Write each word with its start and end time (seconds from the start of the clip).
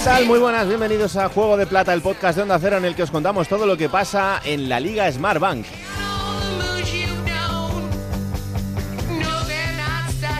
¿Qué 0.00 0.06
tal? 0.06 0.24
Muy 0.24 0.38
buenas, 0.38 0.66
bienvenidos 0.66 1.14
a 1.16 1.28
Juego 1.28 1.58
de 1.58 1.66
Plata, 1.66 1.92
el 1.92 2.00
podcast 2.00 2.34
de 2.34 2.44
Onda 2.44 2.58
Cero 2.58 2.78
en 2.78 2.86
el 2.86 2.94
que 2.94 3.02
os 3.02 3.10
contamos 3.10 3.48
todo 3.48 3.66
lo 3.66 3.76
que 3.76 3.90
pasa 3.90 4.40
en 4.46 4.66
la 4.66 4.80
Liga 4.80 5.12
Smartbank. 5.12 5.66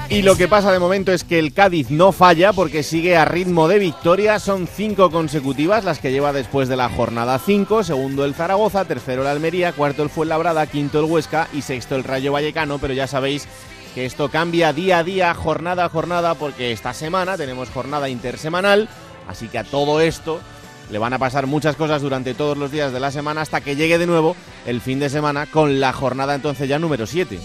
Y 0.08 0.22
lo 0.22 0.34
que 0.36 0.48
pasa 0.48 0.72
de 0.72 0.78
momento 0.78 1.12
es 1.12 1.24
que 1.24 1.38
el 1.38 1.52
Cádiz 1.52 1.90
no 1.90 2.10
falla 2.12 2.54
porque 2.54 2.82
sigue 2.82 3.18
a 3.18 3.26
ritmo 3.26 3.68
de 3.68 3.78
victoria. 3.78 4.38
Son 4.38 4.66
cinco 4.66 5.10
consecutivas 5.10 5.84
las 5.84 5.98
que 5.98 6.10
lleva 6.10 6.32
después 6.32 6.70
de 6.70 6.76
la 6.76 6.88
jornada 6.88 7.38
5. 7.38 7.84
Segundo 7.84 8.24
el 8.24 8.34
Zaragoza, 8.34 8.86
tercero 8.86 9.20
el 9.20 9.28
Almería, 9.28 9.72
cuarto 9.72 10.02
el 10.02 10.08
Fuenlabrada, 10.08 10.66
quinto 10.68 11.00
el 11.00 11.04
Huesca 11.04 11.48
y 11.52 11.60
sexto 11.60 11.96
el 11.96 12.04
Rayo 12.04 12.32
Vallecano. 12.32 12.78
Pero 12.78 12.94
ya 12.94 13.06
sabéis 13.06 13.46
que 13.94 14.06
esto 14.06 14.30
cambia 14.30 14.72
día 14.72 14.98
a 14.98 15.04
día, 15.04 15.34
jornada 15.34 15.84
a 15.84 15.88
jornada, 15.90 16.34
porque 16.34 16.72
esta 16.72 16.94
semana 16.94 17.36
tenemos 17.36 17.68
jornada 17.68 18.08
intersemanal. 18.08 18.88
Así 19.28 19.48
que 19.48 19.58
a 19.58 19.64
todo 19.64 20.00
esto 20.00 20.40
le 20.90 20.98
van 20.98 21.12
a 21.12 21.18
pasar 21.18 21.46
muchas 21.46 21.76
cosas 21.76 22.02
durante 22.02 22.34
todos 22.34 22.58
los 22.58 22.70
días 22.70 22.92
de 22.92 23.00
la 23.00 23.10
semana 23.10 23.42
hasta 23.42 23.60
que 23.60 23.76
llegue 23.76 23.98
de 23.98 24.06
nuevo 24.06 24.34
el 24.66 24.80
fin 24.80 24.98
de 24.98 25.08
semana 25.08 25.46
con 25.46 25.78
la 25.78 25.92
jornada 25.92 26.34
entonces 26.34 26.68
ya 26.68 26.78
número 26.78 27.06
7. 27.06 27.38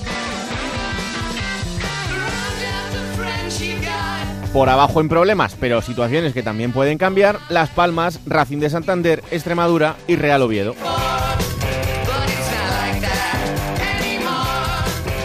Por 4.51 4.69
abajo 4.69 5.01
en 5.01 5.09
problemas, 5.09 5.57
pero 5.59 5.81
situaciones 5.81 6.33
que 6.33 6.41
también 6.41 6.71
pueden 6.71 6.97
cambiar, 6.97 7.39
Las 7.49 7.69
Palmas, 7.69 8.21
Racing 8.25 8.59
de 8.59 8.69
Santander, 8.69 9.21
Extremadura 9.29 9.97
y 10.07 10.15
Real 10.15 10.41
Oviedo. 10.41 10.75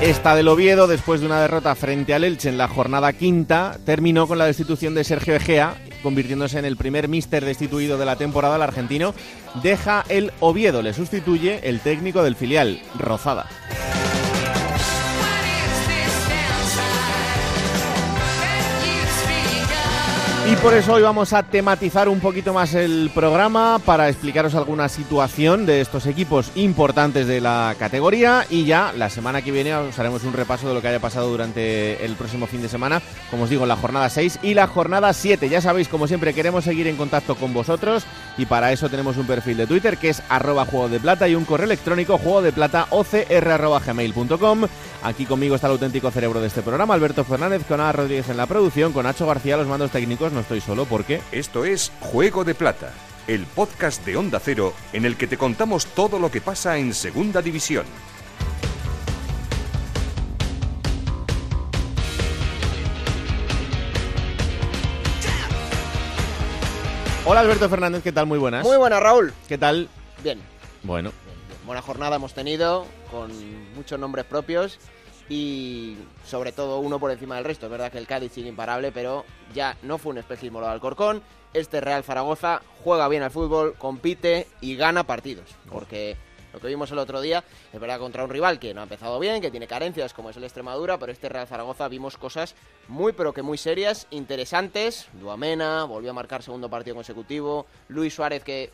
Esta 0.03 0.35
del 0.35 0.49
Oviedo, 0.49 0.89
después 0.89 1.21
de 1.21 1.27
una 1.27 1.41
derrota 1.41 1.75
frente 1.75 2.13
al 2.13 2.25
Elche 2.25 2.49
en 2.49 2.59
la 2.59 2.67
jornada 2.67 3.13
quinta, 3.13 3.79
terminó 3.85 4.27
con 4.27 4.39
la 4.39 4.47
destitución 4.47 4.95
de 4.95 5.05
Sergio 5.05 5.37
Egea, 5.37 5.77
convirtiéndose 6.03 6.59
en 6.59 6.65
el 6.65 6.77
primer 6.77 7.09
míster 7.09 7.45
destituido 7.45 7.99
de 7.99 8.05
la 8.07 8.17
temporada. 8.17 8.57
El 8.57 8.63
argentino 8.63 9.15
deja 9.63 10.05
el 10.09 10.33
Oviedo, 10.41 10.83
le 10.83 10.95
sustituye 10.95 11.61
el 11.63 11.81
técnico 11.81 12.23
del 12.23 12.37
filial, 12.37 12.81
Rozada. 12.99 13.47
Y 20.51 20.57
por 20.57 20.75
eso 20.75 20.95
hoy 20.95 21.03
vamos 21.03 21.33
a 21.33 21.45
tematizar 21.45 22.09
un 22.09 22.19
poquito 22.19 22.53
más 22.53 22.75
el 22.75 23.13
programa 23.15 23.79
para 23.79 24.09
explicaros 24.09 24.57
alguna 24.57 24.89
situación 24.89 25.65
de 25.65 25.81
estos 25.81 26.07
equipos 26.07 26.51
importantes 26.57 27.29
de 27.29 27.41
la 27.41 27.77
categoría 27.79 28.45
y 28.51 28.65
ya 28.65 28.93
la 28.97 29.11
semana 29.11 29.43
que 29.43 29.53
viene 29.53 29.73
os 29.77 29.97
haremos 30.01 30.25
un 30.25 30.33
repaso 30.33 30.67
de 30.67 30.75
lo 30.75 30.83
que 30.83 30.89
haya 30.89 30.99
pasado 30.99 31.31
durante 31.31 32.05
el 32.05 32.17
próximo 32.17 32.49
fin 32.49 32.63
de 32.63 32.69
semana, 32.69 33.01
como 33.31 33.45
os 33.45 33.51
digo, 33.51 33.65
la 33.65 33.77
jornada 33.77 34.11
6 34.11 34.41
y 34.43 34.55
la 34.55 34.67
jornada 34.67 35.13
7. 35.13 35.49
Ya 35.49 35.61
sabéis, 35.61 35.87
como 35.87 36.09
siempre, 36.09 36.35
queremos 36.35 36.65
seguir 36.65 36.89
en 36.89 36.97
contacto 36.97 37.37
con 37.37 37.55
vosotros 37.55 38.03
y 38.37 38.47
para 38.47 38.73
eso 38.73 38.89
tenemos 38.89 39.19
un 39.19 39.29
perfil 39.29 39.57
de 39.57 39.69
Twitter 39.69 39.99
que 39.99 40.09
es 40.09 40.21
arroba 40.29 40.67
juego 40.67 40.89
de 40.89 40.99
plata 40.99 41.29
y 41.29 41.37
un 41.37 41.45
correo 41.45 41.67
electrónico 41.67 42.19
juego 42.19 42.43
de 42.43 42.51
plata. 42.51 42.89
Aquí 45.03 45.27
conmigo 45.27 45.55
está 45.55 45.69
el 45.69 45.75
auténtico 45.75 46.11
cerebro 46.11 46.41
de 46.41 46.49
este 46.49 46.63
programa, 46.63 46.95
Alberto 46.95 47.23
Fernández, 47.23 47.63
con 47.69 47.81
Ana 47.81 47.93
Rodríguez 47.93 48.29
en 48.29 48.37
la 48.37 48.47
producción, 48.47 48.93
con 48.93 49.05
Nacho 49.05 49.27
García 49.29 49.57
los 49.57 49.69
mandos 49.69 49.93
técnicos. 49.93 50.33
No 50.41 50.43
estoy 50.43 50.63
solo 50.63 50.87
porque... 50.87 51.21
Esto 51.33 51.67
es 51.67 51.93
Juego 52.01 52.45
de 52.45 52.55
Plata, 52.55 52.95
el 53.27 53.45
podcast 53.45 54.07
de 54.07 54.17
Onda 54.17 54.41
Cero 54.41 54.73
en 54.95 55.05
el 55.05 55.19
que 55.19 55.27
te 55.27 55.37
contamos 55.37 55.85
todo 55.85 56.19
lo 56.19 56.31
que 56.31 56.41
pasa 56.41 56.79
en 56.79 56.95
Segunda 56.95 57.43
División. 57.43 57.85
Hola 67.27 67.41
Alberto 67.41 67.69
Fernández, 67.69 68.03
¿qué 68.03 68.11
tal? 68.11 68.25
Muy 68.25 68.39
buenas. 68.39 68.65
Muy 68.65 68.79
buenas, 68.79 69.03
Raúl. 69.03 69.35
¿Qué 69.47 69.59
tal? 69.59 69.91
Bien. 70.25 70.41
Bueno. 70.83 71.11
bien, 71.27 71.37
bien. 71.49 71.59
Buena 71.67 71.83
jornada 71.83 72.17
hemos 72.17 72.33
tenido, 72.33 72.87
con 73.11 73.31
muchos 73.75 74.01
nombres 74.01 74.25
propios 74.25 74.79
y 75.31 75.97
sobre 76.27 76.53
todo 76.53 76.81
uno 76.81 76.99
por 76.99 77.11
encima 77.11 77.37
del 77.37 77.45
resto. 77.45 77.67
Es 77.67 77.73
verdad 77.73 77.91
que 77.91 77.99
el 77.99 78.07
Cádiz 78.07 78.33
sigue 78.33 78.49
imparable, 78.49 78.93
pero 78.93 79.25
ya 79.55 79.77
no 79.83 79.97
fue 79.97 80.11
un 80.13 80.19
espejismo 80.19 80.61
lo 80.61 80.67
de 80.67 80.73
Alcorcón. 80.73 81.23
Este 81.55 81.81
Real 81.81 82.05
Zaragoza 82.05 82.61
juega 82.85 83.09
bien 83.09 83.23
al 83.23 83.31
fútbol, 83.31 83.75
compite 83.79 84.49
y 84.61 84.77
gana 84.77 85.05
partidos. 85.05 85.49
Porque 85.71 86.17
lo 86.53 86.59
que 86.61 86.67
vimos 86.67 86.91
el 86.91 86.99
otro 86.99 87.21
día 87.21 87.45
es 87.73 87.81
verdad 87.81 88.01
contra 88.01 88.25
un 88.25 88.31
rival 88.31 88.59
que 88.59 88.75
no 88.75 88.81
ha 88.81 88.85
empezado 88.85 89.21
bien, 89.21 89.41
que 89.41 89.53
tiene 89.53 89.69
carencias 89.69 90.13
como 90.13 90.31
es 90.31 90.37
el 90.37 90.45
Extremadura, 90.45 90.99
pero 90.99 91.13
este 91.13 91.29
Real 91.29 91.47
Zaragoza 91.47 91.87
vimos 91.87 92.17
cosas 92.17 92.57
muy 92.89 93.13
pero 93.13 93.33
que 93.33 93.43
muy 93.43 93.57
serias, 93.57 94.09
interesantes. 94.11 95.07
Duamena 95.13 95.85
volvió 95.85 96.11
a 96.11 96.15
marcar 96.15 96.43
segundo 96.43 96.69
partido 96.69 96.97
consecutivo. 96.97 97.67
Luis 97.89 98.15
Suárez 98.15 98.43
que 98.43 98.71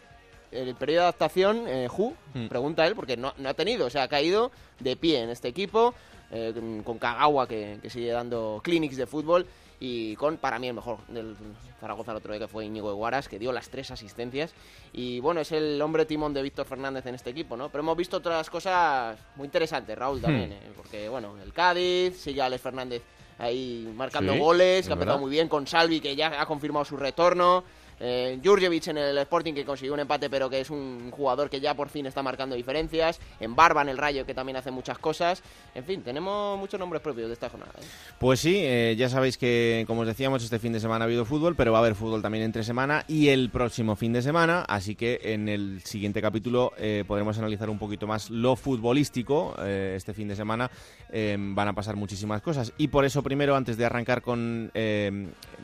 el 0.52 0.74
periodo 0.74 1.00
de 1.00 1.04
adaptación, 1.08 1.64
eh, 1.68 1.88
Ju, 1.88 2.14
Mm. 2.32 2.46
pregunta 2.46 2.86
él, 2.86 2.94
porque 2.94 3.16
no, 3.18 3.34
no 3.36 3.48
ha 3.50 3.54
tenido, 3.54 3.86
o 3.86 3.90
sea, 3.90 4.04
ha 4.04 4.08
caído 4.08 4.52
de 4.80 4.96
pie 4.96 5.20
en 5.22 5.28
este 5.30 5.48
equipo, 5.48 5.92
eh, 6.30 6.82
con, 6.84 6.98
Kagawa 6.98 7.46
que, 7.46 7.78
que 7.82 7.90
sigue 7.90 8.10
dando 8.10 8.60
clinics 8.62 8.96
de 8.96 9.06
fútbol 9.06 9.46
y 9.78 10.16
con, 10.16 10.38
para 10.38 10.58
mí, 10.58 10.68
el 10.68 10.74
mejor 10.74 10.98
del 11.08 11.36
Zaragoza 11.80 12.12
el 12.12 12.18
otro 12.18 12.32
día 12.32 12.40
que 12.40 12.48
fue 12.48 12.64
Íñigo 12.64 12.90
Iguaras, 12.90 13.28
que 13.28 13.38
dio 13.38 13.52
las 13.52 13.68
tres 13.68 13.90
asistencias. 13.90 14.54
Y 14.92 15.20
bueno, 15.20 15.40
es 15.40 15.52
el 15.52 15.80
hombre 15.82 16.06
timón 16.06 16.32
de 16.32 16.42
Víctor 16.42 16.66
Fernández 16.66 17.04
en 17.06 17.14
este 17.14 17.30
equipo, 17.30 17.56
¿no? 17.56 17.68
Pero 17.68 17.82
hemos 17.82 17.96
visto 17.96 18.16
otras 18.16 18.48
cosas 18.48 19.18
muy 19.36 19.44
interesantes, 19.44 19.96
Raúl, 19.96 20.20
también, 20.20 20.52
¿eh? 20.52 20.60
porque 20.76 21.08
bueno, 21.08 21.34
el 21.42 21.52
Cádiz, 21.52 22.16
sigue 22.16 22.40
Alex 22.40 22.62
Fernández 22.62 23.02
ahí 23.38 23.92
marcando 23.94 24.32
Sí, 24.32 24.38
goles, 24.38 24.80
es 24.80 24.86
que 24.86 24.92
ha 24.92 24.94
empezado 24.94 25.18
muy 25.18 25.30
bien 25.30 25.48
con 25.48 25.66
Salvi, 25.66 26.00
que 26.00 26.16
ya 26.16 26.40
ha 26.40 26.46
confirmado 26.46 26.84
su 26.86 26.96
retorno. 26.96 27.64
Eh, 27.98 28.38
Jurjevic 28.44 28.88
en 28.88 28.98
el 28.98 29.18
Sporting 29.18 29.54
que 29.54 29.64
consiguió 29.64 29.94
un 29.94 30.00
empate 30.00 30.28
pero 30.28 30.50
que 30.50 30.60
es 30.60 30.70
un 30.70 31.10
jugador 31.10 31.48
que 31.48 31.60
ya 31.60 31.74
por 31.74 31.88
fin 31.88 32.06
está 32.06 32.22
marcando 32.22 32.54
diferencias. 32.54 33.20
En 33.40 33.54
Barba 33.54 33.82
en 33.82 33.88
el 33.88 33.98
Rayo 33.98 34.26
que 34.26 34.34
también 34.34 34.56
hace 34.56 34.70
muchas 34.70 34.98
cosas. 34.98 35.42
En 35.74 35.84
fin, 35.84 36.02
tenemos 36.02 36.58
muchos 36.58 36.78
nombres 36.78 37.02
propios 37.02 37.28
de 37.28 37.34
esta 37.34 37.48
jornada. 37.48 37.72
¿eh? 37.78 37.84
Pues 38.18 38.40
sí, 38.40 38.56
eh, 38.56 38.94
ya 38.98 39.08
sabéis 39.08 39.38
que, 39.38 39.84
como 39.86 40.02
os 40.02 40.06
decíamos, 40.06 40.42
este 40.42 40.58
fin 40.58 40.72
de 40.72 40.80
semana 40.80 41.04
ha 41.04 41.06
habido 41.06 41.24
fútbol, 41.24 41.56
pero 41.56 41.72
va 41.72 41.78
a 41.78 41.80
haber 41.80 41.94
fútbol 41.94 42.22
también 42.22 42.44
entre 42.44 42.62
semana 42.64 43.04
y 43.08 43.28
el 43.28 43.50
próximo 43.50 43.96
fin 43.96 44.12
de 44.12 44.22
semana, 44.22 44.62
así 44.62 44.94
que 44.94 45.20
en 45.22 45.48
el 45.48 45.82
siguiente 45.84 46.20
capítulo 46.20 46.72
podremos 47.06 47.38
analizar 47.38 47.70
un 47.70 47.78
poquito 47.78 48.06
más 48.06 48.30
lo 48.30 48.56
futbolístico. 48.56 49.54
Este 49.62 50.14
fin 50.14 50.28
de 50.28 50.36
semana 50.36 50.70
van 51.10 51.68
a 51.68 51.72
pasar 51.74 51.96
muchísimas 51.96 52.42
cosas 52.42 52.72
y 52.78 52.88
por 52.88 53.04
eso 53.04 53.22
primero, 53.22 53.56
antes 53.56 53.76
de 53.76 53.84
arrancar 53.84 54.22
con 54.22 54.70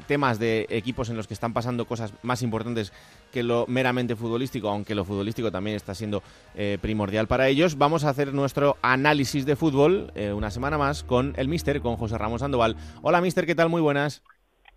temas 0.06 0.38
de 0.38 0.66
equipos 0.70 1.08
en 1.10 1.16
los 1.16 1.26
que 1.26 1.34
están 1.34 1.52
pasando 1.52 1.86
cosas 1.86 2.12
más 2.22 2.42
importantes 2.42 2.92
que 3.32 3.42
lo 3.42 3.64
meramente 3.66 4.14
futbolístico, 4.14 4.68
aunque 4.68 4.94
lo 4.94 5.04
futbolístico 5.04 5.50
también 5.50 5.76
está 5.76 5.94
siendo 5.94 6.22
eh, 6.54 6.78
primordial 6.80 7.26
para 7.26 7.48
ellos, 7.48 7.78
vamos 7.78 8.04
a 8.04 8.10
hacer 8.10 8.34
nuestro 8.34 8.76
análisis 8.82 9.46
de 9.46 9.56
fútbol 9.56 10.12
eh, 10.14 10.32
una 10.32 10.50
semana 10.50 10.76
más 10.76 11.02
con 11.02 11.32
el 11.36 11.48
Mister, 11.48 11.80
con 11.80 11.96
José 11.96 12.18
Ramos 12.18 12.42
Sandoval. 12.42 12.76
Hola 13.00 13.20
Mister, 13.20 13.46
¿qué 13.46 13.54
tal? 13.54 13.70
Muy 13.70 13.80
buenas. 13.80 14.22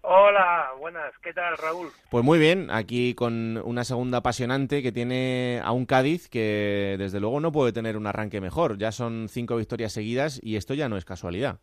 Hola, 0.08 0.68
buenas, 0.80 1.12
¿qué 1.24 1.34
tal 1.34 1.58
Raúl? 1.58 1.90
Pues 2.12 2.24
muy 2.24 2.38
bien, 2.38 2.70
aquí 2.70 3.16
con 3.16 3.58
una 3.66 3.84
segunda 3.84 4.20
apasionante 4.20 4.84
que 4.84 4.92
tiene 4.92 5.60
a 5.64 5.72
un 5.72 5.88
Cádiz 5.88 6.30
que 6.30 6.96
desde 7.00 7.20
luego 7.20 7.40
no 7.40 7.52
puede 7.52 7.74
tener 7.74 7.98
un 7.98 8.06
arranque 8.06 8.40
mejor. 8.40 8.78
Ya 8.78 8.92
son 8.92 9.28
cinco 9.30 9.58
victorias 9.58 9.94
seguidas 9.94 10.40
y 10.44 10.58
esto 10.58 10.76
ya 10.76 10.90
no 10.90 10.98
es 10.98 11.06
casualidad. 11.06 11.60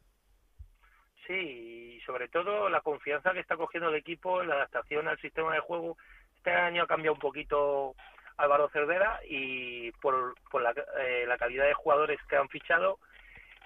Sí, 1.28 1.71
sobre 2.12 2.28
todo 2.28 2.68
la 2.68 2.82
confianza 2.82 3.32
que 3.32 3.40
está 3.40 3.56
cogiendo 3.56 3.88
el 3.88 3.94
equipo 3.94 4.42
la 4.42 4.56
adaptación 4.56 5.08
al 5.08 5.18
sistema 5.18 5.54
de 5.54 5.60
juego. 5.60 5.96
Este 6.36 6.50
año 6.50 6.82
ha 6.82 6.86
cambiado 6.86 7.14
un 7.14 7.20
poquito 7.20 7.94
Álvaro 8.36 8.68
Cervera 8.68 9.20
y 9.26 9.90
por, 9.92 10.34
por 10.50 10.60
la, 10.60 10.74
eh, 11.00 11.24
la 11.26 11.38
calidad 11.38 11.64
de 11.64 11.72
jugadores 11.72 12.20
que 12.28 12.36
han 12.36 12.50
fichado 12.50 12.98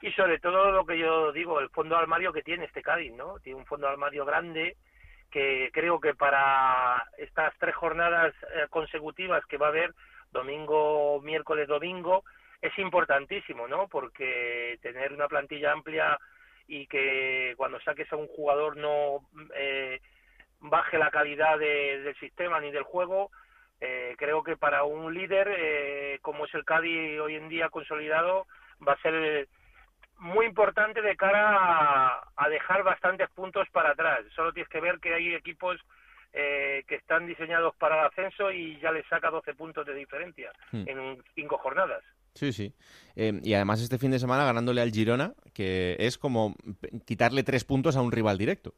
y 0.00 0.12
sobre 0.12 0.38
todo 0.38 0.70
lo 0.70 0.86
que 0.86 0.96
yo 0.96 1.32
digo, 1.32 1.58
el 1.58 1.70
fondo 1.70 1.96
de 1.96 2.02
armario 2.02 2.32
que 2.32 2.44
tiene 2.44 2.66
este 2.66 2.82
Cádiz, 2.82 3.12
¿no? 3.14 3.40
Tiene 3.40 3.58
un 3.58 3.66
fondo 3.66 3.88
de 3.88 3.94
armario 3.94 4.24
grande 4.24 4.76
que 5.32 5.70
creo 5.72 5.98
que 5.98 6.14
para 6.14 7.04
estas 7.18 7.52
tres 7.58 7.74
jornadas 7.74 8.32
eh, 8.54 8.66
consecutivas 8.70 9.44
que 9.46 9.56
va 9.56 9.66
a 9.66 9.70
haber, 9.70 9.92
domingo, 10.30 11.20
miércoles, 11.20 11.66
domingo, 11.66 12.22
es 12.62 12.78
importantísimo, 12.78 13.66
¿no? 13.66 13.88
Porque 13.88 14.78
tener 14.82 15.12
una 15.12 15.26
plantilla 15.26 15.72
amplia 15.72 16.16
y 16.68 16.86
que 16.86 17.54
cuando 17.56 17.80
saques 17.80 18.12
a 18.12 18.16
un 18.16 18.28
jugador 18.28 18.76
no 18.76 19.20
eh, 19.54 20.00
baje 20.60 20.98
la 20.98 21.10
calidad 21.10 21.58
de- 21.58 22.00
del 22.02 22.16
sistema 22.16 22.60
ni 22.60 22.70
del 22.70 22.82
juego, 22.82 23.30
eh, 23.80 24.14
creo 24.18 24.42
que 24.42 24.56
para 24.56 24.84
un 24.84 25.12
líder 25.12 25.48
eh, 25.50 26.18
como 26.22 26.46
es 26.46 26.54
el 26.54 26.64
Cádiz 26.64 27.20
hoy 27.20 27.34
en 27.34 27.48
día 27.48 27.68
consolidado 27.68 28.46
va 28.86 28.92
a 28.92 29.02
ser 29.02 29.48
muy 30.18 30.46
importante 30.46 31.02
de 31.02 31.16
cara 31.16 32.22
a, 32.36 32.48
dejar 32.48 32.82
bastantes 32.82 33.28
puntos 33.30 33.68
para 33.70 33.90
atrás. 33.90 34.20
Solo 34.34 34.52
tienes 34.52 34.70
que 34.70 34.80
ver 34.80 34.98
que 34.98 35.14
hay 35.14 35.34
equipos 35.34 35.78
eh, 36.32 36.84
que 36.88 36.94
están 36.96 37.26
diseñados 37.26 37.74
para 37.76 38.00
el 38.00 38.06
ascenso 38.06 38.50
y 38.50 38.78
ya 38.80 38.92
les 38.92 39.06
saca 39.08 39.30
12 39.30 39.54
puntos 39.54 39.86
de 39.86 39.94
diferencia 39.94 40.52
hmm. 40.72 40.84
en 40.86 41.22
cinco 41.34 41.58
jornadas. 41.58 42.02
Sí, 42.36 42.52
sí. 42.52 42.74
y 43.16 43.54
además 43.54 43.80
este 43.80 43.98
fin 43.98 44.10
de 44.10 44.18
semana 44.18 44.44
ganándole 44.44 44.82
al 44.82 44.90
Girona, 44.90 45.32
que 45.54 45.96
es 45.98 46.18
como 46.18 46.54
quitarle 47.06 47.42
tres 47.42 47.64
puntos 47.64 47.96
a 47.96 48.02
un 48.02 48.12
rival 48.12 48.36
directo. 48.36 48.74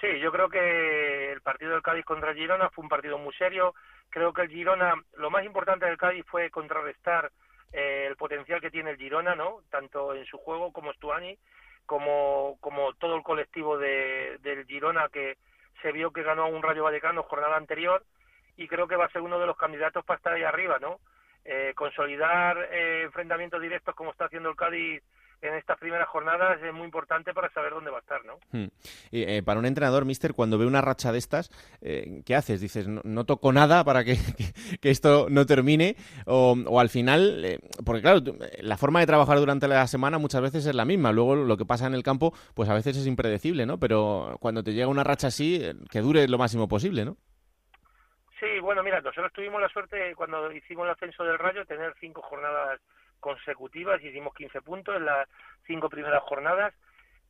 Sí, 0.00 0.18
yo 0.18 0.32
creo 0.32 0.48
que 0.48 1.30
el 1.30 1.40
partido 1.42 1.70
del 1.70 1.82
Cádiz 1.82 2.04
contra 2.04 2.34
Girona 2.34 2.68
fue 2.70 2.82
un 2.82 2.88
partido 2.88 3.18
muy 3.18 3.32
serio. 3.34 3.72
Creo 4.10 4.32
que 4.32 4.42
el 4.42 4.48
Girona, 4.48 4.94
lo 5.16 5.30
más 5.30 5.44
importante 5.44 5.86
del 5.86 5.96
Cádiz 5.96 6.24
fue 6.26 6.50
contrarrestar 6.50 7.30
eh, 7.72 8.06
el 8.08 8.16
potencial 8.16 8.60
que 8.60 8.72
tiene 8.72 8.90
el 8.90 8.96
Girona, 8.96 9.36
¿no? 9.36 9.60
Tanto 9.70 10.12
en 10.12 10.26
su 10.26 10.38
juego 10.38 10.72
como 10.72 10.92
Stuani, 10.92 11.38
como, 11.86 12.56
como 12.60 12.94
todo 12.94 13.14
el 13.14 13.22
colectivo 13.22 13.78
de, 13.78 14.38
del 14.42 14.66
Girona 14.66 15.08
que 15.08 15.36
se 15.82 15.92
vio 15.92 16.12
que 16.12 16.24
ganó 16.24 16.48
un 16.48 16.64
Rayo 16.64 16.82
Vallecano 16.82 17.22
jornada 17.22 17.56
anterior 17.56 18.04
y 18.56 18.66
creo 18.66 18.88
que 18.88 18.96
va 18.96 19.04
a 19.04 19.12
ser 19.12 19.22
uno 19.22 19.38
de 19.38 19.46
los 19.46 19.56
candidatos 19.56 20.04
para 20.04 20.16
estar 20.16 20.32
ahí 20.32 20.42
arriba, 20.42 20.78
¿no? 20.80 20.98
Eh, 21.44 21.72
consolidar 21.74 22.56
eh, 22.72 23.02
enfrentamientos 23.04 23.60
directos 23.60 23.94
como 23.94 24.12
está 24.12 24.26
haciendo 24.26 24.50
el 24.50 24.56
Cádiz 24.56 25.02
en 25.42 25.54
estas 25.54 25.76
primeras 25.78 26.08
jornadas 26.08 26.62
es 26.62 26.72
muy 26.72 26.84
importante 26.84 27.34
para 27.34 27.52
saber 27.52 27.72
dónde 27.72 27.90
va 27.90 27.98
a 27.98 28.00
estar, 28.00 28.24
¿no? 28.24 28.34
Hmm. 28.52 28.68
Y, 29.10 29.22
eh, 29.22 29.42
para 29.42 29.58
un 29.58 29.66
entrenador, 29.66 30.04
mister, 30.04 30.34
cuando 30.34 30.56
ve 30.56 30.66
una 30.66 30.80
racha 30.80 31.10
de 31.10 31.18
estas, 31.18 31.50
eh, 31.80 32.22
¿qué 32.24 32.36
haces? 32.36 32.60
Dices, 32.60 32.86
no, 32.86 33.24
toco 33.24 33.52
nada 33.52 33.84
para 33.84 34.04
que, 34.04 34.12
esto 34.82 35.26
no 35.28 35.44
termine, 35.44 35.96
o, 36.26 36.78
al 36.78 36.88
final, 36.88 37.44
eh, 37.44 37.58
porque 37.84 38.02
claro, 38.02 38.20
la 38.60 38.78
forma 38.78 39.00
de 39.00 39.06
trabajar 39.06 39.38
durante 39.38 39.66
la 39.66 39.86
semana 39.88 40.18
muchas 40.18 40.42
veces 40.42 40.64
es 40.64 40.74
la 40.74 40.84
misma, 40.84 41.10
luego 41.10 41.34
lo 41.34 41.56
que 41.56 41.66
pasa 41.66 41.86
en 41.86 41.94
el 41.94 42.04
campo, 42.04 42.32
pues 42.54 42.68
a 42.68 42.74
veces 42.74 42.96
es 42.96 43.06
impredecible, 43.06 43.66
¿no? 43.66 43.78
Pero 43.78 44.36
cuando 44.40 44.62
te 44.62 44.72
llega 44.72 44.86
una 44.86 45.04
racha 45.04 45.26
así, 45.26 45.60
que 45.90 46.00
dure 46.00 46.28
lo 46.28 46.38
máximo 46.38 46.68
posible, 46.68 47.04
¿no? 47.04 47.16
Sí, 48.42 48.58
bueno, 48.58 48.82
mira, 48.82 49.00
nosotros 49.00 49.32
tuvimos 49.32 49.60
la 49.60 49.68
suerte 49.68 50.16
cuando 50.16 50.50
hicimos 50.50 50.84
el 50.84 50.90
ascenso 50.90 51.22
del 51.22 51.38
Rayo 51.38 51.64
tener 51.64 51.94
cinco 52.00 52.22
jornadas 52.22 52.80
consecutivas, 53.20 54.02
hicimos 54.02 54.34
15 54.34 54.62
puntos 54.62 54.96
en 54.96 55.04
las 55.04 55.28
cinco 55.64 55.88
primeras 55.88 56.24
jornadas 56.24 56.74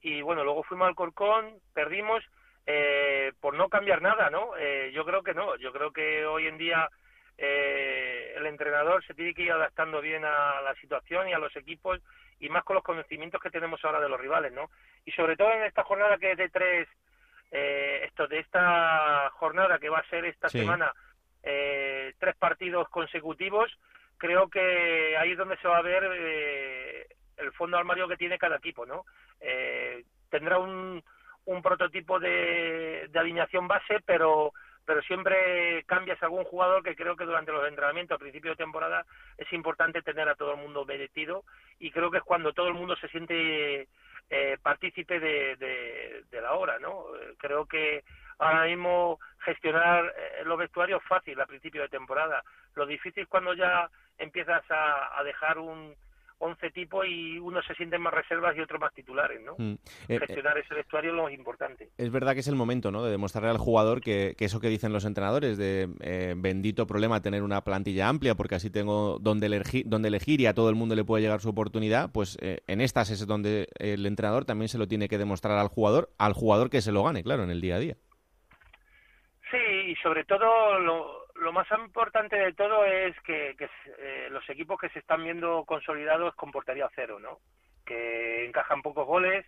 y 0.00 0.22
bueno, 0.22 0.42
luego 0.42 0.62
fuimos 0.62 0.88
al 0.88 0.94
Corcón, 0.94 1.58
perdimos 1.74 2.24
eh, 2.64 3.30
por 3.42 3.52
no 3.52 3.68
cambiar 3.68 4.00
nada, 4.00 4.30
¿no? 4.30 4.56
Eh, 4.56 4.90
yo 4.94 5.04
creo 5.04 5.22
que 5.22 5.34
no, 5.34 5.54
yo 5.56 5.70
creo 5.70 5.92
que 5.92 6.24
hoy 6.24 6.46
en 6.46 6.56
día 6.56 6.88
eh, 7.36 8.32
el 8.34 8.46
entrenador 8.46 9.04
se 9.04 9.12
tiene 9.12 9.34
que 9.34 9.42
ir 9.42 9.52
adaptando 9.52 10.00
bien 10.00 10.24
a 10.24 10.62
la 10.62 10.74
situación 10.80 11.28
y 11.28 11.34
a 11.34 11.38
los 11.38 11.54
equipos 11.56 12.00
y 12.40 12.48
más 12.48 12.64
con 12.64 12.76
los 12.76 12.84
conocimientos 12.84 13.42
que 13.42 13.50
tenemos 13.50 13.84
ahora 13.84 14.00
de 14.00 14.08
los 14.08 14.18
rivales, 14.18 14.54
¿no? 14.54 14.70
Y 15.04 15.12
sobre 15.12 15.36
todo 15.36 15.52
en 15.52 15.64
esta 15.64 15.84
jornada 15.84 16.16
que 16.16 16.32
es 16.32 16.38
de 16.38 16.48
tres, 16.48 16.88
esto 17.52 18.26
de 18.26 18.38
esta 18.38 19.30
jornada 19.34 19.78
que 19.78 19.90
va 19.90 19.98
a 19.98 20.08
ser 20.08 20.24
esta 20.24 20.48
semana, 20.48 20.92
tres 21.42 22.36
partidos 22.38 22.88
consecutivos, 22.88 23.70
creo 24.22 24.48
que 24.48 25.16
ahí 25.16 25.32
es 25.32 25.38
donde 25.38 25.56
se 25.56 25.66
va 25.66 25.78
a 25.78 25.82
ver 25.82 26.04
eh, 26.14 27.08
el 27.38 27.52
fondo 27.54 27.76
armario 27.76 28.06
que 28.06 28.16
tiene 28.16 28.38
cada 28.38 28.54
equipo, 28.54 28.86
¿no? 28.86 29.04
Eh, 29.40 30.04
tendrá 30.30 30.58
un, 30.58 31.02
un 31.46 31.62
prototipo 31.62 32.20
de, 32.20 33.10
alineación 33.12 33.66
base, 33.66 33.98
pero 34.06 34.52
pero 34.84 35.00
siempre 35.02 35.84
cambias 35.86 36.20
algún 36.24 36.42
jugador 36.42 36.82
que 36.82 36.96
creo 36.96 37.14
que 37.14 37.24
durante 37.24 37.52
los 37.52 37.66
entrenamientos 37.68 38.16
a 38.16 38.18
principio 38.18 38.50
de 38.50 38.56
temporada 38.56 39.06
es 39.38 39.52
importante 39.52 40.02
tener 40.02 40.28
a 40.28 40.34
todo 40.34 40.54
el 40.54 40.60
mundo 40.60 40.84
metido 40.84 41.44
y 41.78 41.92
creo 41.92 42.10
que 42.10 42.18
es 42.18 42.24
cuando 42.24 42.52
todo 42.52 42.66
el 42.66 42.74
mundo 42.74 42.96
se 42.96 43.06
siente 43.08 43.86
eh, 44.34 44.56
partícipe 44.62 45.20
de, 45.20 45.56
de, 46.30 46.40
la 46.40 46.54
hora, 46.54 46.78
¿no? 46.78 47.04
Creo 47.36 47.66
que 47.66 48.02
ahora 48.38 48.64
mismo 48.64 49.20
gestionar 49.44 50.10
los 50.44 50.58
vestuarios 50.58 51.02
es 51.02 51.08
fácil 51.08 51.38
a 51.38 51.46
principio 51.46 51.82
de 51.82 51.88
temporada. 51.90 52.42
Lo 52.74 52.86
difícil 52.86 53.24
es 53.24 53.28
cuando 53.28 53.52
ya 53.52 53.90
empiezas 54.16 54.64
a, 54.70 55.22
dejar 55.22 55.58
un, 55.58 55.94
11 56.42 56.70
tipo 56.70 57.04
y 57.04 57.38
unos 57.38 57.64
se 57.64 57.74
sienten 57.74 58.02
más 58.02 58.12
reservas 58.12 58.56
y 58.56 58.60
otros 58.60 58.80
más 58.80 58.92
titulares, 58.92 59.40
¿no? 59.40 59.54
Mm. 59.56 59.74
Eh, 60.08 60.18
Gestionar 60.18 60.58
ese 60.58 60.74
vestuario 60.74 61.10
es 61.10 61.16
lo 61.16 61.22
más 61.22 61.32
importante. 61.32 61.90
Es 61.96 62.10
verdad 62.10 62.34
que 62.34 62.40
es 62.40 62.48
el 62.48 62.56
momento, 62.56 62.90
¿no? 62.90 63.04
De 63.04 63.12
demostrarle 63.12 63.50
al 63.50 63.58
jugador 63.58 64.00
que, 64.00 64.34
eso 64.38 64.60
que 64.60 64.68
dicen 64.68 64.92
los 64.92 65.04
entrenadores 65.04 65.56
de 65.56 65.88
eh, 66.00 66.34
bendito 66.36 66.86
problema 66.88 67.22
tener 67.22 67.44
una 67.44 67.62
plantilla 67.62 68.08
amplia 68.08 68.34
porque 68.34 68.56
así 68.56 68.70
tengo 68.70 69.20
donde 69.20 69.46
elegir, 69.46 69.84
donde 69.86 70.08
elegir 70.08 70.40
y 70.40 70.46
a 70.46 70.54
todo 70.54 70.68
el 70.68 70.74
mundo 70.74 70.96
le 70.96 71.04
puede 71.04 71.22
llegar 71.22 71.40
su 71.40 71.50
oportunidad, 71.50 72.10
pues 72.12 72.36
eh, 72.42 72.62
en 72.66 72.80
estas 72.80 73.10
es 73.10 73.24
donde 73.24 73.68
el 73.78 74.04
entrenador 74.04 74.44
también 74.44 74.68
se 74.68 74.78
lo 74.78 74.88
tiene 74.88 75.08
que 75.08 75.18
demostrar 75.18 75.58
al 75.58 75.68
jugador, 75.68 76.10
al 76.18 76.32
jugador 76.32 76.70
que 76.70 76.80
se 76.80 76.90
lo 76.90 77.04
gane, 77.04 77.22
claro, 77.22 77.44
en 77.44 77.50
el 77.50 77.60
día 77.60 77.76
a 77.76 77.78
día. 77.78 77.96
Sí, 79.52 79.90
y 79.90 79.94
sobre 79.96 80.24
todo 80.24 80.80
lo, 80.80 81.21
lo 81.42 81.52
más 81.52 81.66
importante 81.72 82.36
de 82.36 82.52
todo 82.52 82.84
es 82.84 83.18
que, 83.22 83.54
eh, 83.98 84.28
los 84.30 84.48
equipos 84.48 84.80
que 84.80 84.88
se 84.90 85.00
están 85.00 85.24
viendo 85.24 85.64
consolidados 85.64 86.34
con 86.34 86.50
portería 86.50 86.88
cero, 86.94 87.18
¿no? 87.18 87.38
Que 87.84 88.46
encajan 88.46 88.82
pocos 88.82 89.06
goles 89.06 89.44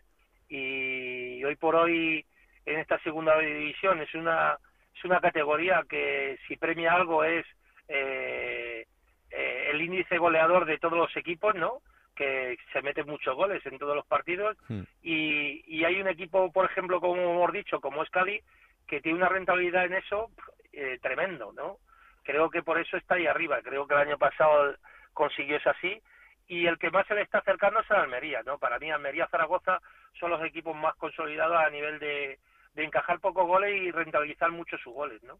y 0.48 1.42
hoy 1.44 1.56
por 1.56 1.76
hoy 1.76 2.24
en 2.66 2.80
esta 2.80 2.98
segunda 3.00 3.38
división 3.38 4.00
es 4.00 4.12
una 4.14 4.58
es 4.94 5.04
una 5.04 5.20
categoría 5.20 5.84
que 5.88 6.38
si 6.46 6.56
premia 6.56 6.92
algo 6.92 7.24
es 7.24 7.46
eh, 7.88 8.86
eh, 9.30 9.68
el 9.70 9.80
índice 9.80 10.18
goleador 10.18 10.64
de 10.66 10.78
todos 10.78 10.98
los 10.98 11.16
equipos, 11.16 11.54
¿no? 11.54 11.80
Que 12.14 12.56
se 12.72 12.82
meten 12.82 13.06
muchos 13.06 13.34
goles 13.34 13.64
en 13.66 13.78
todos 13.78 13.96
los 13.96 14.06
partidos 14.06 14.56
hmm. 14.68 14.82
y, 15.02 15.64
y 15.66 15.84
hay 15.84 16.00
un 16.00 16.08
equipo, 16.08 16.52
por 16.52 16.66
ejemplo, 16.66 17.00
como 17.00 17.20
hemos 17.20 17.52
dicho, 17.52 17.80
como 17.80 18.02
es 18.02 18.10
Cali, 18.10 18.40
que 18.86 19.00
tiene 19.00 19.18
una 19.18 19.28
rentabilidad 19.28 19.86
en 19.86 19.94
eso 19.94 20.30
eh, 20.76 20.98
tremendo, 21.00 21.52
¿no? 21.52 21.78
Creo 22.22 22.50
que 22.50 22.62
por 22.62 22.78
eso 22.78 22.96
está 22.96 23.16
ahí 23.16 23.26
arriba. 23.26 23.60
Creo 23.62 23.86
que 23.86 23.94
el 23.94 24.00
año 24.00 24.18
pasado 24.18 24.74
consiguió 25.12 25.56
eso 25.56 25.70
así. 25.70 26.00
Y 26.46 26.66
el 26.66 26.78
que 26.78 26.90
más 26.90 27.06
se 27.06 27.14
le 27.14 27.22
está 27.22 27.38
acercando 27.38 27.80
es 27.80 27.90
a 27.90 28.02
Almería, 28.02 28.42
¿no? 28.44 28.58
Para 28.58 28.78
mí, 28.78 28.90
Almería 28.90 29.28
Zaragoza 29.28 29.80
son 30.18 30.30
los 30.30 30.44
equipos 30.44 30.76
más 30.76 30.94
consolidados 30.96 31.56
a 31.56 31.70
nivel 31.70 31.98
de, 31.98 32.38
de 32.74 32.84
encajar 32.84 33.20
pocos 33.20 33.46
goles 33.46 33.70
y 33.80 33.90
rentabilizar 33.90 34.50
mucho 34.50 34.76
sus 34.78 34.92
goles, 34.92 35.22
¿no? 35.22 35.38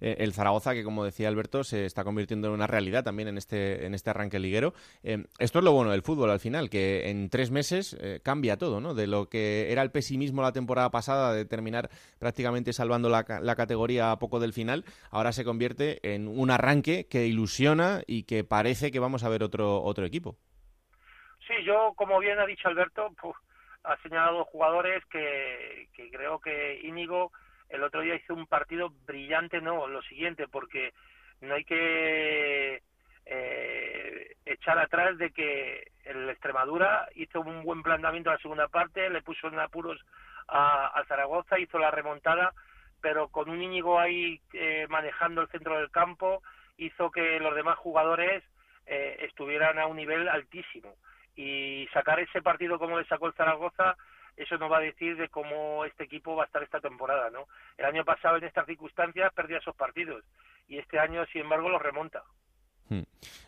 Eh, 0.00 0.16
el 0.18 0.32
Zaragoza, 0.32 0.74
que 0.74 0.82
como 0.82 1.04
decía 1.04 1.28
Alberto, 1.28 1.62
se 1.62 1.84
está 1.86 2.02
convirtiendo 2.02 2.48
en 2.48 2.54
una 2.54 2.66
realidad 2.66 3.04
también 3.04 3.28
en 3.28 3.38
este, 3.38 3.86
en 3.86 3.94
este 3.94 4.10
arranque 4.10 4.40
liguero. 4.40 4.74
Eh, 5.02 5.24
esto 5.38 5.60
es 5.60 5.64
lo 5.64 5.72
bueno 5.72 5.92
del 5.92 6.02
fútbol 6.02 6.30
al 6.30 6.40
final, 6.40 6.68
que 6.68 7.08
en 7.08 7.30
tres 7.30 7.50
meses 7.50 7.96
eh, 8.00 8.20
cambia 8.22 8.56
todo, 8.56 8.80
¿no? 8.80 8.94
De 8.94 9.06
lo 9.06 9.28
que 9.28 9.70
era 9.70 9.82
el 9.82 9.92
pesimismo 9.92 10.42
la 10.42 10.52
temporada 10.52 10.90
pasada, 10.90 11.32
de 11.32 11.44
terminar 11.44 11.88
prácticamente 12.18 12.72
salvando 12.72 13.08
la, 13.08 13.24
la 13.40 13.54
categoría 13.54 14.10
a 14.10 14.18
poco 14.18 14.40
del 14.40 14.52
final, 14.52 14.84
ahora 15.10 15.32
se 15.32 15.44
convierte 15.44 16.14
en 16.14 16.26
un 16.26 16.50
arranque 16.50 17.06
que 17.08 17.26
ilusiona 17.26 18.02
y 18.06 18.24
que 18.24 18.42
parece 18.42 18.90
que 18.90 18.98
vamos 18.98 19.22
a 19.22 19.28
ver 19.28 19.44
otro, 19.44 19.82
otro 19.82 20.04
equipo. 20.04 20.36
Sí, 21.46 21.54
yo, 21.64 21.94
como 21.96 22.18
bien 22.18 22.38
ha 22.38 22.46
dicho 22.46 22.68
Alberto, 22.68 23.12
pues 23.20 23.34
ha 23.84 23.96
señalado 23.98 24.44
jugadores 24.44 25.04
que, 25.06 25.88
que 25.94 26.10
creo 26.10 26.40
que 26.40 26.80
Íñigo 26.82 27.32
el 27.70 27.82
otro 27.84 28.00
día 28.00 28.16
hizo 28.16 28.34
un 28.34 28.46
partido 28.46 28.92
brillante, 29.06 29.60
no, 29.60 29.86
lo 29.86 30.02
siguiente, 30.02 30.48
porque 30.48 30.92
no 31.40 31.54
hay 31.54 31.64
que 31.64 32.82
eh, 33.26 34.36
echar 34.44 34.78
atrás 34.78 35.16
de 35.18 35.30
que 35.30 35.92
el 36.04 36.28
Extremadura 36.28 37.08
hizo 37.14 37.40
un 37.40 37.62
buen 37.62 37.82
planteamiento 37.82 38.30
en 38.30 38.34
la 38.34 38.42
segunda 38.42 38.68
parte, 38.68 39.08
le 39.08 39.22
puso 39.22 39.48
en 39.48 39.58
apuros 39.58 40.00
a, 40.48 41.02
Zaragoza, 41.06 41.60
hizo 41.60 41.78
la 41.78 41.92
remontada, 41.92 42.52
pero 43.00 43.28
con 43.28 43.48
un 43.48 43.62
Íñigo 43.62 44.00
ahí 44.00 44.40
eh, 44.52 44.86
manejando 44.88 45.42
el 45.42 45.48
centro 45.48 45.78
del 45.78 45.90
campo, 45.90 46.42
hizo 46.76 47.10
que 47.10 47.38
los 47.38 47.54
demás 47.54 47.78
jugadores 47.78 48.42
eh, 48.86 49.16
estuvieran 49.20 49.78
a 49.78 49.86
un 49.86 49.96
nivel 49.96 50.28
altísimo 50.28 50.96
y 51.40 51.88
sacar 51.94 52.20
ese 52.20 52.42
partido 52.42 52.78
como 52.78 52.98
le 52.98 53.06
sacó 53.06 53.26
el 53.26 53.32
Zaragoza 53.32 53.96
eso 54.36 54.58
nos 54.58 54.70
va 54.70 54.78
a 54.78 54.82
decir 54.82 55.16
de 55.16 55.28
cómo 55.28 55.84
este 55.84 56.04
equipo 56.04 56.36
va 56.36 56.44
a 56.44 56.46
estar 56.46 56.62
esta 56.62 56.80
temporada, 56.80 57.30
¿no? 57.30 57.46
El 57.76 57.84
año 57.84 58.04
pasado 58.04 58.36
en 58.36 58.44
estas 58.44 58.66
circunstancias 58.66 59.32
perdía 59.34 59.58
esos 59.58 59.76
partidos 59.76 60.24
y 60.66 60.78
este 60.78 60.98
año, 60.98 61.26
sin 61.26 61.42
embargo, 61.42 61.68
los 61.68 61.82
remonta. 61.82 62.22
Hmm. 62.88 63.02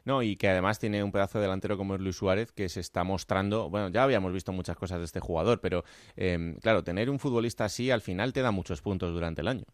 No, 0.04 0.22
y 0.22 0.36
que 0.36 0.48
además 0.48 0.78
tiene 0.78 1.02
un 1.02 1.12
pedazo 1.12 1.38
de 1.38 1.44
delantero 1.44 1.76
como 1.76 1.94
es 1.94 2.00
Luis 2.00 2.16
Suárez 2.16 2.52
que 2.52 2.68
se 2.68 2.80
está 2.80 3.04
mostrando, 3.04 3.70
bueno, 3.70 3.88
ya 3.88 4.02
habíamos 4.02 4.32
visto 4.32 4.52
muchas 4.52 4.76
cosas 4.76 4.98
de 4.98 5.04
este 5.04 5.20
jugador, 5.20 5.60
pero 5.60 5.82
em, 6.16 6.56
claro, 6.60 6.84
tener 6.84 7.10
un 7.10 7.18
futbolista 7.18 7.64
así 7.64 7.90
al 7.90 8.02
final 8.02 8.32
te 8.32 8.42
da 8.42 8.50
muchos 8.50 8.82
puntos 8.82 9.12
durante 9.12 9.40
el 9.40 9.48
año. 9.48 9.64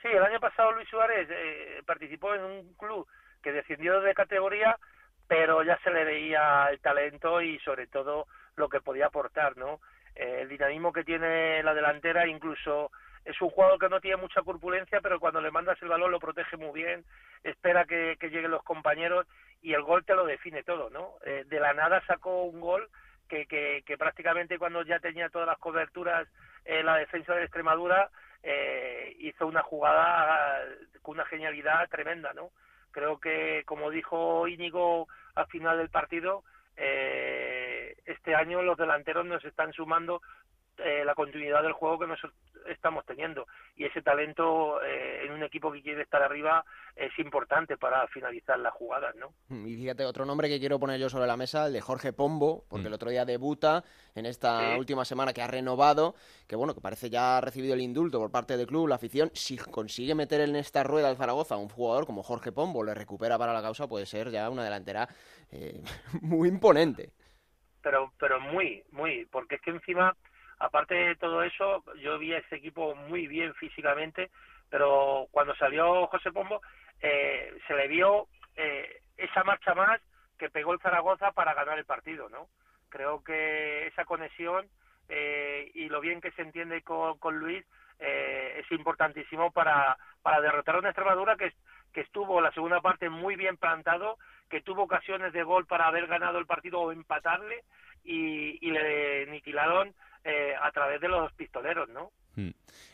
Sí, 0.00 0.08
el 0.08 0.22
año 0.22 0.38
pasado 0.38 0.72
Luis 0.72 0.88
Suárez 0.88 1.28
eh, 1.30 1.82
participó 1.86 2.34
en 2.34 2.44
un 2.44 2.74
club 2.74 3.06
que 3.42 3.52
descendió 3.52 4.00
de 4.00 4.14
categoría 4.14 4.78
pero 5.26 5.62
ya 5.62 5.78
se 5.82 5.90
le 5.90 6.04
veía 6.04 6.68
el 6.70 6.80
talento 6.80 7.40
y 7.40 7.58
sobre 7.60 7.86
todo 7.86 8.26
lo 8.56 8.68
que 8.68 8.80
podía 8.80 9.06
aportar, 9.06 9.56
¿no? 9.56 9.80
Eh, 10.14 10.40
el 10.42 10.48
dinamismo 10.48 10.92
que 10.92 11.04
tiene 11.04 11.62
la 11.62 11.74
delantera, 11.74 12.26
incluso 12.26 12.90
es 13.24 13.40
un 13.40 13.50
jugador 13.50 13.78
que 13.78 13.88
no 13.88 14.00
tiene 14.00 14.18
mucha 14.18 14.42
corpulencia, 14.42 15.00
pero 15.00 15.18
cuando 15.18 15.40
le 15.40 15.50
mandas 15.50 15.80
el 15.80 15.88
balón 15.88 16.10
lo 16.10 16.20
protege 16.20 16.56
muy 16.56 16.72
bien, 16.72 17.04
espera 17.42 17.84
que, 17.84 18.16
lleguen 18.20 18.50
los 18.50 18.62
compañeros 18.62 19.26
y 19.62 19.72
el 19.72 19.82
gol 19.82 20.04
te 20.04 20.14
lo 20.14 20.26
define 20.26 20.62
todo, 20.62 20.90
¿no? 20.90 21.14
Eh, 21.24 21.44
de 21.46 21.60
la 21.60 21.72
nada 21.72 22.02
sacó 22.06 22.44
un 22.44 22.60
gol 22.60 22.88
que, 23.28 23.46
que, 23.46 23.98
prácticamente 23.98 24.58
cuando 24.58 24.82
ya 24.82 25.00
tenía 25.00 25.30
todas 25.30 25.48
las 25.48 25.58
coberturas 25.58 26.28
en 26.64 26.86
la 26.86 26.96
defensa 26.96 27.34
de 27.34 27.44
Extremadura 27.44 28.10
eh, 28.42 29.16
hizo 29.18 29.46
una 29.46 29.62
jugada 29.62 30.60
con 31.02 31.14
una 31.16 31.24
genialidad 31.24 31.88
tremenda, 31.88 32.32
¿no? 32.34 32.50
Creo 32.94 33.18
que, 33.18 33.64
como 33.66 33.90
dijo 33.90 34.46
Íñigo 34.46 35.08
al 35.34 35.46
final 35.48 35.78
del 35.78 35.90
partido, 35.90 36.44
eh, 36.76 37.96
este 38.06 38.36
año 38.36 38.62
los 38.62 38.78
delanteros 38.78 39.26
nos 39.26 39.44
están 39.44 39.72
sumando 39.72 40.22
eh, 40.78 41.04
la 41.04 41.14
continuidad 41.14 41.62
del 41.62 41.72
juego 41.72 42.00
que 42.00 42.06
nosotros 42.06 42.34
estamos 42.68 43.04
teniendo 43.04 43.46
y 43.76 43.84
ese 43.84 44.02
talento 44.02 44.82
eh, 44.82 45.24
en 45.24 45.32
un 45.32 45.42
equipo 45.42 45.70
que 45.70 45.82
quiere 45.82 46.02
estar 46.02 46.22
arriba 46.22 46.64
es 46.96 47.16
importante 47.18 47.76
para 47.76 48.06
finalizar 48.08 48.58
las 48.58 48.72
jugadas, 48.74 49.14
¿no? 49.16 49.34
Y 49.66 49.76
fíjate, 49.76 50.04
otro 50.04 50.24
nombre 50.24 50.48
que 50.48 50.58
quiero 50.58 50.78
poner 50.78 50.98
yo 50.98 51.08
sobre 51.08 51.26
la 51.26 51.36
mesa, 51.36 51.66
el 51.66 51.72
de 51.72 51.80
Jorge 51.80 52.12
Pombo, 52.12 52.64
porque 52.68 52.84
mm. 52.84 52.86
el 52.86 52.92
otro 52.92 53.10
día 53.10 53.24
debuta 53.24 53.84
en 54.14 54.26
esta 54.26 54.76
última 54.76 55.04
semana 55.04 55.32
que 55.32 55.42
ha 55.42 55.46
renovado, 55.46 56.14
que 56.46 56.56
bueno, 56.56 56.74
que 56.74 56.80
parece 56.80 57.10
ya 57.10 57.38
ha 57.38 57.40
recibido 57.40 57.74
el 57.74 57.80
indulto 57.80 58.18
por 58.18 58.30
parte 58.30 58.56
del 58.56 58.66
club, 58.66 58.88
la 58.88 58.96
afición, 58.96 59.30
si 59.34 59.56
consigue 59.56 60.14
meter 60.14 60.40
en 60.40 60.56
esta 60.56 60.82
rueda 60.82 61.08
al 61.08 61.16
Zaragoza 61.16 61.56
a 61.56 61.58
un 61.58 61.68
jugador 61.68 62.06
como 62.06 62.22
Jorge 62.22 62.52
Pombo, 62.52 62.84
le 62.84 62.94
recupera 62.94 63.38
para 63.38 63.52
la 63.52 63.62
causa, 63.62 63.88
puede 63.88 64.06
ser 64.06 64.30
ya 64.30 64.48
una 64.50 64.64
delantera 64.64 65.08
eh, 65.50 65.82
muy 66.22 66.48
imponente. 66.48 67.12
Pero, 67.82 68.12
pero 68.18 68.40
muy, 68.40 68.82
muy, 68.92 69.26
porque 69.26 69.56
es 69.56 69.60
que 69.60 69.70
encima 69.70 70.16
aparte 70.64 70.94
de 70.94 71.16
todo 71.16 71.42
eso, 71.42 71.84
yo 71.96 72.18
vi 72.18 72.32
a 72.32 72.38
ese 72.38 72.56
equipo 72.56 72.94
muy 72.94 73.26
bien 73.26 73.54
físicamente, 73.54 74.30
pero 74.70 75.28
cuando 75.30 75.54
salió 75.56 76.06
José 76.08 76.32
Pombo, 76.32 76.60
eh, 77.00 77.56
se 77.66 77.74
le 77.74 77.88
vio 77.88 78.28
eh, 78.56 79.02
esa 79.16 79.44
marcha 79.44 79.74
más 79.74 80.00
que 80.38 80.50
pegó 80.50 80.72
el 80.72 80.80
Zaragoza 80.80 81.32
para 81.32 81.54
ganar 81.54 81.78
el 81.78 81.84
partido, 81.84 82.28
¿no? 82.28 82.48
Creo 82.88 83.22
que 83.22 83.86
esa 83.86 84.04
conexión 84.04 84.66
eh, 85.08 85.70
y 85.74 85.88
lo 85.88 86.00
bien 86.00 86.20
que 86.20 86.32
se 86.32 86.42
entiende 86.42 86.82
con, 86.82 87.18
con 87.18 87.38
Luis 87.38 87.64
es 87.96 88.70
importantísimo 88.72 89.50
para, 89.50 89.96
para 90.20 90.40
derrotar 90.40 90.74
a 90.74 90.78
una 90.80 90.90
Extremadura 90.90 91.36
que, 91.36 91.52
que 91.92 92.02
estuvo 92.02 92.40
la 92.40 92.52
segunda 92.52 92.80
parte 92.82 93.08
muy 93.08 93.36
bien 93.36 93.56
plantado, 93.56 94.18
que 94.50 94.60
tuvo 94.60 94.82
ocasiones 94.82 95.32
de 95.32 95.42
gol 95.42 95.64
para 95.64 95.86
haber 95.86 96.06
ganado 96.06 96.38
el 96.38 96.44
partido 96.44 96.80
o 96.80 96.92
empatarle 96.92 97.62
y, 98.04 98.58
y 98.60 98.70
le 98.72 99.22
aniquilaron 99.22 99.94
eh, 100.24 100.54
a 100.60 100.70
través 100.72 101.00
de 101.00 101.08
los 101.08 101.32
pistoleros, 101.34 101.88
¿no? 101.88 102.10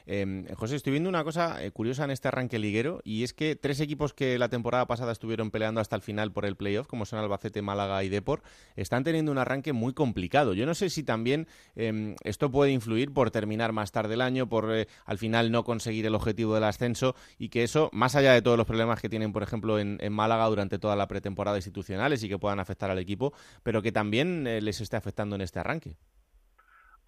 Em, 0.06 0.46
José, 0.54 0.76
estoy 0.76 0.90
viendo 0.92 1.08
una 1.08 1.24
cosa 1.24 1.64
eh, 1.64 1.70
curiosa 1.70 2.04
en 2.04 2.10
este 2.10 2.28
arranque 2.28 2.58
liguero 2.58 3.00
y 3.04 3.22
es 3.22 3.32
que 3.32 3.56
tres 3.56 3.80
equipos 3.80 4.12
que 4.12 4.38
la 4.38 4.48
temporada 4.48 4.86
pasada 4.86 5.12
estuvieron 5.12 5.50
peleando 5.50 5.80
hasta 5.80 5.96
el 5.96 6.02
final 6.02 6.32
por 6.32 6.44
el 6.44 6.56
playoff, 6.56 6.86
como 6.86 7.06
son 7.06 7.20
Albacete, 7.20 7.62
Málaga 7.62 8.02
y 8.02 8.08
Depor, 8.08 8.42
están 8.76 9.04
teniendo 9.04 9.30
un 9.30 9.38
arranque 9.38 9.72
muy 9.72 9.94
complicado. 9.94 10.52
Yo 10.52 10.66
no 10.66 10.74
sé 10.74 10.90
si 10.90 11.04
también 11.04 11.46
em, 11.76 12.16
esto 12.24 12.50
puede 12.50 12.72
influir 12.72 13.12
por 13.12 13.30
terminar 13.30 13.72
más 13.72 13.92
tarde 13.92 14.14
el 14.14 14.20
año, 14.20 14.48
por 14.48 14.74
eh, 14.74 14.88
al 15.06 15.18
final 15.18 15.50
no 15.52 15.64
conseguir 15.64 16.06
el 16.06 16.14
objetivo 16.14 16.54
del 16.54 16.64
ascenso 16.64 17.14
y 17.38 17.48
que 17.48 17.62
eso, 17.62 17.88
más 17.92 18.16
allá 18.16 18.32
de 18.32 18.42
todos 18.42 18.58
los 18.58 18.66
problemas 18.66 19.00
que 19.00 19.08
tienen, 19.08 19.32
por 19.32 19.42
ejemplo, 19.42 19.78
en, 19.78 19.98
Málaga 20.10 20.46
durante 20.46 20.78
toda 20.78 20.96
la 20.96 21.06
pretemporada 21.06 21.56
institucionales 21.56 22.22
y 22.24 22.28
que 22.28 22.38
puedan 22.38 22.58
afectar 22.58 22.90
al 22.90 22.98
equipo, 22.98 23.32
pero 23.62 23.80
que 23.80 23.92
también 23.92 24.44
les 24.44 24.80
esté 24.80 24.96
afectando 24.96 25.36
en 25.36 25.42
este 25.42 25.60
arranque. 25.60 25.96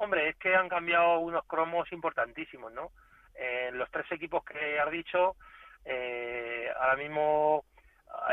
Hombre, 0.02 0.30
es 0.30 0.37
que 0.37 0.52
han 0.52 0.68
cambiado 0.68 1.21
unos 1.21 1.44
cromos 1.44 1.90
importantísimos, 1.92 2.73
¿no? 2.73 2.90
Eh, 3.37 3.71
los 3.73 3.88
tres 3.92 4.11
equipos 4.11 4.44
que 4.44 4.80
has 4.80 4.90
dicho, 4.90 5.37
eh, 5.85 6.68
ahora 6.76 6.97
mismo 6.97 7.64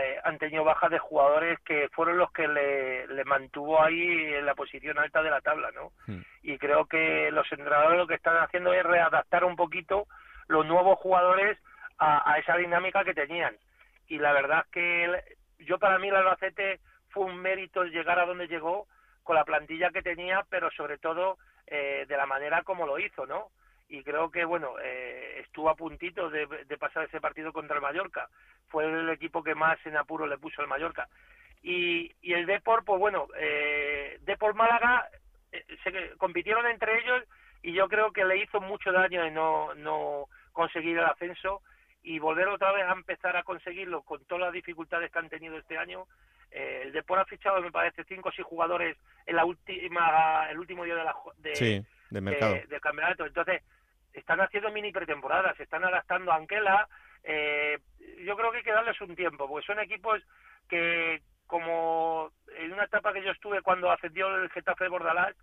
eh, 0.01 0.17
han 0.23 0.39
tenido 0.39 0.63
bajas 0.63 0.89
de 0.89 0.97
jugadores 0.97 1.59
que 1.59 1.87
fueron 1.89 2.17
los 2.17 2.31
que 2.31 2.47
le, 2.47 3.23
mantuvo 3.23 3.83
ahí 3.83 4.33
en 4.33 4.47
la 4.47 4.55
posición 4.55 4.97
alta 4.97 5.21
de 5.21 5.29
la 5.29 5.41
tabla, 5.41 5.69
¿no? 5.69 5.91
Hmm. 6.07 6.23
Y 6.41 6.57
creo 6.57 6.87
que 6.87 7.29
los 7.29 7.45
entrenadores 7.51 7.99
lo 7.99 8.07
que 8.07 8.15
están 8.15 8.37
haciendo 8.37 8.73
es 8.73 8.81
readaptar 8.83 9.43
un 9.43 9.55
poquito 9.55 10.07
los 10.47 10.65
nuevos 10.65 10.97
jugadores 10.97 11.55
a, 11.99 12.35
esa 12.39 12.57
dinámica 12.57 13.03
que 13.03 13.13
tenían. 13.13 13.55
Y 14.07 14.17
la 14.17 14.33
verdad 14.33 14.65
es 14.65 14.71
que 14.71 15.37
yo 15.65 15.77
para 15.77 15.99
mí 15.99 16.07
el 16.07 16.15
Albacete 16.15 16.79
fue 17.09 17.25
un 17.25 17.37
mérito 17.37 17.83
llegar 17.83 18.17
a 18.17 18.25
donde 18.25 18.47
llegó 18.47 18.87
con 19.21 19.35
la 19.35 19.45
plantilla 19.45 19.91
que 19.91 20.01
tenía, 20.01 20.43
pero 20.49 20.71
sobre 20.71 20.97
todo 20.97 21.37
eh, 21.69 22.05
de 22.07 22.17
la 22.17 22.25
manera 22.25 22.63
como 22.63 22.85
lo 22.85 22.99
hizo, 22.99 23.25
¿no? 23.25 23.49
Y 23.89 24.03
creo 24.03 24.29
que, 24.29 24.45
bueno, 24.45 24.75
eh, 24.83 25.39
estuvo 25.39 25.69
a 25.69 25.75
puntito 25.75 26.29
de, 26.29 26.47
pasar 26.79 27.05
ese 27.05 27.19
partido 27.19 27.51
contra 27.51 27.75
el 27.75 27.81
Mallorca. 27.81 28.29
Fue 28.67 28.85
el 28.85 29.09
equipo 29.09 29.43
que 29.43 29.55
más 29.55 29.83
en 29.85 29.97
apuro 29.97 30.27
le 30.27 30.37
puso 30.37 30.61
al 30.61 30.67
Mallorca. 30.67 31.07
Y, 31.63 32.11
y 32.21 32.33
el 32.33 32.45
Depor, 32.45 32.85
pues 32.85 32.99
bueno, 32.99 33.27
eh, 33.35 34.19
Depor 34.21 34.53
Málaga 34.53 35.09
eh, 35.51 35.65
se 35.83 36.17
compitieron 36.17 36.67
entre 36.67 36.99
ellos 36.99 37.23
y 37.63 37.73
yo 37.73 37.89
creo 37.89 38.11
que 38.11 38.25
le 38.25 38.37
hizo 38.37 38.61
mucho 38.61 38.91
daño 38.91 39.23
de 39.23 39.31
no, 39.31 39.73
no 39.73 40.25
conseguir 40.53 40.97
el 40.97 41.05
ascenso 41.05 41.61
y 42.03 42.19
volver 42.19 42.47
otra 42.47 42.71
vez 42.71 42.85
a 42.85 42.93
empezar 42.93 43.35
a 43.35 43.43
conseguirlo 43.43 44.03
con 44.03 44.23
todas 44.25 44.45
las 44.45 44.53
dificultades 44.53 45.11
que 45.11 45.19
han 45.19 45.29
tenido 45.29 45.57
este 45.57 45.77
año 45.77 46.05
eh, 46.51 46.81
el 46.83 46.91
Depor 46.91 47.19
ha 47.19 47.25
fichado, 47.25 47.61
me 47.61 47.71
parece, 47.71 48.03
cinco 48.05 48.29
o 48.29 48.31
seis 48.31 48.47
jugadores 48.47 48.97
en 49.25 49.35
la 49.35 49.45
última, 49.45 50.49
el 50.49 50.59
último 50.59 50.83
día 50.83 50.95
de 50.95 51.03
la, 51.03 51.15
de, 51.37 51.85
del 52.67 52.81
campeonato. 52.81 53.25
Entonces, 53.25 53.61
están 54.13 54.41
haciendo 54.41 54.71
mini 54.71 54.91
pretemporadas, 54.91 55.55
se 55.57 55.63
están 55.63 55.83
adaptando 55.83 56.31
a 56.31 56.35
Anquela. 56.35 56.87
Eh, 57.23 57.79
yo 58.25 58.35
creo 58.35 58.51
que 58.51 58.57
hay 58.57 58.63
que 58.63 58.71
darles 58.71 58.99
un 59.01 59.15
tiempo, 59.15 59.47
porque 59.47 59.67
son 59.67 59.79
equipos 59.79 60.21
que, 60.67 61.21
como 61.45 62.31
en 62.57 62.73
una 62.73 62.85
etapa 62.85 63.13
que 63.13 63.23
yo 63.23 63.31
estuve 63.31 63.61
cuando 63.61 63.91
ascendió 63.91 64.35
el 64.35 64.49
Getafe 64.49 64.85
de 64.85 64.89
Bordalás, 64.89 65.35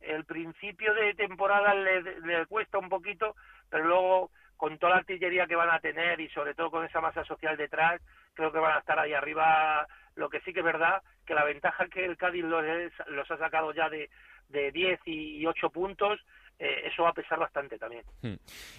el 0.00 0.24
principio 0.24 0.92
de 0.94 1.14
temporada 1.14 1.74
le, 1.74 2.02
le 2.20 2.46
cuesta 2.46 2.78
un 2.78 2.88
poquito, 2.88 3.34
pero 3.70 3.84
luego 3.84 4.30
con 4.56 4.78
toda 4.78 4.92
la 4.92 4.98
artillería 4.98 5.46
que 5.46 5.56
van 5.56 5.70
a 5.70 5.80
tener 5.80 6.20
y 6.20 6.28
sobre 6.28 6.54
todo 6.54 6.70
con 6.70 6.84
esa 6.84 7.00
masa 7.00 7.24
social 7.24 7.56
detrás, 7.56 8.00
creo 8.34 8.52
que 8.52 8.58
van 8.58 8.76
a 8.76 8.80
estar 8.80 8.98
ahí 8.98 9.12
arriba 9.12 9.86
lo 10.16 10.28
que 10.28 10.40
sí 10.40 10.52
que 10.52 10.60
es 10.60 10.64
verdad 10.64 11.02
que 11.26 11.34
la 11.34 11.44
ventaja 11.44 11.88
que 11.88 12.04
el 12.04 12.16
Cádiz 12.16 12.44
los, 12.44 12.64
los 13.08 13.30
ha 13.30 13.38
sacado 13.38 13.72
ya 13.72 13.88
de, 13.88 14.10
de 14.48 14.72
10 14.72 15.00
y 15.06 15.46
8 15.46 15.70
puntos 15.70 16.20
eh, 16.58 16.86
eso 16.86 17.02
va 17.02 17.08
a 17.08 17.12
pesar 17.12 17.38
bastante 17.38 17.78
también. 17.78 18.04
Hmm. 18.22 18.34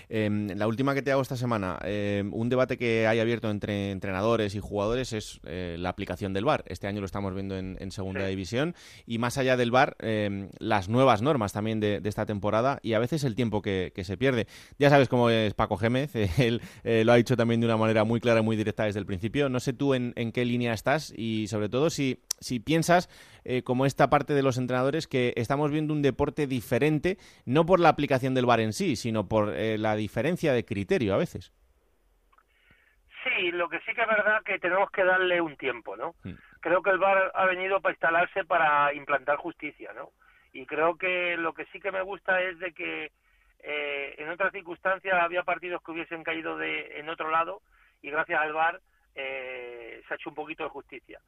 Em, 0.07 0.47
la 0.55 0.65
última 0.67 0.93
que 0.93 1.01
te 1.01 1.11
hago 1.11 1.21
esta 1.21 1.35
semana, 1.35 1.77
em, 1.83 2.33
un 2.33 2.47
debate 2.47 2.77
que 2.77 3.05
hay 3.05 3.19
abierto 3.19 3.49
entre 3.51 3.91
entrenadores 3.91 4.55
y 4.55 4.59
jugadores 4.59 5.11
es 5.11 5.41
eh, 5.43 5.75
la 5.77 5.89
aplicación 5.89 6.33
del 6.33 6.45
VAR. 6.45 6.63
Este 6.67 6.87
año 6.87 7.01
lo 7.01 7.05
estamos 7.05 7.33
viendo 7.33 7.57
en, 7.57 7.75
Segunda 7.91 8.25
División 8.25 8.75
y 9.05 9.19
más 9.19 9.37
allá 9.37 9.57
del 9.57 9.71
VAR, 9.71 9.95
em, 9.99 10.49
las 10.57 10.89
nuevas 10.89 11.21
normas 11.21 11.53
también 11.53 11.79
de, 11.79 12.01
esta 12.03 12.25
temporada 12.25 12.79
y 12.81 12.93
a 12.93 12.99
veces 12.99 13.23
el 13.23 13.35
tiempo 13.35 13.61
que, 13.61 13.91
se 14.03 14.17
pierde. 14.17 14.47
Ya 14.77 14.89
sabes 14.89 15.09
cómo 15.09 15.29
es 15.29 15.53
Paco 15.53 15.77
Gémez, 15.77 16.15
él 16.39 16.61
eh, 16.83 17.03
lo 17.05 17.11
ha 17.11 17.15
dicho 17.15 17.35
también 17.35 17.59
de 17.59 17.67
una 17.67 17.77
manera 17.77 18.03
muy 18.03 18.19
clara 18.19 18.39
y 18.39 18.43
muy 18.43 18.55
directa 18.55 18.85
desde 18.85 18.99
el 18.99 19.05
principio. 19.05 19.49
No 19.49 19.59
sé 19.59 19.73
tú 19.73 19.93
en, 19.93 20.13
en 20.15 20.31
qué 20.31 20.45
línea 20.45 20.73
estás 20.73 21.13
y 21.15 21.47
sobre 21.47 21.69
todo 21.69 21.89
si, 21.89 22.21
si 22.39 22.59
piensas 22.59 23.09
como 23.63 23.85
esta 23.85 24.09
parte 24.09 24.33
de 24.33 24.41
los 24.41 24.57
entrenadores 24.57 25.05
que 25.05 25.31
estamos 25.35 25.69
viendo 25.69 25.93
un 25.93 26.01
deporte 26.01 26.47
diferente, 26.47 27.19
no 27.45 27.64
por 27.65 27.79
la 27.79 27.89
aplicación 27.89 28.33
del 28.33 28.45
VAR 28.45 28.59
en 28.59 28.73
sí, 28.73 28.95
sino 28.95 29.27
por 29.27 29.53
eh, 29.53 29.77
la 29.77 29.95
diferencia 29.95 30.53
de 30.53 30.65
criterio 30.65 31.13
a 31.13 31.17
veces. 31.17 31.53
Sí, 33.23 33.51
lo 33.51 33.69
que 33.69 33.79
sí 33.79 33.93
que 33.93 34.01
es 34.01 34.07
verdad 34.07 34.43
que 34.43 34.59
tenemos 34.59 34.91
que 34.91 35.03
darle 35.03 35.41
un 35.41 35.57
tiempo, 35.57 35.95
¿no? 35.95 36.15
Mm. 36.23 36.33
Creo 36.61 36.81
que 36.81 36.91
el 36.91 36.99
VAR 36.99 37.31
ha 37.33 37.45
venido 37.45 37.81
para 37.81 37.93
instalarse 37.93 38.45
para 38.45 38.93
implantar 38.93 39.37
justicia, 39.37 39.91
¿no? 39.93 40.11
Y 40.53 40.65
creo 40.65 40.97
que 40.97 41.35
lo 41.37 41.53
que 41.53 41.65
sí 41.65 41.79
que 41.79 41.91
me 41.91 42.01
gusta 42.01 42.41
es 42.41 42.59
de 42.59 42.71
que 42.73 43.11
eh, 43.59 44.15
en 44.17 44.29
otras 44.29 44.51
circunstancias 44.51 45.15
había 45.19 45.43
partidos 45.43 45.81
que 45.83 45.91
hubiesen 45.91 46.23
caído 46.23 46.57
de, 46.57 46.99
en 46.99 47.09
otro 47.09 47.29
lado 47.29 47.61
y 48.01 48.09
gracias 48.11 48.39
al 48.39 48.53
VAR 48.53 48.79
se 49.13 50.03
ha 50.09 50.15
hecho 50.15 50.29
un 50.29 50.35
poquito 50.35 50.63
de 50.63 50.69
justicia. 50.69 51.19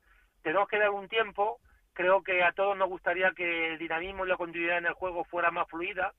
Tenemos 0.43 0.67
que 0.67 0.77
dar 0.77 0.89
un 0.91 1.07
tiempo, 1.07 1.59
Creo 1.97 2.21
que 2.21 2.43
a 2.43 2.51
todos 2.51 2.77
nos 2.77 2.89
gustaría 2.89 3.31
que 3.31 3.73
el 3.73 3.79
dinamismo 3.79 4.23
y 4.23 4.29
la 4.29 4.37
continuidad 4.37 4.77
en 4.77 4.85
el 4.85 4.93
juego 4.93 5.23
fuera 5.23 5.49
más 5.49 5.67
fluida, 5.67 6.13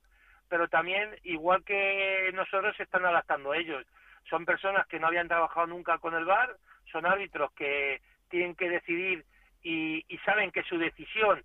pero 0.48 0.68
también, 0.68 1.16
igual 1.24 1.64
que 1.64 2.30
nosotros, 2.34 2.76
se 2.76 2.84
están 2.84 3.04
adaptando 3.04 3.54
ellos. 3.54 3.84
Son 4.28 4.44
personas 4.44 4.86
que 4.86 4.98
no 4.98 5.06
habían 5.06 5.28
trabajado 5.28 5.66
nunca 5.66 5.98
con 5.98 6.14
el 6.14 6.24
VAR, 6.24 6.56
son 6.90 7.06
árbitros 7.06 7.52
que 7.52 8.00
tienen 8.28 8.54
que 8.54 8.68
decidir 8.68 9.24
y, 9.62 10.04
saben 10.24 10.50
que 10.50 10.62
su 10.64 10.78
decisión, 10.78 11.42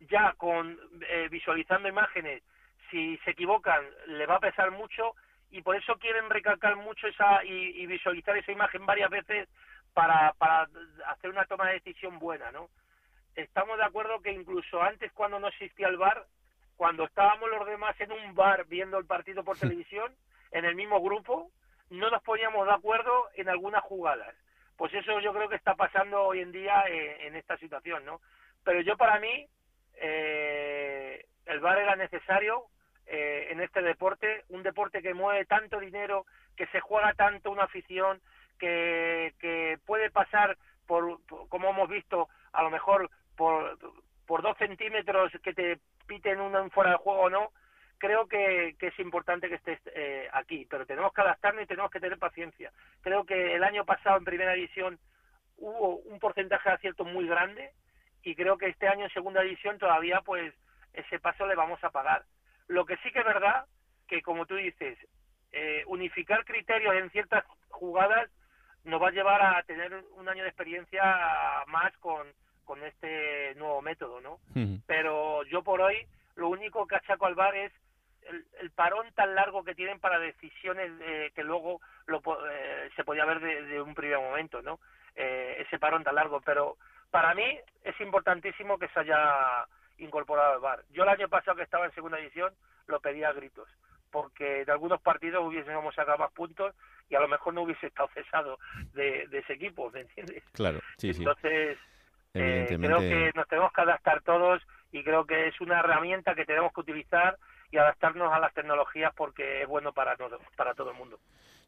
ya 0.00 0.34
con 0.34 0.78
eh, 1.08 1.28
visualizando 1.30 1.88
imágenes, 1.88 2.42
si 2.90 3.16
se 3.18 3.30
equivocan, 3.30 3.84
le 4.06 4.26
va 4.26 4.36
a 4.36 4.40
pesar 4.40 4.70
mucho 4.70 5.14
y 5.50 5.62
por 5.62 5.76
eso 5.76 5.96
quieren 5.96 6.28
recalcar 6.28 6.76
mucho 6.76 7.06
esa 7.06 7.44
y, 7.44 7.82
y 7.82 7.86
visualizar 7.86 8.36
esa 8.36 8.52
imagen 8.52 8.84
varias 8.84 9.10
veces 9.10 9.48
para, 9.94 10.32
para 10.34 10.68
hacer 11.08 11.30
una 11.30 11.46
toma 11.46 11.68
de 11.68 11.74
decisión 11.74 12.18
buena, 12.18 12.50
¿no? 12.52 12.68
estamos 13.36 13.76
de 13.76 13.84
acuerdo 13.84 14.20
que 14.20 14.32
incluso 14.32 14.82
antes 14.82 15.12
cuando 15.12 15.38
no 15.38 15.48
existía 15.48 15.88
el 15.88 15.98
bar, 15.98 16.26
cuando 16.76 17.04
estábamos 17.04 17.50
los 17.50 17.66
demás 17.66 17.98
en 18.00 18.12
un 18.12 18.34
bar 18.34 18.66
viendo 18.66 18.98
el 18.98 19.06
partido 19.06 19.42
por 19.44 19.58
televisión, 19.58 20.14
en 20.52 20.64
el 20.64 20.74
mismo 20.74 21.00
grupo, 21.00 21.50
no 21.90 22.10
nos 22.10 22.22
poníamos 22.22 22.66
de 22.66 22.74
acuerdo 22.74 23.28
en 23.34 23.48
algunas 23.48 23.82
jugadas. 23.82 24.34
Pues 24.76 24.92
eso 24.94 25.20
yo 25.20 25.32
creo 25.32 25.48
que 25.48 25.56
está 25.56 25.74
pasando 25.74 26.22
hoy 26.22 26.40
en 26.40 26.52
día 26.52 26.84
en, 26.86 27.34
esta 27.34 27.56
situación, 27.56 28.04
¿no? 28.04 28.20
Pero 28.62 28.80
yo 28.82 28.96
para 28.96 29.18
mí, 29.18 29.46
eh, 29.94 31.24
el 31.46 31.60
VAR 31.60 31.78
era 31.78 31.96
necesario 31.96 32.64
eh, 33.06 33.48
en 33.50 33.60
este 33.60 33.80
deporte, 33.80 34.44
un 34.48 34.62
deporte 34.62 35.00
que 35.00 35.14
mueve 35.14 35.46
tanto 35.46 35.80
dinero, 35.80 36.26
que 36.56 36.66
se 36.66 36.80
juega 36.80 37.14
tanto 37.14 37.50
una 37.50 37.64
afición, 37.64 38.20
que, 38.58 39.34
que 39.38 39.78
puede 39.86 40.10
pasar 40.10 40.58
por, 40.86 41.20
como 41.48 41.70
hemos 41.70 41.88
visto, 41.88 42.28
a 42.52 42.62
lo 42.62 42.70
mejor 42.70 43.10
por, 43.36 43.78
por 44.26 44.42
dos 44.42 44.56
centímetros 44.58 45.32
que 45.42 45.54
te 45.54 45.78
piten 46.06 46.40
uno 46.40 46.68
fuera 46.70 46.92
de 46.92 46.96
juego 46.96 47.20
o 47.22 47.30
no, 47.30 47.50
creo 47.98 48.26
que, 48.26 48.76
que 48.78 48.88
es 48.88 48.98
importante 48.98 49.48
que 49.48 49.56
estés 49.56 49.80
eh, 49.94 50.28
aquí, 50.32 50.66
pero 50.68 50.86
tenemos 50.86 51.12
que 51.12 51.20
adaptarnos 51.20 51.64
y 51.64 51.66
tenemos 51.66 51.90
que 51.90 52.00
tener 52.00 52.18
paciencia. 52.18 52.72
Creo 53.02 53.24
que 53.24 53.54
el 53.54 53.64
año 53.64 53.84
pasado 53.84 54.18
en 54.18 54.24
primera 54.24 54.52
división 54.52 54.98
hubo 55.58 55.96
un 55.96 56.18
porcentaje 56.18 56.68
de 56.68 56.74
acierto 56.74 57.04
muy 57.04 57.26
grande 57.26 57.72
y 58.22 58.34
creo 58.34 58.58
que 58.58 58.66
este 58.66 58.88
año 58.88 59.04
en 59.04 59.12
segunda 59.12 59.42
división 59.42 59.78
todavía 59.78 60.20
pues 60.22 60.54
ese 60.92 61.18
paso 61.18 61.46
le 61.46 61.54
vamos 61.54 61.82
a 61.84 61.90
pagar. 61.90 62.24
Lo 62.68 62.84
que 62.84 62.96
sí 62.98 63.10
que 63.12 63.20
es 63.20 63.24
verdad 63.24 63.66
que 64.08 64.22
como 64.22 64.46
tú 64.46 64.56
dices, 64.56 64.98
eh, 65.52 65.84
unificar 65.86 66.44
criterios 66.44 66.94
en 66.94 67.10
ciertas 67.10 67.44
jugadas 67.70 68.30
nos 68.84 69.02
va 69.02 69.08
a 69.08 69.12
llevar 69.12 69.42
a 69.42 69.62
tener 69.64 69.92
un 70.16 70.28
año 70.28 70.42
de 70.42 70.48
experiencia 70.48 71.02
más 71.66 71.96
con, 71.98 72.26
con 72.66 72.82
este 72.82 73.54
nuevo 73.54 73.80
método, 73.80 74.20
¿no? 74.20 74.40
Pero 74.86 75.44
yo 75.44 75.62
por 75.62 75.80
hoy 75.80 76.06
lo 76.34 76.48
único 76.48 76.86
que 76.86 76.96
achaco 76.96 77.24
al 77.24 77.34
VAR 77.34 77.56
es 77.56 77.72
el, 78.60 78.70
parón 78.72 79.06
tan 79.14 79.34
largo 79.34 79.64
que 79.64 79.74
tienen 79.74 80.00
para 80.00 80.18
decisiones 80.18 80.90
eh, 81.00 81.30
que 81.34 81.44
luego 81.44 81.80
lo, 82.06 82.20
eh, 82.50 82.90
se 82.96 83.04
podía 83.04 83.24
ver 83.24 83.40
de, 83.40 83.80
un 83.80 83.94
primer 83.94 84.18
momento, 84.18 84.60
¿no? 84.60 84.80
Eh, 85.14 85.56
ese 85.60 85.78
parón 85.78 86.04
tan 86.04 86.16
largo, 86.16 86.40
pero 86.40 86.76
para 87.10 87.34
mí 87.34 87.58
es 87.84 87.98
importantísimo 88.00 88.78
que 88.78 88.88
se 88.88 89.00
haya 89.00 89.64
incorporado 89.98 90.54
al 90.54 90.60
VAR. 90.60 90.84
Yo 90.90 91.04
el 91.04 91.08
año 91.08 91.28
pasado 91.28 91.56
que 91.56 91.62
estaba 91.62 91.86
en 91.86 91.94
segunda 91.94 92.18
división 92.18 92.52
lo 92.88 93.00
pedía 93.00 93.28
a 93.28 93.32
gritos, 93.32 93.68
porque 94.10 94.64
de 94.64 94.72
algunos 94.72 95.00
partidos 95.00 95.46
hubiésemos 95.46 95.94
sacado 95.94 96.18
más 96.18 96.32
puntos 96.32 96.74
y 97.08 97.14
a 97.14 97.20
lo 97.20 97.28
mejor 97.28 97.54
no 97.54 97.62
hubiese 97.62 97.86
estado 97.86 98.10
cesado 98.12 98.58
de, 98.92 99.28
ese 99.30 99.52
equipo, 99.52 99.90
¿me 99.90 100.00
entiendes? 100.00 100.42
Claro, 100.52 100.80
sí, 100.98 101.14
sí. 101.14 101.24
Entonces, 102.38 102.78
creo 102.78 102.98
que 102.98 103.32
nos 103.34 103.48
tenemos 103.48 103.72
que 103.72 103.80
adaptar 103.80 104.22
todos 104.22 104.62
y 104.92 105.02
creo 105.02 105.26
que 105.26 105.48
es 105.48 105.60
una 105.60 105.80
herramienta 105.80 106.34
que 106.34 106.44
tenemos 106.44 106.72
que 106.72 106.80
utilizar 106.80 107.36
y 107.70 107.78
adaptarnos 107.78 108.32
a 108.32 108.38
las 108.38 108.54
tecnologías 108.54 109.12
porque 109.16 109.62
es 109.62 109.68
bueno 109.68 109.92
para 109.92 110.16
todo, 110.16 110.38
para 110.56 110.74
todo 110.74 110.90
el 110.90 110.96
mundo. 110.96 111.18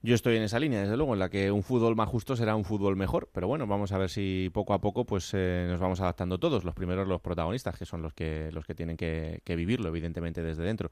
Yo 0.01 0.15
estoy 0.15 0.37
en 0.37 0.45
esa 0.45 0.61
línea, 0.61 0.81
desde 0.81 0.97
luego, 0.97 1.15
en 1.15 1.19
la 1.19 1.29
que 1.29 1.51
un 1.51 1.65
fútbol 1.65 1.97
más 1.97 2.09
justo 2.09 2.37
será 2.37 2.55
un 2.55 2.65
fútbol 2.65 2.95
mejor, 2.95 3.29
pero 3.35 3.49
bueno, 3.49 3.67
vamos 3.67 3.91
a 3.91 3.99
ver 3.99 4.11
si 4.11 4.49
poco 4.55 4.73
a 4.73 4.81
poco 4.81 5.05
pues 5.05 5.35
eh, 5.35 5.67
nos 5.69 5.81
vamos 5.81 6.01
adaptando 6.01 6.39
todos, 6.39 6.63
los 6.65 6.73
primeros 6.73 7.09
los 7.09 7.21
protagonistas, 7.21 7.77
que 7.77 7.85
son 7.85 8.03
los 8.03 8.15
que 8.15 8.51
los 8.53 8.65
que 8.65 8.77
tienen 8.77 8.97
que, 8.97 9.41
que 9.45 9.57
vivirlo, 9.57 9.89
evidentemente, 9.89 10.41
desde 10.41 10.63
dentro. 10.63 10.91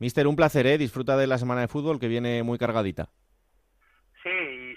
Mister, 0.00 0.26
un 0.26 0.36
placer, 0.36 0.66
¿eh? 0.66 0.76
Disfruta 0.76 1.16
de 1.16 1.26
la 1.26 1.38
semana 1.38 1.62
de 1.62 1.68
fútbol 1.68 1.98
que 1.98 2.08
viene 2.08 2.42
muy 2.42 2.58
cargadita. 2.58 3.08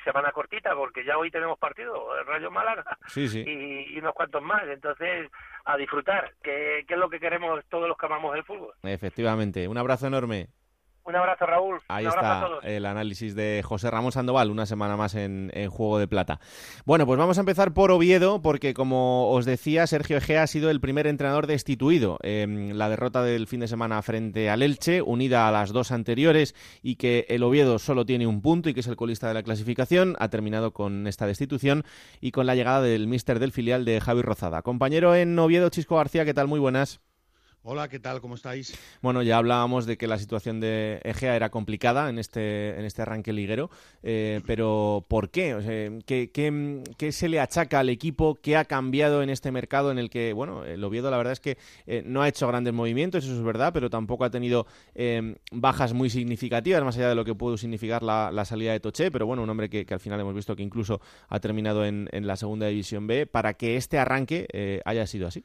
Sí, 0.05 0.11
semana 0.11 0.31
cortita, 0.31 0.75
porque 0.75 1.03
ya 1.03 1.17
hoy 1.17 1.31
tenemos 1.31 1.57
partido, 1.57 2.17
el 2.19 2.25
Rayo 2.25 2.51
Málaga 2.51 2.97
Y, 3.15 3.97
unos 3.99 4.13
cuantos 4.13 4.41
más. 4.41 4.63
Entonces, 4.67 5.29
a 5.65 5.77
disfrutar, 5.77 6.33
que, 6.43 6.85
que 6.87 6.93
es 6.93 6.99
lo 6.99 7.09
que 7.09 7.19
queremos 7.19 7.63
todos 7.69 7.87
los 7.87 7.97
que 7.97 8.05
amamos 8.05 8.35
el 8.35 8.43
fútbol. 8.43 8.73
Efectivamente. 8.83 9.67
Un 9.67 9.77
abrazo 9.77 10.07
enorme. 10.07 10.47
Un 11.05 11.15
abrazo, 11.15 11.45
Raúl. 11.45 11.79
Ahí 11.87 12.07
está 12.07 12.47
el 12.63 12.83
análisis 12.87 13.35
de 13.35 13.61
José 13.63 13.91
Ramón 13.91 14.11
Sandoval, 14.11 14.49
una 14.49 14.65
semana 14.65 14.97
más 14.97 15.13
en, 15.13 15.51
Juego 15.69 15.99
de 15.99 16.07
Plata. 16.07 16.39
Bueno, 16.83 17.05
pues 17.05 17.19
vamos 17.19 17.37
a 17.37 17.41
empezar 17.41 17.73
por 17.73 17.91
Oviedo, 17.91 18.41
porque 18.41 18.73
como 18.73 19.29
os 19.29 19.45
decía, 19.45 19.85
Sergio 19.85 20.17
Egea 20.17 20.43
ha 20.43 20.47
sido 20.47 20.71
el 20.71 20.81
primer 20.81 21.05
entrenador 21.05 21.45
destituido. 21.45 22.17
en 22.23 22.79
la 22.79 22.89
derrota 22.89 23.21
del 23.21 23.45
fin 23.45 23.59
de 23.59 23.67
semana 23.67 24.01
frente 24.01 24.49
al 24.49 24.63
Elche, 24.63 25.03
unida 25.03 25.47
a 25.47 25.51
las 25.51 25.71
dos 25.71 25.91
anteriores, 25.91 26.55
y 26.81 26.95
que 26.95 27.27
el 27.29 27.43
Oviedo 27.43 27.77
solo 27.77 28.05
tiene 28.07 28.25
un 28.25 28.41
punto 28.41 28.69
y 28.69 28.73
que 28.73 28.79
es 28.79 28.87
el 28.87 28.95
colista 28.95 29.27
de 29.27 29.35
la 29.35 29.43
clasificación, 29.43 30.15
ha 30.17 30.29
terminado 30.29 30.73
con 30.73 31.05
esta 31.05 31.27
destitución 31.27 31.83
y 32.19 32.31
con 32.31 32.47
la 32.47 32.55
llegada 32.55 32.81
del 32.81 33.05
míster 33.05 33.37
del 33.37 33.51
filial 33.51 33.85
de 33.85 34.01
Javi 34.01 34.23
Rozada. 34.23 34.63
Compañero 34.63 35.13
en 35.13 35.37
Oviedo, 35.37 35.69
Chisco 35.69 35.97
García, 35.97 36.25
¿qué 36.25 36.33
tal? 36.33 36.47
Muy 36.47 36.59
buenas. 36.59 36.99
Hola, 37.67 37.87
¿qué 37.87 37.99
tal? 37.99 38.21
¿Cómo 38.21 38.35
estáis? 38.35 38.77
Bueno, 39.01 39.23
ya 39.23 39.37
hablábamos 39.37 39.87
de 39.87 39.97
que 39.97 40.05
la 40.05 40.19
situación 40.19 40.59
de 40.59 41.01
Egea 41.03 41.35
era 41.35 41.49
complicada 41.49 42.07
en 42.09 42.19
este, 42.19 42.77
en 42.77 42.85
este 42.85 43.01
arranque 43.01 43.33
liguero, 43.33 43.71
eh, 44.03 44.41
pero 44.45 45.03
¿por 45.07 45.31
qué? 45.31 45.55
O 45.55 45.63
sea, 45.63 45.89
¿qué, 46.05 47.09
se 47.11 47.27
le 47.27 47.39
achaca 47.39 47.79
al 47.79 47.89
equipo? 47.89 48.35
¿Qué 48.35 48.55
ha 48.55 48.65
cambiado 48.65 49.23
en 49.23 49.31
este 49.31 49.51
mercado 49.51 49.89
en 49.89 49.97
el 49.97 50.11
que, 50.11 50.31
bueno, 50.33 50.63
el 50.63 50.83
Oviedo 50.83 51.09
la 51.09 51.17
verdad 51.17 51.33
es 51.33 51.39
que 51.39 51.57
eh, 51.87 52.03
no 52.05 52.21
ha 52.21 52.27
hecho 52.27 52.47
grandes 52.47 52.71
movimientos, 52.71 53.23
eso 53.23 53.33
es 53.33 53.41
verdad, 53.41 53.73
pero 53.73 53.89
tampoco 53.89 54.25
ha 54.25 54.29
tenido 54.29 54.67
eh, 54.93 55.35
bajas 55.51 55.93
muy 55.93 56.11
significativas, 56.11 56.83
más 56.83 56.95
allá 56.97 57.09
de 57.09 57.15
lo 57.15 57.25
que 57.25 57.33
pudo 57.33 57.57
significar 57.57 58.03
la, 58.03 58.45
salida 58.45 58.73
de 58.73 58.79
Toché, 58.79 59.09
pero 59.09 59.25
bueno, 59.25 59.41
un 59.41 59.49
hombre 59.49 59.71
que, 59.71 59.87
al 59.89 59.99
final 59.99 60.19
hemos 60.19 60.35
visto 60.35 60.55
que 60.55 60.61
incluso 60.61 61.01
ha 61.29 61.39
terminado 61.39 61.83
en, 61.83 62.09
en 62.11 62.27
la 62.27 62.35
segunda 62.35 62.67
división 62.67 63.07
B, 63.07 63.25
para 63.25 63.55
que 63.55 63.75
este 63.75 63.97
arranque 63.97 64.83
haya 64.85 65.07
sido 65.07 65.25
así. 65.25 65.43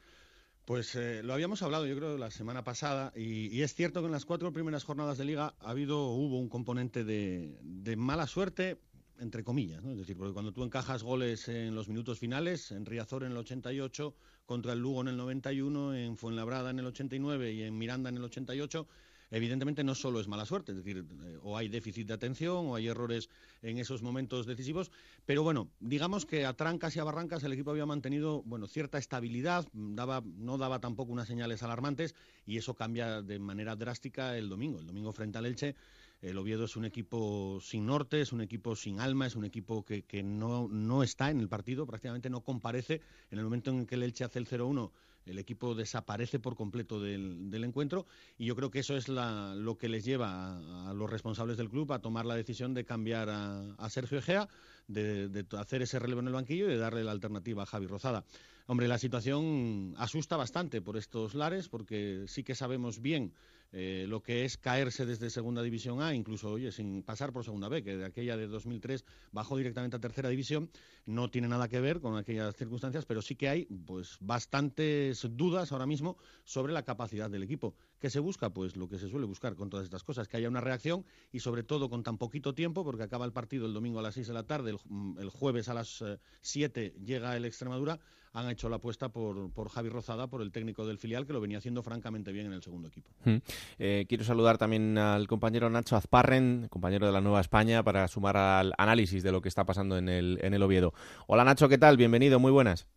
Pues 0.71 0.95
eh, 0.95 1.21
lo 1.21 1.33
habíamos 1.33 1.61
hablado, 1.63 1.85
yo 1.85 1.97
creo, 1.97 2.17
la 2.17 2.31
semana 2.31 2.63
pasada, 2.63 3.11
y, 3.13 3.61
es 3.61 3.75
cierto 3.75 3.99
que 3.99 4.05
en 4.05 4.13
las 4.13 4.23
cuatro 4.23 4.53
primeras 4.53 4.85
jornadas 4.85 5.17
de 5.17 5.25
liga 5.25 5.53
ha 5.59 5.69
habido, 5.69 6.05
hubo 6.05 6.39
un 6.39 6.47
componente 6.47 7.03
de, 7.03 7.95
mala 7.97 8.25
suerte, 8.25 8.79
entre 9.19 9.43
comillas, 9.43 9.83
¿no? 9.83 9.91
Es 9.91 9.97
decir, 9.97 10.15
porque 10.15 10.31
cuando 10.31 10.53
tú 10.53 10.63
encajas 10.63 11.03
goles 11.03 11.49
en 11.49 11.75
los 11.75 11.89
minutos 11.89 12.19
finales, 12.19 12.71
en 12.71 12.85
Riazor 12.85 13.25
en 13.25 13.33
el 13.33 13.37
88, 13.39 14.15
contra 14.45 14.71
el 14.71 14.79
Lugo 14.79 15.01
en 15.01 15.09
el 15.09 15.17
91, 15.17 15.93
en 15.93 16.15
Fuenlabrada 16.15 16.69
en 16.69 16.79
el 16.79 16.85
89 16.85 17.51
y 17.51 17.63
en 17.63 17.77
Miranda 17.77 18.09
en 18.09 18.15
el 18.15 18.23
88, 18.23 18.87
evidentemente 19.31 19.83
no 19.83 19.95
solo 19.95 20.19
es 20.19 20.27
mala 20.27 20.45
suerte, 20.45 20.73
es 20.73 20.77
decir, 20.77 21.03
eh, 21.23 21.39
o 21.41 21.57
hay 21.57 21.69
déficit 21.69 22.07
de 22.07 22.13
atención 22.13 22.67
o 22.67 22.75
hay 22.75 22.87
errores 22.87 23.29
en 23.61 23.79
esos 23.79 24.03
momentos 24.03 24.45
decisivos, 24.45 24.91
pero 25.25 25.41
bueno, 25.43 25.69
digamos 25.79 26.25
que 26.25 26.45
a 26.45 26.53
trancas 26.53 26.95
y 26.95 26.99
a 26.99 27.03
barrancas 27.03 27.43
el 27.43 27.53
equipo 27.53 27.71
había 27.71 27.85
mantenido, 27.85 28.43
bueno, 28.43 28.67
cierta 28.67 28.97
estabilidad, 28.97 29.67
daba, 29.73 30.21
no 30.25 30.57
daba 30.57 30.79
tampoco 30.79 31.11
unas 31.11 31.27
señales 31.27 31.63
alarmantes 31.63 32.13
y 32.45 32.57
eso 32.57 32.75
cambia 32.75 33.21
de 33.21 33.39
manera 33.39 33.75
drástica 33.75 34.37
el 34.37 34.49
domingo. 34.49 34.79
El 34.79 34.87
domingo 34.87 35.11
frente 35.11 35.37
al 35.37 35.45
Elche 35.45 35.75
el 36.21 36.37
Oviedo 36.37 36.65
es 36.65 36.75
un 36.75 36.85
equipo 36.85 37.59
sin 37.61 37.87
norte, 37.87 38.21
es 38.21 38.31
un 38.31 38.41
equipo 38.41 38.75
sin 38.75 38.99
alma, 38.99 39.25
es 39.25 39.35
un 39.35 39.43
equipo 39.43 39.83
que, 39.83 40.23
no, 40.23 40.67
no, 40.67 41.01
está 41.01 41.31
en 41.31 41.39
el 41.39 41.49
partido, 41.49 41.87
prácticamente 41.87 42.29
no 42.29 42.41
comparece. 42.41 43.01
En 43.31 43.39
el 43.39 43.45
momento 43.45 43.71
en 43.71 43.87
que 43.87 43.95
el 43.95 44.03
Elche 44.03 44.23
hace 44.23 44.37
el 44.37 44.47
0-1, 44.47 44.91
el 45.25 45.39
equipo 45.39 45.75
desaparece 45.75 46.39
por 46.39 46.55
completo 46.55 46.99
del, 46.99 47.63
encuentro 47.63 48.05
y 48.37 48.45
yo 48.45 48.55
creo 48.55 48.71
que 48.71 48.79
eso 48.79 48.95
es 48.97 49.07
lo 49.07 49.77
que 49.77 49.89
les 49.89 50.03
lleva 50.03 50.89
a, 50.89 50.93
los 50.93 51.09
responsables 51.09 51.57
del 51.57 51.69
club 51.69 51.91
a 51.93 51.99
tomar 51.99 52.25
la 52.25 52.35
decisión 52.35 52.73
de 52.73 52.85
cambiar 52.85 53.29
a, 53.29 53.89
Sergio 53.89 54.19
Egea, 54.19 54.47
de, 54.87 55.45
hacer 55.57 55.81
ese 55.81 55.99
relevo 55.99 56.21
en 56.21 56.27
el 56.27 56.33
banquillo 56.33 56.65
y 56.65 56.71
de 56.71 56.77
darle 56.77 57.03
la 57.03 57.11
alternativa 57.11 57.63
a 57.63 57.65
Javi 57.65 57.87
Rozada. 57.87 58.23
Hombre, 58.67 58.87
la 58.87 58.97
situación 58.97 59.95
asusta 59.97 60.37
bastante 60.37 60.81
por 60.81 60.97
estos 60.97 61.35
lares 61.35 61.67
porque 61.67 62.25
sí 62.27 62.43
que 62.43 62.55
sabemos 62.55 63.01
bien 63.01 63.33
eh, 63.73 64.05
lo 64.07 64.21
que 64.21 64.43
es 64.43 64.57
caerse 64.57 65.05
desde 65.05 65.29
Segunda 65.29 65.63
División 65.63 66.01
A, 66.01 66.13
incluso, 66.13 66.51
oye, 66.51 66.71
sin 66.71 67.03
pasar 67.03 67.31
por 67.31 67.45
Segunda 67.45 67.69
B, 67.69 67.83
que 67.83 67.95
de 67.95 68.05
aquella 68.05 68.35
de 68.35 68.47
2003 68.47 69.05
bajó 69.31 69.55
directamente 69.57 69.95
a 69.95 70.01
Tercera 70.01 70.29
División, 70.29 70.69
no 71.05 71.29
tiene 71.29 71.47
nada 71.47 71.69
que 71.69 71.79
ver 71.79 72.01
con 72.01 72.17
aquellas 72.17 72.55
circunstancias, 72.55 73.05
pero 73.05 73.21
sí 73.21 73.35
que 73.35 73.49
hay 73.49 73.65
pues 73.65 74.17
bastantes 74.19 75.25
dudas 75.31 75.71
ahora 75.71 75.85
mismo 75.85 76.17
sobre 76.43 76.73
la 76.73 76.83
capacidad 76.83 77.29
del 77.29 77.43
equipo. 77.43 77.75
¿Qué 77.99 78.09
se 78.09 78.19
busca? 78.19 78.49
Pues 78.49 78.75
lo 78.75 78.89
que 78.89 78.97
se 78.97 79.07
suele 79.07 79.25
buscar 79.25 79.55
con 79.55 79.69
todas 79.69 79.85
estas 79.85 80.03
cosas, 80.03 80.27
que 80.27 80.37
haya 80.37 80.49
una 80.49 80.61
reacción 80.61 81.05
y 81.31 81.39
sobre 81.39 81.63
todo 81.63 81.89
con 81.89 82.03
tan 82.03 82.17
poquito 82.17 82.53
tiempo, 82.53 82.83
porque 82.83 83.03
acaba 83.03 83.25
el 83.25 83.31
partido 83.31 83.67
el 83.67 83.73
domingo 83.73 83.99
a 83.99 84.01
las 84.01 84.15
6 84.15 84.27
de 84.27 84.33
la 84.33 84.43
tarde, 84.43 84.75
el, 85.17 85.29
jueves 85.29 85.69
a 85.69 85.73
las 85.73 86.03
7 86.41 86.85
eh, 86.85 86.93
llega 87.03 87.37
el 87.37 87.45
Extremadura, 87.45 87.99
han 88.33 88.49
hecho 88.49 88.69
la 88.69 88.77
apuesta 88.77 89.09
por, 89.09 89.51
por 89.51 89.69
Javi 89.69 89.89
Rozada, 89.89 90.27
por 90.27 90.41
el 90.41 90.51
técnico 90.51 90.85
del 90.85 90.97
filial, 90.97 91.25
que 91.25 91.33
lo 91.33 91.41
venía 91.41 91.57
haciendo 91.57 91.83
francamente 91.83 92.31
bien 92.31 92.47
en 92.47 92.53
el 92.53 92.61
segundo 92.61 92.87
equipo. 92.87 93.09
Mm. 93.25 93.37
Eh, 93.79 94.05
quiero 94.07 94.23
saludar 94.23 94.57
también 94.57 94.97
al 94.97 95.27
compañero 95.27 95.69
Nacho 95.69 95.95
Azparren, 95.95 96.67
compañero 96.69 97.05
de 97.05 97.11
la 97.11 97.21
Nueva 97.21 97.41
España, 97.41 97.83
para 97.83 98.07
sumar 98.07 98.37
al 98.37 98.73
análisis 98.77 99.23
de 99.23 99.31
lo 99.31 99.41
que 99.41 99.49
está 99.49 99.65
pasando 99.65 99.97
en 99.97 100.09
el, 100.09 100.39
en 100.41 100.53
el 100.53 100.63
Oviedo. 100.63 100.93
Hola 101.27 101.43
Nacho, 101.43 101.67
¿qué 101.67 101.77
tal? 101.77 101.97
Bienvenido, 101.97 102.39
muy 102.39 102.51
buenas. 102.51 102.87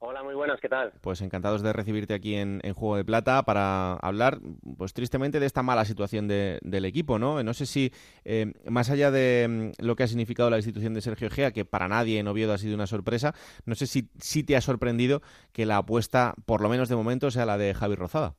Hola, 0.00 0.22
muy 0.22 0.34
buenas, 0.34 0.60
¿qué 0.60 0.68
tal? 0.68 0.92
Pues 1.00 1.20
encantados 1.22 1.60
de 1.60 1.72
recibirte 1.72 2.14
aquí 2.14 2.36
en, 2.36 2.60
Juego 2.72 2.96
de 2.96 3.04
Plata 3.04 3.42
para 3.42 3.94
hablar, 3.94 4.38
pues 4.76 4.94
tristemente, 4.94 5.40
de 5.40 5.46
esta 5.46 5.64
mala 5.64 5.84
situación 5.84 6.28
del 6.28 6.84
equipo, 6.84 7.18
¿no? 7.18 7.42
No 7.42 7.52
sé 7.52 7.66
si, 7.66 7.90
eh, 8.24 8.52
más 8.70 8.90
allá 8.90 9.10
de 9.10 9.72
mm, 9.80 9.84
lo 9.84 9.96
que 9.96 10.04
ha 10.04 10.06
significado 10.06 10.50
la 10.50 10.58
institución 10.58 10.94
de 10.94 11.00
Sergio 11.00 11.30
Gea, 11.30 11.50
que 11.50 11.64
para 11.64 11.88
nadie 11.88 12.20
en 12.20 12.28
Oviedo 12.28 12.52
ha 12.52 12.58
sido 12.58 12.76
una 12.76 12.86
sorpresa, 12.86 13.34
no 13.66 13.74
sé 13.74 13.88
si, 13.88 14.08
si 14.20 14.44
te 14.44 14.56
ha 14.56 14.60
sorprendido 14.60 15.20
que 15.52 15.66
la 15.66 15.78
apuesta, 15.78 16.34
por 16.46 16.60
lo 16.60 16.68
menos 16.68 16.88
de 16.88 16.94
momento, 16.94 17.32
sea 17.32 17.44
la 17.44 17.58
de 17.58 17.74
Javi 17.74 17.96
Rozada. 17.96 18.36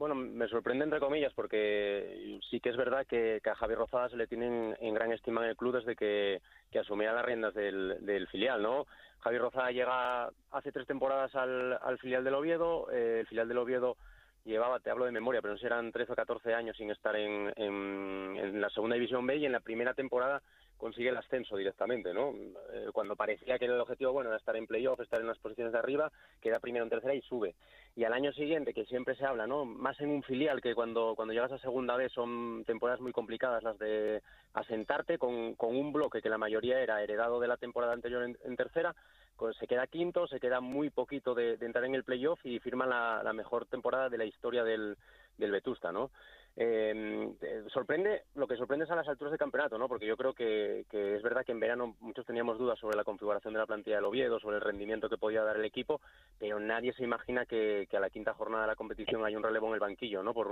Bueno, 0.00 0.14
me 0.14 0.48
sorprende 0.48 0.84
entre 0.84 0.98
comillas 0.98 1.30
porque 1.34 2.40
sí 2.48 2.58
que 2.58 2.70
es 2.70 2.76
verdad 2.78 3.06
que, 3.06 3.38
a 3.44 3.54
Javier 3.54 3.80
Rozada 3.80 4.08
se 4.08 4.16
le 4.16 4.26
tiene 4.26 4.74
en, 4.80 4.94
gran 4.94 5.12
estima 5.12 5.44
en 5.44 5.50
el 5.50 5.56
club 5.58 5.74
desde 5.74 5.94
que, 5.94 6.40
que 6.70 6.78
asumía 6.78 7.12
las 7.12 7.26
riendas 7.26 7.52
del, 7.52 8.26
filial, 8.32 8.62
¿no? 8.62 8.86
Javier 9.20 9.42
Rozada 9.42 9.70
llega 9.70 10.30
hace 10.50 10.72
tres 10.72 10.86
temporadas 10.86 11.34
al, 11.34 11.98
filial 11.98 12.24
del 12.24 12.34
Oviedo, 12.34 12.90
eh, 12.90 13.20
el 13.20 13.26
filial 13.26 13.48
del 13.48 13.58
Oviedo 13.58 13.96
llevaba, 14.44 14.80
te 14.80 14.90
hablo 14.90 15.04
de 15.04 15.12
memoria, 15.12 15.42
pero 15.42 15.54
no 15.54 15.60
sé, 15.60 15.66
eran 15.66 15.92
13 15.92 16.12
o 16.12 16.16
14 16.16 16.54
años 16.54 16.76
sin 16.76 16.90
estar 16.90 17.14
en, 17.14 17.52
en 17.56 18.60
la 18.60 18.70
segunda 18.70 18.94
división 18.94 19.26
B 19.26 19.36
y 19.36 19.46
en 19.46 19.52
la 19.52 19.60
primera 19.60 19.94
temporada 19.94 20.42
consigue 20.80 21.10
el 21.10 21.16
ascenso 21.16 21.56
directamente, 21.56 22.14
¿no? 22.14 22.34
Eh, 22.72 22.88
cuando 22.92 23.14
parecía 23.14 23.58
que 23.58 23.66
el 23.66 23.78
objetivo, 23.78 24.12
bueno, 24.12 24.30
era 24.30 24.38
estar 24.38 24.56
en 24.56 24.66
playoff, 24.66 24.98
estar 25.00 25.20
en 25.20 25.26
las 25.26 25.38
posiciones 25.38 25.72
de 25.72 25.78
arriba, 25.78 26.10
queda 26.40 26.58
primero 26.58 26.84
en 26.84 26.90
tercera 26.90 27.14
y 27.14 27.20
sube. 27.20 27.54
Y 27.94 28.04
al 28.04 28.14
año 28.14 28.32
siguiente, 28.32 28.72
que 28.72 28.86
siempre 28.86 29.14
se 29.14 29.26
habla, 29.26 29.46
¿no? 29.46 29.66
Más 29.66 30.00
en 30.00 30.08
un 30.08 30.22
filial 30.22 30.62
que 30.62 30.74
cuando, 30.74 31.14
cuando 31.14 31.34
llegas 31.34 31.52
a 31.52 31.58
segunda 31.58 31.96
vez 31.96 32.10
son 32.12 32.64
temporadas 32.64 33.00
muy 33.00 33.12
complicadas 33.12 33.62
las 33.62 33.78
de 33.78 34.22
asentarte 34.54 35.18
con, 35.18 35.54
con 35.54 35.76
un 35.76 35.92
bloque 35.92 36.22
que 36.22 36.30
la 36.30 36.38
mayoría 36.38 36.80
era 36.80 37.02
heredado 37.02 37.40
de 37.40 37.48
la 37.48 37.58
temporada 37.58 37.92
anterior 37.92 38.24
en, 38.24 38.56
tercera, 38.56 38.94
pues 39.36 39.56
se 39.58 39.66
queda 39.66 39.86
quinto, 39.86 40.26
se 40.26 40.40
queda 40.40 40.60
muy 40.60 40.90
poquito 40.90 41.34
de, 41.34 41.58
entrar 41.60 41.84
en 41.84 41.94
el 41.94 42.04
playoff 42.04 42.40
y 42.44 42.58
firma 42.58 42.86
la, 42.86 43.22
la 43.22 43.32
mejor 43.32 43.66
temporada 43.66 44.08
de 44.08 44.18
la 44.18 44.24
historia 44.24 44.64
del, 44.64 44.96
del 45.36 45.50
Vetusta, 45.50 45.92
¿no? 45.92 46.10
Eh, 46.56 47.32
sorprende, 47.72 48.24
lo 48.34 48.46
que 48.46 48.56
sorprende 48.56 48.84
es 48.84 48.90
a 48.90 48.96
las 48.96 49.08
alturas 49.08 49.32
de 49.32 49.38
campeonato, 49.38 49.78
¿no? 49.78 49.88
Porque 49.88 50.06
yo 50.06 50.16
creo 50.16 50.34
que, 50.34 50.80
es 50.90 51.22
verdad 51.22 51.44
que 51.44 51.52
en 51.52 51.60
verano 51.60 51.96
muchos 52.00 52.26
teníamos 52.26 52.58
dudas 52.58 52.78
sobre 52.78 52.96
la 52.96 53.04
configuración 53.04 53.54
de 53.54 53.60
la 53.60 53.66
plantilla 53.66 53.96
del 53.96 54.04
Oviedo, 54.04 54.40
sobre 54.40 54.56
el 54.56 54.62
rendimiento 54.62 55.08
que 55.08 55.16
podía 55.16 55.42
dar 55.42 55.56
el 55.56 55.64
equipo, 55.64 56.00
pero 56.38 56.58
nadie 56.60 56.92
se 56.92 57.04
imagina 57.04 57.46
que, 57.46 57.88
a 57.92 58.00
la 58.00 58.10
quinta 58.10 58.34
jornada 58.34 58.64
de 58.64 58.68
la 58.68 58.76
competición 58.76 59.24
hay 59.24 59.36
un 59.36 59.42
relevo 59.42 59.68
en 59.68 59.74
el 59.74 59.80
banquillo, 59.80 60.22
¿no? 60.22 60.34
Por, 60.34 60.48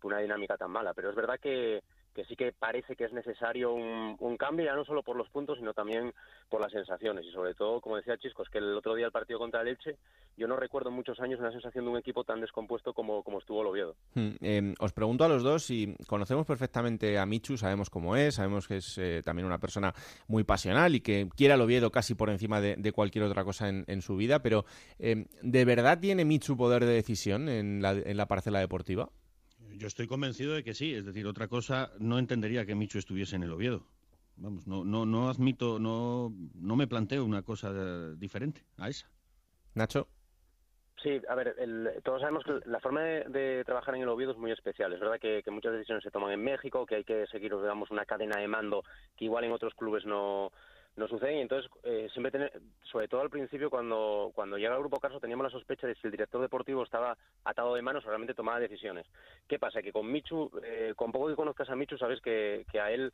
por 0.00 0.12
una 0.12 0.20
dinámica 0.20 0.56
tan 0.56 0.70
mala. 0.70 0.94
Pero 0.94 1.10
es 1.10 1.16
verdad 1.16 1.38
que, 1.40 1.82
que 2.14 2.24
sí 2.24 2.36
que 2.36 2.52
parece 2.52 2.96
que 2.96 3.04
es 3.04 3.12
necesario 3.12 3.72
un, 3.72 4.36
cambio, 4.36 4.64
ya 4.64 4.74
no 4.74 4.84
solo 4.84 5.02
por 5.02 5.16
los 5.16 5.28
puntos, 5.28 5.58
sino 5.58 5.72
también 5.72 6.12
por 6.48 6.60
las 6.60 6.72
sensaciones. 6.72 7.24
Y 7.24 7.32
sobre 7.32 7.54
todo, 7.54 7.80
como 7.80 7.96
decía 7.96 8.16
Chisco, 8.16 8.42
es 8.42 8.48
que 8.48 8.58
el 8.58 8.76
otro 8.76 8.94
día 8.94 9.06
el 9.06 9.12
partido 9.12 9.38
contra 9.38 9.60
el 9.60 9.68
Elche, 9.68 9.96
yo 10.36 10.48
no 10.48 10.56
recuerdo 10.56 10.88
en 10.88 10.96
muchos 10.96 11.20
años 11.20 11.38
una 11.38 11.52
sensación 11.52 11.84
de 11.84 11.90
un 11.90 11.98
equipo 11.98 12.24
tan 12.24 12.40
descompuesto 12.40 12.92
como, 12.92 13.22
como 13.22 13.38
estuvo 13.38 13.60
el 13.60 13.68
Oviedo. 13.68 13.96
Hmm, 14.14 14.30
em, 14.40 14.74
os 14.80 14.92
pregunto 14.92 15.24
a 15.24 15.28
los 15.28 15.42
dos 15.42 15.64
si 15.64 15.94
conocemos 16.06 16.46
perfectamente 16.46 17.18
a 17.18 17.26
Michu, 17.26 17.56
sabemos 17.56 17.90
cómo 17.90 18.16
es, 18.16 18.34
sabemos 18.34 18.66
que 18.66 18.78
es 18.78 18.98
eh, 18.98 19.22
también 19.24 19.46
una 19.46 19.58
persona 19.58 19.94
muy 20.26 20.44
pasional 20.44 20.94
y 20.94 21.00
que 21.00 21.28
quiere 21.36 21.54
al 21.54 21.60
Oviedo 21.60 21.90
casi 21.90 22.14
por 22.14 22.30
encima 22.30 22.60
de, 22.60 22.92
cualquier 22.92 23.24
otra 23.24 23.44
cosa 23.44 23.68
en, 23.68 24.02
su 24.02 24.16
vida, 24.16 24.42
pero 24.42 24.64
em, 24.98 25.26
¿de 25.40 25.64
verdad 25.64 25.98
tiene 25.98 26.24
Michu 26.24 26.56
poder 26.56 26.84
de 26.84 26.92
decisión 26.92 27.48
en 27.48 27.80
la, 27.80 27.92
en 27.92 28.16
la 28.16 28.26
parcela 28.26 28.58
deportiva? 28.58 29.08
Yo 29.76 29.86
estoy 29.86 30.06
convencido 30.06 30.54
de 30.54 30.62
que 30.62 30.74
sí. 30.74 30.94
Es 30.94 31.04
decir, 31.04 31.26
otra 31.26 31.48
cosa, 31.48 31.92
no 31.98 32.18
entendería 32.18 32.66
que 32.66 32.74
Micho 32.74 32.98
estuviese 32.98 33.36
en 33.36 33.42
el 33.42 33.52
Oviedo. 33.52 33.86
Vamos, 34.36 34.66
no, 34.66 34.84
no, 34.84 35.04
no 35.04 35.28
admito, 35.28 35.78
no, 35.78 36.32
no 36.54 36.76
me 36.76 36.86
planteo 36.86 37.24
una 37.24 37.42
cosa 37.42 38.14
diferente 38.14 38.64
a 38.78 38.88
esa. 38.88 39.10
Nacho. 39.74 40.08
Sí, 41.02 41.20
a 41.28 41.34
ver, 41.34 41.56
todos 42.04 42.20
sabemos 42.20 42.44
que 42.44 42.60
la 42.66 42.78
forma 42.78 43.02
de, 43.02 43.64
trabajar 43.66 43.96
en 43.96 44.02
el 44.02 44.08
Oviedo 44.08 44.32
es 44.32 44.38
muy 44.38 44.52
especial. 44.52 44.92
Es 44.92 45.00
verdad 45.00 45.18
que, 45.18 45.42
muchas 45.50 45.72
decisiones 45.72 46.04
se 46.04 46.12
toman 46.12 46.30
en 46.30 46.44
México, 46.44 46.86
que 46.86 46.96
hay 46.96 47.04
que 47.04 47.26
seguir, 47.26 47.52
digamos, 47.56 47.90
una 47.90 48.04
cadena 48.04 48.40
de 48.40 48.46
mando 48.46 48.84
que 49.16 49.24
igual 49.24 49.44
en 49.44 49.52
otros 49.52 49.74
clubes 49.74 50.06
no, 50.06 50.52
no 50.96 51.08
sucede 51.08 51.36
y 51.36 51.40
entonces 51.40 51.70
eh, 51.84 52.08
siempre 52.12 52.30
tener, 52.30 52.52
sobre 52.82 53.08
todo 53.08 53.22
al 53.22 53.30
principio 53.30 53.70
cuando 53.70 54.30
cuando 54.34 54.58
llega 54.58 54.74
el 54.74 54.80
grupo 54.80 55.00
Carso 55.00 55.20
teníamos 55.20 55.44
la 55.44 55.50
sospecha 55.50 55.86
de 55.86 55.94
si 55.94 56.06
el 56.06 56.10
director 56.10 56.40
deportivo 56.40 56.82
estaba 56.82 57.16
atado 57.44 57.74
de 57.74 57.82
manos 57.82 58.04
o 58.04 58.08
realmente 58.08 58.34
tomaba 58.34 58.60
decisiones 58.60 59.06
qué 59.48 59.58
pasa 59.58 59.82
que 59.82 59.92
con 59.92 60.10
Michu 60.10 60.50
eh, 60.62 60.92
con 60.94 61.10
poco 61.10 61.28
que 61.28 61.36
conozcas 61.36 61.70
a 61.70 61.76
Michu 61.76 61.96
sabes 61.96 62.20
que, 62.20 62.66
que 62.70 62.80
a 62.80 62.90
él 62.90 63.12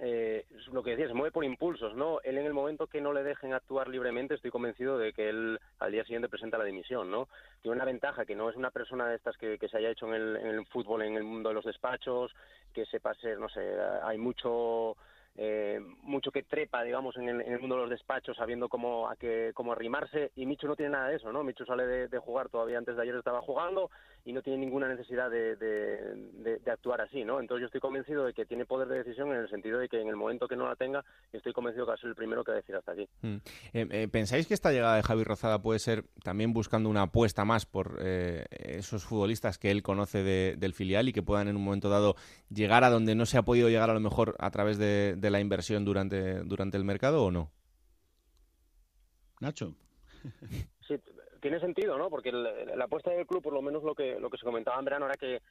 eh, 0.00 0.44
lo 0.72 0.82
que 0.82 0.90
decía, 0.90 1.06
se 1.06 1.14
mueve 1.14 1.30
por 1.30 1.44
impulsos, 1.44 1.94
¿no? 1.94 2.20
Él 2.22 2.36
en 2.38 2.46
el 2.46 2.52
momento 2.52 2.88
que 2.88 3.00
no 3.00 3.12
le 3.12 3.22
dejen 3.22 3.52
actuar 3.52 3.88
libremente, 3.88 4.34
estoy 4.34 4.50
convencido 4.50 4.98
de 4.98 5.12
que 5.12 5.28
él 5.28 5.60
al 5.78 5.92
día 5.92 6.02
siguiente 6.02 6.28
presenta 6.28 6.58
la 6.58 6.64
dimisión, 6.64 7.10
¿no? 7.10 7.28
Tiene 7.62 7.76
una 7.76 7.84
ventaja, 7.84 8.24
que 8.24 8.34
no 8.34 8.50
es 8.50 8.56
una 8.56 8.70
persona 8.70 9.06
de 9.06 9.16
estas 9.16 9.36
que, 9.36 9.56
que 9.56 9.68
se 9.68 9.78
haya 9.78 9.90
hecho 9.90 10.08
en 10.08 10.14
el, 10.14 10.36
en 10.36 10.46
el 10.48 10.66
fútbol, 10.66 11.02
en 11.02 11.16
el 11.16 11.22
mundo 11.22 11.50
de 11.50 11.54
los 11.54 11.64
despachos, 11.64 12.34
que 12.72 12.86
sepa 12.86 13.14
ser, 13.14 13.38
no 13.38 13.48
sé, 13.48 13.60
hay 14.02 14.18
mucho 14.18 14.96
eh, 15.36 15.80
mucho 16.02 16.30
que 16.30 16.44
trepa, 16.44 16.82
digamos, 16.82 17.16
en 17.16 17.28
el, 17.28 17.58
mundo 17.58 17.74
de 17.74 17.82
los 17.82 17.90
despachos, 17.90 18.36
sabiendo 18.36 18.68
cómo, 18.68 19.08
a 19.08 19.16
qué, 19.16 19.50
cómo 19.54 19.72
arrimarse, 19.72 20.30
y 20.36 20.46
Michu 20.46 20.68
no 20.68 20.76
tiene 20.76 20.92
nada 20.92 21.08
de 21.08 21.16
eso, 21.16 21.32
¿no? 21.32 21.42
Michu 21.42 21.64
sale 21.64 21.86
de, 21.86 22.18
jugar, 22.18 22.48
todavía 22.48 22.78
antes 22.78 22.96
de 22.96 23.02
ayer 23.02 23.16
estaba 23.16 23.40
jugando, 23.40 23.90
y 24.24 24.32
no 24.32 24.42
tiene 24.42 24.58
ninguna 24.58 24.88
necesidad 24.88 25.30
de, 25.30 25.56
de, 25.56 26.60
actuar 26.70 27.00
así, 27.02 27.24
¿no? 27.24 27.40
Entonces 27.40 27.62
yo 27.62 27.66
estoy 27.66 27.80
convencido 27.80 28.24
de 28.24 28.32
que 28.32 28.46
tiene 28.46 28.64
poder 28.64 28.88
de 28.88 28.98
decisión 28.98 29.30
en 29.30 29.38
el 29.38 29.48
sentido 29.48 29.78
de 29.78 29.88
que 29.88 30.00
en 30.00 30.08
el 30.08 30.16
momento 30.16 30.48
que 30.48 30.56
no 30.56 30.66
la 30.66 30.76
tenga, 30.76 31.04
estoy 31.32 31.52
convencido 31.52 31.84
que 31.84 31.90
va 31.90 31.94
a 31.94 31.98
ser 31.98 32.08
el 32.08 32.14
primero 32.14 32.42
que 32.42 32.52
va 32.52 32.56
a 32.56 32.60
decir 32.60 32.74
hasta 32.74 32.92
aquí. 32.92 33.08
Mm. 33.22 33.36
Eh, 33.72 33.88
eh, 33.90 34.08
¿Pensáis 34.08 34.46
que 34.46 34.54
esta 34.54 34.72
llegada 34.72 34.96
de 34.96 35.02
Javi 35.02 35.24
Rozada 35.24 35.60
puede 35.60 35.78
ser 35.78 36.04
también 36.22 36.52
buscando 36.52 36.88
una 36.88 37.02
apuesta 37.02 37.44
más 37.44 37.66
por 37.66 37.98
esos 38.02 39.04
futbolistas 39.04 39.58
que 39.58 39.70
él 39.70 39.82
conoce 39.82 40.22
del 40.22 40.74
filial 40.74 41.08
y 41.08 41.12
que 41.12 41.22
puedan 41.22 41.48
en 41.48 41.56
un 41.56 41.64
momento 41.64 41.88
dado 41.88 42.16
llegar 42.48 42.84
a 42.84 42.90
donde 42.90 43.14
no 43.14 43.26
se 43.26 43.38
ha 43.38 43.42
podido 43.42 43.68
llegar 43.68 43.90
a 43.90 43.94
lo 43.94 44.00
mejor 44.00 44.36
a 44.38 44.50
través 44.50 44.78
de 44.78 45.14
de 45.16 45.30
la 45.30 45.40
inversión 45.40 45.84
durante, 45.84 46.40
durante 46.44 46.76
el 46.76 46.84
mercado 46.84 47.24
o 47.24 47.30
no? 47.30 47.50
Nacho. 49.40 49.74
Sí, 50.86 50.94
tiene 51.44 51.60
sentido, 51.60 51.98
¿no? 51.98 52.08
Porque 52.08 52.32
la 52.32 52.84
apuesta 52.84 53.10
del 53.10 53.26
club, 53.26 53.42
por 53.42 53.52
lo 53.52 53.60
menos 53.60 53.82
lo 53.82 53.94
que, 53.94 54.18
lo 54.18 54.30
que 54.30 54.38
se 54.38 54.46
comentaba 54.46 54.78
en 54.78 54.84
verano, 54.86 55.04
era 55.04 55.14
que 55.14 55.42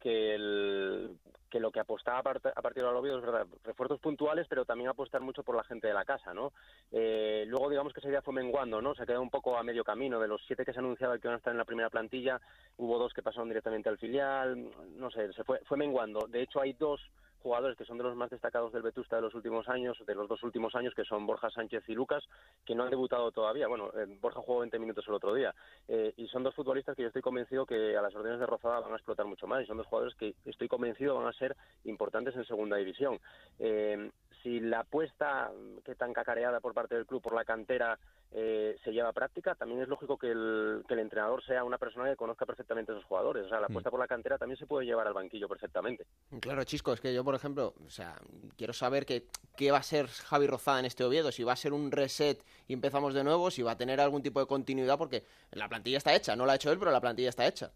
que, 0.00 0.34
el, 0.34 1.18
que 1.50 1.60
lo 1.60 1.70
que 1.70 1.80
apostaba 1.80 2.18
a, 2.18 2.22
partir 2.62 2.82
de 2.84 2.92
los 2.92 3.04
es 3.04 3.22
verdad, 3.22 3.46
refuerzos 3.64 4.00
puntuales, 4.00 4.46
pero 4.48 4.64
también 4.64 4.90
apostar 4.90 5.20
mucho 5.20 5.42
por 5.42 5.56
la 5.56 5.64
gente 5.64 5.86
de 5.86 5.94
la 5.94 6.04
casa, 6.04 6.34
¿no? 6.34 6.52
Eh, 6.90 7.44
luego, 7.46 7.70
digamos 7.70 7.92
que 7.92 8.00
esa 8.00 8.08
idea 8.08 8.22
fue 8.22 8.34
menguando, 8.34 8.82
¿no? 8.82 8.94
Se 8.94 9.06
quedó 9.06 9.22
un 9.22 9.30
poco 9.30 9.56
a 9.56 9.62
medio 9.62 9.84
camino. 9.84 10.20
De 10.20 10.28
los 10.28 10.42
siete 10.46 10.64
que 10.64 10.72
se 10.72 10.80
anunciaba 10.80 11.18
que 11.18 11.28
iban 11.28 11.34
a 11.34 11.38
estar 11.38 11.52
en 11.52 11.58
la 11.58 11.64
primera 11.64 11.90
plantilla, 11.90 12.40
hubo 12.76 12.98
dos 12.98 13.12
que 13.12 13.22
pasaron 13.22 13.48
directamente 13.48 13.88
al 13.88 13.98
filial, 13.98 14.68
no 14.96 15.10
sé, 15.10 15.32
se 15.32 15.44
fue, 15.44 15.60
fue 15.64 15.76
menguando. 15.76 16.26
De 16.28 16.42
hecho, 16.42 16.60
hay 16.60 16.72
dos 16.72 17.00
jugadores 17.42 17.76
que 17.76 17.84
son 17.84 17.98
de 17.98 18.04
los 18.04 18.16
más 18.16 18.30
destacados 18.30 18.72
del 18.72 18.82
Vetusta 18.82 19.16
de 19.16 19.22
los 19.22 19.34
últimos 19.34 19.68
años, 19.68 19.96
de 20.06 20.14
los 20.14 20.28
dos 20.28 20.42
últimos 20.42 20.74
años, 20.74 20.94
que 20.94 21.04
son 21.04 21.26
Borja 21.26 21.50
Sánchez 21.50 21.84
y 21.88 21.94
Lucas, 21.94 22.24
que 22.64 22.74
no 22.74 22.84
han 22.84 22.90
debutado 22.90 23.30
todavía. 23.30 23.68
Bueno, 23.68 23.90
eh, 23.94 24.06
Borja 24.20 24.40
jugó 24.40 24.60
20 24.60 24.78
minutos 24.78 25.04
el 25.08 25.14
otro 25.14 25.34
día. 25.34 25.54
Eh, 25.88 26.12
y 26.16 26.26
son 26.28 26.42
dos 26.42 26.54
futbolistas 26.54 26.96
que 26.96 27.02
yo 27.02 27.08
estoy 27.08 27.22
convencido 27.22 27.66
que 27.66 27.96
a 27.96 28.02
las 28.02 28.14
órdenes 28.14 28.40
de 28.40 28.46
Rozada 28.46 28.80
van 28.80 28.92
a 28.92 28.96
explotar 28.96 29.26
mucho 29.26 29.46
más. 29.46 29.62
Y 29.62 29.66
son 29.66 29.76
dos 29.76 29.86
jugadores 29.86 30.14
que 30.16 30.34
estoy 30.44 30.68
convencido 30.68 31.16
van 31.16 31.28
a 31.28 31.32
ser 31.32 31.56
importantes 31.84 32.34
en 32.36 32.44
segunda 32.44 32.76
división. 32.76 33.18
Eh, 33.58 34.10
si 34.46 34.60
la 34.60 34.80
apuesta 34.80 35.50
que 35.84 35.96
tan 35.96 36.12
cacareada 36.12 36.60
por 36.60 36.72
parte 36.72 36.94
del 36.94 37.04
club 37.04 37.20
por 37.20 37.34
la 37.34 37.44
cantera 37.44 37.98
eh, 38.30 38.76
se 38.84 38.92
lleva 38.92 39.08
a 39.08 39.12
práctica, 39.12 39.56
también 39.56 39.82
es 39.82 39.88
lógico 39.88 40.16
que 40.16 40.30
el, 40.30 40.84
que 40.86 40.94
el 40.94 41.00
entrenador 41.00 41.44
sea 41.44 41.64
una 41.64 41.78
persona 41.78 42.08
que 42.08 42.14
conozca 42.14 42.46
perfectamente 42.46 42.92
a 42.92 42.94
esos 42.94 43.08
jugadores. 43.08 43.46
O 43.46 43.48
sea, 43.48 43.58
la 43.58 43.66
apuesta 43.66 43.90
mm. 43.90 43.92
por 43.92 43.98
la 43.98 44.06
cantera 44.06 44.38
también 44.38 44.56
se 44.56 44.66
puede 44.66 44.86
llevar 44.86 45.08
al 45.08 45.14
banquillo 45.14 45.48
perfectamente. 45.48 46.06
Claro, 46.40 46.62
Chisco, 46.62 46.92
es 46.92 47.00
que 47.00 47.12
yo, 47.12 47.24
por 47.24 47.34
ejemplo, 47.34 47.74
o 47.84 47.90
sea, 47.90 48.14
quiero 48.56 48.72
saber 48.72 49.04
que, 49.04 49.26
qué 49.56 49.72
va 49.72 49.78
a 49.78 49.82
ser 49.82 50.06
Javi 50.06 50.46
Rozada 50.46 50.78
en 50.78 50.84
este 50.84 51.02
Oviedo, 51.02 51.32
si 51.32 51.42
va 51.42 51.54
a 51.54 51.56
ser 51.56 51.72
un 51.72 51.90
reset 51.90 52.40
y 52.68 52.72
empezamos 52.72 53.14
de 53.14 53.24
nuevo, 53.24 53.50
si 53.50 53.62
va 53.62 53.72
a 53.72 53.76
tener 53.76 54.00
algún 54.00 54.22
tipo 54.22 54.38
de 54.38 54.46
continuidad, 54.46 54.96
porque 54.96 55.24
la 55.50 55.68
plantilla 55.68 55.98
está 55.98 56.14
hecha, 56.14 56.36
no 56.36 56.46
la 56.46 56.52
ha 56.52 56.56
hecho 56.56 56.70
él, 56.70 56.78
pero 56.78 56.92
la 56.92 57.00
plantilla 57.00 57.30
está 57.30 57.48
hecha. 57.48 57.72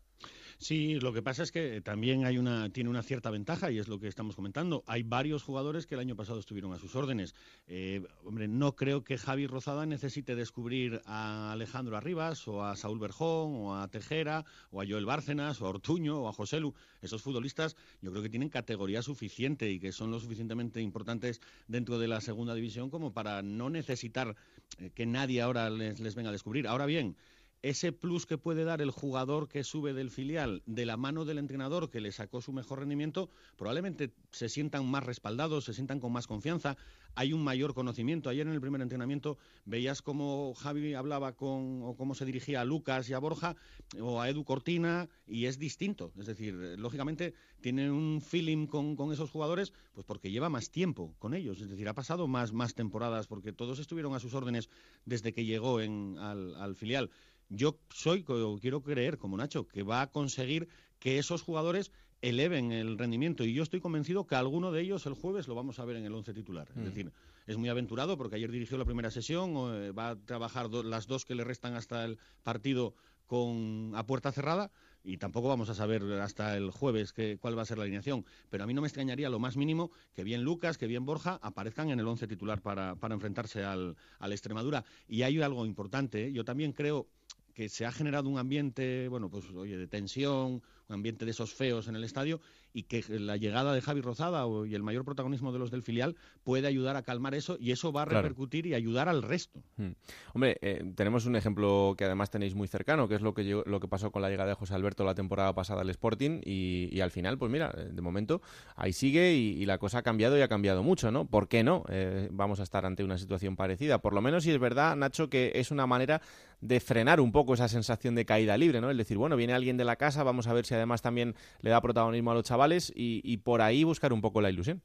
Sí, 0.63 1.01
lo 1.01 1.15
que 1.15 1.23
pasa 1.23 1.43
es 1.43 1.53
que 1.53 1.81
también 1.81 2.27
hay 2.27 2.37
una, 2.37 2.69
tiene 2.69 2.91
una 2.91 3.03
cierta 3.03 3.31
ventaja 3.31 3.71
y 3.71 3.79
es 3.79 3.89
lo 3.89 3.99
que 3.99 4.09
estamos 4.09 4.37
comentando. 4.37 4.85
Hay 4.87 5.03
varios 5.03 5.43
jugadores 5.43 5.87
que 5.87 5.95
el 5.95 6.03
año 6.03 6.17
pasado 6.17 6.39
estuvieron 6.39 6.75
a 6.75 6.79
sus 6.79 6.95
órdenes. 6.97 7.35
Eh, 7.67 8.03
hombre, 8.25 8.47
no 8.47 8.77
creo 8.77 9.03
que 9.03 9.17
Javi 9.17 9.47
Rozada 9.47 9.87
necesite 9.87 10.37
descubrir 10.37 11.01
a 11.07 11.53
Alejandro 11.53 11.97
Arribas 11.97 12.47
o 12.47 12.63
a 12.63 12.77
Saúl 12.77 12.99
Berjón 12.99 13.55
o 13.57 13.75
a 13.75 13.89
Tejera 13.89 14.45
o 14.71 14.83
a 14.83 14.87
Joel 14.87 15.07
Bárcenas 15.07 15.63
o 15.63 15.67
a 15.67 15.71
Ortuño 15.71 16.21
o 16.21 16.29
a 16.29 16.33
Joselu. 16.35 16.75
Esos 17.01 17.23
futbolistas 17.23 17.75
yo 18.03 18.11
creo 18.11 18.23
que 18.23 18.29
tienen 18.29 18.51
categoría 18.51 19.01
suficiente 19.01 19.71
y 19.71 19.81
que 19.81 19.93
son 19.93 20.11
lo 20.11 20.21
suficientemente 20.21 20.83
importantes 20.83 21.41
dentro 21.69 21.99
de 21.99 22.09
la 22.09 22.21
segunda 22.21 22.53
división 22.55 22.91
como 22.91 23.15
para 23.15 23.41
no 23.41 23.71
necesitar 23.71 24.37
eh, 24.77 24.91
que 24.95 25.07
nadie 25.07 25.41
ahora 25.41 25.71
les, 25.71 26.01
les 26.01 26.15
venga 26.15 26.29
a 26.29 26.33
descubrir. 26.33 26.69
Ahora 26.69 26.85
bien, 26.85 27.17
ese 27.63 27.93
plus 27.93 28.27
que 28.27 28.39
puede 28.39 28.65
dar 28.65 28.81
el 28.81 28.91
jugador 28.91 29.49
que 29.49 29.65
sube 29.65 29.93
del 29.93 30.11
filial 30.11 30.63
de 30.67 30.87
la 30.87 30.97
mano 30.97 31.25
del 31.25 31.39
entrenador 31.39 31.91
que 31.91 32.01
le 32.01 32.13
sacó 32.13 32.41
su 32.41 32.53
mejor 32.53 32.81
rendimiento, 32.81 33.31
probablemente 33.57 34.15
se 34.31 34.49
sientan 34.49 34.91
más 34.91 35.05
respaldados, 35.05 35.65
se 35.65 35.75
sientan 35.75 36.01
con 36.01 36.13
más 36.13 36.27
confianza, 36.27 36.77
hay 37.15 37.33
un 37.33 37.43
mayor 37.43 37.75
conocimiento. 37.75 38.31
Ayer 38.31 38.47
en 38.47 38.55
el 38.55 38.61
primer 38.61 38.81
entrenamiento 38.81 39.37
veías 39.65 40.01
cómo 40.01 40.55
Javi 40.55 40.95
hablaba 40.95 41.37
con, 41.37 41.83
o 41.83 41.97
cómo 41.97 42.15
se 42.15 42.25
dirigía 42.25 42.61
a 42.61 42.65
Lucas 42.65 43.09
y 43.11 43.15
a 43.15 43.19
Borja 43.19 43.57
o 44.01 44.21
a 44.21 44.29
Edu 44.29 44.45
Cortina 44.45 45.09
y 45.27 45.47
es 45.47 45.59
distinto. 45.59 46.13
Es 46.19 46.27
decir, 46.27 46.55
lógicamente 46.55 47.35
tiene 47.61 47.91
un 47.91 48.23
feeling 48.23 48.67
con, 48.67 48.97
esos 49.13 49.31
jugadores 49.31 49.73
pues 49.93 50.07
porque 50.07 50.31
lleva 50.31 50.49
más 50.49 50.71
tiempo 50.71 51.15
con 51.19 51.35
ellos. 51.35 51.61
Es 51.61 51.69
decir, 51.69 51.89
ha 51.89 51.95
pasado 51.95 52.27
más, 52.27 52.53
más 52.53 52.75
temporadas 52.75 53.27
porque 53.27 53.53
todos 53.53 53.79
estuvieron 53.79 54.15
a 54.15 54.21
sus 54.21 54.35
órdenes 54.35 54.71
desde 55.05 55.33
que 55.33 55.45
llegó 55.45 55.81
en, 55.81 56.17
al, 56.19 56.55
al 56.57 56.75
filial 56.77 57.11
yo 57.51 57.79
soy, 57.91 58.25
quiero 58.25 58.83
creer, 58.83 59.19
como 59.19 59.37
Nacho, 59.37 59.69
que 59.69 59.83
va 59.83 60.01
a 60.01 60.11
conseguir 60.11 60.69
que 60.99 61.19
esos 61.19 61.43
jugadores 61.43 61.93
eleven 62.23 62.73
el 62.73 62.99
rendimiento 62.99 63.45
y 63.45 63.55
yo 63.55 63.63
estoy 63.63 63.81
convencido 63.81 64.27
que 64.27 64.35
alguno 64.35 64.73
de 64.73 64.83
ellos 64.83 65.07
el 65.07 65.15
jueves 65.15 65.49
lo 65.49 65.55
vamos 65.55 65.79
a 65.79 65.85
ver 65.85 65.97
en 65.97 66.05
el 66.05 66.15
once 66.15 66.35
titular. 66.35 66.69
Es 66.71 66.77
mm. 66.77 66.85
decir, 66.85 67.13
es 67.47 67.57
muy 67.57 67.69
aventurado 67.69 68.17
porque 68.17 68.37
ayer 68.37 68.51
dirigió 68.51 68.79
la 68.79 68.85
primera 68.85 69.11
sesión, 69.11 69.55
eh, 69.75 69.93
va 69.93 70.11
a 70.11 70.17
trabajar 70.17 70.71
las 70.71 71.07
dos 71.07 71.25
que 71.25 71.35
le 71.35 71.45
restan 71.45 71.75
hasta 71.75 72.05
el 72.05 72.19
partido 72.43 72.95
con 73.27 73.93
a 73.95 74.05
puerta 74.07 74.33
cerrada 74.33 74.71
y 75.03 75.17
tampoco 75.17 75.49
vamos 75.49 75.71
a 75.71 75.75
saber 75.75 76.03
hasta 76.21 76.57
el 76.57 76.71
jueves 76.71 77.15
cuál 77.39 77.57
va 77.57 77.63
a 77.63 77.65
ser 77.65 77.79
la 77.79 77.85
alineación. 77.85 78.27
Pero 78.51 78.65
a 78.65 78.67
mí 78.67 78.75
no 78.75 78.83
me 78.83 78.89
extrañaría 78.89 79.31
lo 79.31 79.39
más 79.39 79.57
mínimo 79.57 79.91
que 80.15 80.25
bien 80.25 80.43
Lucas, 80.43 80.79
que 80.79 80.87
bien 80.87 81.07
Borja 81.07 81.39
aparezcan 81.41 81.91
en 81.91 82.01
el 82.01 82.09
once 82.09 82.27
titular 82.27 82.61
para, 82.61 82.97
para 82.97 83.15
enfrentarse 83.15 83.65
al, 83.65 83.97
al 84.19 84.33
Extremadura. 84.33 84.85
Y 85.09 85.23
hay 85.23 85.41
algo 85.41 85.65
importante, 85.65 86.27
¿eh? 86.27 86.33
yo 86.33 86.45
también 86.45 86.73
creo 86.73 87.07
que 87.55 87.69
se 87.69 87.87
ha 87.87 87.93
generado 87.93 88.29
un 88.29 88.39
ambiente, 88.39 89.09
bueno, 89.09 89.31
pues 89.31 89.45
oye, 89.51 89.77
de 89.77 89.87
tensión, 89.87 90.63
un 90.91 90.95
ambiente 90.95 91.25
de 91.25 91.31
esos 91.31 91.55
feos 91.55 91.89
en 91.89 91.97
el 91.97 92.05
estadio 92.05 92.41
y 92.73 92.85
que 92.85 93.05
la 93.09 93.37
llegada 93.37 93.73
de 93.73 93.81
Javi 93.81 94.01
Rozada 94.01 94.45
y 94.67 94.75
el 94.75 94.83
mayor 94.83 95.05
protagonismo 95.05 95.53
de 95.53 95.59
los 95.59 95.71
del 95.71 95.83
filial 95.83 96.17
puede 96.45 96.67
ayudar 96.67 96.97
a 96.97 97.03
calmar 97.03 97.35
eso 97.35 97.57
y 97.59 97.73
eso 97.73 97.93
va 97.93 98.03
a 98.03 98.05
repercutir 98.05 98.67
y 98.67 98.75
ayudar 98.75 99.09
al 99.09 99.23
resto. 99.23 99.63
Hmm. 99.77 99.93
Hombre, 100.35 100.59
eh, 100.61 100.93
tenemos 100.95 101.27
un 101.27 101.37
ejemplo 101.37 101.95
que 101.97 102.05
además 102.05 102.31
tenéis 102.31 102.55
muy 102.55 102.69
cercano, 102.69 103.09
que 103.09 103.17
es 103.17 103.23
lo 103.23 103.35
que, 103.35 103.45
lo 103.45 103.81
que 103.81 103.89
pasó 103.89 104.11
con 104.11 104.23
la 104.23 104.31
llegada 104.31 104.51
de 104.51 104.55
José 104.55 104.75
Alberto 104.75 105.05
la 105.05 105.15
temporada 105.15 105.55
pasada 105.55 105.83
al 105.83 105.91
Sporting 105.91 106.41
y, 106.45 107.01
al 107.01 107.11
final, 107.11 107.39
pues 107.39 107.51
mira, 107.51 107.71
de 107.71 108.03
momento 108.03 108.41
ahí 108.77 108.93
sigue 108.93 109.35
y, 109.35 109.65
la 109.71 109.79
cosa 109.79 109.99
ha 109.99 110.03
cambiado 110.03 110.37
y 110.37 110.41
ha 110.41 110.49
cambiado 110.49 110.83
mucho, 110.83 111.13
¿no? 111.13 111.27
¿Por 111.27 111.47
qué 111.47 111.63
no? 111.63 111.85
Eh, 111.89 112.29
vamos 112.33 112.59
a 112.59 112.65
estar 112.65 112.85
ante 112.87 113.05
una 113.05 113.19
situación 113.19 113.55
parecida. 113.55 113.99
Por 113.99 114.15
lo 114.15 114.21
menos 114.21 114.43
si 114.43 114.51
es 114.51 114.59
verdad, 114.59 114.97
Nacho, 114.97 115.31
que 115.31 115.53
es 115.55 115.71
una 115.71 115.87
manera 115.87 116.21
de 116.61 116.81
frenar 116.81 117.21
un 117.21 117.33
poco 117.33 117.55
esa 117.55 117.69
sensación 117.69 118.15
de 118.15 118.27
caída 118.27 118.57
libre, 118.57 118.81
¿no? 118.81 118.91
Es 118.91 118.97
decir, 118.97 119.17
bueno, 119.17 119.37
viene 119.37 119.55
alguien 119.55 119.77
de 119.77 119.85
la 119.85 119.97
casa, 119.97 120.23
vamos 120.23 120.47
a 120.47 120.53
ver 120.53 120.65
si 120.67 120.75
además 120.75 121.03
también 121.03 121.35
le 121.61 121.71
da 121.71 121.81
protagonismo 121.81 122.31
a 122.31 122.35
los 122.35 122.45
chavales 122.45 122.93
y, 122.95 123.37
por 123.39 123.63
ahí 123.63 123.85
buscar 123.85 124.13
un 124.13 124.21
poco 124.21 124.41
la 124.41 124.51
ilusión. 124.51 124.83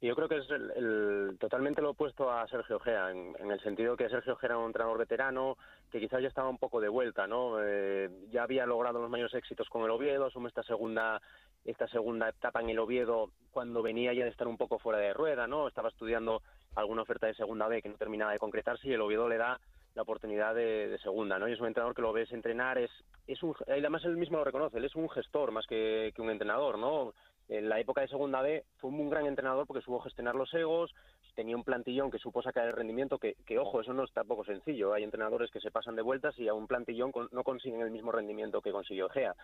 Yo 0.00 0.14
creo 0.14 0.28
que 0.28 0.36
es 0.36 0.50
el, 0.50 1.36
totalmente 1.38 1.80
lo 1.80 1.90
opuesto 1.90 2.30
a 2.30 2.46
Sergio 2.48 2.78
Gea, 2.78 3.10
en, 3.10 3.50
el 3.50 3.60
sentido 3.60 3.96
que 3.96 4.10
Sergio 4.10 4.36
Gea 4.36 4.48
era 4.48 4.58
un 4.58 4.66
entrenador 4.66 4.98
veterano 4.98 5.56
que 5.90 5.98
quizás 5.98 6.20
ya 6.20 6.28
estaba 6.28 6.50
un 6.50 6.58
poco 6.58 6.80
de 6.80 6.88
vuelta, 6.88 7.26
¿no? 7.26 7.56
Eh, 7.62 8.10
ya 8.30 8.42
había 8.42 8.66
logrado 8.66 9.00
los 9.00 9.08
mayores 9.08 9.32
éxitos 9.32 9.68
con 9.70 9.82
el 9.82 9.90
Oviedo, 9.90 10.26
asume 10.26 10.48
esta 10.48 10.62
segunda 10.62 11.22
esta 11.64 11.88
segunda 11.88 12.28
etapa 12.28 12.60
en 12.60 12.68
el 12.68 12.78
Oviedo 12.78 13.30
cuando 13.50 13.82
venía 13.82 14.12
ya 14.12 14.24
de 14.24 14.30
estar 14.30 14.46
un 14.46 14.58
poco 14.58 14.78
fuera 14.78 14.98
de 14.98 15.14
rueda, 15.14 15.46
¿no? 15.46 15.66
Estaba 15.66 15.88
estudiando 15.88 16.42
alguna 16.74 17.02
oferta 17.02 17.26
de 17.26 17.34
segunda 17.34 17.68
B 17.68 17.80
que 17.80 17.88
no 17.88 17.96
terminaba 17.96 18.32
de 18.32 18.38
concretarse 18.38 18.86
y 18.88 18.92
el 18.92 19.00
Oviedo 19.00 19.28
le 19.28 19.38
da 19.38 19.58
la 19.94 20.02
oportunidad 20.02 20.54
de, 20.54 20.98
segunda, 21.02 21.38
¿no? 21.38 21.48
Y 21.48 21.52
es 21.52 21.60
un 21.60 21.68
entrenador 21.68 21.94
que 21.94 22.02
lo 22.02 22.12
ves 22.12 22.32
entrenar, 22.32 22.78
es, 22.78 22.90
es 23.26 23.42
un, 23.42 23.54
además 23.68 24.04
él 24.04 24.16
mismo 24.16 24.38
lo 24.38 24.44
reconoce, 24.44 24.78
él 24.78 24.84
es 24.84 24.94
un 24.94 25.08
gestor 25.08 25.52
más 25.52 25.66
que, 25.66 26.12
que 26.14 26.22
un 26.22 26.30
entrenador, 26.30 26.78
¿no? 26.78 27.12
En 27.48 27.68
la 27.68 27.78
época 27.78 28.00
de 28.00 28.08
segunda 28.08 28.40
B 28.40 28.64
fue 28.78 28.90
un 28.90 29.10
gran 29.10 29.26
entrenador 29.26 29.66
porque 29.66 29.84
supo 29.84 30.00
gestionar 30.00 30.34
los 30.34 30.52
egos, 30.54 30.94
tenía 31.34 31.56
un 31.56 31.64
plantillón 31.64 32.10
que 32.10 32.18
supo 32.18 32.42
sacar 32.42 32.66
el 32.66 32.72
rendimiento, 32.72 33.18
que, 33.18 33.34
que 33.44 33.58
ojo, 33.58 33.80
eso 33.80 33.92
no 33.92 34.04
es 34.04 34.12
tampoco 34.12 34.44
sencillo. 34.44 34.94
Hay 34.94 35.02
entrenadores 35.02 35.50
que 35.50 35.60
se 35.60 35.70
pasan 35.70 35.96
de 35.96 36.02
vueltas 36.02 36.38
y 36.38 36.48
a 36.48 36.54
un 36.54 36.66
plantillón 36.66 37.12
no 37.32 37.44
consiguen 37.44 37.82
el 37.82 37.90
mismo 37.90 38.12
rendimiento 38.12 38.62
que 38.62 38.72
consiguió 38.72 39.08
Gea. 39.10 39.34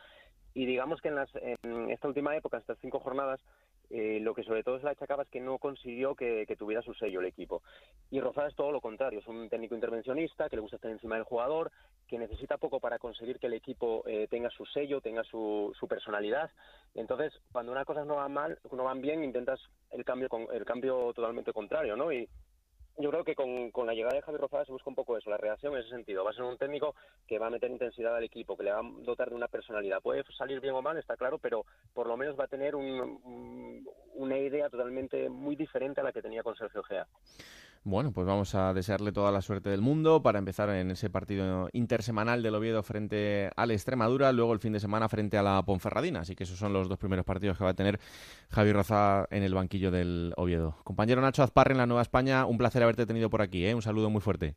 Y 0.54 0.66
digamos 0.66 1.00
que 1.00 1.08
en, 1.08 1.16
las, 1.16 1.28
en 1.34 1.90
esta 1.90 2.08
última 2.08 2.34
época, 2.36 2.58
estas 2.58 2.78
cinco 2.80 3.00
jornadas, 3.00 3.40
eh, 3.90 4.20
lo 4.20 4.34
que 4.34 4.44
sobre 4.44 4.62
todo 4.62 4.78
se 4.78 4.84
le 4.84 4.92
achacaba 4.92 5.24
es 5.24 5.28
que 5.28 5.40
no 5.40 5.58
consiguió 5.58 6.14
que, 6.14 6.46
tuviera 6.58 6.82
su 6.82 6.94
sello 6.94 7.20
el 7.20 7.26
equipo. 7.26 7.62
Y 8.10 8.20
Rosada 8.20 8.48
es 8.48 8.54
todo 8.54 8.70
lo 8.70 8.80
contrario, 8.80 9.18
es 9.18 9.26
un 9.26 9.48
técnico 9.48 9.74
intervencionista 9.74 10.48
que 10.48 10.56
le 10.56 10.62
gusta 10.62 10.76
estar 10.76 10.90
encima 10.90 11.16
del 11.16 11.24
jugador, 11.24 11.70
que 12.06 12.18
necesita 12.18 12.58
poco 12.58 12.80
para 12.80 12.98
conseguir 12.98 13.38
que 13.38 13.48
el 13.48 13.54
equipo 13.54 14.02
eh, 14.06 14.26
tenga 14.30 14.50
su 14.50 14.64
sello, 14.66 15.00
tenga 15.00 15.24
su, 15.24 15.74
su 15.78 15.88
personalidad. 15.88 16.50
Entonces, 16.94 17.32
cuando 17.52 17.72
unas 17.72 17.86
cosas 17.86 18.06
no 18.06 18.16
van 18.16 18.32
mal, 18.32 18.58
no 18.70 18.84
van 18.84 19.00
bien, 19.00 19.24
intentas 19.24 19.60
el 19.90 20.04
cambio, 20.04 20.28
el 20.52 20.64
cambio 20.64 21.12
totalmente 21.12 21.52
contrario, 21.52 21.96
¿no? 21.96 22.12
Y, 22.12 22.28
yo 22.98 23.10
creo 23.10 23.24
que 23.24 23.34
con, 23.34 23.70
con, 23.70 23.86
la 23.86 23.94
llegada 23.94 24.14
de 24.14 24.22
Javi 24.22 24.38
Rozada 24.38 24.64
se 24.64 24.72
busca 24.72 24.90
un 24.90 24.94
poco 24.94 25.16
eso, 25.16 25.30
la 25.30 25.36
reacción 25.36 25.72
en 25.72 25.80
ese 25.80 25.90
sentido. 25.90 26.24
Va 26.24 26.30
a 26.30 26.34
ser 26.34 26.44
un 26.44 26.58
técnico 26.58 26.94
que 27.26 27.38
va 27.38 27.46
a 27.46 27.50
meter 27.50 27.70
intensidad 27.70 28.16
al 28.16 28.24
equipo, 28.24 28.56
que 28.56 28.64
le 28.64 28.72
va 28.72 28.80
a 28.80 28.90
dotar 29.02 29.30
de 29.30 29.36
una 29.36 29.48
personalidad. 29.48 30.02
Puede 30.02 30.24
salir 30.36 30.60
bien 30.60 30.74
o 30.74 30.82
mal, 30.82 30.98
está 30.98 31.16
claro, 31.16 31.38
pero 31.38 31.64
por 31.94 32.06
lo 32.06 32.16
menos 32.16 32.38
va 32.38 32.44
a 32.44 32.48
tener 32.48 32.74
una 32.74 34.38
idea 34.38 34.68
totalmente 34.68 35.28
muy 35.28 35.56
diferente 35.56 36.00
a 36.00 36.04
la 36.04 36.12
que 36.12 36.22
tenía 36.22 36.42
con 36.42 36.56
Sergio 36.56 36.82
Gea. 36.82 37.06
Bueno, 37.82 38.12
pues 38.12 38.26
vamos 38.26 38.54
a 38.54 38.74
desearle 38.74 39.10
toda 39.10 39.32
la 39.32 39.40
suerte 39.40 39.70
del 39.70 39.80
mundo 39.80 40.22
para 40.22 40.38
empezar 40.38 40.68
en 40.68 40.90
ese 40.90 41.08
partido 41.08 41.70
intersemanal 41.72 42.42
del 42.42 42.54
Oviedo 42.54 42.82
frente 42.82 43.50
al 43.56 43.70
Extremadura, 43.70 44.32
luego 44.32 44.52
el 44.52 44.58
fin 44.58 44.74
de 44.74 44.80
semana 44.80 45.08
frente 45.08 45.38
a 45.38 45.42
la 45.42 45.62
Ponferradina. 45.64 46.20
Así 46.20 46.36
que 46.36 46.44
esos 46.44 46.58
son 46.58 46.74
los 46.74 46.90
dos 46.90 46.98
primeros 46.98 47.24
partidos 47.24 47.56
que 47.56 47.64
va 47.64 47.70
a 47.70 47.74
tener 47.74 47.98
Javi 48.50 48.72
Roza 48.74 49.26
en 49.30 49.44
el 49.44 49.54
banquillo 49.54 49.90
del 49.90 50.34
Oviedo. 50.36 50.76
Compañero 50.84 51.22
Nacho 51.22 51.42
Azparre 51.42 51.72
en 51.72 51.78
la 51.78 51.86
Nueva 51.86 52.02
España, 52.02 52.44
un 52.44 52.58
placer 52.58 52.82
haberte 52.82 53.06
tenido 53.06 53.30
por 53.30 53.40
aquí. 53.40 53.64
¿eh? 53.64 53.74
Un 53.74 53.80
saludo 53.80 54.10
muy 54.10 54.20
fuerte. 54.20 54.56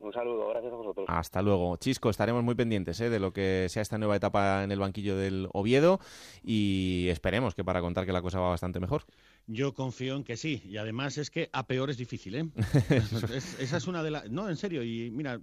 Un 0.00 0.12
saludo, 0.12 0.48
gracias 0.48 0.72
a 0.72 0.76
vosotros. 0.76 1.06
Hasta 1.08 1.42
luego. 1.42 1.76
Chisco, 1.76 2.08
estaremos 2.08 2.44
muy 2.44 2.54
pendientes 2.54 3.00
¿eh? 3.00 3.10
de 3.10 3.18
lo 3.18 3.32
que 3.32 3.66
sea 3.68 3.82
esta 3.82 3.98
nueva 3.98 4.14
etapa 4.14 4.62
en 4.62 4.70
el 4.70 4.78
banquillo 4.78 5.16
del 5.16 5.48
Oviedo 5.52 5.98
y 6.44 7.08
esperemos 7.08 7.54
que 7.56 7.64
para 7.64 7.80
contar 7.80 8.06
que 8.06 8.12
la 8.12 8.22
cosa 8.22 8.38
va 8.38 8.50
bastante 8.50 8.78
mejor. 8.78 9.04
Yo 9.48 9.74
confío 9.74 10.14
en 10.14 10.24
que 10.24 10.36
sí, 10.36 10.62
y 10.66 10.76
además 10.76 11.18
es 11.18 11.30
que 11.30 11.50
a 11.52 11.66
peor 11.66 11.90
es 11.90 11.96
difícil, 11.96 12.34
¿eh? 12.36 12.48
esa 13.58 13.76
es 13.76 13.86
una 13.86 14.02
de 14.02 14.10
las... 14.10 14.30
No, 14.30 14.48
en 14.48 14.56
serio, 14.56 14.84
y 14.84 15.10
mira, 15.10 15.40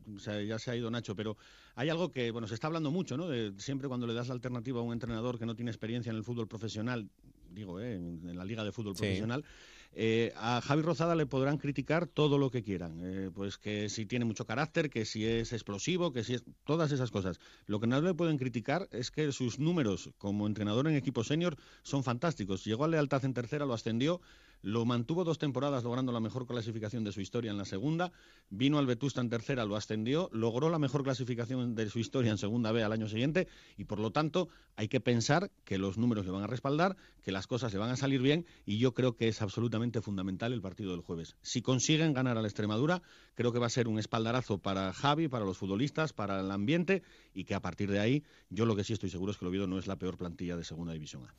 ya 0.48 0.60
se 0.60 0.72
ha 0.72 0.76
ido 0.76 0.90
Nacho, 0.90 1.16
pero 1.16 1.36
hay 1.76 1.90
algo 1.90 2.12
que, 2.12 2.32
bueno, 2.32 2.48
se 2.48 2.54
está 2.54 2.68
hablando 2.68 2.92
mucho, 2.92 3.18
¿no? 3.18 3.28
De, 3.28 3.54
siempre 3.58 3.88
cuando 3.90 4.08
le 4.08 4.14
das 4.14 4.28
la 4.28 4.36
alternativa 4.36 4.80
a 4.80 4.84
un 4.84 4.94
entrenador 4.94 5.38
que 5.38 5.46
no 5.46 5.56
tiene 5.56 5.72
experiencia 5.72 6.12
en 6.12 6.18
el 6.18 6.24
fútbol 6.24 6.48
profesional, 6.48 7.10
digo, 7.52 7.80
¿eh? 7.82 7.96
en, 7.96 8.38
la 8.38 8.46
liga 8.46 8.64
de 8.64 8.72
fútbol 8.72 8.94
profesional, 8.94 9.44
eh, 9.98 10.34
a 10.36 10.60
Javi 10.60 10.82
Rozada 10.82 11.16
le 11.16 11.26
podrán 11.26 11.58
criticar 11.58 12.06
todo 12.06 12.38
lo 12.38 12.52
que 12.52 12.64
quieran, 12.64 13.00
eh, 13.02 13.32
pues 13.34 13.58
que 13.58 13.88
si 13.88 14.06
tiene 14.06 14.26
mucho 14.26 14.46
carácter, 14.46 14.90
que 14.90 15.06
si 15.06 15.26
es 15.26 15.54
explosivo, 15.54 16.12
que 16.12 16.26
si 16.26 16.34
es 16.34 16.44
todas 16.66 16.92
esas 16.92 17.12
cosas. 17.12 17.40
Lo 17.66 17.80
que 17.80 17.88
no 17.88 18.02
le 18.02 18.14
pueden 18.14 18.38
criticar 18.38 18.90
es 18.92 19.10
que 19.10 19.32
sus 19.32 19.58
números 19.58 20.12
como 20.18 20.48
entrenador 20.48 20.88
en 20.90 20.96
equipo 20.96 21.24
senior 21.24 21.56
son 21.82 22.04
fantásticos. 22.04 22.66
Llegó 22.66 22.84
a 22.84 22.90
lealtad 22.90 23.24
en 23.24 23.34
tercera, 23.34 23.66
lo 23.66 23.74
ascendió, 23.74 24.20
lo 24.66 24.84
mantuvo 24.84 25.24
dos 25.24 25.38
temporadas 25.38 25.84
logrando 25.84 26.12
la 26.12 26.20
mejor 26.20 26.48
clasificación 26.48 27.04
de 27.04 27.12
su 27.12 27.22
historia 27.22 27.52
en 27.52 27.58
la 27.60 27.66
segunda, 27.66 28.12
vino 28.50 28.80
al 28.80 28.88
Vetusta 28.88 29.22
en 29.22 29.30
tercera, 29.30 29.64
lo 29.64 29.76
ascendió, 29.76 30.28
logró 30.34 30.72
la 30.72 30.80
mejor 30.80 31.04
clasificación 31.04 31.76
de 31.76 31.88
su 31.88 32.00
historia 32.00 32.32
en 32.32 32.40
segunda 32.40 32.72
B 32.72 32.84
al 32.84 32.92
año 32.92 33.08
siguiente 33.08 33.48
y 33.78 33.84
por 33.84 34.00
lo 34.00 34.10
tanto 34.10 34.50
hay 34.76 34.88
que 34.88 35.00
pensar 35.00 35.52
que 35.66 35.78
los 35.78 36.00
números 36.00 36.26
le 36.26 36.32
van 36.32 36.42
a 36.42 36.48
respaldar, 36.48 36.98
que 37.22 37.32
las 37.32 37.46
cosas 37.46 37.74
le 37.74 37.80
van 37.80 37.92
a 37.92 37.96
salir 37.96 38.24
bien 38.24 38.48
y 38.66 38.80
yo 38.80 38.96
creo 38.96 39.16
que 39.16 39.28
es 39.28 39.44
absolutamente 39.44 40.02
fundamental 40.02 40.52
el 40.52 40.62
partido 40.62 40.94
del 40.94 41.02
jueves. 41.02 41.36
Si 41.44 41.62
consiguen 41.62 42.14
ganar 42.14 42.36
a 42.40 42.42
la 42.42 42.48
Extremadura, 42.48 43.04
creo 43.36 43.54
que 43.54 43.60
va 43.60 43.68
a 43.68 43.70
ser 43.70 43.88
un 43.88 44.00
espaldarazo 44.00 44.58
para 44.58 44.92
Javi, 44.94 45.28
para 45.28 45.46
los 45.46 45.60
futbolistas, 45.60 46.12
para 46.12 46.40
el 46.40 46.50
ambiente 46.50 47.04
y 47.36 47.44
que 47.44 47.54
a 47.54 47.60
partir 47.60 47.92
de 47.92 48.00
ahí 48.00 48.24
yo 48.50 48.66
lo 48.66 48.76
que 48.76 48.84
sí 48.84 48.94
estoy 48.94 49.12
seguro 49.12 49.32
es 49.32 49.38
que 49.38 49.46
el 49.46 49.50
Oviedo 49.50 49.68
no 49.68 49.78
es 49.78 49.86
la 49.86 49.98
peor 49.98 50.18
plantilla 50.18 50.58
de 50.58 50.64
segunda 50.64 50.94
división 50.94 51.24
A 51.24 51.36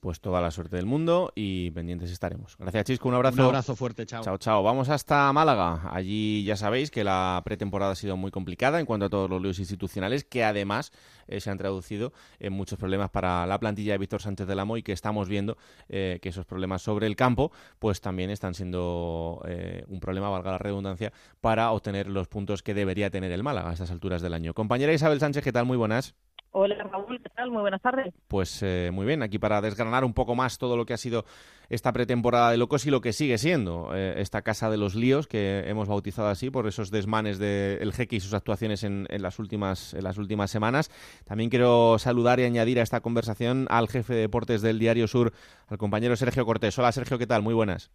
pues 0.00 0.20
toda 0.20 0.40
la 0.40 0.50
suerte 0.50 0.76
del 0.76 0.86
mundo 0.86 1.30
y 1.34 1.70
pendientes 1.72 2.10
estaremos. 2.10 2.56
Gracias, 2.58 2.84
Chisco. 2.84 3.08
Un 3.08 3.14
abrazo. 3.14 3.42
Un 3.42 3.46
abrazo 3.46 3.76
fuerte. 3.76 4.06
Chao. 4.06 4.24
Chao, 4.24 4.38
chao. 4.38 4.62
Vamos 4.62 4.88
hasta 4.88 5.30
Málaga. 5.32 5.82
Allí 5.92 6.42
ya 6.44 6.56
sabéis 6.56 6.90
que 6.90 7.04
la 7.04 7.42
pretemporada 7.44 7.92
ha 7.92 7.96
sido 7.96 8.16
muy 8.16 8.30
complicada 8.30 8.80
en 8.80 8.86
cuanto 8.86 9.06
a 9.06 9.10
todos 9.10 9.28
los 9.28 9.42
líos 9.42 9.58
institucionales, 9.58 10.24
que 10.24 10.42
además 10.42 10.92
eh, 11.28 11.40
se 11.40 11.50
han 11.50 11.58
traducido 11.58 12.12
en 12.38 12.54
muchos 12.54 12.78
problemas 12.78 13.10
para 13.10 13.46
la 13.46 13.60
plantilla 13.60 13.92
de 13.92 13.98
Víctor 13.98 14.22
Sánchez 14.22 14.46
del 14.46 14.58
Amo 14.58 14.78
y 14.78 14.82
que 14.82 14.92
estamos 14.92 15.28
viendo 15.28 15.58
eh, 15.88 16.18
que 16.22 16.30
esos 16.30 16.46
problemas 16.46 16.82
sobre 16.82 17.06
el 17.06 17.14
campo, 17.14 17.52
pues 17.78 18.00
también 18.00 18.30
están 18.30 18.54
siendo 18.54 19.42
eh, 19.46 19.84
un 19.88 20.00
problema, 20.00 20.30
valga 20.30 20.52
la 20.52 20.58
redundancia, 20.58 21.12
para 21.40 21.70
obtener 21.72 22.08
los 22.08 22.26
puntos 22.26 22.62
que 22.62 22.72
debería 22.74 23.10
tener 23.10 23.32
el 23.32 23.42
Málaga 23.42 23.70
a 23.70 23.72
estas 23.74 23.90
alturas 23.90 24.22
del 24.22 24.32
año. 24.32 24.54
Compañera 24.54 24.92
Isabel 24.92 25.20
Sánchez, 25.20 25.44
¿qué 25.44 25.52
tal? 25.52 25.66
Muy 25.66 25.76
buenas. 25.76 26.14
Hola 26.52 26.82
Raúl, 26.82 27.22
¿qué 27.22 27.28
tal? 27.28 27.50
Muy 27.52 27.60
buenas 27.60 27.80
tardes. 27.80 28.12
Pues 28.26 28.60
eh, 28.62 28.90
muy 28.92 29.06
bien, 29.06 29.22
aquí 29.22 29.38
para 29.38 29.60
desgranar 29.60 30.04
un 30.04 30.12
poco 30.12 30.34
más 30.34 30.58
todo 30.58 30.76
lo 30.76 30.84
que 30.84 30.92
ha 30.92 30.96
sido 30.96 31.24
esta 31.68 31.92
pretemporada 31.92 32.50
de 32.50 32.56
Locos 32.56 32.84
y 32.86 32.90
lo 32.90 33.00
que 33.00 33.12
sigue 33.12 33.38
siendo 33.38 33.94
eh, 33.94 34.14
esta 34.20 34.42
casa 34.42 34.68
de 34.68 34.76
los 34.76 34.96
líos 34.96 35.28
que 35.28 35.62
hemos 35.68 35.86
bautizado 35.86 36.26
así 36.26 36.50
por 36.50 36.66
esos 36.66 36.90
desmanes 36.90 37.38
del 37.38 37.92
jeque 37.92 38.16
y 38.16 38.20
sus 38.20 38.34
actuaciones 38.34 38.82
en, 38.82 39.06
las 39.10 39.38
últimas, 39.38 39.94
en 39.94 40.02
las 40.02 40.18
últimas 40.18 40.50
semanas. 40.50 40.90
También 41.24 41.50
quiero 41.50 42.00
saludar 42.00 42.40
y 42.40 42.44
añadir 42.44 42.80
a 42.80 42.82
esta 42.82 43.00
conversación 43.00 43.68
al 43.70 43.86
jefe 43.88 44.14
de 44.14 44.22
deportes 44.22 44.60
del 44.60 44.80
Diario 44.80 45.06
Sur, 45.06 45.32
al 45.68 45.78
compañero 45.78 46.16
Sergio 46.16 46.44
Cortés. 46.44 46.76
Hola 46.80 46.90
Sergio, 46.90 47.16
¿qué 47.16 47.28
tal? 47.28 47.42
Muy 47.42 47.54
buenas. 47.54 47.92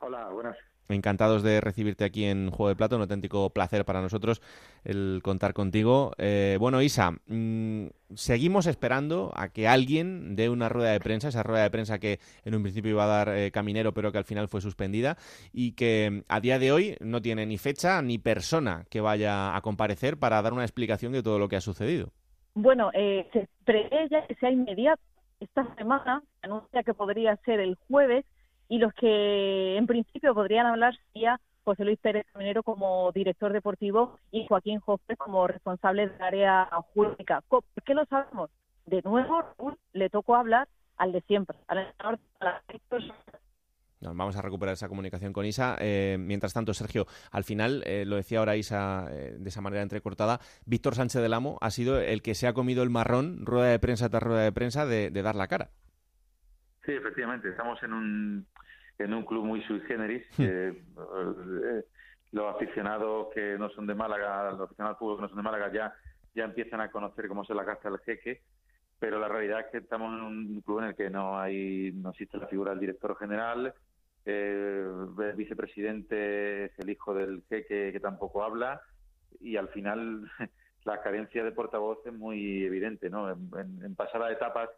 Hola, 0.00 0.30
buenas. 0.30 0.56
Encantados 0.92 1.42
de 1.42 1.60
recibirte 1.60 2.04
aquí 2.04 2.24
en 2.24 2.50
Juego 2.50 2.68
de 2.68 2.76
Plato, 2.76 2.96
un 2.96 3.02
auténtico 3.02 3.50
placer 3.50 3.84
para 3.84 4.00
nosotros 4.00 4.40
el 4.84 5.20
contar 5.22 5.52
contigo. 5.52 6.12
Eh, 6.18 6.56
bueno, 6.60 6.82
Isa, 6.82 7.12
mm, 7.26 7.86
seguimos 8.14 8.66
esperando 8.66 9.32
a 9.34 9.48
que 9.48 9.68
alguien 9.68 10.36
dé 10.36 10.48
una 10.48 10.68
rueda 10.68 10.92
de 10.92 11.00
prensa, 11.00 11.28
esa 11.28 11.42
rueda 11.42 11.62
de 11.62 11.70
prensa 11.70 11.98
que 11.98 12.18
en 12.44 12.54
un 12.54 12.62
principio 12.62 12.90
iba 12.90 13.04
a 13.04 13.24
dar 13.24 13.28
eh, 13.36 13.50
Caminero, 13.50 13.92
pero 13.92 14.12
que 14.12 14.18
al 14.18 14.24
final 14.24 14.48
fue 14.48 14.60
suspendida, 14.60 15.16
y 15.52 15.72
que 15.72 16.24
a 16.28 16.40
día 16.40 16.58
de 16.58 16.72
hoy 16.72 16.96
no 17.00 17.20
tiene 17.22 17.46
ni 17.46 17.58
fecha 17.58 18.02
ni 18.02 18.18
persona 18.18 18.84
que 18.90 19.00
vaya 19.00 19.56
a 19.56 19.60
comparecer 19.60 20.18
para 20.18 20.42
dar 20.42 20.52
una 20.52 20.64
explicación 20.64 21.12
de 21.12 21.22
todo 21.22 21.38
lo 21.38 21.48
que 21.48 21.56
ha 21.56 21.60
sucedido. 21.60 22.12
Bueno, 22.54 22.90
eh, 22.94 23.28
se 23.32 23.48
prevé 23.64 24.08
ya 24.10 24.26
que 24.26 24.34
sea 24.36 24.50
inmediato. 24.50 25.00
Esta 25.38 25.74
semana 25.76 26.22
se 26.40 26.46
anuncia 26.46 26.82
que 26.82 26.94
podría 26.94 27.36
ser 27.44 27.60
el 27.60 27.76
jueves 27.88 28.24
y 28.70 28.78
los 28.78 28.94
que 28.94 29.76
en 29.76 29.86
principio 29.86 30.32
podrían 30.32 30.64
hablar 30.64 30.96
sería 31.12 31.40
José 31.64 31.84
Luis 31.84 31.98
Pérez 31.98 32.24
Caminero 32.32 32.62
como 32.62 33.10
director 33.12 33.52
deportivo 33.52 34.16
y 34.30 34.46
Joaquín 34.46 34.78
Jofre 34.78 35.16
como 35.16 35.46
responsable 35.46 36.08
del 36.08 36.22
área 36.22 36.68
jurídica. 36.94 37.42
¿Por 37.48 37.64
qué 37.84 37.94
lo 37.94 38.06
sabemos? 38.06 38.48
De 38.86 39.02
nuevo, 39.02 39.44
le 39.92 40.08
tocó 40.08 40.36
hablar 40.36 40.68
al 40.96 41.12
de 41.12 41.20
siempre, 41.22 41.58
al 41.66 41.92
vamos 44.00 44.36
a 44.36 44.42
recuperar 44.42 44.74
esa 44.74 44.88
comunicación 44.88 45.32
con 45.32 45.44
Isa. 45.44 45.76
Eh, 45.80 46.16
mientras 46.18 46.52
tanto, 46.52 46.72
Sergio, 46.74 47.06
al 47.30 47.44
final, 47.44 47.82
eh, 47.86 48.04
lo 48.06 48.16
decía 48.16 48.38
ahora 48.38 48.56
Isa 48.56 49.06
eh, 49.10 49.36
de 49.38 49.48
esa 49.48 49.60
manera 49.60 49.82
entrecortada, 49.82 50.40
Víctor 50.64 50.94
Sánchez 50.94 51.20
del 51.20 51.34
Amo 51.34 51.58
ha 51.60 51.70
sido 51.70 52.00
el 52.00 52.22
que 52.22 52.34
se 52.34 52.46
ha 52.46 52.52
comido 52.52 52.82
el 52.82 52.90
marrón, 52.90 53.44
rueda 53.44 53.68
de 53.68 53.78
prensa 53.78 54.08
tras 54.08 54.22
rueda 54.22 54.42
de 54.42 54.52
prensa, 54.52 54.86
de, 54.86 55.10
dar 55.10 55.36
la 55.36 55.48
cara. 55.48 55.70
Sí, 56.84 56.92
efectivamente, 56.92 57.48
estamos 57.48 57.82
en 57.82 57.92
un, 57.92 58.46
en 58.98 59.14
un 59.14 59.24
club 59.24 59.44
muy 59.44 59.62
sui 59.62 59.80
generis. 59.80 60.24
Hmm. 60.36 61.80
los 62.32 62.54
aficionados 62.54 63.28
que 63.34 63.58
no 63.58 63.68
son 63.70 63.86
de 63.86 63.94
Málaga, 63.94 64.52
los 64.52 64.60
aficionados 64.62 64.98
al 65.00 65.16
que 65.16 65.22
no 65.22 65.28
son 65.28 65.36
de 65.36 65.42
Málaga 65.42 65.72
ya, 65.72 65.94
ya 66.34 66.44
empiezan 66.44 66.80
a 66.80 66.90
conocer 66.90 67.26
cómo 67.28 67.44
se 67.44 67.54
la 67.54 67.64
gasta 67.64 67.88
el 67.88 67.98
jeque 67.98 68.42
pero 69.00 69.18
la 69.18 69.28
realidad 69.28 69.60
es 69.60 69.66
que 69.72 69.78
estamos 69.78 70.12
en 70.12 70.22
un 70.22 70.60
club 70.60 70.80
en 70.80 70.84
el 70.84 70.94
que 70.94 71.10
no 71.10 71.40
hay 71.40 71.90
no 71.92 72.10
existe 72.10 72.38
la 72.38 72.46
figura 72.46 72.70
del 72.70 72.80
director 72.80 73.16
general 73.18 73.74
eh, 74.26 74.86
el 75.18 75.32
vicepresidente 75.34 76.66
es 76.66 76.78
el 76.78 76.90
hijo 76.90 77.14
del 77.14 77.42
jeque 77.48 77.90
que 77.92 78.00
tampoco 78.00 78.44
habla 78.44 78.80
y 79.40 79.56
al 79.56 79.68
final 79.68 80.30
la 80.84 81.02
carencia 81.02 81.42
de 81.42 81.52
portavoz 81.52 81.98
es 82.06 82.12
muy 82.12 82.64
evidente, 82.64 83.10
¿no? 83.10 83.30
En, 83.30 83.94
pasadas 83.94 84.32
etapas 84.32 84.68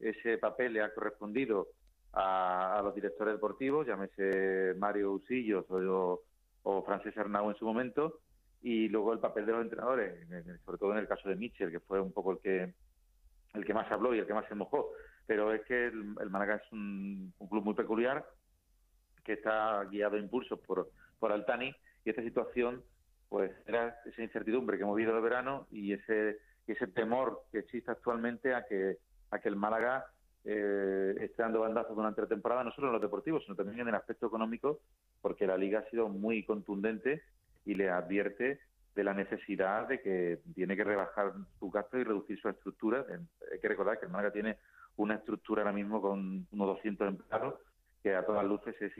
ese 0.00 0.38
papel 0.38 0.72
le 0.72 0.82
ha 0.82 0.94
correspondido 0.94 1.68
a, 2.12 2.80
los 2.82 2.94
directores 2.94 3.34
deportivos, 3.34 3.86
llámese 3.86 4.74
Mario 4.76 5.12
Usillos 5.12 5.64
o, 5.70 6.22
o 6.62 6.82
Francés 6.84 7.16
Arnau 7.16 7.50
en 7.50 7.56
su 7.56 7.64
momento, 7.64 8.20
y 8.62 8.88
luego 8.88 9.12
el 9.12 9.20
papel 9.20 9.46
de 9.46 9.52
los 9.52 9.62
entrenadores, 9.62 10.26
sobre 10.64 10.78
todo 10.78 10.92
en 10.92 10.98
el 10.98 11.08
caso 11.08 11.28
de 11.28 11.36
Mitchell, 11.36 11.70
que 11.70 11.80
fue 11.80 12.00
un 12.00 12.12
poco 12.12 12.32
el 12.32 12.38
que 12.38 12.74
el 13.54 13.64
que 13.64 13.74
más 13.74 13.90
habló 13.90 14.14
y 14.14 14.18
el 14.18 14.26
que 14.26 14.34
más 14.34 14.46
se 14.46 14.54
mojó. 14.54 14.90
Pero 15.26 15.52
es 15.52 15.62
que 15.64 15.86
el, 15.86 16.14
el 16.20 16.30
Málaga 16.30 16.56
es 16.56 16.72
un 16.72 17.32
club 17.48 17.64
muy 17.64 17.74
peculiar 17.74 18.26
que 19.24 19.34
está 19.34 19.84
guiado 19.84 20.16
a 20.16 20.20
impulsos 20.20 20.58
por, 20.60 20.90
por 21.18 21.32
Altani 21.32 21.74
y 22.04 22.10
esta 22.10 22.22
situación 22.22 22.82
pues 23.28 23.52
era 23.66 24.00
esa 24.06 24.22
incertidumbre 24.22 24.78
que 24.78 24.84
hemos 24.84 24.96
vivido 24.96 25.14
el 25.16 25.22
verano 25.22 25.66
y 25.70 25.92
ese 25.92 26.38
ese 26.66 26.86
temor 26.86 27.44
que 27.50 27.58
existe 27.58 27.90
actualmente 27.90 28.54
a 28.54 28.66
que 28.66 28.98
a 29.30 29.38
que 29.38 29.48
el 29.48 29.56
Málaga 29.56 30.06
eh, 30.44 31.14
esté 31.20 31.42
dando 31.42 31.60
bandazos 31.60 31.94
durante 31.94 32.22
la 32.22 32.28
temporada, 32.28 32.64
no 32.64 32.72
solo 32.72 32.88
en 32.88 32.94
los 32.94 33.02
deportivos, 33.02 33.42
sino 33.44 33.56
también 33.56 33.80
en 33.80 33.88
el 33.88 33.94
aspecto 33.94 34.26
económico, 34.26 34.80
porque 35.20 35.46
la 35.46 35.56
liga 35.56 35.80
ha 35.80 35.90
sido 35.90 36.08
muy 36.08 36.44
contundente 36.44 37.22
y 37.64 37.74
le 37.74 37.90
advierte 37.90 38.60
de 38.94 39.04
la 39.04 39.14
necesidad 39.14 39.86
de 39.88 40.00
que 40.00 40.40
tiene 40.54 40.76
que 40.76 40.84
rebajar 40.84 41.32
su 41.58 41.70
gasto 41.70 41.98
y 41.98 42.04
reducir 42.04 42.40
su 42.40 42.48
estructura. 42.48 43.04
Hay 43.52 43.60
que 43.60 43.68
recordar 43.68 43.98
que 43.98 44.06
el 44.06 44.12
Málaga 44.12 44.32
tiene 44.32 44.56
una 44.96 45.14
estructura 45.14 45.62
ahora 45.62 45.72
mismo 45.72 46.00
con 46.00 46.46
unos 46.50 46.66
200 46.66 47.08
empleados 47.08 47.54
que 48.02 48.14
a 48.14 48.24
todas 48.24 48.44
luces 48.44 48.74
es 48.80 48.92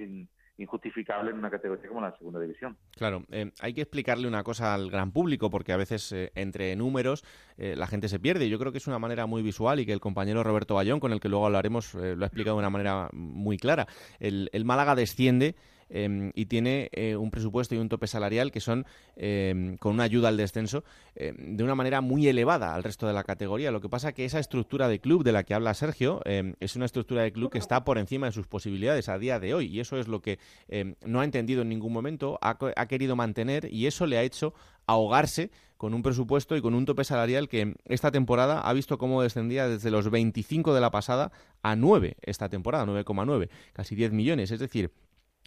injustificable 0.59 1.31
en 1.31 1.39
una 1.39 1.51
categoría 1.51 1.89
como 1.89 2.01
la 2.01 2.17
segunda 2.17 2.41
división. 2.41 2.77
Claro, 2.97 3.25
eh, 3.31 3.53
hay 3.61 3.75
que 3.75 3.83
explicarle 3.83 4.27
una 4.29 4.43
cosa 4.43 4.75
al 4.75 4.91
gran 4.91 5.13
público 5.13 5.51
porque 5.51 5.73
a 5.73 5.77
veces 5.77 6.13
eh, 6.13 6.33
entre 6.35 6.75
números 6.77 7.25
eh, 7.57 7.75
la 7.77 7.87
gente 7.87 8.09
se 8.09 8.19
pierde. 8.19 8.49
Yo 8.49 8.59
creo 8.59 8.73
que 8.73 8.79
es 8.79 8.87
una 8.87 8.99
manera 8.99 9.27
muy 9.27 9.43
visual 9.43 9.81
y 9.81 9.87
que 9.87 9.93
el 9.93 10.01
compañero 10.01 10.43
Roberto 10.43 10.75
Bayón, 10.75 11.01
con 11.01 11.13
el 11.13 11.21
que 11.21 11.29
luego 11.29 11.47
hablaremos, 11.47 11.95
lo 11.95 12.25
ha 12.25 12.27
explicado 12.27 12.57
de 12.57 12.61
una 12.61 12.71
manera 12.71 13.09
muy 13.13 13.57
clara. 13.57 13.87
el 14.19 14.65
Málaga 14.65 14.95
desciende 14.95 15.55
Em, 15.91 16.33
y 16.35 16.47
tiene 16.47 16.91
eh, 16.93 17.17
un 17.17 17.31
presupuesto 17.31 17.75
y 17.75 17.79
un 17.79 17.89
tope 17.89 18.07
salarial 18.07 18.53
que 18.53 18.61
son 18.61 18.87
em, 19.17 19.77
con 19.79 19.95
una 19.95 20.05
ayuda 20.05 20.29
al 20.29 20.37
descenso 20.37 20.85
em, 21.15 21.57
de 21.57 21.65
una 21.65 21.75
manera 21.75 22.01
muy 22.01 22.29
elevada 22.29 22.75
al 22.75 22.85
resto 22.85 23.07
de 23.07 23.13
la 23.13 23.25
categoría. 23.25 23.71
Lo 23.71 23.81
que 23.81 23.89
pasa 23.89 24.13
que 24.13 24.25
esa 24.25 24.39
estructura 24.39 24.89
de 24.89 25.01
club 25.01 25.25
de 25.25 25.33
la 25.33 25.45
que 25.45 25.55
habla 25.55 25.75
Sergio 25.75 26.21
es 26.25 26.77
una 26.77 26.85
estructura 26.85 27.23
de 27.23 27.33
club 27.33 27.51
que 27.51 27.59
está 27.59 27.85
por 27.85 27.99
encima 27.99 28.27
de 28.27 28.33
sus 28.33 28.47
posibilidades 28.47 29.09
a 29.09 29.19
día 29.19 29.41
de 29.41 29.55
hoy 29.55 29.67
y 29.67 29.81
eso 29.81 29.99
es 29.99 30.09
lo 30.09 30.21
que 30.21 30.39
no 31.05 31.21
ha 31.21 31.25
entendido 31.25 31.63
en 31.63 31.69
ningún 31.69 31.93
momento, 31.93 32.39
ha, 32.43 32.59
ha 32.77 32.87
querido 32.87 33.17
mantener 33.17 33.73
y 33.73 33.87
eso 33.87 34.07
le 34.07 34.19
ha 34.19 34.23
hecho 34.23 34.55
ahogarse 34.87 35.51
con 35.79 35.95
un 35.95 36.03
presupuesto 36.03 36.57
y 36.57 36.61
con 36.61 36.75
un 36.75 36.85
tope 36.85 37.05
salarial 37.05 37.49
que 37.49 37.77
esta 37.85 38.11
temporada 38.11 38.61
ha 38.61 38.73
visto 38.73 38.99
cómo 38.99 39.23
descendía 39.23 39.69
desde 39.69 39.91
los 39.91 40.11
25 40.11 40.75
de 40.75 40.81
la 40.81 40.91
pasada 40.91 41.31
a 41.63 41.77
9 41.77 42.17
esta 42.23 42.49
temporada, 42.49 42.85
9,9, 42.85 43.49
casi 43.73 43.95
10 43.95 44.13
millones. 44.13 44.51
Es 44.51 44.59
decir, 44.59 44.91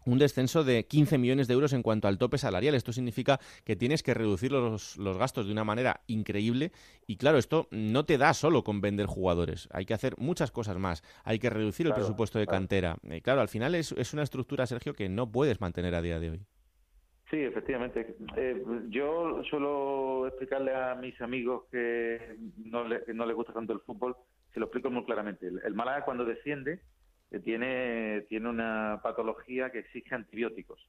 un 0.06 0.18
descenso 0.18 0.64
de 0.64 0.86
15 0.86 1.18
millones 1.18 1.48
de 1.48 1.54
euros 1.54 1.74
en 1.74 1.84
cuanto 1.84 2.08
al 2.08 2.18
tope 2.18 2.38
salarial. 2.38 2.76
Esto 2.76 2.94
significa 2.94 3.40
que 3.64 3.76
tienes 3.76 4.04
que 4.04 4.14
reducir 4.14 4.52
los, 4.52 4.98
gastos 5.18 5.46
de 5.46 5.52
una 5.52 5.64
manera 5.64 6.02
increíble 6.08 6.72
y 7.08 7.18
claro, 7.18 7.38
esto 7.38 7.68
no 7.72 8.06
te 8.06 8.18
da 8.18 8.34
solo 8.34 8.64
con 8.64 8.82
vender 8.82 9.06
jugadores. 9.06 9.68
Hay 9.72 9.86
que 9.86 9.94
hacer 9.94 10.16
muchas 10.18 10.52
cosas 10.52 10.78
más. 10.78 11.04
Hay 11.24 11.40
que 11.40 11.50
reducir 11.50 11.88
el 11.88 11.94
presupuesto 11.94 12.40
de 12.40 12.48
cantera. 12.48 12.98
Y 13.04 13.22
claro, 13.22 13.42
al 13.42 13.50
final 13.50 13.76
es, 13.76 13.92
es, 13.94 14.14
una 14.14 14.24
estructura, 14.24 14.66
Sergio, 14.66 14.94
que 14.94 15.10
no 15.10 15.32
puedes 15.32 15.62
mantener 15.62 15.96
a 15.96 16.02
día 16.02 16.20
de 16.20 16.32
hoy. 16.32 16.42
Sí, 17.30 17.38
efectivamente. 17.38 18.18
Eh, 18.36 18.62
yo 18.90 19.42
suelo 19.50 20.28
explicarle 20.28 20.76
a 20.76 20.96
mis 20.96 21.20
amigos 21.22 21.64
que 21.72 22.36
no, 22.66 22.84
le, 22.84 23.02
no 23.14 23.26
les 23.26 23.36
gusta 23.36 23.54
tanto 23.54 23.72
el 23.72 23.80
fútbol, 23.80 24.18
se 24.54 24.60
lo 24.60 24.66
explico 24.66 24.90
muy 24.90 25.06
claramente. 25.06 25.48
El, 25.48 25.62
el 25.64 25.74
Málaga 25.74 26.04
cuando 26.04 26.26
desciende 26.26 26.82
tiene, 27.40 28.26
tiene 28.28 28.50
una 28.50 29.00
patología 29.02 29.72
que 29.72 29.80
exige 29.80 30.14
antibióticos. 30.14 30.86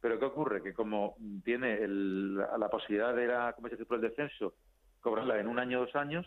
Pero 0.00 0.18
¿qué 0.18 0.24
ocurre? 0.24 0.62
Que 0.62 0.72
como 0.72 1.16
tiene 1.44 1.86
la 1.86 2.68
posibilidad 2.70 3.14
de 3.14 3.26
la 3.26 3.52
compensación 3.52 3.86
por 3.86 3.96
el 3.96 4.10
descenso, 4.10 4.54
cobrarla 5.00 5.38
en 5.38 5.48
un 5.48 5.58
año 5.58 5.80
o 5.80 5.86
dos 5.86 5.96
años, 5.96 6.26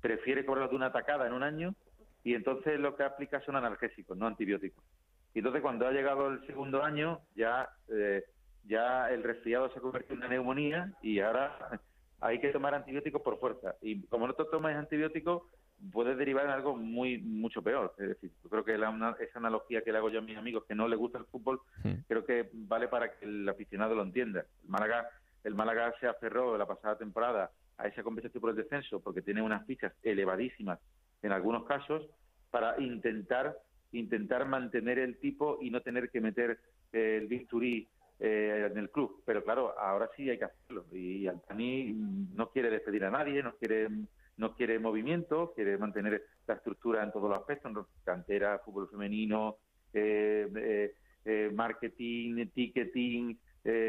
prefiere 0.00 0.44
cobrarla 0.44 0.70
de 0.70 0.76
una 0.76 0.86
atacada 0.86 1.26
en 1.26 1.32
un 1.32 1.42
año 1.42 1.74
y 2.22 2.34
entonces 2.34 2.80
lo 2.80 2.96
que 2.96 3.04
aplica 3.04 3.40
son 3.42 3.56
analgésicos, 3.56 4.16
no 4.16 4.26
antibióticos. 4.26 4.84
Y 5.34 5.38
entonces 5.38 5.62
cuando 5.62 5.86
ha 5.86 5.92
llegado 5.92 6.28
el 6.28 6.46
segundo 6.46 6.82
año 6.82 7.20
ya, 7.34 7.68
eh, 7.88 8.24
ya 8.64 9.10
el 9.10 9.22
resfriado 9.22 9.72
se 9.72 9.80
convierte 9.80 10.12
en 10.12 10.20
una 10.20 10.28
neumonía 10.28 10.92
y 11.02 11.20
ahora 11.20 11.80
hay 12.20 12.40
que 12.40 12.50
tomar 12.50 12.74
antibióticos 12.74 13.20
por 13.20 13.38
fuerza. 13.38 13.74
Y 13.82 14.06
como 14.06 14.26
no 14.26 14.34
te 14.34 14.44
tomas 14.46 14.76
antibióticos, 14.76 15.42
puede 15.92 16.14
derivar 16.14 16.44
en 16.44 16.50
algo 16.50 16.76
muy 16.76 17.18
mucho 17.18 17.62
peor. 17.62 17.94
Es 17.98 18.08
decir, 18.08 18.30
yo 18.42 18.50
creo 18.50 18.64
que 18.64 18.78
la, 18.78 19.16
esa 19.20 19.38
analogía 19.38 19.82
que 19.82 19.92
le 19.92 19.98
hago 19.98 20.10
yo 20.10 20.20
a 20.20 20.22
mis 20.22 20.36
amigos 20.36 20.64
que 20.66 20.74
no 20.74 20.88
les 20.88 20.98
gusta 20.98 21.18
el 21.18 21.26
fútbol, 21.26 21.60
creo 22.08 22.24
que 22.24 22.48
vale 22.52 22.88
para 22.88 23.12
que 23.12 23.24
el 23.24 23.48
aficionado 23.48 23.94
lo 23.94 24.02
entienda. 24.02 24.44
El 24.62 24.68
Málaga, 24.68 25.08
el 25.44 25.54
Málaga 25.54 25.94
se 26.00 26.06
aferró 26.06 26.56
la 26.56 26.66
pasada 26.66 26.96
temporada 26.96 27.50
a 27.76 27.86
esa 27.86 28.02
compensación 28.02 28.40
por 28.40 28.50
el 28.50 28.56
descenso 28.56 29.00
porque 29.00 29.22
tiene 29.22 29.42
unas 29.42 29.66
fichas 29.66 29.92
elevadísimas 30.02 30.78
en 31.22 31.32
algunos 31.32 31.64
casos 31.64 32.06
para 32.50 32.80
intentar 32.80 33.56
intentar 33.92 34.46
mantener 34.46 34.98
el 34.98 35.18
tipo 35.18 35.58
y 35.60 35.70
no 35.70 35.80
tener 35.80 36.10
que 36.10 36.20
meter 36.20 36.58
el 36.92 37.26
bisturí 37.26 37.88
eh, 38.18 38.68
en 38.70 38.78
el 38.78 38.90
club. 38.90 39.22
Pero 39.24 39.42
claro, 39.44 39.78
ahora 39.78 40.10
sí 40.16 40.28
hay 40.28 40.38
que 40.38 40.44
hacerlo. 40.44 40.84
Y 40.92 41.26
Altani 41.26 41.92
no 42.34 42.50
quiere 42.50 42.70
despedir 42.70 43.04
a 43.04 43.10
nadie, 43.10 43.42
no 43.42 43.54
quiere 43.56 43.88
no 44.36 44.54
quiere 44.54 44.78
movimiento, 44.78 45.52
quiere 45.54 45.78
mantener 45.78 46.24
la 46.46 46.54
estructura 46.54 47.02
en 47.02 47.12
todos 47.12 47.30
los 47.30 47.38
aspectos, 47.38 47.86
cantera, 48.04 48.58
fútbol 48.64 48.88
femenino, 48.88 49.58
eh, 49.92 50.48
eh, 50.56 50.94
eh, 51.24 51.50
marketing, 51.54 52.48
ticketing, 52.54 53.38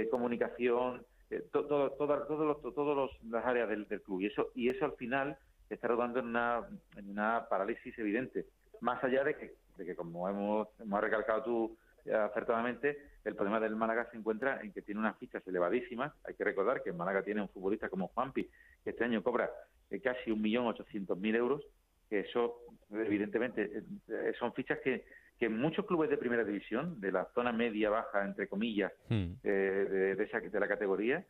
comunicación, 0.10 1.06
todo, 1.52 1.92
todas 1.92 2.28
todos 2.28 3.12
las 3.30 3.46
áreas 3.46 3.68
del, 3.68 3.86
club. 4.02 4.22
Y 4.22 4.28
eso, 4.28 4.52
y 4.56 4.70
eso 4.70 4.86
al 4.86 4.94
final 4.94 5.38
está 5.70 5.88
rodando 5.90 6.20
en 6.20 6.28
una, 6.28 6.66
en 6.96 7.10
una 7.10 7.48
parálisis 7.50 7.98
evidente. 7.98 8.46
Más 8.80 9.04
allá 9.04 9.24
de 9.26 9.36
que, 9.36 9.54
de 9.78 9.86
que 9.86 9.96
como 9.96 10.30
hemos, 10.30 10.70
hemos 10.80 11.02
recalcado 11.02 11.44
tú 11.44 11.78
acertadamente, 12.14 12.98
el 13.26 13.36
problema 13.36 13.60
del 13.60 13.76
Málaga 13.76 14.08
se 14.12 14.18
encuentra 14.18 14.62
en 14.62 14.72
que 14.72 14.84
tiene 14.84 15.00
unas 15.00 15.18
fichas 15.18 15.46
elevadísimas. 15.48 16.14
Hay 16.24 16.36
que 16.36 16.44
recordar 16.44 16.84
que 16.84 16.92
el 16.92 16.96
Málaga 16.96 17.24
tiene 17.24 17.42
un 17.42 17.50
futbolista 17.50 17.90
como 17.90 18.10
Juanpi, 18.10 18.48
que 18.86 18.92
este 18.92 19.04
año 19.04 19.22
cobra 19.22 19.52
eh, 19.90 20.00
casi 20.00 20.32
1.800.000 20.32 21.36
euros, 21.36 21.62
que 22.10 22.20
eso, 22.20 22.62
evidentemente, 22.92 23.64
eh, 24.08 24.34
son 24.40 24.54
fichas 24.54 24.80
que, 24.84 25.06
que 25.38 25.50
muchos 25.50 25.86
clubes 25.86 26.10
de 26.10 26.18
primera 26.18 26.44
división, 26.46 27.02
de 27.02 27.12
la 27.12 27.26
zona 27.34 27.52
media 27.52 27.90
baja, 27.90 28.24
entre 28.24 28.48
comillas, 28.48 28.94
Hmm. 29.10 29.34
eh, 29.44 29.50
de, 29.50 30.16
de, 30.16 30.24
esa, 30.24 30.40
de 30.40 30.60
la 30.60 30.68
categoría, 30.68 31.26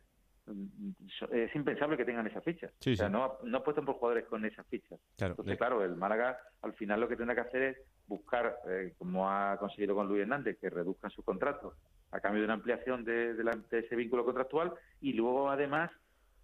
mm, 0.46 0.90
es 1.32 1.54
impensable 1.56 1.96
que 1.96 2.04
tengan 2.04 2.26
esa 2.26 2.42
ficha. 2.42 2.70
Sí, 2.80 2.92
o 2.92 2.96
sea, 2.96 3.06
sí. 3.06 3.12
no, 3.12 3.38
no 3.42 3.58
apuestan 3.58 3.86
por 3.86 3.96
jugadores 3.96 4.26
con 4.26 4.44
esas 4.44 4.66
fichas. 4.66 5.00
Claro, 5.16 5.32
Entonces, 5.32 5.52
de- 5.52 5.58
claro, 5.58 5.82
el 5.82 5.96
Málaga 5.96 6.38
al 6.62 6.74
final 6.74 7.00
lo 7.00 7.08
que 7.08 7.16
tendrá 7.16 7.34
que 7.34 7.40
hacer 7.48 7.62
es 7.62 7.76
buscar, 8.06 8.54
eh, 8.68 8.92
como 8.98 9.28
ha 9.30 9.56
conseguido 9.58 9.94
con 9.94 10.06
Luis 10.08 10.22
Hernández, 10.22 10.58
que 10.60 10.68
reduzcan 10.70 11.10
su 11.10 11.22
contrato 11.22 11.74
a 12.12 12.20
cambio 12.20 12.42
de 12.42 12.44
una 12.44 12.54
ampliación 12.54 13.02
de, 13.02 13.32
de 13.34 13.42
la- 13.44 13.58
de 13.70 13.78
ese 13.80 13.96
vínculo 13.96 14.24
contractual 14.26 14.72
y 15.00 15.14
luego 15.14 15.50
además 15.50 15.90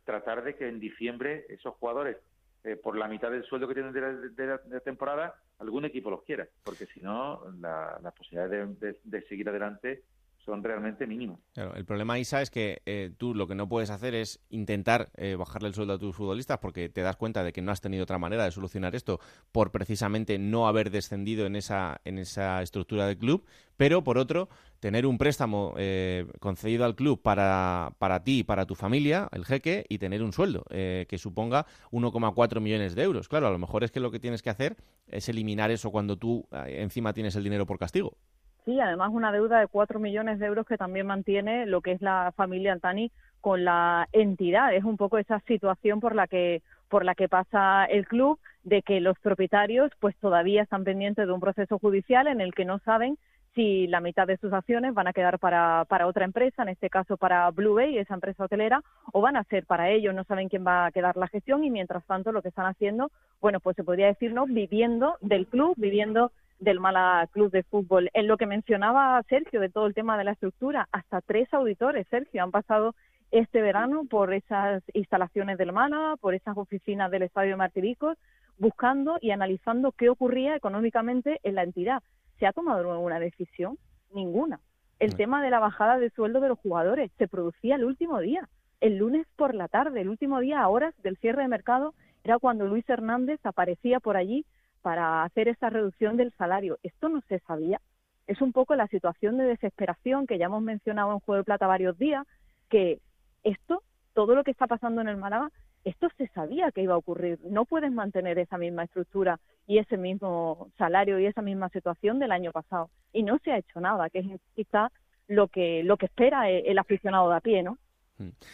tratar 0.04 0.42
de 0.44 0.56
que 0.56 0.68
en 0.68 0.80
diciembre 0.80 1.46
esos 1.48 1.74
jugadores, 1.76 2.16
eh, 2.64 2.76
por 2.76 2.96
la 2.96 3.08
mitad 3.08 3.30
del 3.30 3.44
sueldo 3.44 3.66
que 3.68 3.74
tienen 3.74 3.92
de 3.92 4.00
la, 4.00 4.12
de 4.12 4.46
la- 4.46 4.60
temporada, 4.80 5.34
algún 5.58 5.84
equipo 5.84 6.10
los 6.10 6.22
quiera, 6.24 6.46
porque 6.64 6.86
si 6.86 7.00
no, 7.00 7.42
la- 7.60 7.98
posibilidades 8.14 8.78
de, 8.80 8.92
de- 8.92 8.98
de 9.02 9.22
seguir 9.28 9.48
adelante 9.48 10.02
son 10.44 10.62
realmente 10.62 11.06
mínimas. 11.06 11.38
Claro, 11.52 11.74
el 11.74 11.84
problema, 11.84 12.18
Isa, 12.18 12.42
es 12.42 12.50
que 12.50 12.82
eh, 12.86 13.12
tú 13.16 13.34
lo 13.34 13.46
que 13.46 13.54
no 13.54 13.68
puedes 13.68 13.90
hacer 13.90 14.14
es 14.14 14.40
intentar 14.50 15.10
eh, 15.16 15.36
bajarle 15.36 15.68
el 15.68 15.74
sueldo 15.74 15.94
a 15.94 15.98
tus 15.98 16.16
futbolistas 16.16 16.58
porque 16.58 16.88
te 16.88 17.02
das 17.02 17.16
cuenta 17.16 17.44
de 17.44 17.52
que 17.52 17.62
no 17.62 17.72
has 17.72 17.80
tenido 17.80 18.02
otra 18.02 18.18
manera 18.18 18.44
de 18.44 18.50
solucionar 18.50 18.94
esto 18.94 19.20
por 19.52 19.70
precisamente 19.70 20.38
no 20.38 20.66
haber 20.66 20.90
descendido 20.90 21.46
en 21.46 21.56
esa, 21.56 22.00
en 22.04 22.18
esa 22.18 22.62
estructura 22.62 23.06
del 23.06 23.18
club, 23.18 23.44
pero 23.76 24.04
por 24.04 24.18
otro, 24.18 24.48
tener 24.82 25.06
un 25.06 25.16
préstamo 25.16 25.74
eh, 25.76 26.26
concedido 26.40 26.84
al 26.84 26.96
club 26.96 27.22
para, 27.22 27.94
para 27.98 28.24
ti 28.24 28.40
y 28.40 28.42
para 28.42 28.66
tu 28.66 28.74
familia, 28.74 29.28
el 29.32 29.44
jeque, 29.44 29.86
y 29.88 29.98
tener 29.98 30.22
un 30.22 30.32
sueldo 30.32 30.64
eh, 30.70 31.06
que 31.08 31.18
suponga 31.18 31.66
1,4 31.92 32.60
millones 32.60 32.94
de 32.94 33.02
euros. 33.02 33.28
Claro, 33.28 33.46
a 33.46 33.50
lo 33.50 33.58
mejor 33.58 33.84
es 33.84 33.92
que 33.92 34.00
lo 34.00 34.10
que 34.10 34.18
tienes 34.18 34.42
que 34.42 34.50
hacer 34.50 34.76
es 35.06 35.28
eliminar 35.28 35.70
eso 35.70 35.90
cuando 35.90 36.16
tú 36.16 36.46
eh, 36.50 36.78
encima 36.80 37.12
tienes 37.12 37.36
el 37.36 37.44
dinero 37.44 37.64
por 37.64 37.78
castigo. 37.78 38.16
Sí, 38.64 38.78
además 38.78 39.10
una 39.12 39.32
deuda 39.32 39.58
de 39.58 39.66
4 39.66 39.98
millones 39.98 40.38
de 40.38 40.46
euros 40.46 40.66
que 40.66 40.78
también 40.78 41.06
mantiene 41.06 41.66
lo 41.66 41.80
que 41.80 41.92
es 41.92 42.02
la 42.02 42.32
familia 42.36 42.72
Altani 42.72 43.10
con 43.40 43.64
la 43.64 44.08
entidad. 44.12 44.72
Es 44.72 44.84
un 44.84 44.96
poco 44.96 45.18
esa 45.18 45.40
situación 45.40 46.00
por 46.00 46.14
la 46.14 46.28
que 46.28 46.62
por 46.88 47.04
la 47.04 47.14
que 47.14 47.28
pasa 47.28 47.86
el 47.86 48.06
club 48.06 48.38
de 48.64 48.82
que 48.82 49.00
los 49.00 49.18
propietarios 49.18 49.90
pues 49.98 50.14
todavía 50.16 50.62
están 50.62 50.84
pendientes 50.84 51.26
de 51.26 51.32
un 51.32 51.40
proceso 51.40 51.78
judicial 51.78 52.26
en 52.26 52.40
el 52.40 52.54
que 52.54 52.66
no 52.66 52.78
saben 52.80 53.18
si 53.54 53.86
la 53.86 54.00
mitad 54.00 54.26
de 54.26 54.36
sus 54.36 54.52
acciones 54.52 54.94
van 54.94 55.06
a 55.06 55.12
quedar 55.12 55.38
para, 55.38 55.84
para 55.86 56.06
otra 56.06 56.24
empresa, 56.24 56.62
en 56.62 56.70
este 56.70 56.88
caso 56.88 57.16
para 57.16 57.50
Blue 57.50 57.74
Bay, 57.74 57.98
esa 57.98 58.14
empresa 58.14 58.44
hotelera, 58.44 58.82
o 59.12 59.20
van 59.20 59.36
a 59.36 59.44
ser 59.44 59.66
para 59.66 59.90
ellos, 59.90 60.14
no 60.14 60.24
saben 60.24 60.48
quién 60.48 60.66
va 60.66 60.86
a 60.86 60.92
quedar 60.92 61.16
la 61.16 61.28
gestión 61.28 61.64
y 61.64 61.70
mientras 61.70 62.04
tanto 62.06 62.32
lo 62.32 62.40
que 62.42 62.48
están 62.48 62.66
haciendo, 62.66 63.10
bueno, 63.40 63.60
pues 63.60 63.76
se 63.76 63.84
podría 63.84 64.06
decir, 64.06 64.32
¿no? 64.32 64.46
Viviendo 64.46 65.16
del 65.20 65.46
club, 65.46 65.74
viviendo 65.76 66.32
del 66.62 66.78
Mala 66.78 67.28
Club 67.32 67.50
de 67.50 67.64
Fútbol. 67.64 68.08
En 68.14 68.28
lo 68.28 68.36
que 68.36 68.46
mencionaba 68.46 69.20
Sergio 69.28 69.60
de 69.60 69.68
todo 69.68 69.86
el 69.86 69.94
tema 69.94 70.16
de 70.16 70.22
la 70.22 70.32
estructura, 70.32 70.88
hasta 70.92 71.20
tres 71.20 71.52
auditores, 71.52 72.06
Sergio, 72.08 72.40
han 72.40 72.52
pasado 72.52 72.94
este 73.32 73.60
verano 73.60 74.04
por 74.08 74.32
esas 74.32 74.82
instalaciones 74.94 75.58
del 75.58 75.72
Málaga, 75.72 76.16
por 76.16 76.34
esas 76.34 76.56
oficinas 76.56 77.10
del 77.10 77.22
Estadio 77.22 77.56
Martiricos, 77.56 78.16
buscando 78.58 79.18
y 79.20 79.32
analizando 79.32 79.90
qué 79.90 80.08
ocurría 80.08 80.54
económicamente 80.54 81.40
en 81.42 81.56
la 81.56 81.64
entidad. 81.64 82.00
¿Se 82.38 82.46
ha 82.46 82.52
tomado 82.52 82.92
alguna 82.92 83.18
decisión? 83.18 83.76
Ninguna. 84.14 84.60
El 85.00 85.16
tema 85.16 85.42
de 85.42 85.50
la 85.50 85.58
bajada 85.58 85.98
de 85.98 86.10
sueldo 86.10 86.40
de 86.40 86.48
los 86.48 86.60
jugadores 86.60 87.10
se 87.18 87.26
producía 87.26 87.74
el 87.74 87.84
último 87.84 88.20
día, 88.20 88.48
el 88.80 88.98
lunes 88.98 89.26
por 89.34 89.56
la 89.56 89.66
tarde, 89.66 90.02
el 90.02 90.08
último 90.08 90.38
día 90.38 90.60
a 90.60 90.68
horas 90.68 90.94
del 91.02 91.16
cierre 91.16 91.42
de 91.42 91.48
mercado 91.48 91.92
era 92.22 92.38
cuando 92.38 92.68
Luis 92.68 92.88
Hernández 92.88 93.40
aparecía 93.42 93.98
por 93.98 94.16
allí 94.16 94.46
para 94.82 95.24
hacer 95.24 95.48
esa 95.48 95.70
reducción 95.70 96.16
del 96.16 96.32
salario. 96.32 96.78
Esto 96.82 97.08
no 97.08 97.22
se 97.28 97.38
sabía. 97.40 97.80
Es 98.26 98.40
un 98.40 98.52
poco 98.52 98.74
la 98.74 98.86
situación 98.88 99.38
de 99.38 99.44
desesperación 99.44 100.26
que 100.26 100.38
ya 100.38 100.46
hemos 100.46 100.62
mencionado 100.62 101.12
en 101.12 101.20
Juego 101.20 101.38
de 101.38 101.44
Plata 101.44 101.66
varios 101.66 101.96
días, 101.98 102.26
que 102.68 103.00
esto, 103.42 103.82
todo 104.12 104.34
lo 104.34 104.44
que 104.44 104.50
está 104.50 104.66
pasando 104.66 105.00
en 105.00 105.08
el 105.08 105.16
Málaga, 105.16 105.50
esto 105.84 106.08
se 106.16 106.28
sabía 106.28 106.70
que 106.70 106.82
iba 106.82 106.94
a 106.94 106.98
ocurrir. 106.98 107.40
No 107.44 107.64
puedes 107.64 107.90
mantener 107.90 108.38
esa 108.38 108.58
misma 108.58 108.84
estructura 108.84 109.40
y 109.66 109.78
ese 109.78 109.96
mismo 109.96 110.70
salario 110.78 111.18
y 111.18 111.26
esa 111.26 111.42
misma 111.42 111.68
situación 111.70 112.18
del 112.18 112.30
año 112.30 112.52
pasado. 112.52 112.90
Y 113.12 113.22
no 113.22 113.38
se 113.38 113.52
ha 113.52 113.58
hecho 113.58 113.80
nada, 113.80 114.08
que 114.10 114.20
es 114.20 114.26
quizá 114.54 114.92
lo 115.26 115.48
que, 115.48 115.82
lo 115.82 115.96
que 115.96 116.06
espera 116.06 116.48
el, 116.50 116.66
el 116.66 116.78
aficionado 116.78 117.30
de 117.30 117.36
a 117.36 117.40
pie, 117.40 117.62
¿no? 117.62 117.78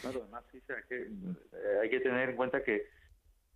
Claro, 0.00 0.20
además, 0.22 0.44
sí, 0.50 0.58
es 0.58 0.86
que 0.86 1.02
eh, 1.02 1.78
hay 1.82 1.90
que 1.90 2.00
tener 2.00 2.30
en 2.30 2.36
cuenta 2.36 2.62
que 2.62 2.86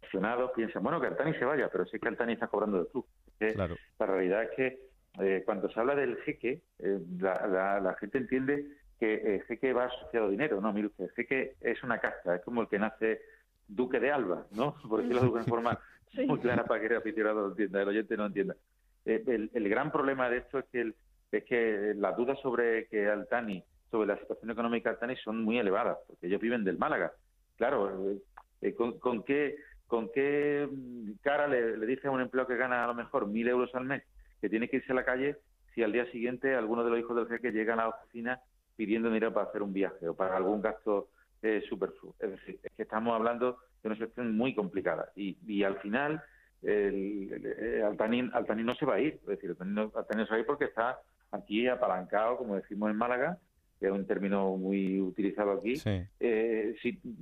aficionados 0.03 0.51
piensan, 0.55 0.83
bueno, 0.83 1.01
que 1.01 1.07
Altani 1.07 1.35
se 1.35 1.45
vaya, 1.45 1.69
pero 1.71 1.87
sí 1.87 1.99
que 1.99 2.09
Altani 2.09 2.35
está 2.35 2.49
cobrando 2.49 2.79
del 2.79 2.89
club. 2.89 3.07
Es 3.27 3.35
que 3.39 3.55
Claro. 3.55 3.77
La 3.99 4.07
realidad 4.07 4.43
es 4.45 4.51
que 4.57 4.79
eh, 5.21 5.43
cuando 5.45 5.69
se 5.71 5.79
habla 5.79 5.95
del 5.95 6.17
jeque, 6.23 6.63
eh, 6.79 6.99
la, 7.21 7.47
la- 7.47 7.81
la 7.81 7.95
gente 7.95 8.19
entiende 8.19 8.67
que 8.99 9.15
el 9.37 9.43
jeque 9.45 9.73
va 9.73 9.85
asociado 9.87 10.27
a 10.27 10.31
dinero. 10.31 10.61
No, 10.61 10.73
mire 10.73 10.87
usted, 10.89 11.05
el 11.05 11.11
jeque 11.13 11.55
es 11.61 11.83
una 11.83 11.99
casta, 11.99 12.37
es 12.37 12.43
como 12.43 12.63
el 12.63 12.69
que 12.69 12.79
nace 12.79 13.21
duque 13.69 14.01
de 14.01 14.11
Alba, 14.13 14.47
¿no? 14.53 14.75
Por 14.89 15.01
decirlo 15.01 15.21
de 15.21 15.27
alguna 15.27 15.45
forma 15.45 15.79
Sí. 16.13 16.27
muy 16.27 16.41
clara 16.41 16.65
para 16.65 16.79
que 16.79 16.89
el 16.89 16.97
aficionado 16.97 17.41
lo 17.41 17.49
entienda, 17.49 17.81
el 17.81 17.89
oyente 17.89 18.17
no 18.19 18.27
entienda. 18.27 18.55
Eh, 19.07 19.23
el, 19.27 19.51
el 19.55 19.69
gran 19.71 19.91
problema 19.91 20.29
de 20.29 20.39
esto 20.39 20.59
es 20.59 20.67
que, 20.67 20.81
el- 20.83 20.95
es 21.31 21.45
que 21.45 21.95
las 21.97 22.15
dudas 22.19 22.39
sobre 22.41 22.87
que 22.89 23.07
Altani, 23.09 23.65
sobre 23.91 24.09
la 24.09 24.19
situación 24.19 24.51
económica 24.51 24.91
de 24.91 24.95
Altani 24.97 25.17
son 25.17 25.43
muy 25.43 25.59
elevadas, 25.59 25.97
porque 26.07 26.27
ellos 26.27 26.41
viven 26.41 26.65
del 26.65 26.77
Málaga. 26.77 27.13
Claro, 27.57 27.99
¿con, 28.77 28.99
con 28.99 29.23
qué, 29.25 29.57
¿con 29.93 30.09
qué 30.11 30.67
mm, 30.73 31.11
cara 31.21 31.47
le, 31.47 31.77
dice 31.87 32.09
a 32.09 32.11
un 32.11 32.23
empleado 32.23 32.49
que 32.49 32.57
gana 32.57 32.83
a 32.83 32.87
lo 32.87 32.95
mejor 32.95 33.27
mil 33.27 33.47
euros 33.47 33.75
al 33.75 33.85
mes 33.85 34.03
que 34.41 34.49
tiene 34.49 34.67
que 34.67 34.79
irse 34.79 34.93
a 34.93 34.95
la 34.95 35.05
calle 35.05 35.37
si 35.75 35.83
al 35.83 35.93
día 35.93 36.07
siguiente 36.11 36.55
alguno 36.55 36.83
de 36.83 36.89
los 36.89 36.99
hijos 36.99 37.15
del 37.15 37.29
jeque 37.29 37.53
llega 37.53 37.75
a 37.75 37.77
la 37.77 37.89
oficina 37.89 38.41
pidiendo 38.75 39.09
dinero 39.09 39.35
para 39.35 39.51
hacer 39.51 39.61
un 39.63 39.75
viaje 39.75 40.09
o 40.09 40.15
para 40.17 40.35
algún 40.39 40.63
gasto 40.63 41.09
eh, 41.43 41.63
superfluo? 41.69 42.15
Es 42.19 42.31
decir, 42.31 42.59
es 42.63 42.73
que 42.75 42.85
estamos 42.85 43.15
hablando 43.15 43.59
de 43.83 43.89
una 43.89 43.97
situación 43.97 44.35
muy 44.35 44.55
complicada 44.55 45.13
y, 45.15 45.37
y 45.47 45.63
al 45.63 45.77
final 45.81 46.23
el, 46.63 47.31
el- 47.31 47.47
el- 47.47 47.83
Altani, 47.85 48.31
Altani 48.33 48.63
no 48.65 48.75
se 48.75 48.87
va 48.87 48.95
a 48.95 49.01
ir, 49.01 49.15
es 49.21 49.27
decir, 49.27 49.51
Altani 49.51 49.73
no, 49.75 49.93
Altani 49.95 50.23
no 50.23 50.27
se 50.27 50.31
va 50.31 50.37
a 50.37 50.41
ir 50.41 50.47
porque 50.47 50.65
está 50.65 51.01
aquí 51.33 51.69
apalancado, 51.69 52.39
como 52.39 52.57
decimos 52.57 52.91
en 52.91 52.97
Málaga, 52.97 53.37
que 53.83 53.89
es 53.89 53.93
un 53.93 54.07
término 54.07 54.57
muy 54.57 55.01
utilizado 55.01 55.51
aquí, 55.51 55.75
Sí. 55.75 56.01
eh, 56.21 56.75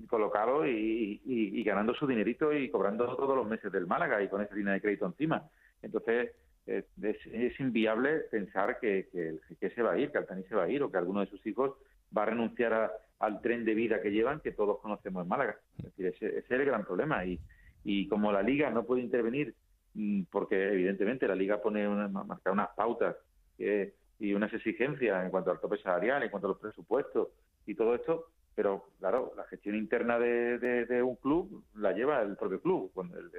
colocado 0.08 0.66
y, 0.66 1.20
y- 1.24 1.58
y 1.58 1.64
ganando 1.64 1.94
su 1.94 2.06
dinerito 2.06 2.52
y 2.52 2.68
cobrando 2.70 3.16
todos 3.16 3.34
los 3.34 3.48
meses 3.48 3.72
del 3.72 3.86
Málaga 3.86 4.22
y 4.22 4.28
con 4.28 4.42
esa 4.42 4.54
línea 4.54 4.74
de 4.74 4.80
crédito 4.82 5.06
encima. 5.06 5.48
Entonces, 5.80 6.32
eh, 6.66 6.84
es, 7.02 7.16
es 7.32 7.58
inviable 7.60 8.20
pensar 8.30 8.78
que, 8.78 9.08
que 9.10 9.38
que 9.58 9.70
se 9.70 9.82
va 9.82 9.92
a 9.92 9.98
ir, 9.98 10.10
que 10.12 10.18
Altani 10.18 10.42
se 10.44 10.54
va 10.54 10.64
a 10.64 10.68
ir 10.70 10.82
o 10.82 10.90
que 10.90 10.98
alguno 10.98 11.20
de 11.20 11.26
sus 11.26 11.44
hijos 11.46 11.72
va 12.16 12.22
a 12.24 12.26
renunciar 12.26 12.72
a- 12.74 12.92
al 13.20 13.40
tren 13.40 13.64
de 13.64 13.74
vida 13.74 14.02
que 14.02 14.10
llevan 14.12 14.40
que 14.40 14.52
todos 14.52 14.78
conocemos 14.80 15.22
en 15.22 15.28
Málaga. 15.28 15.56
Es 15.78 15.84
decir, 15.86 16.06
ese, 16.06 16.26
ese 16.26 16.38
es 16.40 16.50
el 16.50 16.64
gran 16.66 16.84
problema. 16.84 17.24
Y, 17.24 17.40
y 17.84 18.06
como 18.08 18.30
la 18.32 18.42
Liga 18.42 18.70
no 18.70 18.84
puede 18.84 19.00
intervenir, 19.00 19.54
mm, 19.94 20.24
porque 20.30 20.72
evidentemente 20.72 21.26
la 21.26 21.34
Liga 21.34 21.60
pone 21.62 21.88
una, 21.88 22.06
marca 22.08 22.52
unas 22.52 22.68
pautas 22.76 23.16
que- 23.56 23.94
y 24.20 24.32
unas 24.34 24.52
exigencias 24.52 25.24
en 25.24 25.30
cuanto 25.30 25.50
al 25.50 25.58
tope 25.60 25.78
salarial, 25.78 26.22
en 26.22 26.30
cuanto 26.30 26.46
a 26.46 26.50
los 26.50 26.58
presupuestos 26.60 27.28
y 27.66 27.74
todo 27.74 27.94
esto, 27.94 28.26
pero 28.54 28.84
claro, 28.98 29.32
la 29.36 29.44
gestión 29.44 29.74
interna 29.76 30.18
de, 30.18 30.58
de- 30.58 31.02
un 31.02 31.16
club 31.16 31.64
la 31.76 31.92
lleva 31.92 32.20
el 32.22 32.36
propio 32.36 32.60
club. 32.60 32.90
Cuando 32.94 33.18
el- 33.18 33.30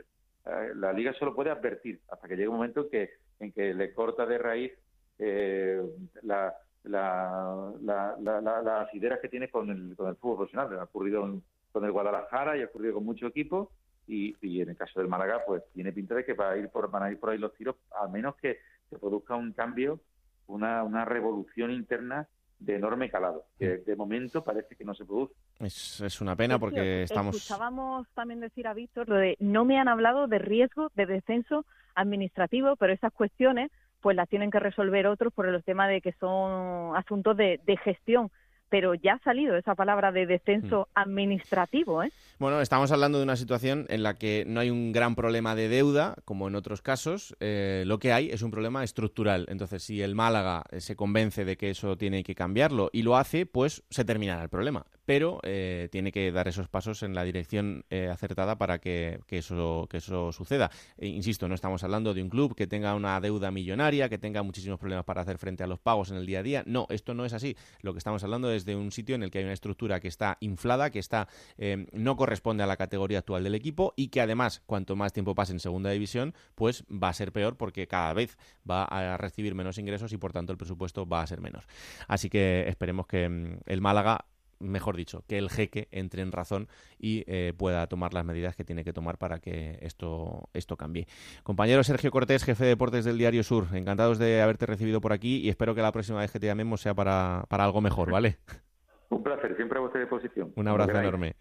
eh, 0.46 0.72
la 0.76 0.92
liga 0.92 1.14
solo 1.14 1.36
puede 1.36 1.52
advertir 1.52 2.02
hasta 2.10 2.28
que 2.28 2.36
llegue 2.36 2.48
un 2.50 2.56
momento 2.56 2.82
en 2.82 2.90
que, 2.90 3.10
en 3.40 3.52
que 3.52 3.74
le 3.74 3.94
corta 3.94 4.26
de 4.26 4.38
raíz 4.40 4.72
eh, 5.20 5.80
la, 6.24 6.54
la, 6.84 7.72
la- 7.82 8.16
la- 8.20 8.42
la- 8.42 8.62
las 8.64 8.94
ideas 8.96 9.20
que 9.20 9.30
tiene 9.30 9.50
con 9.50 9.70
el, 9.70 9.96
con 9.96 10.10
el 10.10 10.16
fútbol 10.16 10.38
profesional. 10.38 10.80
Ha 10.80 10.84
ocurrido 10.86 11.42
con 11.72 11.86
el 11.86 11.92
Guadalajara 11.92 12.58
y 12.58 12.64
ha 12.64 12.66
ocurrido 12.66 12.96
con 12.96 13.06
muchos 13.06 13.30
equipos 13.30 13.70
y, 14.08 14.36
en 14.62 14.70
el 14.70 14.76
caso 14.78 15.00
del 15.00 15.08
Málaga 15.08 15.42
pues 15.46 15.64
tiene 15.74 15.94
pinta 15.94 16.16
de 16.16 16.26
que 16.26 16.34
va 16.34 16.58
ir 16.58 16.70
por, 16.70 16.90
van 16.90 17.04
a 17.04 17.12
ir 17.12 17.20
por 17.20 17.30
ahí 17.30 17.38
los 17.38 17.54
tiros, 17.54 17.76
a 17.96 18.08
menos 18.08 18.36
que 18.36 18.58
se 18.90 18.98
produzca 18.98 19.36
un 19.36 19.54
cambio, 19.54 20.00
una, 20.48 20.84
una 20.84 21.06
revolución 21.06 21.72
interna 21.72 22.28
de 22.60 22.76
enorme 22.76 23.10
calado, 23.10 23.46
que 23.58 23.78
de 23.78 23.96
momento 23.96 24.44
parece 24.44 24.76
que 24.76 24.86
no 24.86 24.94
se 24.94 25.04
produce. 25.04 25.34
Es, 25.60 26.00
es 26.02 26.22
una 26.22 26.36
pena 26.36 26.60
porque 26.60 26.76
Sergio, 26.76 27.04
estamos... 27.04 27.36
Escuchábamos 27.36 28.08
también 28.14 28.40
decir 28.40 28.68
a 28.68 28.74
Víctor 28.76 29.10
lo 29.10 29.16
de 29.16 29.36
no 29.40 29.66
me 29.66 29.80
han 29.80 29.88
hablado 29.88 30.28
de 30.28 30.38
riesgo 30.38 30.92
de 30.96 31.08
descenso 31.08 31.66
administrativo, 31.96 32.76
pero 32.76 32.94
esas 32.94 33.12
cuestiones 33.14 33.72
pues 34.00 34.16
las 34.16 34.30
tienen 34.30 34.52
que 34.52 34.60
resolver 34.60 35.08
otros 35.08 35.34
por 35.34 35.48
el 35.48 35.64
tema 35.64 35.88
de 35.88 36.02
que 36.02 36.14
son 36.14 36.96
asuntos 36.96 37.36
de, 37.38 37.60
de 37.66 37.78
gestión. 37.78 38.32
Pero 38.72 38.96
ya 38.96 39.14
ha 39.14 39.20
salido 39.20 39.56
esa 39.56 39.76
palabra 39.76 40.12
de 40.12 40.26
descenso 40.26 40.88
Hmm. 40.96 41.00
administrativo, 41.00 42.02
¿eh? 42.04 42.12
Bueno, 42.40 42.60
estamos 42.62 42.92
hablando 42.92 43.20
de 43.20 43.24
una 43.26 43.36
situación 43.36 43.86
en 43.90 44.02
la 44.02 44.18
que 44.18 44.46
no 44.48 44.62
hay 44.62 44.72
un 44.72 44.92
gran 44.92 45.14
problema 45.16 45.54
de 45.54 45.68
deuda, 45.70 46.16
como 46.26 46.48
en 46.48 46.56
otros 46.56 46.82
casos. 46.82 47.36
eh, 47.40 47.84
lo 47.86 48.00
que 48.00 48.14
hay 48.14 48.30
es 48.32 48.42
un 48.42 48.50
problema 48.50 48.84
estructural. 48.84 49.46
Entonces, 49.50 49.84
si 49.84 50.02
el 50.02 50.16
Málaga 50.16 50.64
eh, 50.72 50.80
se 50.82 50.96
convence 50.96 51.46
de 51.46 51.58
que 51.58 51.70
eso 51.70 51.98
tiene 51.98 52.24
que 52.24 52.34
cambiarlo 52.34 52.90
y 52.94 53.04
lo 53.04 53.18
hace, 53.18 53.46
pues 53.46 53.84
se 53.90 54.06
terminará 54.06 54.42
el 54.44 54.50
problema. 54.50 54.86
Pero 55.06 55.40
eh, 55.44 55.90
tiene 55.92 56.12
que 56.12 56.32
dar 56.32 56.48
esos 56.48 56.68
pasos 56.70 57.04
en 57.04 57.14
la 57.14 57.24
dirección 57.24 57.84
eh, 57.90 58.08
acertada 58.10 58.58
para 58.58 58.80
que, 58.80 59.20
que 59.28 59.40
eso, 59.40 59.88
que 59.90 59.98
eso 59.98 60.32
suceda. 60.32 60.72
E, 60.98 61.08
insisto, 61.08 61.48
no 61.48 61.56
estamos 61.56 61.84
hablando 61.84 62.14
de 62.14 62.24
un 62.24 62.30
club 62.30 62.56
que 62.56 62.66
tenga 62.68 62.96
una 62.96 63.20
deuda 63.20 63.52
millonaria, 63.52 64.08
que 64.10 64.18
tenga 64.18 64.42
muchísimos 64.44 64.80
problemas 64.80 65.04
para 65.06 65.22
hacer 65.22 65.38
frente 65.38 65.64
a 65.64 65.68
los 65.68 65.80
pagos 65.80 66.10
en 66.12 66.18
el 66.18 66.26
día 66.26 66.40
a 66.40 66.44
día. 66.44 66.64
No, 66.66 66.88
esto 66.90 67.14
no 67.14 67.26
es 67.26 67.34
así. 67.34 67.58
Lo 67.82 67.92
que 67.94 67.98
estamos 67.98 68.24
hablando 68.24 68.52
es 68.52 68.61
de 68.66 68.76
un 68.76 68.92
sitio 68.92 69.16
en 69.16 69.24
el 69.24 69.32
que 69.32 69.40
hay 69.40 69.44
una 69.44 69.54
estructura 69.54 70.00
que 70.00 70.08
está 70.08 70.38
inflada, 70.40 70.90
que 70.90 71.00
está 71.00 71.28
eh, 71.58 71.88
no 71.92 72.16
corresponde 72.16 72.64
a 72.64 72.68
la 72.68 72.78
categoría 72.78 73.20
actual 73.20 73.44
del 73.44 73.56
equipo 73.56 73.94
y 73.96 74.10
que 74.10 74.22
además, 74.22 74.62
cuanto 74.66 74.96
más 74.96 75.14
tiempo 75.14 75.36
pase 75.36 75.54
en 75.54 75.60
segunda 75.60 75.90
división, 75.90 76.34
pues 76.56 76.84
va 76.92 77.10
a 77.10 77.14
ser 77.14 77.32
peor 77.32 77.58
porque 77.58 77.88
cada 77.88 78.14
vez 78.14 78.38
va 78.70 78.84
a 78.84 79.18
recibir 79.18 79.56
menos 79.56 79.78
ingresos 79.78 80.14
y 80.14 80.18
por 80.18 80.34
tanto 80.34 80.52
el 80.52 80.58
presupuesto 80.58 81.08
va 81.08 81.22
a 81.22 81.28
ser 81.28 81.42
menor. 81.42 81.64
Así 82.08 82.30
que 82.30 82.68
esperemos 82.68 83.08
que 83.08 83.28
mm, 83.28 83.60
el 83.66 83.82
Málaga 83.82 84.26
mejor 84.62 84.96
dicho, 84.96 85.24
que 85.28 85.38
el 85.38 85.50
jeque 85.50 85.88
entre 85.92 86.22
en 86.22 86.32
razón 86.32 86.68
y 87.00 87.24
eh, 87.28 87.54
pueda 87.58 87.88
tomar 87.88 88.14
las 88.14 88.26
medidas 88.26 88.56
que 88.56 88.64
tiene 88.64 88.84
que 88.84 88.94
tomar 88.94 89.18
para 89.18 89.40
que 89.40 89.78
esto, 89.82 90.50
esto 90.54 90.78
cambie. 90.78 91.08
Compañero 91.44 91.84
Sergio 91.84 92.12
Cortés, 92.12 92.44
jefe 92.44 92.64
de 92.64 92.70
deportes 92.70 93.06
del 93.06 93.18
Diario 93.18 93.44
Sur, 93.44 93.68
encantados 93.74 94.20
de 94.20 94.42
haberte 94.42 94.66
recibido 94.66 95.02
por 95.02 95.14
aquí 95.14 95.38
y 95.38 95.50
espero 95.50 95.76
que 95.76 95.82
la 95.82 95.92
próxima 95.92 96.20
vez 96.20 96.32
que 96.32 96.40
te 96.40 96.48
llamemos 96.48 96.82
sea 96.82 96.94
para, 96.94 97.46
para 97.50 97.66
algo 97.66 97.82
mejor, 97.82 98.12
¿vale? 98.12 98.38
Un 99.10 99.24
placer, 99.24 99.56
siempre 99.58 99.78
a 99.78 99.82
vuestra 99.82 100.00
disposición. 100.00 100.54
Un 100.56 100.68
abrazo 100.70 100.98
enorme. 100.98 101.36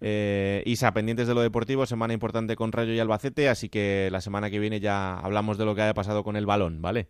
Eh, 0.00 0.62
Isa, 0.66 0.92
pendientes 0.92 1.28
de 1.28 1.34
lo 1.34 1.42
deportivo, 1.42 1.86
semana 1.86 2.12
importante 2.12 2.56
con 2.56 2.72
Rayo 2.72 2.92
y 2.92 2.98
Albacete, 2.98 3.48
así 3.48 3.68
que 3.68 4.08
la 4.10 4.20
semana 4.20 4.50
que 4.50 4.58
viene 4.58 4.80
ya 4.80 5.16
hablamos 5.18 5.56
de 5.56 5.64
lo 5.64 5.74
que 5.74 5.82
haya 5.82 5.94
pasado 5.94 6.24
con 6.24 6.34
el 6.36 6.44
balón, 6.44 6.82
¿vale? 6.82 7.08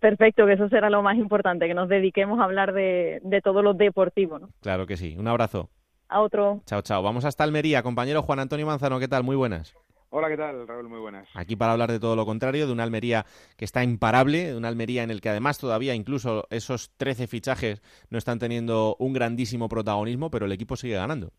Perfecto, 0.00 0.46
que 0.46 0.54
eso 0.54 0.68
será 0.68 0.90
lo 0.90 1.02
más 1.02 1.16
importante, 1.16 1.68
que 1.68 1.74
nos 1.74 1.88
dediquemos 1.88 2.40
a 2.40 2.44
hablar 2.44 2.72
de, 2.72 3.20
de 3.22 3.40
todo 3.42 3.62
lo 3.62 3.74
deportivo, 3.74 4.38
¿no? 4.38 4.48
Claro 4.60 4.86
que 4.86 4.96
sí. 4.96 5.14
Un 5.18 5.28
abrazo. 5.28 5.68
A 6.08 6.20
otro. 6.20 6.62
Chao, 6.66 6.82
chao. 6.82 7.02
Vamos 7.02 7.24
hasta 7.24 7.44
Almería. 7.44 7.82
Compañero 7.82 8.22
Juan 8.22 8.40
Antonio 8.40 8.66
Manzano, 8.66 8.98
¿qué 8.98 9.08
tal? 9.08 9.22
Muy 9.22 9.36
buenas. 9.36 9.74
Hola, 10.12 10.28
¿qué 10.28 10.36
tal, 10.36 10.66
Raúl? 10.66 10.88
Muy 10.88 10.98
buenas. 10.98 11.28
Aquí 11.34 11.54
para 11.54 11.70
hablar 11.70 11.92
de 11.92 12.00
todo 12.00 12.16
lo 12.16 12.26
contrario, 12.26 12.66
de 12.66 12.72
una 12.72 12.82
Almería 12.82 13.26
que 13.56 13.64
está 13.64 13.84
imparable, 13.84 14.46
de 14.46 14.56
una 14.56 14.66
Almería 14.66 15.04
en 15.04 15.10
el 15.12 15.20
que 15.20 15.28
además 15.28 15.58
todavía 15.58 15.94
incluso 15.94 16.48
esos 16.50 16.90
13 16.96 17.28
fichajes 17.28 17.80
no 18.08 18.18
están 18.18 18.40
teniendo 18.40 18.96
un 18.98 19.12
grandísimo 19.12 19.68
protagonismo, 19.68 20.28
pero 20.28 20.46
el 20.46 20.52
equipo 20.52 20.74
sigue 20.74 20.94
ganando. 20.94 21.30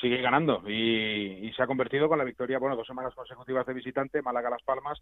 Sigue 0.00 0.22
ganando 0.22 0.62
y, 0.66 1.46
y 1.46 1.52
se 1.52 1.62
ha 1.62 1.66
convertido 1.66 2.08
con 2.08 2.18
la 2.18 2.24
victoria, 2.24 2.58
bueno, 2.58 2.76
dos 2.76 2.86
semanas 2.86 3.14
consecutivas 3.14 3.66
de 3.66 3.74
visitante, 3.74 4.22
Málaga-Las 4.22 4.62
Palmas, 4.62 4.98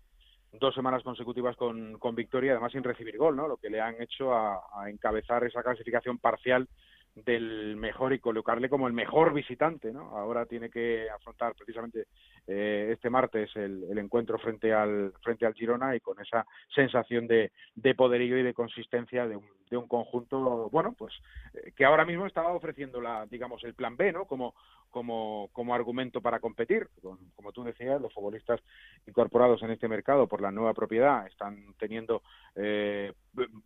dos 0.52 0.74
semanas 0.74 1.02
consecutivas 1.02 1.56
con, 1.56 1.98
con 1.98 2.14
victoria, 2.14 2.52
además 2.52 2.72
sin 2.72 2.82
recibir 2.82 3.16
gol, 3.16 3.36
¿no? 3.36 3.46
Lo 3.46 3.58
que 3.58 3.70
le 3.70 3.80
han 3.80 4.00
hecho 4.00 4.34
a, 4.34 4.60
a 4.74 4.90
encabezar 4.90 5.44
esa 5.44 5.62
clasificación 5.62 6.18
parcial 6.18 6.68
del 7.14 7.76
mejor 7.76 8.12
y 8.12 8.18
colocarle 8.18 8.68
como 8.68 8.86
el 8.86 8.92
mejor 8.92 9.32
visitante, 9.32 9.92
¿no? 9.92 10.16
Ahora 10.16 10.46
tiene 10.46 10.70
que 10.70 11.08
afrontar 11.10 11.54
precisamente 11.54 12.06
eh, 12.48 12.88
este 12.92 13.10
martes 13.10 13.54
el, 13.56 13.98
encuentro 13.98 14.38
frente 14.38 14.72
al 14.72 15.12
frente 15.22 15.44
al 15.44 15.52
Girona 15.52 15.94
y 15.94 16.00
con 16.00 16.18
esa 16.18 16.46
sensación 16.74 17.26
de, 17.26 17.52
de 17.74 17.94
poderío 17.94 18.38
y 18.38 18.42
de 18.42 18.54
consistencia 18.54 19.28
de 19.28 19.36
un, 19.36 19.44
de 19.70 19.76
un 19.76 19.86
conjunto, 19.86 20.70
bueno, 20.70 20.94
pues 20.96 21.12
eh, 21.52 21.72
que 21.76 21.84
ahora 21.84 22.06
mismo 22.06 22.26
estaba 22.26 22.52
ofreciendo 22.52 23.02
la, 23.02 23.26
digamos, 23.26 23.62
el 23.64 23.74
plan 23.74 23.96
B, 23.96 24.12
¿no? 24.12 24.24
Como 24.24 24.54
como, 24.90 25.50
como 25.52 25.74
argumento 25.74 26.20
para 26.20 26.40
competir. 26.40 26.88
Como 27.36 27.52
tú 27.52 27.62
decías, 27.64 28.00
los 28.00 28.12
futbolistas 28.12 28.60
incorporados 29.06 29.62
en 29.62 29.70
este 29.70 29.88
mercado 29.88 30.26
por 30.26 30.40
la 30.40 30.50
nueva 30.50 30.74
propiedad 30.74 31.26
están 31.26 31.74
teniendo 31.78 32.22
eh, 32.54 33.12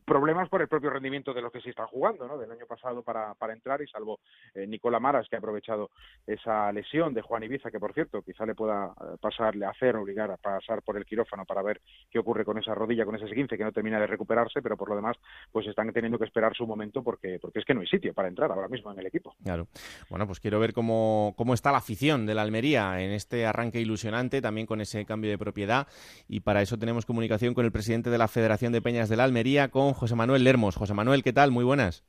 problemas 0.05 0.49
por 0.49 0.63
el 0.63 0.69
propio 0.69 0.91
rendimiento 0.91 1.33
de 1.33 1.43
los 1.43 1.53
que 1.53 1.61
se 1.61 1.71
están 1.71 1.87
jugando, 1.87 2.27
¿no? 2.27 2.39
Del 2.39 2.51
año 2.51 2.67
pasado 2.67 3.03
para, 3.03 3.35
para 3.35 3.53
entrar 3.53 3.81
y 3.83 3.87
salvo 3.87 4.21
eh, 4.55 4.67
Nicola 4.67 5.01
Maras 5.01 5.29
que 5.29 5.37
ha 5.37 5.39
aprovechado 5.39 5.91
esa 6.27 6.73
lesión 6.73 7.15
de 7.15 7.23
Juan 7.23 7.45
Ibiza, 7.45 7.71
que 7.71 7.81
por 7.81 7.95
cierto 7.95 8.23
quizá 8.23 8.45
le 8.45 8.55
pueda 8.55 8.72
eh, 8.73 9.17
pasarle 9.21 9.67
a 9.67 9.71
hacer, 9.71 9.97
obligar 9.97 10.31
a 10.31 10.37
pasar 10.37 10.83
por 10.83 10.97
el 10.97 11.05
quirófano 11.05 11.45
para 11.45 11.63
ver 11.63 11.81
qué 12.11 12.19
ocurre 12.19 12.45
con 12.45 12.59
esa 12.59 12.75
rodilla, 12.75 13.05
con 13.05 13.17
ese 13.17 13.27
15 13.27 13.57
que 13.57 13.65
no 13.65 13.73
termina 13.73 14.01
de 14.01 14.07
recuperarse, 14.07 14.63
pero 14.63 14.77
por 14.77 14.89
lo 14.89 14.97
demás 14.97 15.17
pues 15.51 15.67
están 15.67 15.93
teniendo 15.93 16.19
que 16.19 16.25
esperar 16.25 16.55
su 16.55 16.67
momento 16.67 17.03
porque, 17.03 17.39
porque 17.41 17.61
es 17.61 17.65
que 17.65 17.75
no 17.75 17.81
hay 17.81 17.87
sitio 17.87 18.15
para 18.15 18.29
entrar 18.29 18.51
ahora 18.51 18.69
mismo 18.69 18.93
en 18.93 18.99
el 18.99 19.07
equipo. 19.07 19.35
Claro. 19.43 19.67
Bueno, 20.11 20.27
pues 20.27 20.41
quiero 20.41 20.59
ver 20.61 20.73
cómo, 20.73 21.35
cómo 21.37 21.55
está 21.55 21.73
la 21.73 21.79
afición 21.79 22.27
de 22.27 22.35
la 22.35 22.43
Almería 22.43 23.01
en 23.01 23.11
este 23.11 23.47
arranque 23.47 23.81
ilusionante, 23.81 24.41
también 24.41 24.67
con 24.67 24.81
ese 24.81 25.05
cambio 25.05 25.31
de 25.31 25.39
propiedad. 25.39 25.87
Y 26.29 26.41
para 26.41 26.63
eso 26.63 26.79
tenemos 26.79 27.07
comunicación 27.07 27.55
con 27.55 27.65
el 27.65 27.73
presidente 27.73 28.11
de 28.11 28.19
la 28.19 28.29
Federación 28.29 28.73
de 28.73 28.83
Peñas 28.83 29.09
de 29.09 29.17
la 29.17 29.25
Almería, 29.25 29.69
con 29.69 29.93
José 29.93 30.15
Manuel 30.15 30.45
Lermos. 30.45 30.77
José 30.77 30.95
Manuel, 30.95 31.23
¿qué 31.23 31.33
tal? 31.33 31.51
Muy 31.51 31.65
buenas. 31.65 32.05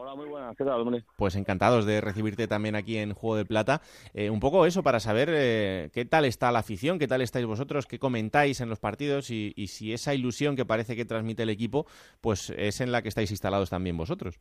Hola, 0.00 0.14
muy 0.14 0.26
buenas. 0.28 0.56
¿Qué 0.56 0.62
tal, 0.64 0.80
hombre? 0.80 1.02
Pues 1.16 1.34
encantados 1.34 1.84
de 1.84 2.00
recibirte 2.00 2.46
también 2.46 2.76
aquí 2.76 2.98
en 2.98 3.14
Juego 3.14 3.34
de 3.34 3.44
Plata. 3.44 3.80
Eh, 4.14 4.30
un 4.30 4.38
poco 4.38 4.64
eso 4.64 4.84
para 4.84 5.00
saber 5.00 5.28
eh, 5.32 5.90
qué 5.92 6.04
tal 6.04 6.24
está 6.24 6.52
la 6.52 6.60
afición, 6.60 7.00
qué 7.00 7.08
tal 7.08 7.20
estáis 7.20 7.46
vosotros, 7.46 7.86
qué 7.86 7.98
comentáis 7.98 8.60
en 8.60 8.68
los 8.68 8.78
partidos 8.78 9.28
y, 9.32 9.52
y 9.56 9.66
si 9.66 9.92
esa 9.92 10.14
ilusión 10.14 10.54
que 10.54 10.64
parece 10.64 10.94
que 10.94 11.04
transmite 11.04 11.42
el 11.42 11.50
equipo, 11.50 11.84
pues 12.20 12.50
es 12.50 12.80
en 12.80 12.92
la 12.92 13.02
que 13.02 13.08
estáis 13.08 13.32
instalados 13.32 13.70
también 13.70 13.96
vosotros. 13.96 14.38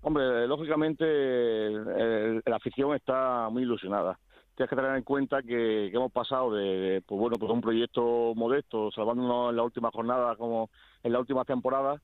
Hombre, 0.00 0.46
lógicamente 0.46 1.04
el- 1.04 2.42
la 2.46 2.56
afición 2.56 2.94
está 2.96 3.50
muy 3.50 3.64
ilusionada. 3.64 4.18
Tienes 4.56 4.70
que 4.70 4.76
tener 4.76 4.96
en 4.96 5.02
cuenta 5.04 5.42
que, 5.42 5.88
que 5.90 5.92
hemos 5.94 6.10
pasado 6.10 6.54
de, 6.54 6.62
de, 6.64 7.00
pues 7.02 7.20
bueno, 7.20 7.36
pues 7.38 7.52
un 7.52 7.60
proyecto 7.60 8.32
modesto, 8.34 8.90
salvándonos 8.92 9.50
en 9.50 9.56
la 9.56 9.62
última 9.62 9.90
jornada 9.92 10.36
como 10.36 10.70
en 11.02 11.12
la 11.12 11.20
última 11.20 11.44
temporada, 11.44 12.00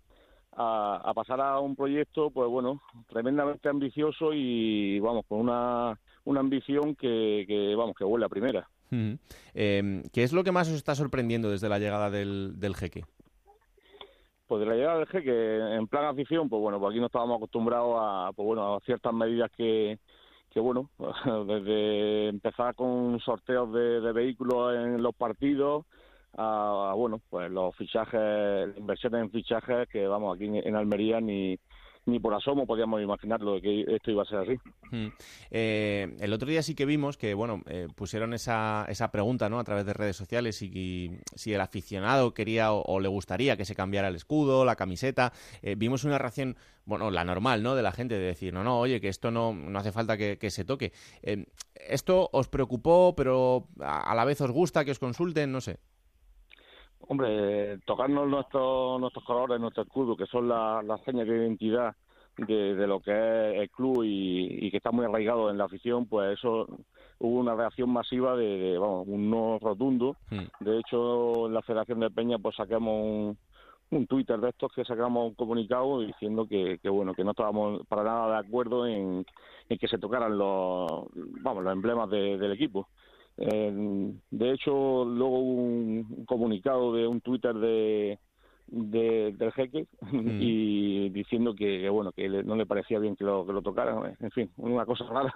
a, 0.57 1.01
a 1.05 1.15
pasar 1.15 1.41
a 1.41 1.59
un 1.61 1.77
proyecto, 1.77 2.31
pues 2.31 2.49
bueno, 2.49 2.83
tremendamente 3.09 3.69
ambicioso 3.69 4.33
y 4.33 4.99
vamos, 5.01 5.25
con 5.27 5.41
una, 5.41 5.99
una 6.25 6.41
ambición 6.41 6.95
que, 6.95 7.45
que, 7.47 7.75
vamos, 7.75 7.95
que 7.97 8.05
huele 8.05 8.27
a 8.27 8.29
primera. 8.29 8.69
Eh, 9.55 10.03
¿Qué 10.13 10.23
es 10.23 10.33
lo 10.33 10.45
que 10.45 10.53
más 10.53 10.69
os 10.69 10.75
está 10.75 10.95
sorprendiendo 10.95 11.51
desde 11.51 11.69
la 11.69 11.79
llegada 11.79 12.11
del, 12.11 12.59
del 12.59 12.77
jeque? 12.77 13.05
Pues 14.47 14.61
de 14.61 14.67
la 14.67 14.75
llegada 14.75 14.99
del 14.99 15.09
jeque, 15.09 15.59
en 15.77 15.87
plan 15.87 16.05
afición, 16.05 16.49
pues 16.49 16.61
bueno, 16.61 16.79
pues 16.79 16.91
aquí 16.91 17.01
no 17.01 17.07
estábamos 17.07 17.39
acostumbrados 17.39 17.97
a, 17.99 18.31
pues 18.35 18.47
bueno, 18.47 18.77
a 18.77 18.81
ciertas 18.81 19.13
medidas 19.13 19.51
que, 19.57 19.99
que 20.51 20.61
bueno, 20.61 20.91
desde 21.47 22.29
empezar 22.29 22.75
con 22.75 23.19
sorteos 23.21 23.73
de, 23.73 24.01
de 24.01 24.13
vehículos 24.13 24.75
en 24.75 25.03
los 25.03 25.15
partidos, 25.15 25.87
a, 26.37 26.93
bueno, 26.97 27.21
pues 27.31 27.51
los 27.51 27.75
fichajes, 27.77 28.77
inversiones 28.77 29.23
en 29.23 29.31
fichajes 29.31 29.89
que 29.89 30.07
vamos, 30.07 30.37
aquí 30.37 30.47
en, 30.47 30.77
Almería 30.77 31.21
ni, 31.21 31.59
ni 32.07 32.19
por 32.19 32.35
asomo 32.35 32.67
podíamos 32.67 33.01
imaginarlo 33.01 33.61
que 33.61 33.85
esto 33.89 34.11
iba 34.11 34.23
a 34.23 34.27
ser 34.27 34.39
así. 34.39 34.59
Mm. 34.91 35.09
Eh, 35.51 36.17
el 36.21 36.33
otro 36.33 36.49
día 36.49 36.63
sí 36.63 36.75
que 36.75 36.87
vimos 36.87 37.17
que, 37.17 37.35
bueno, 37.35 37.63
eh, 37.67 37.89
pusieron 37.95 38.35
esa, 38.35 38.85
esa 38.89 39.11
pregunta, 39.11 39.49
¿no? 39.49 39.59
A 39.59 39.65
través 39.65 39.87
de 39.87 39.93
redes 39.93 40.17
sociales 40.17 40.61
y, 40.63 40.71
y 40.75 41.11
si 41.35 41.55
el 41.55 41.61
aficionado 41.61 42.35
quería 42.35 42.73
o, 42.73 43.01
le 43.01 43.09
gustaría 43.09 43.57
que 43.57 43.65
se 43.65 43.75
cambiara 43.75 44.09
el 44.09 44.17
escudo, 44.17 44.65
la 44.65 44.77
camiseta. 44.77 45.33
Eh, 45.63 45.77
vimos 45.77 46.05
una 46.05 46.19
reacción, 46.19 46.57
bueno, 46.85 47.11
la 47.11 47.25
normal, 47.25 47.63
¿no? 47.63 47.75
De 47.75 47.83
la 47.83 47.93
gente 47.93 48.17
de 48.17 48.27
decir, 48.27 48.53
no, 48.53 48.65
no, 48.65 48.79
oye, 48.79 49.01
que 49.01 49.09
esto 49.09 49.31
no, 49.31 49.55
no 49.55 49.79
hace 49.79 49.93
falta 49.93 50.17
que, 50.17 50.39
que 50.39 50.51
se 50.51 50.65
toque. 50.65 50.93
Eh, 51.23 51.47
¿Esto 51.75 52.29
os 52.33 52.49
preocupó, 52.49 53.15
pero 53.17 53.69
a 53.81 54.15
la 54.15 54.25
vez 54.25 54.41
os 54.41 54.51
gusta 54.51 54.85
que 54.85 54.91
os 54.91 54.99
consulten? 54.99 55.53
No 55.53 55.61
sé. 55.61 55.79
Hombre, 57.09 57.79
tocarnos 57.87 58.29
nuestros 58.29 59.01
nuestros 59.01 59.25
colores, 59.25 59.61
nuestro 59.61 59.83
escudo, 59.83 60.17
que 60.17 60.27
son 60.27 60.49
las 60.49 60.85
la 60.85 60.99
señas 60.99 61.27
de 61.27 61.37
identidad 61.37 61.95
de, 62.37 62.75
de, 62.75 62.87
lo 62.87 63.01
que 63.01 63.13
es 63.13 63.61
el 63.63 63.71
club 63.71 64.03
y, 64.03 64.67
y, 64.67 64.71
que 64.71 64.79
está 64.79 64.91
muy 64.91 65.05
arraigado 65.05 65.51
en 65.51 65.59
la 65.59 65.65
afición, 65.65 66.07
pues 66.07 66.37
eso 66.39 66.67
hubo 67.19 67.39
una 67.39 67.55
reacción 67.55 67.91
masiva 67.91 68.37
de, 68.37 68.45
de 68.45 68.79
vamos, 68.79 69.07
un 69.07 69.31
no 69.31 69.59
rotundo. 69.61 70.17
Mm. 70.31 70.65
De 70.65 70.79
hecho, 70.79 71.47
en 71.47 71.55
la 71.55 71.63
Federación 71.63 72.01
de 72.01 72.11
Peña 72.11 72.39
pues 72.39 72.57
sacamos 72.57 72.93
un, 72.93 73.39
un 73.91 74.07
Twitter 74.07 74.39
de 74.41 74.51
estos 74.51 74.73
que 74.73 74.85
sacamos 74.85 75.29
un 75.29 75.35
comunicado 75.35 76.01
diciendo 76.01 76.47
que, 76.47 76.79
que 76.83 76.89
bueno, 76.89 77.15
que 77.15 77.25
no 77.25 77.31
estábamos 77.31 77.87
para 77.87 78.03
nada 78.03 78.41
de 78.41 78.47
acuerdo 78.47 78.87
en, 78.87 79.25
en 79.69 79.79
que 79.79 79.89
se 79.89 79.99
tocaran 79.99 80.37
los 80.37 81.07
vamos, 81.43 81.63
los 81.65 81.73
emblemas 81.73 82.11
de, 82.11 82.37
del 82.39 82.53
equipo. 82.53 82.89
Eh, 83.37 84.13
de 84.31 84.53
hecho, 84.53 85.05
luego 85.05 85.39
un 85.39 86.25
comunicado 86.27 86.95
de 86.95 87.07
un 87.07 87.21
Twitter 87.21 87.55
de, 87.55 88.19
de 88.67 89.33
del 89.37 89.53
jeque 89.53 89.87
mm. 90.01 90.39
y 90.41 91.09
diciendo 91.11 91.55
que, 91.55 91.81
que, 91.81 91.89
bueno 91.89 92.13
que 92.13 92.29
le, 92.29 92.45
no 92.45 92.57
le 92.57 92.67
parecía 92.67 92.99
bien 92.99 93.17
que 93.17 93.25
lo, 93.25 93.45
que 93.47 93.53
lo 93.53 93.63
tocaran. 93.63 94.17
En 94.21 94.31
fin, 94.31 94.51
una 94.57 94.87
cosa 94.87 95.05
rara, 95.05 95.33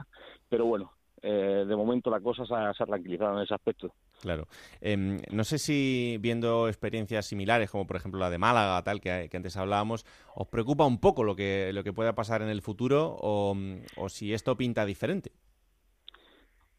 pero 0.49 0.67
bueno. 0.67 0.93
eh, 1.23 1.65
de 1.67 1.77
momento 1.77 2.11
la 2.11 2.21
cosa 2.21 2.45
se 2.47 2.55
ha, 2.55 2.73
se 2.75 2.83
ha, 2.83 2.87
tranquilizado 2.87 3.37
en 3.37 3.45
ese 3.45 3.55
aspecto. 3.55 3.93
Claro. 4.21 4.47
Eh, 4.81 5.19
no 5.31 5.45
sé 5.45 5.59
si 5.59 6.17
viendo 6.21 6.69
experiencias 6.69 7.27
similares, 7.27 7.71
como 7.71 7.87
por 7.87 7.97
ejemplo 7.97 8.21
la 8.21 8.31
de 8.31 8.39
Málaga, 8.39 8.83
tal 8.83 9.01
que, 9.01 9.29
que, 9.31 9.37
antes 9.37 9.57
hablábamos, 9.57 10.05
os 10.35 10.47
preocupa 10.49 10.87
un 10.87 10.99
poco 10.99 11.25
lo 11.25 11.35
que, 11.35 11.73
lo 11.73 11.83
que 11.83 11.93
pueda 11.93 12.15
pasar 12.15 12.43
en 12.43 12.49
el 12.49 12.63
futuro 12.63 13.17
o, 13.21 13.57
o 13.97 14.09
si 14.09 14.33
esto 14.33 14.57
pinta 14.57 14.85
diferente. 14.85 15.33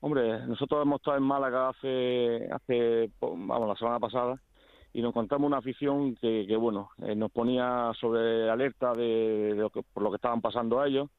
Hombre, 0.02 0.45
nosotros 0.47 0.82
hemos 0.82 1.02
estado 1.02 1.18
en 1.18 1.24
Málaga 1.24 1.70
hace, 1.70 2.47
hace 2.52 3.12
vamos, 3.20 3.68
la 3.68 3.76
semana 3.76 4.00
pasada 4.00 4.41
y 4.93 5.02
nos 5.02 5.10
encontramos 5.10 5.47
una 5.47 5.58
afición 5.58 6.16
que, 6.16 6.45
que 6.47 6.56
bueno, 6.56 6.89
eh, 7.04 7.16
nos 7.16 7.30
ponía 7.32 7.91
sobre 8.00 8.50
alerta 8.50 8.93
de, 8.93 9.54
lo 9.58 9.70
que, 9.70 9.84
por 9.84 10.04
lo 10.04 10.10
que 10.10 10.16
estaban 10.16 10.39
pasando 10.39 10.80
a 10.80 10.88
ellos 10.88 11.10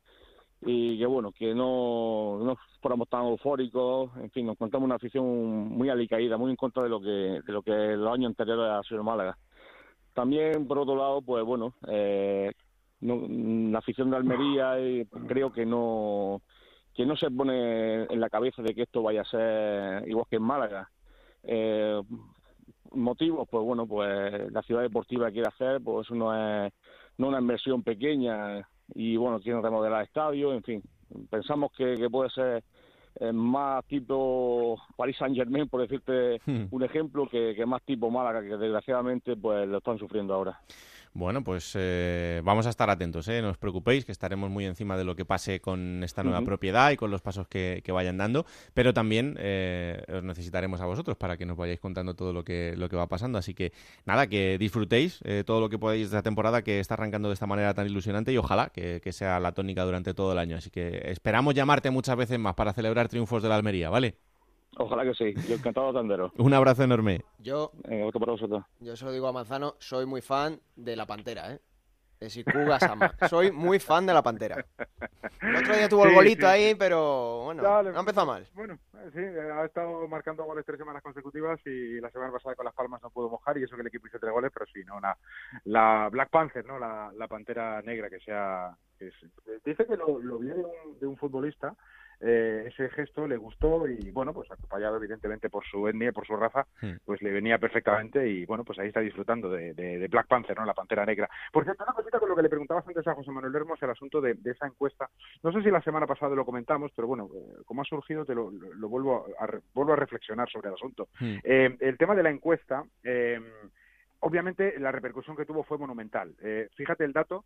y 0.63 0.99
que 0.99 1.05
bueno, 1.05 1.31
que 1.33 1.55
no, 1.55 2.39
no 2.43 2.57
fuéramos 2.81 3.09
tan 3.11 3.27
eufóricos, 3.27 4.11
en 4.17 4.31
fin, 4.31 4.47
nos 4.47 4.55
encontramos 4.55 4.87
una 4.87 4.97
afición 4.97 5.27
muy 5.69 5.91
alicaída, 5.91 6.39
muy 6.39 6.51
en 6.51 6.57
contra 6.57 6.83
de 6.83 6.89
lo 6.89 7.01
que, 7.01 7.07
de 7.47 7.53
lo 7.53 7.63
que 7.63 7.73
los 7.73 8.13
años 8.13 8.31
anteriores 8.31 8.67
ha 8.67 8.83
sido 8.83 9.05
Málaga. 9.05 9.37
También, 10.15 10.67
por 10.67 10.79
otro 10.79 10.97
lado, 10.97 11.21
pues 11.23 11.45
bueno, 11.45 11.75
eh, 11.87 12.53
no, 13.01 13.27
la 13.71 13.79
afición 13.79 14.11
de 14.11 14.17
Almería 14.17 14.79
eh, 14.79 15.07
creo 15.29 15.53
que 15.53 15.65
no 15.67 16.41
que 16.95 17.07
no 17.07 17.17
se 17.17 17.31
pone 17.31 18.05
en 18.05 18.21
la 18.21 18.31
cabeza 18.31 18.63
de 18.63 18.75
que 18.75 18.83
esto 18.83 19.03
vaya 19.03 19.23
a 19.23 19.25
ser 19.25 20.09
igual 20.09 20.27
que 20.29 20.37
en 20.37 20.43
Málaga. 20.43 20.91
Eh, 21.43 22.01
motivos, 22.93 23.49
pues 23.49 23.65
bueno, 23.65 23.87
pues 23.87 24.53
la 24.53 24.63
ciudad 24.63 24.83
deportiva 24.83 25.31
quiere 25.31 25.49
hacer, 25.49 25.81
pues 25.81 26.07
eso 26.07 26.15
no 26.15 26.35
es 26.35 26.73
no 27.19 27.29
una 27.29 27.41
inversión 27.41 27.83
pequeña 27.83 28.67
y 28.95 29.17
bueno, 29.17 29.41
quieren 29.41 29.63
remodelar 29.63 30.03
estadio, 30.03 30.53
en 30.53 30.63
fin, 30.63 30.83
pensamos 31.29 31.71
que, 31.77 31.95
que 31.95 32.11
puede 32.11 32.31
ser 32.31 32.65
eh, 33.19 33.33
más 33.33 33.85
tipo 33.87 34.81
Paris 34.97 35.17
Saint 35.19 35.37
Germain, 35.37 35.69
por 35.69 35.83
decirte 35.83 36.41
hmm. 36.47 36.67
un 36.71 36.83
ejemplo, 36.83 37.29
que, 37.29 37.55
que 37.55 37.67
más 37.67 37.83
tipo 37.83 38.11
Málaga, 38.11 38.41
que 38.41 38.57
desgraciadamente 38.57 39.37
pues 39.37 39.69
lo 39.69 39.79
están 39.79 39.99
sufriendo 39.99 40.35
ahora. 40.35 40.61
Bueno, 41.13 41.43
pues 41.43 41.73
eh, 41.75 42.41
vamos 42.45 42.67
a 42.67 42.71
estar 42.71 42.89
atentos, 42.89 43.27
¿eh? 43.27 43.43
no 43.43 43.51
os 43.51 43.59
preocupéis, 43.59 44.05
que 44.05 44.13
estaremos 44.13 44.49
muy 44.49 44.65
encima 44.65 44.97
de 44.97 45.03
lo 45.03 45.17
que 45.17 45.25
pase 45.25 45.61
con 45.61 46.05
esta 46.05 46.23
nueva 46.23 46.39
uh 46.39 46.43
-huh. 46.43 46.47
propiedad 46.47 46.93
y 46.93 46.97
con 46.97 47.11
los 47.11 47.21
pasos 47.21 47.49
que, 47.49 47.83
que 47.85 47.91
vayan 47.91 48.17
dando, 48.17 48.47
pero 48.75 48.95
también 48.95 49.37
eh, 49.41 50.05
os 50.09 50.23
necesitaremos 50.23 50.81
a 50.81 50.87
vosotros 50.87 51.17
para 51.17 51.37
que 51.37 51.47
nos 51.47 51.57
vayáis 51.57 51.81
contando 51.81 52.15
todo 52.15 52.33
lo 52.33 52.45
que, 52.45 52.75
lo 52.77 52.89
que 52.89 52.95
va 52.95 53.09
pasando. 53.09 53.39
Así 53.39 53.55
que 53.55 53.73
nada, 54.07 54.29
que 54.29 54.57
disfrutéis 54.57 55.19
eh, 55.25 55.43
todo 55.45 55.61
lo 55.61 55.69
que 55.69 55.79
podáis 55.81 56.03
de 56.03 56.17
esta 56.17 56.23
temporada 56.23 56.63
que 56.63 56.79
está 56.79 56.95
arrancando 56.95 57.29
de 57.29 57.35
esta 57.35 57.47
manera 57.47 57.75
tan 57.75 57.87
ilusionante 57.89 58.33
y 58.33 58.39
ojalá 58.39 58.69
que, 58.69 59.01
que 59.01 59.13
sea 59.13 59.41
la 59.41 59.51
tónica 59.51 59.83
durante 59.85 60.15
todo 60.15 60.31
el 60.33 60.39
año. 60.39 60.57
Así 60.57 60.71
que 60.71 61.11
esperamos 61.11 61.55
llamarte 61.55 61.91
muchas 61.91 62.17
veces 62.17 62.39
más 62.39 62.55
para 62.55 62.73
celebrar 62.73 63.09
triunfos 63.09 63.43
de 63.43 63.49
la 63.49 63.57
Almería, 63.57 63.91
¿vale? 63.91 64.17
Ojalá 64.77 65.05
que 65.05 65.15
sí. 65.15 65.35
Yo 65.49 65.57
encantado 65.57 65.93
tendero. 65.93 66.33
Un 66.39 66.55
abrazo 66.55 66.83
enorme. 66.85 67.25
Yo, 67.39 67.73
otro 68.05 68.21
para 68.21 68.33
vosotros. 68.33 68.65
yo 68.79 68.97
se 68.97 69.05
lo 69.05 69.13
digo 69.13 69.27
a 69.29 69.33
Manzano, 69.33 69.75
soy 69.79 70.07
muy 70.07 70.21
fan 70.21 70.61
de 70.77 70.97
la 70.97 71.07
Pantera, 71.07 71.53
¿eh? 71.55 71.61
De 72.21 72.29
Sikuga 72.29 72.79
Sama. 72.79 73.15
soy 73.31 73.51
muy 73.51 73.79
fan 73.79 74.05
de 74.05 74.13
la 74.13 74.23
Pantera. 74.23 74.63
El 75.41 75.57
otro 75.57 75.75
día 75.75 75.89
tuvo 75.89 76.03
Sí, 76.03 76.09
el 76.11 76.15
golito 76.15 76.41
sí, 76.47 76.53
ahí, 76.53 76.69
sí. 76.71 76.75
pero 76.79 77.45
bueno, 77.47 77.63
Ya, 77.63 77.83
le- 77.83 77.93
no 77.93 78.01
empezó 78.01 78.27
mal. 78.27 78.47
Bueno, 78.53 78.75
eh, 78.95 79.11
sí, 79.15 79.21
eh, 79.21 79.51
ha 79.55 79.65
estado 79.65 80.07
marcando 80.07 80.45
goles 80.45 80.67
tres 80.67 80.79
semanas 80.79 81.03
consecutivas 81.03 81.59
y 81.65 81.99
la 81.99 82.11
semana 82.11 82.31
pasada 82.31 82.55
con 82.57 82.67
Las 82.67 82.75
Palmas 82.75 83.01
no 83.03 83.09
pudo 83.09 83.31
mojar 83.31 83.57
y 83.57 83.63
eso 83.65 83.75
que 83.75 83.81
el 83.81 83.89
equipo 83.89 84.07
hizo 84.07 84.19
tres 84.19 84.33
goles, 84.33 84.51
pero 84.53 84.67
sí, 84.67 84.85
no, 84.85 84.99
una, 84.99 85.17
la 85.65 86.11
Black 86.13 86.29
Panther, 86.29 86.65
¿no? 86.67 86.79
La, 86.79 87.11
la 87.17 87.27
pantera 87.27 87.81
negra 87.83 88.11
que 88.11 88.21
sea... 88.21 88.77
Que 88.99 89.09
es- 89.09 89.65
dice 89.65 89.87
que 89.87 89.97
lo, 89.97 90.19
lo 90.19 90.39
vio 90.39 90.55
de 90.55 90.63
un, 90.63 90.99
de 91.01 91.07
un 91.07 91.17
futbolista, 91.17 91.75
eh, 92.21 92.65
ese 92.69 92.89
gesto 92.91 93.27
le 93.27 93.37
gustó 93.37 93.89
y 93.89 94.11
bueno, 94.11 94.33
pues 94.35 94.51
acompañado 94.51 94.97
evidentemente 94.97 95.49
por 95.51 95.65
su 95.65 95.89
etnia, 95.89 96.13
por 96.13 96.27
su 96.27 96.37
raza, 96.37 96.67
Hmm. 96.81 96.97
pues 97.05 97.21
le 97.23 97.31
venía 97.33 97.59
perfectamente 97.59 98.29
y 98.29 98.45
bueno, 98.47 98.65
pues 98.65 98.79
ahí 98.79 98.89
está 98.89 99.01
disfrutando 99.01 99.51
de, 99.51 99.75
de, 99.75 99.99
de 99.99 100.09
Black 100.09 100.27
Panther, 100.29 100.57
¿no? 100.59 100.65
La 100.65 100.75
pantera 100.75 101.05
negra. 101.07 101.29
Por 101.53 101.65
cierto, 101.65 101.85
una 101.85 101.93
cosita 101.95 102.19
con 102.19 102.29
lo 102.29 102.37
que 102.37 102.43
le 102.43 102.49
preguntabas 102.49 102.87
antes 102.87 103.07
a 103.07 103.15
José 103.15 103.31
Manuel 103.31 103.55
Hermos, 103.55 103.83
el 103.83 103.91
asunto 103.91 104.21
de, 104.21 104.35
de 104.35 104.51
esa 104.53 104.67
encuesta. 104.67 105.09
No 105.43 105.53
sé 105.53 105.63
si 105.63 105.71
la 105.71 105.83
semana 105.83 106.07
pasada 106.07 106.35
lo 106.37 106.45
comentamos, 106.45 106.93
pero 106.95 107.09
bueno, 107.09 107.29
eh, 107.35 107.63
como 107.65 107.83
ha 107.83 107.85
surgido, 107.85 108.25
te 108.25 108.35
lo, 108.35 108.51
lo- 108.51 108.75
lo 108.75 108.89
vuelvo, 108.89 109.27
a, 109.39 109.45
a 109.45 109.49
vuelvo 109.75 109.93
a 109.93 109.97
reflexionar 109.97 110.49
sobre 110.51 110.69
el 110.69 110.75
asunto. 110.75 111.09
Hmm. 111.19 111.37
Eh, 111.45 111.77
el 111.81 111.97
tema 111.99 112.15
de 112.15 112.23
la 112.23 112.31
encuesta, 112.31 112.85
eh, 113.03 113.41
obviamente 114.21 114.79
la 114.79 114.93
repercusión 114.93 115.37
que 115.37 115.47
tuvo 115.47 115.65
fue 115.65 115.79
monumental. 115.79 116.35
Fíjate 116.77 117.05
el 117.05 117.13
dato, 117.13 117.45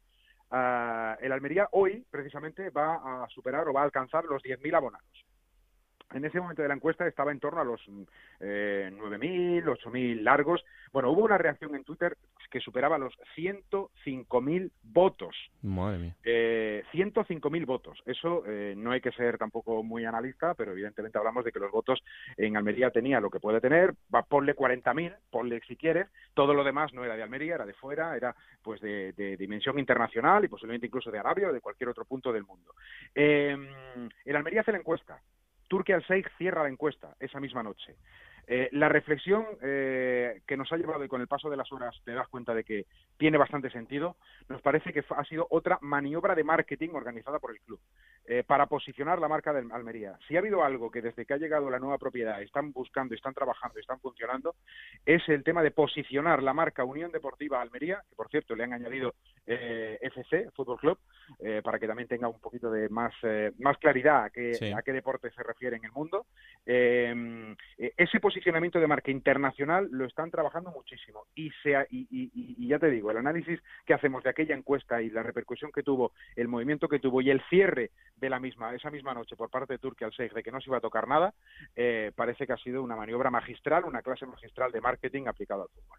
ah, 0.55 1.17
el 1.21 1.33
Almería 1.33 1.69
hoy 1.73 2.07
precisamente 2.11 2.71
va 2.71 3.25
a 3.25 3.29
superar 3.29 3.69
o 3.69 3.73
va 3.73 3.81
a 3.81 3.85
alcanzar 3.85 4.25
los 4.25 4.43
10.000 4.43 4.75
abonados. 4.77 5.25
En 6.15 6.25
ese 6.25 6.41
momento 6.41 6.63
de 6.63 6.69
la 6.69 6.75
encuesta 6.75 7.07
estaba 7.07 7.33
en 7.33 7.41
torno 7.41 7.61
a 7.61 7.65
los 7.65 7.81
eh, 8.39 8.89
9.000, 8.95 9.65
8.000 9.65 10.21
largos. 10.23 10.65
Bueno, 10.93 11.11
hubo 11.11 11.25
una 11.25 11.39
reacción 11.39 11.75
en 11.75 11.83
Twitter 11.83 12.17
que 12.51 12.61
superaba 12.61 12.99
los 12.99 13.13
105.000 13.37 14.71
votos. 14.85 15.35
Madre 15.63 15.99
mía. 15.99 16.17
Eh, 16.23 16.85
105.000 16.93 17.67
votos. 17.67 18.01
Eso 18.07 18.45
eh, 18.47 18.75
no 18.77 18.93
hay 18.93 19.01
que 19.01 19.11
ser 19.11 19.39
tampoco 19.39 19.83
muy 19.83 20.05
analista, 20.05 20.55
pero 20.55 20.71
evidentemente 20.71 21.19
hablamos 21.19 21.45
de 21.45 21.51
que 21.51 21.59
los 21.59 21.73
votos 21.73 22.01
en 22.37 22.57
Almería 22.57 22.91
tenía 22.91 23.19
lo 23.19 23.29
que 23.29 23.41
puede 23.41 23.61
tener. 23.61 23.93
Va, 24.15 24.23
ponle 24.23 24.55
40.000, 24.55 25.17
ponle 25.31 25.61
si 25.67 25.75
quieres. 25.75 26.07
Todo 26.33 26.55
lo 26.55 26.63
demás 26.63 26.95
no 26.95 27.05
era 27.05 27.17
de 27.17 27.25
Almería, 27.25 27.57
era 27.57 27.67
de 27.67 27.75
fuera, 27.75 28.17
era 28.17 28.37
pues 28.63 28.81
de, 28.81 29.13
de 29.15 29.37
dimensión 29.37 29.81
internacional 29.81 30.45
y 30.45 30.49
posiblemente 30.49 30.87
incluso 30.87 31.11
de 31.11 31.19
Arabia 31.19 31.49
o 31.49 31.53
de 31.53 31.61
cualquier 31.61 31.89
otro 31.89 32.05
punto 32.05 32.33
del 32.33 32.45
mundo. 32.45 32.73
El 33.15 34.37
Almería 34.37 34.61
hace 34.61 34.71
la 34.71 34.79
encuesta. 34.79 35.21
Turquía 35.75 35.97
al 35.97 36.03
Sheikh 36.03 36.31
cierra 36.39 36.63
la 36.63 36.69
encuesta 36.69 37.17
esa 37.19 37.41
misma 37.41 37.65
noche. 37.65 37.97
Eh, 38.47 38.69
la 38.73 38.89
reflexión 38.89 39.47
eh, 39.63 40.41
que 40.47 40.57
nos 40.57 40.71
ha 40.73 40.77
llevado 40.77 41.05
y 41.05 41.09
con 41.09 41.21
el 41.21 41.29
paso 41.29 41.49
de 41.49 41.57
las 41.57 41.71
horas 41.73 41.95
te 42.05 42.13
das 42.13 42.29
cuenta 42.29 42.55
de 42.55 42.65
que 42.65 42.87
tiene 43.17 43.39
bastante 43.39 43.71
sentido, 43.71 44.17
nos 44.49 44.61
parece 44.61 44.93
que 44.93 45.05
ha 45.09 45.25
sido 45.25 45.47
otra 45.51 45.79
maniobra 45.81 46.35
de 46.35 46.45
marketing 46.45 46.91
organizada 46.91 47.39
por 47.39 47.53
el 47.53 47.61
club 47.61 47.81
eh, 48.27 48.43
para 48.47 48.67
posicionar 48.67 49.19
la 49.19 49.29
marca 49.29 49.53
del 49.53 49.71
Almería. 49.73 50.19
Si 50.27 50.37
ha 50.37 50.41
habido 50.41 50.65
algo 50.65 50.91
que 50.91 51.03
desde 51.03 51.25
que 51.27 51.35
ha 51.35 51.39
llegado 51.39 51.71
la 51.71 51.79
nueva 51.79 51.99
propiedad 51.99 52.41
están 52.43 52.73
buscando, 52.73 53.15
están 53.15 53.35
trabajando, 53.35 53.79
están 53.79 54.01
funcionando, 54.01 54.55
es 55.05 55.27
el 55.29 55.45
tema 55.45 55.63
de 55.63 55.71
posicionar 55.71 56.43
la 56.43 56.55
marca 56.55 56.85
Unión 56.85 57.13
Deportiva 57.13 57.61
Almería, 57.61 58.03
que 58.09 58.17
por 58.17 58.29
cierto 58.29 58.55
le 58.55 58.65
han 58.65 58.73
añadido 58.73 59.15
eh, 59.47 59.99
FC, 60.01 60.51
Fútbol 60.53 60.79
Club, 60.79 60.99
eh, 61.39 61.61
para 61.63 61.79
que 61.79 61.87
también 61.87 62.09
tenga 62.09 62.29
un 62.29 62.41
poquito 62.41 62.71
de 62.71 62.89
más, 62.89 63.13
eh, 63.23 63.53
más 63.59 63.77
claridad 63.79 64.25
a 64.25 64.31
qué, 64.31 64.55
Sí. 64.55 64.73
a 64.73 64.83
qué 64.83 64.93
deporte 64.93 65.31
se 65.31 65.43
refiere 65.43 65.77
en 65.77 65.85
el 65.85 65.93
mundo. 65.93 66.27
Ese 66.65 68.21
posicionamiento 68.39 68.81
de 68.81 68.87
marca 68.89 69.13
internacional 69.13 69.89
lo 69.93 70.05
están 70.07 70.29
trabajando 70.31 70.73
muchísimo 70.73 71.27
y, 71.37 71.51
sea, 71.63 71.87
y, 71.89 72.01
y- 72.11 72.31
y- 72.59 72.67
ya 72.67 72.81
te 72.81 72.91
digo, 72.91 73.13
el 73.13 73.17
análisis 73.19 73.61
que 73.87 73.95
hacemos 73.95 74.25
de 74.25 74.31
aquella 74.31 74.57
encuesta 74.57 75.01
y 75.01 75.09
la 75.11 75.23
repercusión 75.23 75.71
que 75.73 75.85
tuvo, 75.85 76.11
el 76.35 76.49
movimiento 76.49 76.89
que 76.89 76.99
tuvo 76.99 77.21
y 77.21 77.31
el 77.31 77.41
cierre 77.49 77.93
de 78.17 78.29
la 78.31 78.41
misma, 78.41 78.75
esa 78.75 78.91
misma 78.91 79.15
noche 79.15 79.37
por 79.37 79.51
parte 79.51 79.75
de 79.75 79.79
Turquía 79.79 80.09
al 80.09 80.13
Sheikh 80.13 80.33
de 80.33 80.43
que 80.43 80.51
no 80.51 80.61
se 80.61 80.69
iba 80.69 80.79
a 80.79 80.81
tocar 80.81 81.07
nada, 81.07 81.33
eh, 81.77 82.11
parece 82.17 82.45
que 82.47 82.53
ha 82.55 82.57
sido 82.57 82.83
una 82.83 82.97
maniobra 82.97 83.31
magistral, 83.31 83.85
una 83.85 84.03
clase 84.03 84.27
magistral 84.27 84.73
de 84.73 84.81
marketing 84.81 85.27
aplicado 85.29 85.63
al 85.63 85.69
fútbol. 85.69 85.99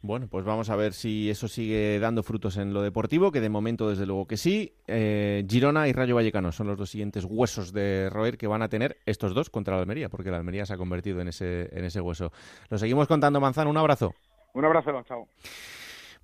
Bueno, 0.00 0.26
pues 0.30 0.44
vamos 0.46 0.70
a 0.70 0.76
ver 0.76 0.92
si 0.94 1.28
eso 1.28 1.48
sigue 1.48 1.98
dando 1.98 2.22
frutos 2.22 2.56
en 2.56 2.72
lo 2.72 2.80
deportivo, 2.80 3.30
que 3.30 3.40
de 3.42 3.48
momento 3.50 3.90
desde 3.90 4.06
luego 4.06 4.26
que 4.26 4.36
sí. 4.38 4.72
Eh, 4.86 5.44
Girona 5.48 5.86
y 5.88 5.92
Rayo 5.92 6.14
Vallecano 6.14 6.50
son 6.52 6.66
los 6.68 6.78
dos 6.78 6.90
siguientes 6.90 7.24
huesos 7.28 7.72
de 7.72 8.08
roer 8.10 8.38
que 8.38 8.46
van 8.46 8.62
a 8.62 8.68
tener 8.68 8.96
estos 9.04 9.34
dos 9.34 9.50
contra 9.50 9.74
la 9.74 9.80
Almería, 9.82 10.08
porque 10.08 10.30
la 10.30 10.36
Almería 10.38 10.64
se 10.64 10.74
ha 10.74 10.76
convertido 10.76 11.20
en 11.20 11.28
ese, 11.28 11.68
en 11.74 11.84
ese 11.84 12.00
hueso. 12.00 12.32
Lo 12.68 12.78
seguimos 12.78 13.08
contando, 13.08 13.40
Manzano, 13.40 13.70
un 13.70 13.76
abrazo. 13.76 14.14
Un 14.54 14.64
abrazo, 14.64 15.02
chao. 15.02 15.28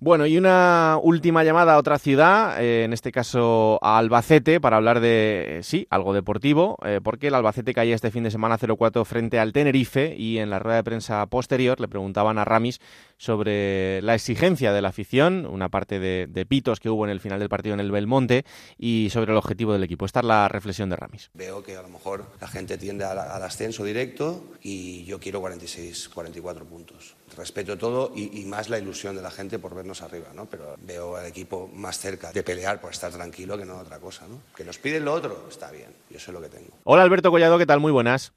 Bueno, 0.03 0.25
y 0.25 0.35
una 0.35 0.97
última 0.99 1.43
llamada 1.43 1.75
a 1.75 1.77
otra 1.77 1.99
ciudad, 1.99 2.59
eh, 2.59 2.85
en 2.85 2.91
este 2.91 3.11
caso 3.11 3.77
a 3.83 3.99
Albacete, 3.99 4.59
para 4.59 4.77
hablar 4.77 4.99
de, 4.99 5.59
eh, 5.59 5.63
sí, 5.63 5.85
algo 5.91 6.15
deportivo, 6.15 6.75
eh, 6.83 6.99
porque 7.03 7.27
el 7.27 7.35
Albacete 7.35 7.75
caía 7.75 7.93
este 7.93 8.09
fin 8.09 8.23
de 8.23 8.31
semana 8.31 8.57
0-4 8.57 9.05
frente 9.05 9.37
al 9.37 9.53
Tenerife 9.53 10.15
y 10.17 10.39
en 10.39 10.49
la 10.49 10.57
rueda 10.57 10.77
de 10.77 10.83
prensa 10.83 11.23
posterior 11.27 11.79
le 11.79 11.87
preguntaban 11.87 12.39
a 12.39 12.45
Ramis 12.45 12.79
sobre 13.17 14.01
la 14.01 14.15
exigencia 14.15 14.73
de 14.73 14.81
la 14.81 14.89
afición, 14.89 15.45
una 15.45 15.69
parte 15.69 15.99
de, 15.99 16.45
pitos 16.47 16.79
que 16.79 16.89
hubo 16.89 17.05
en 17.05 17.11
el 17.11 17.19
final 17.19 17.37
del 17.37 17.49
partido 17.49 17.75
en 17.75 17.79
el 17.79 17.91
Belmonte 17.91 18.43
y 18.79 19.09
sobre 19.11 19.33
el 19.33 19.37
objetivo 19.37 19.71
del 19.71 19.83
equipo. 19.83 20.07
Esta 20.07 20.21
es 20.21 20.25
la 20.25 20.47
reflexión 20.47 20.89
de 20.89 20.95
Ramis. 20.95 21.29
Veo 21.35 21.61
que 21.61 21.77
a 21.77 21.83
lo 21.83 21.89
mejor 21.89 22.25
la 22.41 22.47
gente 22.47 22.79
tiende 22.79 23.05
al, 23.05 23.19
al 23.19 23.43
ascenso 23.43 23.83
directo 23.83 24.45
y 24.63 25.03
yo 25.03 25.19
quiero 25.19 25.41
46, 25.41 26.09
44 26.09 26.65
puntos. 26.65 27.15
Respeto 27.37 27.77
todo 27.77 28.11
y, 28.15 28.41
y 28.41 28.45
más 28.45 28.69
la 28.69 28.79
ilusión 28.79 29.15
de 29.15 29.21
la 29.21 29.31
gente 29.31 29.59
por 29.59 29.75
vernos 29.75 30.01
arriba, 30.01 30.27
¿no? 30.35 30.45
Pero 30.45 30.75
veo 30.81 31.15
al 31.15 31.25
equipo 31.25 31.69
más 31.73 31.97
cerca 31.97 32.31
de 32.31 32.43
pelear 32.43 32.81
por 32.81 32.91
estar 32.91 33.11
tranquilo 33.11 33.57
que 33.57 33.65
no 33.65 33.77
otra 33.77 33.99
cosa, 33.99 34.27
¿no? 34.27 34.41
Que 34.55 34.63
nos 34.63 34.77
piden 34.77 35.05
lo 35.05 35.13
otro, 35.13 35.45
está 35.49 35.71
bien, 35.71 35.93
yo 36.09 36.19
sé 36.19 36.31
lo 36.31 36.41
que 36.41 36.49
tengo. 36.49 36.71
Hola 36.83 37.03
Alberto 37.03 37.31
Collado, 37.31 37.57
¿qué 37.57 37.65
tal? 37.65 37.79
Muy 37.79 37.91
buenas. 37.91 38.33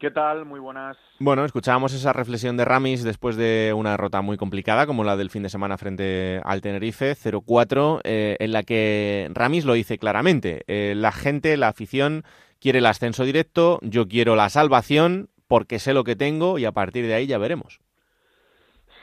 ¿Qué 0.00 0.10
tal? 0.10 0.46
Muy 0.46 0.60
buenas. 0.60 0.96
Bueno, 1.18 1.44
escuchábamos 1.44 1.92
esa 1.92 2.14
reflexión 2.14 2.56
de 2.56 2.64
Ramis 2.64 3.02
después 3.02 3.36
de 3.36 3.74
una 3.76 3.90
derrota 3.90 4.22
muy 4.22 4.38
complicada 4.38 4.86
como 4.86 5.04
la 5.04 5.14
del 5.14 5.28
fin 5.28 5.42
de 5.42 5.50
semana 5.50 5.76
frente 5.76 6.40
al 6.42 6.62
Tenerife, 6.62 7.14
0-4, 7.14 8.00
eh, 8.04 8.36
en 8.40 8.52
la 8.52 8.62
que 8.62 9.28
Ramis 9.34 9.66
lo 9.66 9.74
dice 9.74 9.98
claramente. 9.98 10.64
Eh, 10.68 10.94
la 10.96 11.12
gente, 11.12 11.54
la 11.58 11.68
afición 11.68 12.24
quiere 12.60 12.78
el 12.78 12.86
ascenso 12.86 13.24
directo, 13.24 13.78
yo 13.82 14.08
quiero 14.08 14.36
la 14.36 14.48
salvación 14.48 15.28
porque 15.46 15.78
sé 15.78 15.92
lo 15.92 16.02
que 16.02 16.16
tengo 16.16 16.58
y 16.58 16.64
a 16.64 16.72
partir 16.72 17.06
de 17.06 17.12
ahí 17.12 17.26
ya 17.26 17.36
veremos. 17.36 17.80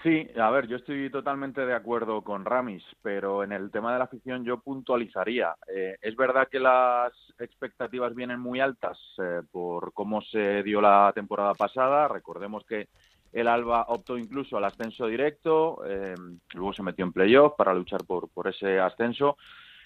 Sí, 0.08 0.26
a 0.39 0.49
ver, 0.51 0.68
yo 0.68 0.78
estoy 0.78 1.10
totalmente 1.10 1.66
de 1.66 1.74
acuerdo 1.74 2.22
con 2.22 2.45
Ramis, 2.45 2.82
pero 3.01 3.43
en 3.43 3.51
el 3.51 3.70
tema 3.72 3.91
de 3.91 3.99
la 3.99 4.05
afición 4.05 4.45
yo 4.45 4.62
puntualizaría. 4.62 5.53
Eh, 5.68 5.97
es 6.01 6.16
verdad 6.16 6.47
que 6.49 6.62
las 6.62 7.12
expectativas 7.38 8.16
vienen 8.16 8.39
muy 8.39 8.62
altas 8.62 8.97
eh, 9.22 9.41
por 9.51 9.91
cómo 9.91 10.22
se 10.22 10.64
dio 10.64 10.80
la 10.80 11.12
temporada 11.14 11.53
pasada. 11.55 12.08
Recordemos 12.08 12.64
que 12.64 12.88
el 13.34 13.49
Alba 13.49 13.84
optó 13.89 14.18
incluso 14.18 14.55
al 14.55 14.64
ascenso 14.64 15.08
directo, 15.08 15.84
eh, 15.86 16.16
luego 16.53 16.72
se 16.72 16.84
metió 16.84 17.03
en 17.03 17.12
playoff 17.12 17.55
para 17.58 17.74
luchar 17.74 18.05
por, 18.05 18.30
por 18.30 18.47
ese 18.47 18.80
ascenso. 18.80 19.36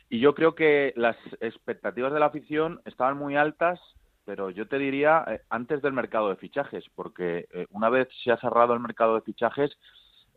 Y 0.07 0.19
yo 0.19 0.35
creo 0.35 0.53
que 0.53 0.93
las 0.97 1.17
expectativas 1.39 2.13
de 2.13 2.19
la 2.19 2.27
afición 2.27 2.79
estaban 2.85 3.17
muy 3.17 3.37
altas, 3.37 3.79
pero 4.23 4.51
yo 4.51 4.67
te 4.67 4.77
diría 4.77 5.25
antes 5.49 5.81
del 5.81 5.93
mercado 5.93 6.29
de 6.29 6.35
fichajes, 6.35 6.85
porque 6.93 7.47
una 7.71 7.89
vez 7.89 8.07
se 8.23 8.31
ha 8.31 8.37
cerrado 8.37 8.75
el 8.75 8.79
mercado 8.79 9.15
de 9.15 9.21
fichajes, 9.21 9.75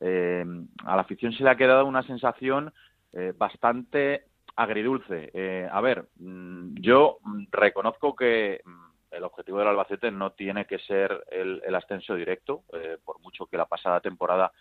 eh, 0.06 0.44
a 0.84 0.96
la 0.96 1.02
afición 1.02 1.32
se 1.32 1.42
le 1.42 1.48
ha 1.48 1.56
quedado 1.56 1.86
una 1.86 2.02
sensación 2.02 2.74
eh, 3.14 3.32
bastante 3.34 4.26
agridulce. 4.54 5.30
Eh, 5.32 5.66
a 5.70 5.80
ver, 5.80 6.08
mm, 6.16 6.74
yo 6.74 7.20
reconozco 7.50 8.14
que 8.14 8.60
mm, 8.62 8.84
el 9.12 9.24
objetivo 9.24 9.58
del 9.58 9.68
Albacete 9.68 10.10
no 10.10 10.32
tiene 10.32 10.66
que 10.66 10.78
ser 10.80 11.24
el, 11.30 11.74
ascenso 11.74 12.16
directo, 12.16 12.64
por 13.04 13.20
mucho 13.20 13.46
que 13.46 13.56
la 13.56 13.64
pasada 13.64 14.00
temporada 14.00 14.52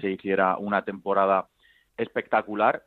se 0.00 0.10
hiciera 0.10 0.58
una 0.58 0.84
temporada 0.84 1.48
espectacular, 1.96 2.84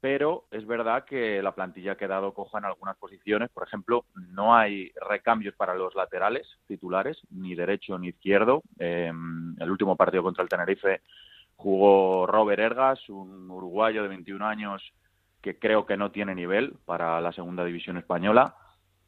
pero 0.00 0.44
es 0.50 0.66
verdad 0.66 1.06
que 1.06 1.42
la 1.42 1.54
plantilla 1.54 1.92
ha 1.92 1.96
quedado 1.96 2.34
coja 2.34 2.58
en 2.58 2.66
algunas 2.66 2.98
posiciones. 2.98 3.48
Por 3.48 3.66
ejemplo, 3.66 4.04
no 4.14 4.54
hay 4.54 4.92
recambios 5.08 5.54
para 5.54 5.74
los 5.74 5.94
laterales 5.94 6.46
titulares, 6.66 7.18
ni 7.30 7.54
derecho 7.54 7.98
ni 7.98 8.08
izquierdo. 8.08 8.62
el 8.78 9.70
último 9.70 9.96
partido 9.96 10.22
contra 10.22 10.42
el 10.42 10.50
Tenerife 10.50 11.00
Jugó 11.62 12.26
Robert 12.26 12.58
Ergas, 12.58 13.08
un 13.08 13.48
uruguayo 13.48 14.02
de 14.02 14.08
21 14.08 14.44
años 14.44 14.82
que 15.40 15.60
creo 15.60 15.86
que 15.86 15.96
no 15.96 16.10
tiene 16.10 16.34
nivel 16.34 16.74
para 16.84 17.20
la 17.20 17.32
segunda 17.32 17.64
división 17.64 17.96
española. 17.98 18.56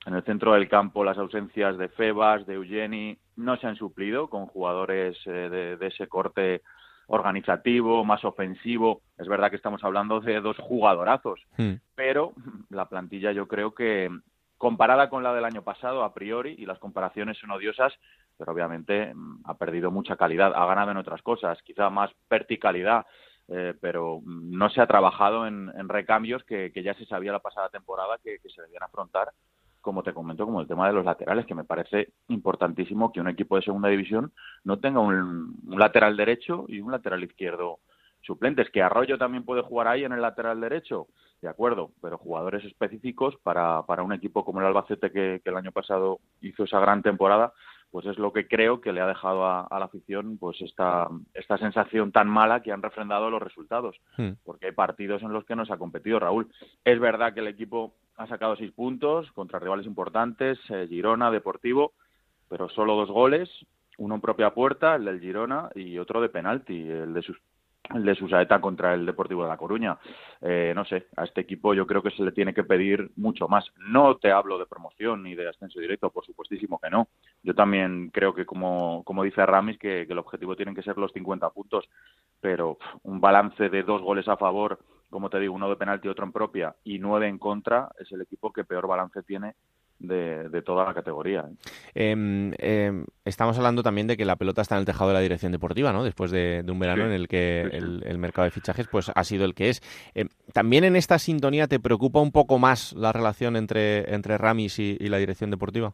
En 0.07 0.15
el 0.15 0.23
centro 0.23 0.53
del 0.53 0.69
campo 0.69 1.03
las 1.03 1.19
ausencias 1.19 1.77
de 1.79 1.89
Febas, 1.89 2.47
de 2.47 2.55
Eugeni, 2.55 3.19
no 3.35 3.57
se 3.57 3.67
han 3.67 3.75
suplido 3.75 4.31
con 4.31 4.47
jugadores 4.47 5.17
eh, 5.27 5.77
de, 5.81 5.87
ese 5.87 6.07
corte 6.07 6.63
organizativo, 7.09 8.05
más 8.05 8.25
ofensivo. 8.25 9.03
Es 9.19 9.27
verdad 9.27 9.51
que 9.51 9.57
estamos 9.57 9.83
hablando 9.83 10.21
de 10.21 10.41
dos 10.41 10.57
jugadorazos, 10.59 11.41
hmm. 11.57 11.73
pero 11.97 12.35
la 12.71 12.89
plantilla 12.89 13.33
yo 13.33 13.49
creo 13.49 13.75
que 13.75 14.11
comparada 14.59 15.11
con 15.11 15.23
la 15.23 15.35
del 15.35 15.45
año 15.45 15.63
pasado 15.63 16.05
a 16.05 16.15
priori, 16.15 16.55
y 16.59 16.67
las 16.67 16.79
comparaciones 16.79 17.39
son 17.39 17.51
odiosas, 17.51 17.93
pero 18.37 18.53
obviamente 18.53 19.15
mm, 19.15 19.43
ha 19.45 19.55
perdido 19.55 19.91
mucha 19.91 20.17
calidad, 20.17 20.53
ha 20.55 20.67
ganado 20.67 20.91
en 20.91 20.97
otras 20.97 21.23
cosas, 21.23 21.61
quizá 21.63 21.91
más 21.91 22.11
verticalidad, 22.29 23.07
eh, 23.49 23.75
pero 23.81 24.21
mm, 24.21 24.57
no 24.57 24.71
se 24.71 24.81
ha 24.81 24.87
trabajado 24.87 25.47
en, 25.47 25.71
recambios 25.89 26.45
que, 26.45 26.73
ya 26.75 26.95
se 26.95 27.07
sabía 27.07 27.33
la 27.33 27.41
pasada 27.41 27.69
temporada 27.69 28.19
que, 28.23 28.39
se 28.49 28.63
debían 28.63 28.83
afrontar, 28.83 29.31
como 29.81 30.03
te 30.03 30.15
comento, 30.15 30.47
como 30.47 30.61
el 30.61 30.67
tema 30.67 30.87
de 30.87 30.95
los 30.95 31.05
laterales, 31.05 31.45
que 31.47 31.55
me 31.55 31.65
parece 31.65 32.13
importantísimo 32.29 33.13
que 33.13 33.21
un 33.21 33.29
equipo 33.29 33.57
de 33.57 33.63
segunda 33.63 33.89
división 33.89 34.33
no 34.65 34.79
tenga 34.79 35.01
un, 35.01 35.61
lateral 35.69 36.17
derecho 36.17 36.65
y 36.69 36.81
un 36.81 36.93
lateral 36.93 37.23
izquierdo 37.23 37.81
suplentes, 38.25 38.71
que 38.71 38.83
Arroyo 38.83 39.19
también 39.19 39.45
puede 39.45 39.63
jugar 39.63 39.89
ahí 39.89 40.05
en 40.05 40.13
el 40.13 40.23
lateral 40.23 40.61
derecho, 40.61 41.09
de 41.43 41.49
acuerdo, 41.49 41.91
pero 42.01 42.19
jugadores 42.19 42.65
específicos 42.65 43.37
para, 43.43 43.83
para 43.83 44.03
un 44.03 44.13
equipo 44.13 44.45
como 44.45 44.61
el 44.61 44.67
Albacete 44.67 45.13
que 45.13 45.41
el 45.45 45.57
año 45.57 45.73
pasado 45.73 46.19
hizo 46.41 46.65
esa 46.65 46.81
gran 46.81 47.03
temporada, 47.03 47.53
pues 47.95 48.07
es 48.07 48.19
lo 48.19 48.33
que 48.33 48.49
creo 48.49 48.81
que 48.81 48.93
le 48.93 49.01
ha 49.01 49.07
dejado 49.07 49.47
a, 49.47 49.69
la 49.71 49.85
afición 49.85 50.37
pues 50.37 50.61
esta, 50.63 51.07
esta 51.33 51.59
sensación 51.59 52.11
tan 52.11 52.29
mala 52.29 52.61
que 52.61 52.73
han 52.73 52.83
refrendado 52.83 53.31
los 53.31 53.41
resultados, 53.41 53.95
hmm. 54.17 54.31
porque 54.43 54.67
hay 54.67 54.73
partidos 54.73 55.23
en 55.23 55.33
los 55.33 55.45
que 55.45 55.55
no 55.55 55.65
se 55.65 55.73
ha 55.73 55.77
competido, 55.77 56.19
Raúl. 56.19 56.51
Es 56.85 56.99
verdad 56.99 57.35
que 57.35 57.39
el 57.39 57.47
equipo 57.47 57.95
ha 58.17 58.27
sacado 58.27 58.57
seis 58.57 58.73
puntos 58.73 59.31
contra 59.31 59.61
rivales 59.61 59.87
importantes, 59.87 60.59
eh, 60.71 60.89
Girona, 60.89 61.31
Deportivo, 61.31 61.93
pero 62.49 62.69
solo 62.69 62.97
dos 62.97 63.13
goles, 63.13 63.49
uno 63.99 64.17
en 64.17 64.21
propia 64.21 64.51
puerta, 64.51 64.97
el 64.97 65.05
del 65.05 65.21
Girona, 65.21 65.71
y 65.77 65.97
otro 65.99 66.21
de 66.21 66.31
penalti, 66.31 66.89
el 66.89 67.15
de 67.15 67.23
sus 67.23 67.37
el 67.93 68.05
de 68.05 68.15
Susaeta 68.15 68.61
contra 68.61 68.95
el 68.95 69.05
Deportivo 69.05 69.43
de 69.43 69.49
La 69.49 69.57
Coruña. 69.57 69.99
Eh, 70.41 70.73
no 70.75 70.85
sé, 70.85 71.09
a 71.17 71.25
este 71.25 71.43
equipo 71.43 71.75
yo 71.75 71.87
creo 71.87 72.03
que 72.03 72.11
se 72.11 72.23
le 72.23 72.33
tiene 72.33 72.55
que 72.55 72.65
pedir 72.65 73.11
mucho 73.17 73.49
más. 73.49 73.65
No 73.77 74.17
te 74.17 74.33
hablo 74.33 74.59
de 74.59 74.67
promoción 74.67 75.23
ni 75.23 75.35
de 75.35 75.49
ascenso 75.49 75.81
directo, 75.81 76.11
por 76.11 76.25
supuestísimo 76.25 76.79
que 76.79 76.91
no. 76.91 77.09
Yo 77.43 77.55
también 77.55 78.11
creo 78.11 78.35
que, 78.35 78.47
como, 78.47 79.03
como 79.05 79.23
dice 79.23 79.45
Ramis, 79.45 79.79
que, 79.79 80.03
el 80.03 80.19
objetivo 80.19 80.57
tienen 80.57 80.75
que 80.75 80.83
ser 80.83 80.97
los 80.97 81.13
50 81.13 81.51
puntos, 81.51 81.89
pero 82.41 82.79
un 83.03 83.21
balance 83.21 83.69
de 83.69 83.83
dos 83.83 84.01
goles 84.03 84.29
a 84.29 84.37
favor, 84.37 84.79
como 85.11 85.29
te 85.29 85.41
digo, 85.41 85.55
uno 85.55 85.69
de 85.69 85.77
penalti 85.77 86.09
y 86.09 86.11
otro 86.11 86.25
en 86.25 86.33
propia, 86.33 86.75
y 86.85 86.99
nueve 86.99 87.29
en 87.29 87.39
contra, 87.39 87.91
es 87.99 88.11
el 88.13 88.23
equipo 88.23 88.53
que 88.53 88.65
peor 88.65 88.87
balance 88.87 89.23
tiene 89.23 89.55
de, 89.99 90.63
toda 90.63 90.85
la 90.85 90.95
categoría. 90.95 91.47
¿eh? 91.49 91.55
Em, 91.95 92.53
em, 92.59 93.05
estamos 93.25 93.57
hablando 93.57 93.83
también 93.83 94.07
de 94.07 94.17
que 94.17 94.25
la 94.25 94.37
pelota 94.37 94.63
está 94.63 94.77
en 94.77 94.81
el 94.81 94.87
tejado 94.87 95.09
de 95.09 95.15
la 95.15 95.21
dirección 95.21 95.53
deportiva, 95.53 95.93
¿no? 95.93 96.05
Después 96.05 96.31
de, 96.31 96.65
un 96.67 96.79
verano 96.79 97.05
en 97.05 97.13
el 97.13 97.29
que 97.29 97.61
El, 97.61 98.19
mercado 98.19 98.45
de 98.45 98.51
fichajes 98.51 98.89
pues 98.89 99.11
ha 99.15 99.25
sido 99.25 99.45
el 99.45 99.55
que 99.55 99.71
es. 99.71 99.83
Em, 100.15 100.29
también 100.53 100.85
en 100.85 100.97
esta 100.97 101.19
sintonía 101.19 101.69
te 101.69 101.81
preocupa 101.81 102.21
un 102.21 102.33
poco 102.33 102.59
más 102.59 102.93
la 102.95 103.13
relación 103.13 103.57
entre, 103.57 104.13
entre 104.15 104.39
Ramis 104.39 104.79
y, 104.79 104.99
la 105.05 105.19
dirección 105.19 105.51
deportiva. 105.51 105.93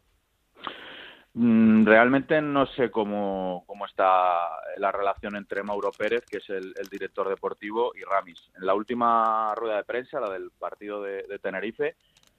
Mm, 1.35 1.85
realmente 1.85 2.41
no 2.41 2.67
sé 2.67 2.91
cómo, 2.91 3.65
cómo 3.67 3.87
está 3.87 4.39
la 4.79 4.91
relación 4.91 5.37
entre 5.37 5.63
Mauro 5.63 5.91
Pérez, 5.97 6.25
que 6.25 6.39
es 6.39 6.49
el, 6.49 6.73
director 6.91 7.29
deportivo, 7.29 7.93
y 7.95 8.03
Ramis. 8.03 8.51
En 8.57 8.67
la 8.67 8.75
última 8.75 9.55
rueda 9.55 9.77
de 9.77 9.85
prensa, 9.85 10.21
la 10.21 10.31
del 10.31 10.51
partido 10.59 11.03
de 11.03 11.39
Tenerife, 11.41 11.97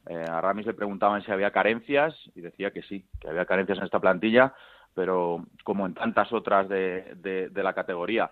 eh, 0.08 0.26
a 0.28 0.42
Ramis 0.42 0.66
le 0.66 0.74
preguntaban 0.74 1.22
si 1.24 1.32
había 1.32 1.52
carencias 1.52 2.16
y 2.36 2.42
decía 2.42 2.72
que 2.72 2.82
sí, 2.84 3.06
que 3.20 3.30
había 3.30 3.46
carencias 3.46 3.78
en 3.78 3.86
esta 3.86 4.00
plantilla, 4.00 4.54
pero 4.94 5.46
como 5.64 5.86
en 5.86 5.94
tantas 5.94 6.34
otras 6.34 6.68
de, 6.68 7.52
la 7.54 7.74
categoría. 7.74 8.32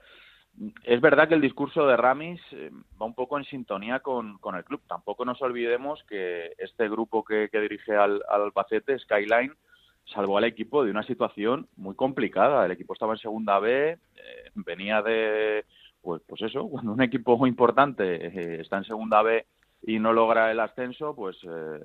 Es 0.84 1.00
verdad 1.00 1.28
que 1.28 1.36
el 1.36 1.42
discurso 1.42 1.86
de 1.88 1.96
Ramis 1.96 2.42
eh, 2.52 2.72
va 3.00 3.06
un 3.06 3.14
poco 3.14 3.38
en 3.38 3.46
sintonía 3.46 4.00
con, 4.00 4.40
el 4.56 4.64
club. 4.66 4.82
Tampoco 4.88 5.24
nos 5.24 5.42
olvidemos 5.42 6.04
que 6.06 6.54
este 6.58 6.90
grupo 6.90 7.24
que, 7.24 7.50
dirige 7.52 7.96
al, 7.96 8.22
al 8.28 8.42
Albacete, 8.42 8.98
Skyline, 8.98 9.54
salvó 10.06 10.40
al 10.40 10.46
equipo 10.46 10.84
de 10.84 10.92
una 10.92 11.04
situación 11.04 11.70
muy 11.78 11.96
complicada. 11.96 12.66
El 12.66 12.72
equipo 12.72 12.94
estaba 12.94 13.14
en 13.14 13.20
segunda 13.20 13.60
B, 13.60 13.92
eh, 13.92 13.98
venía 14.56 15.04
de, 15.04 15.66
pues, 16.02 16.24
pues 16.28 16.42
eso, 16.42 16.68
cuando 16.68 16.92
un 16.92 17.02
equipo 17.04 17.38
muy 17.38 17.50
importante 17.50 18.60
está 18.60 18.78
en 18.78 18.86
segunda 18.86 19.22
B 19.22 19.46
y 19.82 20.00
no 20.00 20.14
logra 20.14 20.52
el 20.52 20.60
ascenso, 20.60 21.16
pues 21.16 21.38
eh, 21.44 21.80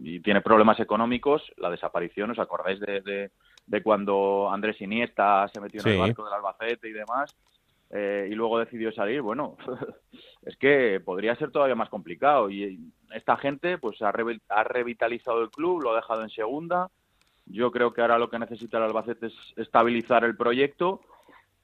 y 0.00 0.20
tiene 0.20 0.40
problemas 0.40 0.80
económicos, 0.80 1.42
la 1.56 1.70
desaparición, 1.70 2.30
¿os 2.30 2.38
acordáis 2.38 2.80
de, 2.80 3.30
de, 3.66 3.82
cuando 3.82 4.50
Andrés 4.50 4.80
Iniesta 4.80 5.48
se 5.48 5.60
metió 5.60 5.80
en 5.82 5.88
el 5.88 5.98
barco 5.98 6.24
del 6.24 6.34
Albacete 6.34 6.88
y 6.88 6.92
demás? 6.92 7.34
Eh, 7.90 8.28
y 8.30 8.34
luego 8.34 8.58
decidió 8.58 8.92
salir, 8.92 9.22
bueno, 9.22 9.56
es 10.42 10.56
que 10.56 11.00
podría 11.04 11.34
ser 11.36 11.50
todavía 11.50 11.74
más 11.74 11.88
complicado. 11.88 12.50
Y 12.50 12.78
esta 13.14 13.36
gente 13.36 13.78
pues 13.78 14.00
ha, 14.02 14.12
ha 14.48 14.64
revitalizado 14.64 15.42
el 15.42 15.50
club, 15.50 15.82
lo 15.82 15.92
ha 15.92 15.96
dejado 15.96 16.22
en 16.22 16.30
segunda. 16.30 16.90
Yo 17.46 17.70
creo 17.70 17.92
que 17.92 18.02
ahora 18.02 18.18
lo 18.18 18.28
que 18.28 18.38
necesita 18.38 18.76
el 18.76 18.84
Albacete 18.84 19.26
es 19.26 19.34
estabilizar 19.56 20.24
el 20.24 20.36
proyecto 20.36 21.00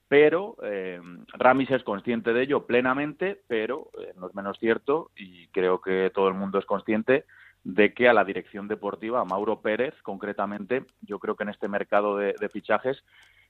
pero 0.09 0.57
eh, 0.62 1.00
Ramis 1.32 1.70
es 1.70 1.82
consciente 1.82 2.32
de 2.32 2.42
ello 2.42 2.66
plenamente, 2.66 3.40
pero 3.46 3.90
eh, 3.98 4.12
no 4.16 4.28
es 4.28 4.34
menos 4.34 4.59
cierto 4.59 5.11
y 5.16 5.48
creo 5.48 5.80
que 5.80 6.11
todo 6.14 6.28
el 6.28 6.34
mundo 6.34 6.59
es 6.59 6.66
consciente 6.66 7.24
de 7.62 7.94
que 7.94 8.09
a 8.09 8.12
la 8.12 8.24
dirección 8.24 8.68
deportiva, 8.68 9.20
a 9.20 9.24
Mauro 9.24 9.61
Pérez 9.62 9.94
concretamente, 10.02 10.84
yo 11.00 11.18
creo 11.18 11.34
que 11.34 11.44
en 11.44 11.48
este 11.48 11.68
mercado 11.68 12.18
de, 12.18 12.34
fichajes 12.50 13.02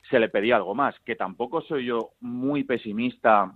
se 0.09 0.21
le 0.21 0.29
pedía 0.29 0.55
algo 0.57 0.75
más, 0.75 0.95
que 1.01 1.17
tampoco 1.17 1.63
soy 1.63 1.87
yo 1.87 2.11
muy 2.21 2.63
pesimista 2.63 3.53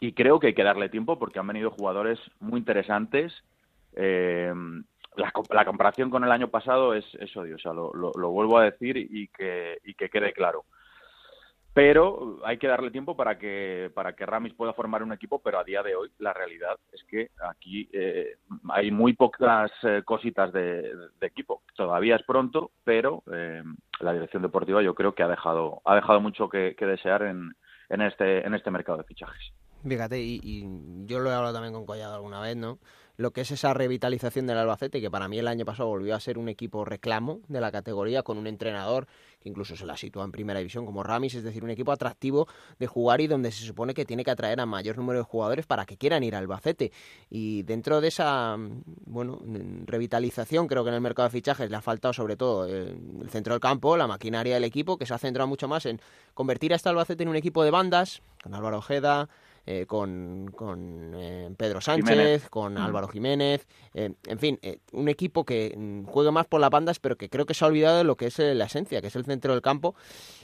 y 0.00 0.12
creo 0.12 0.40
que 0.40 0.48
hay 0.48 0.54
que 0.54 0.64
darle 0.64 0.88
tiempo 0.88 1.18
porque 1.18 1.38
han 1.38 1.46
venido 1.46 1.70
jugadores 1.70 2.18
muy 2.40 2.58
interesantes. 2.58 3.34
Eh, 3.94 4.52
la, 5.16 5.64
comparación 5.64 6.08
con 6.08 6.24
el 6.24 6.32
año 6.32 6.48
pasado 6.48 6.94
es, 6.94 7.04
odiosa, 7.36 7.74
lo, 7.74 8.12
vuelvo 8.30 8.58
a 8.58 8.64
decir 8.64 8.96
y 8.96 9.28
que 9.28 10.08
quede 10.10 10.32
claro 10.32 10.64
pero 11.76 12.38
hay 12.42 12.56
que 12.56 12.68
darle 12.68 12.90
tiempo 12.90 13.14
para 13.14 13.38
que 13.38 13.90
para 13.92 14.14
que 14.14 14.24
Ramis 14.24 14.54
pueda 14.54 14.72
formar 14.72 15.02
un 15.02 15.12
equipo 15.12 15.40
pero 15.40 15.58
a 15.58 15.64
día 15.64 15.82
de 15.82 15.94
hoy 15.94 16.10
la 16.20 16.32
realidad 16.32 16.78
es 16.90 17.04
que 17.04 17.32
aquí 17.38 17.86
eh, 17.92 18.38
hay 18.70 18.90
muy 18.90 19.12
pocas 19.12 19.70
eh, 19.82 20.00
cositas 20.02 20.50
de, 20.54 20.90
equipo. 21.20 21.60
Todavía 21.76 22.16
es 22.16 22.22
pronto 22.22 22.70
pero 22.82 23.22
eh, 23.30 23.62
la 24.00 24.14
dirección 24.14 24.42
deportiva 24.42 24.82
yo 24.82 24.94
creo 24.94 25.14
que 25.14 25.22
ha 25.22 25.28
dejado 25.28 25.82
ha 25.84 25.96
dejado 25.96 26.18
mucho 26.18 26.48
que, 26.48 26.74
desear 26.80 27.24
en, 27.24 27.54
este 27.90 28.46
en 28.46 28.54
este 28.54 28.70
mercado 28.70 28.96
de 28.96 29.04
fichajes. 29.04 29.52
Fíjate 29.86 30.18
y, 30.18 30.64
yo 31.04 31.18
lo 31.18 31.28
he 31.28 31.34
hablado 31.34 31.52
también 31.52 31.74
con 31.74 31.84
Collado 31.84 32.14
alguna 32.14 32.40
vez 32.40 32.56
no 32.56 32.78
lo 33.16 33.32
que 33.32 33.42
es 33.42 33.50
esa 33.50 33.72
revitalización 33.74 34.46
del 34.46 34.58
Albacete, 34.58 35.00
que 35.00 35.10
para 35.10 35.28
mí 35.28 35.38
el 35.38 35.48
año 35.48 35.64
pasado 35.64 35.88
volvió 35.88 36.14
a 36.14 36.20
ser 36.20 36.38
un 36.38 36.48
equipo 36.48 36.84
reclamo 36.84 37.40
de 37.48 37.60
la 37.60 37.72
categoría, 37.72 38.22
con 38.22 38.38
un 38.38 38.46
entrenador 38.46 39.06
que 39.40 39.48
incluso 39.48 39.76
se 39.76 39.86
la 39.86 39.96
sitúa 39.96 40.24
en 40.24 40.32
primera 40.32 40.58
división 40.58 40.84
como 40.84 41.02
Ramis, 41.02 41.34
es 41.34 41.42
decir, 41.42 41.64
un 41.64 41.70
equipo 41.70 41.92
atractivo 41.92 42.46
de 42.78 42.86
jugar 42.86 43.20
y 43.20 43.26
donde 43.26 43.52
se 43.52 43.64
supone 43.64 43.94
que 43.94 44.04
tiene 44.04 44.24
que 44.24 44.30
atraer 44.30 44.60
a 44.60 44.66
mayor 44.66 44.98
número 44.98 45.20
de 45.20 45.24
jugadores 45.24 45.66
para 45.66 45.86
que 45.86 45.96
quieran 45.96 46.22
ir 46.24 46.34
al 46.34 46.42
Albacete. 46.42 46.92
Y 47.30 47.62
dentro 47.62 48.00
de 48.00 48.08
esa 48.08 48.56
bueno 49.06 49.40
revitalización, 49.86 50.66
creo 50.66 50.84
que 50.84 50.90
en 50.90 50.94
el 50.94 51.00
mercado 51.00 51.28
de 51.28 51.32
fichajes 51.32 51.70
le 51.70 51.76
ha 51.76 51.82
faltado 51.82 52.12
sobre 52.12 52.36
todo 52.36 52.66
el, 52.66 53.30
centro 53.30 53.54
del 53.54 53.60
campo, 53.60 53.96
la 53.96 54.06
maquinaria 54.06 54.54
del 54.54 54.64
equipo, 54.64 54.98
que 54.98 55.06
se 55.06 55.14
ha 55.14 55.18
centrado 55.18 55.48
mucho 55.48 55.68
más 55.68 55.86
en 55.86 56.00
convertir 56.34 56.72
a 56.72 56.76
este 56.76 56.88
Albacete 56.88 57.22
en 57.22 57.28
un 57.28 57.36
equipo 57.36 57.64
de 57.64 57.70
bandas, 57.70 58.22
con 58.42 58.54
Álvaro 58.54 58.78
Ojeda, 58.78 59.28
eh, 59.68 59.84
con, 59.84 60.46
con 60.52 61.12
eh, 61.16 61.50
Pedro 61.58 61.80
Sánchez, 61.80 62.48
con. 62.50 62.78
Álvaro 62.78 63.08
Jiménez, 63.08 63.66
eh, 63.94 64.12
en 64.28 64.38
fin, 64.38 64.60
un 64.92 65.08
equipo 65.08 65.44
que 65.44 65.74
mm, 65.76 66.04
juega 66.04 66.30
más 66.30 66.46
por 66.46 66.60
las 66.60 66.70
bandas, 66.70 67.00
pero 67.00 67.16
que 67.16 67.28
creo 67.28 67.46
que 67.46 67.54
se 67.54 67.64
ha 67.64 67.68
olvidado 67.68 67.98
de 67.98 68.04
lo 68.04 68.14
que 68.14 68.26
es 68.26 68.38
la 68.38 68.66
esencia, 68.66 69.00
que 69.00 69.08
es 69.08 69.16
el 69.16 69.24
centro 69.24 69.52
del 69.54 69.62
campo. 69.62 69.96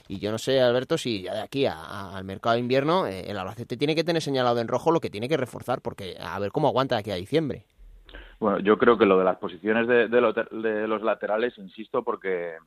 Y 0.09 0.19
yo 0.19 0.29
no 0.29 0.37
sé, 0.37 0.59
Alberto, 0.59 0.97
si 0.97 1.21
ya 1.21 1.35
de 1.35 1.41
aquí 1.41 1.65
al 1.65 2.25
mercado 2.25 2.55
de 2.55 2.59
invierno 2.59 3.07
el 3.07 3.37
Albacete 3.37 3.77
tiene 3.77 3.95
que 3.95 4.03
tener 4.03 4.21
señalado 4.21 4.59
en 4.59 4.67
rojo 4.67 4.91
lo 4.91 4.99
que 4.99 5.09
tiene 5.09 5.29
que 5.29 5.37
reforzar, 5.37 5.79
porque 5.79 6.17
a 6.19 6.37
ver 6.39 6.51
cómo 6.51 6.67
aguanta 6.67 6.95
de 6.95 6.99
aquí 6.99 7.11
a 7.11 7.15
diciembre. 7.15 7.63
Bueno, 8.41 8.59
yo 8.59 8.77
creo 8.77 8.97
que 8.97 9.05
lo 9.05 9.17
de 9.17 9.23
las 9.23 9.37
posiciones 9.37 9.87
de, 9.87 10.09
de, 10.09 10.87
los 10.87 11.01
laterales, 11.01 11.57
insisto, 11.57 12.03
porque 12.03 12.57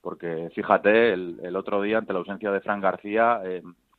porque 0.00 0.48
fíjate, 0.54 1.12
el, 1.12 1.56
otro 1.56 1.82
día, 1.82 1.98
ante 1.98 2.14
la 2.14 2.20
ausencia 2.20 2.50
de 2.50 2.60
Fran 2.60 2.80
García, 2.80 3.42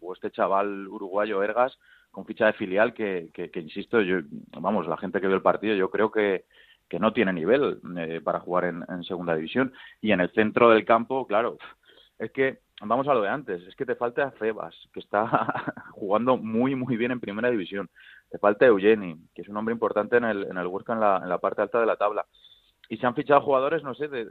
o 0.01 0.13
este 0.13 0.31
chaval 0.31 0.87
uruguayo 0.87 1.43
Ergas, 1.43 1.77
con 2.17 2.25
ficha 2.25 2.47
de 2.47 2.53
filial 2.53 2.95
que, 2.95 3.29
que, 3.31 3.59
insisto, 3.59 4.01
yo, 4.01 4.21
vamos, 4.59 4.87
la 4.87 4.97
gente 4.97 5.21
que 5.21 5.27
vio 5.27 5.35
el 5.35 5.43
partido, 5.43 5.75
yo 5.75 5.91
creo 5.91 6.09
que, 6.09 6.45
que 6.89 6.97
no 6.97 7.13
tiene 7.13 7.31
nivel 7.31 7.79
eh, 7.95 8.21
para 8.23 8.39
jugar 8.39 8.65
en, 8.65 9.03
segunda 9.03 9.35
división. 9.35 9.71
Y 10.01 10.13
en 10.13 10.21
el 10.21 10.31
centro 10.31 10.71
del 10.71 10.83
campo, 10.83 11.27
claro, 11.27 11.59
es 12.17 12.31
que 12.31 12.61
vamos 12.81 13.07
a 13.07 13.13
lo 13.13 13.21
de 13.21 13.29
antes, 13.29 13.61
es 13.67 13.75
que 13.75 13.85
te 13.85 13.93
falta 13.93 14.31
Febas, 14.31 14.73
que 14.91 14.99
está 14.99 15.75
jugando 15.91 16.37
muy, 16.37 16.73
muy 16.73 16.97
bien 16.97 17.11
en 17.11 17.19
primera 17.19 17.51
división. 17.51 17.87
Te 18.31 18.39
falta 18.39 18.65
Eugeni, 18.65 19.15
que 19.35 19.43
es 19.43 19.47
un 19.47 19.57
hombre 19.57 19.73
importante 19.73 20.17
en 20.17 20.23
el, 20.23 20.47
en 20.49 20.57
el 20.57 20.65
Huesca 20.65 20.93
en 20.93 21.01
la, 21.01 21.19
en 21.21 21.29
la 21.29 21.37
parte 21.37 21.61
alta 21.61 21.79
de 21.79 21.85
la 21.85 21.97
tabla. 21.97 22.25
Y 22.89 22.97
se 22.97 23.05
han 23.05 23.13
fichado 23.13 23.41
jugadores, 23.41 23.83
no 23.83 23.93
sé, 23.93 24.07
de, 24.07 24.27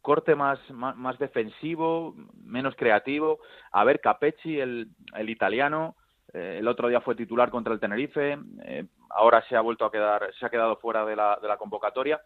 corte 0.00 0.34
más, 0.34 0.58
más, 0.72 1.16
defensivo, 1.20 2.16
menos 2.42 2.74
creativo. 2.74 3.38
A 3.70 3.84
ver, 3.84 4.00
Capecci, 4.00 4.58
el, 4.58 4.88
el 5.14 5.30
italiano, 5.30 5.94
eh, 6.32 6.56
el 6.58 6.68
otro 6.68 6.88
día 6.88 7.00
fue 7.00 7.14
titular 7.14 7.50
contra 7.50 7.72
el 7.72 7.80
Tenerife, 7.80 8.38
eh, 8.64 8.86
ahora 9.10 9.42
se 9.48 9.56
ha 9.56 9.60
vuelto 9.60 9.84
a 9.84 9.92
quedar, 9.92 10.30
se 10.38 10.46
ha 10.46 10.50
quedado 10.50 10.76
fuera 10.76 11.04
de 11.04 11.16
la, 11.16 11.38
de 11.40 11.48
la 11.48 11.56
convocatoria. 11.56 12.20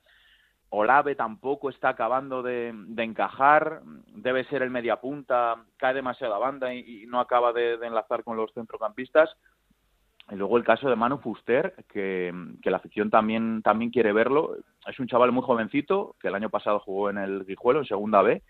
Olave 0.70 1.14
tampoco 1.14 1.70
está 1.70 1.90
acabando 1.90 2.42
de, 2.42 2.74
encajar, 2.96 3.82
debe 4.08 4.44
ser 4.44 4.62
el 4.62 4.70
mediapunta, 4.70 5.64
cae 5.76 5.94
demasiado 5.94 6.34
a 6.34 6.38
banda 6.38 6.74
y, 6.74 7.06
no 7.06 7.20
acaba 7.20 7.52
de, 7.52 7.74
enlazar 7.74 8.24
con 8.24 8.36
los 8.36 8.52
centrocampistas. 8.52 9.36
Y 10.28 10.34
luego 10.34 10.56
el 10.56 10.64
caso 10.64 10.90
de 10.90 10.96
Manu 10.96 11.18
Fuster, 11.18 11.72
que, 11.88 12.34
que, 12.60 12.70
la 12.70 12.78
afición 12.78 13.10
también, 13.10 13.62
también 13.62 13.92
quiere 13.92 14.12
verlo. 14.12 14.56
Es 14.88 14.98
un 14.98 15.06
chaval 15.06 15.30
muy 15.30 15.44
jovencito, 15.44 16.16
que 16.20 16.28
el 16.28 16.34
año 16.34 16.50
pasado 16.50 16.80
jugó 16.80 17.10
en 17.10 17.18
el 17.18 17.44
Guijuelo, 17.44 17.78
en 17.78 17.86
segunda 17.86 18.22
B, 18.22 18.42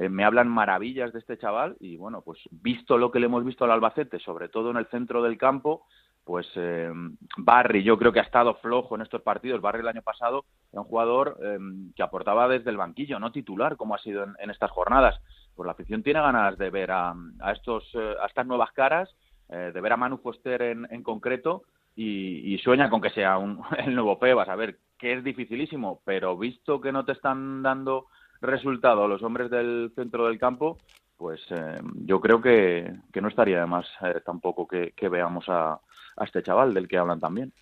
eh, 0.00 0.08
me 0.08 0.24
hablan 0.24 0.48
maravillas 0.48 1.12
de 1.12 1.18
este 1.18 1.36
chaval 1.36 1.76
y 1.78 1.98
bueno, 1.98 2.22
pues 2.22 2.38
visto 2.50 2.96
lo 2.96 3.10
que 3.10 3.20
le 3.20 3.26
hemos 3.26 3.44
visto 3.44 3.66
al 3.66 3.70
Albacete, 3.70 4.18
sobre 4.18 4.48
todo 4.48 4.70
en 4.70 4.78
el 4.78 4.86
centro 4.86 5.22
del 5.22 5.36
campo, 5.36 5.84
pues 6.24 6.50
eh, 6.54 6.90
Barry 7.36 7.82
yo 7.82 7.98
creo 7.98 8.10
que 8.10 8.20
ha 8.20 8.22
estado 8.22 8.54
flojo 8.54 8.94
en 8.94 9.02
estos 9.02 9.20
partidos. 9.20 9.60
Barry 9.60 9.80
el 9.80 9.88
año 9.88 10.00
pasado 10.00 10.46
era 10.72 10.80
un 10.80 10.88
jugador 10.88 11.36
eh, 11.42 11.58
que 11.94 12.02
aportaba 12.02 12.48
desde 12.48 12.70
el 12.70 12.78
banquillo, 12.78 13.20
no 13.20 13.30
titular 13.30 13.76
como 13.76 13.94
ha 13.94 13.98
sido 13.98 14.24
en, 14.38 14.48
estas 14.48 14.70
jornadas. 14.70 15.20
Pues 15.54 15.66
la 15.66 15.72
afición 15.72 16.02
tiene 16.02 16.22
ganas 16.22 16.56
de 16.56 16.70
ver 16.70 16.92
a, 16.92 17.14
estos, 17.52 17.94
a 17.94 18.24
estas 18.24 18.46
nuevas 18.46 18.72
caras, 18.72 19.14
de 19.48 19.78
ver 19.82 19.92
a 19.92 19.98
Manu 19.98 20.16
Foster 20.16 20.62
en, 20.62 21.02
concreto 21.02 21.64
y, 21.94 22.56
sueña 22.64 22.88
con 22.88 23.02
que 23.02 23.10
sea 23.10 23.36
un, 23.36 23.60
el 23.84 23.94
nuevo 23.94 24.18
Pebas. 24.18 24.48
A 24.48 24.56
ver, 24.56 24.78
que 24.96 25.12
es 25.12 25.22
dificilísimo, 25.22 26.00
pero 26.06 26.38
visto 26.38 26.80
que 26.80 26.90
no 26.90 27.04
te 27.04 27.12
están 27.12 27.62
dando 27.62 28.06
resultado 28.40 29.04
a 29.04 29.08
los 29.08 29.22
hombres 29.22 29.50
del 29.50 29.92
centro 29.94 30.26
del 30.26 30.38
campo, 30.38 30.78
pues 31.16 31.40
eh, 31.50 31.78
yo 32.06 32.20
creo 32.20 32.40
que, 32.40 32.92
que, 33.12 33.20
no 33.20 33.28
estaría 33.28 33.60
de 33.60 33.66
más 33.66 33.86
eh, 34.02 34.20
tampoco 34.24 34.66
que, 34.66 34.92
que 34.92 35.08
veamos 35.08 35.48
a, 35.48 35.72
a 35.72 36.24
este 36.24 36.42
chaval 36.42 36.72
del 36.72 36.88
que 36.88 36.98
hablan 36.98 37.20
también. 37.20 37.52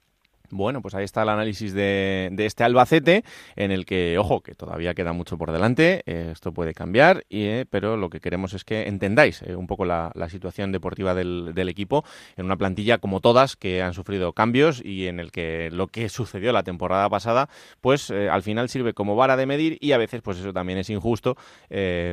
Bueno, 0.50 0.80
pues 0.80 0.94
ahí 0.94 1.04
está 1.04 1.22
el 1.22 1.28
análisis 1.28 1.74
de, 1.74 2.34
este 2.38 2.64
Albacete, 2.64 3.22
en 3.54 3.70
el 3.70 3.84
que, 3.84 4.16
ojo, 4.16 4.40
que 4.40 4.54
todavía 4.54 4.94
queda 4.94 5.12
mucho 5.12 5.36
por 5.36 5.52
delante, 5.52 6.02
eh, 6.06 6.30
esto 6.32 6.52
puede 6.52 6.72
cambiar, 6.72 7.24
y, 7.28 7.44
eh, 7.44 7.66
pero 7.68 7.98
lo 7.98 8.08
que 8.08 8.20
queremos 8.20 8.54
es 8.54 8.64
que 8.64 8.88
entendáis 8.88 9.42
eh, 9.42 9.56
un 9.56 9.66
poco 9.66 9.84
la, 9.84 10.12
situación 10.28 10.72
deportiva 10.72 11.14
del, 11.14 11.68
equipo 11.68 12.04
en 12.36 12.46
una 12.46 12.56
plantilla 12.56 12.98
como 12.98 13.20
todas 13.20 13.56
que 13.56 13.82
han 13.82 13.92
sufrido 13.92 14.32
cambios 14.32 14.82
y 14.84 15.06
en 15.06 15.20
el 15.20 15.32
que 15.32 15.70
lo 15.70 15.88
que 15.88 16.08
sucedió 16.08 16.52
la 16.52 16.62
temporada 16.62 17.08
pasada, 17.08 17.48
pues 17.80 18.10
al 18.10 18.42
final 18.42 18.68
sirve 18.68 18.94
como 18.94 19.16
vara 19.16 19.36
de 19.36 19.46
medir 19.46 19.78
y 19.80 19.92
a 19.92 19.98
veces 19.98 20.22
pues 20.22 20.38
eso 20.38 20.52
también 20.52 20.78
es 20.78 20.90
injusto 20.90 21.36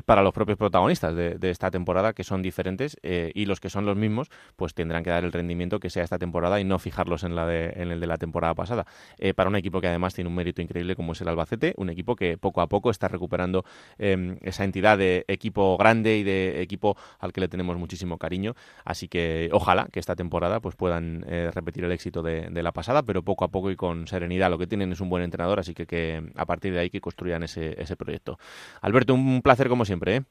para 0.05 0.23
los 0.23 0.33
propios 0.33 0.57
protagonistas 0.57 1.15
de, 1.15 1.49
esta 1.49 1.71
temporada 1.71 2.13
que 2.13 2.23
son 2.23 2.41
diferentes 2.41 2.97
y 3.03 3.45
los 3.45 3.59
que 3.59 3.69
son 3.69 3.85
los 3.85 3.97
mismos 3.97 4.29
pues 4.55 4.73
tendrán 4.73 5.03
que 5.03 5.09
dar 5.09 5.23
el 5.23 5.31
rendimiento 5.31 5.79
que 5.79 5.89
sea 5.89 6.03
esta 6.03 6.17
temporada 6.17 6.59
y 6.59 6.63
no 6.63 6.79
fijarlos 6.79 7.23
en, 7.23 7.35
la 7.35 7.45
de, 7.45 7.73
en 7.75 7.91
el 7.91 7.99
de 7.99 8.07
la 8.07 8.17
temporada 8.17 8.24
temporada 8.25 8.53
pasada, 8.53 8.85
eh, 9.17 9.33
para 9.33 9.49
un 9.49 9.55
equipo 9.55 9.79
que 9.81 9.87
además 9.87 10.13
tiene 10.13 10.29
un 10.29 10.35
mérito 10.35 10.61
increíble 10.61 10.95
como 10.95 11.13
es 11.13 11.21
el 11.21 11.27
Albacete, 11.27 11.73
un 11.77 11.89
equipo 11.89 12.15
que 12.15 12.37
poco 12.37 12.61
a 12.61 12.67
poco 12.67 12.89
está 12.89 13.07
recuperando 13.07 13.63
em, 13.97 14.37
esa 14.41 14.63
entidad 14.63 14.97
de 14.97 15.25
equipo 15.27 15.77
grande 15.77 16.17
y 16.17 16.23
de 16.23 16.61
equipo 16.61 16.97
al 17.19 17.31
que 17.31 17.41
le 17.41 17.47
tenemos 17.47 17.77
muchísimo 17.77 18.17
cariño, 18.17 18.55
así 18.83 19.07
que 19.07 19.49
ojalá 19.51 19.87
que 19.91 19.99
esta 19.99 20.15
temporada 20.15 20.59
pues 20.59 20.75
puedan 20.75 21.25
eh, 21.27 21.51
repetir 21.53 21.83
el 21.85 21.91
éxito 21.91 22.21
de, 22.21 22.49
la 22.65 22.71
pasada, 22.71 23.03
pero 23.03 23.21
poco 23.21 23.45
a 23.45 23.49
poco 23.49 23.69
y 23.69 23.75
con 23.75 24.07
serenidad, 24.07 24.49
lo 24.49 24.57
que 24.57 24.65
tienen 24.65 24.91
es 24.91 24.99
un 24.99 25.09
buen 25.09 25.23
entrenador, 25.23 25.59
así 25.59 25.73
que, 25.73 25.85
que 25.85 26.31
a 26.35 26.45
partir 26.45 26.73
de 26.73 26.79
ahí 26.79 26.89
que 26.89 26.99
construyan 26.99 27.43
ese, 27.43 27.79
ese 27.79 27.95
proyecto. 27.95 28.39
Alberto, 28.81 29.13
un 29.13 29.41
placer 29.43 29.69
como 29.69 29.85
siempre. 29.85 30.15
¿eh? 30.15 30.23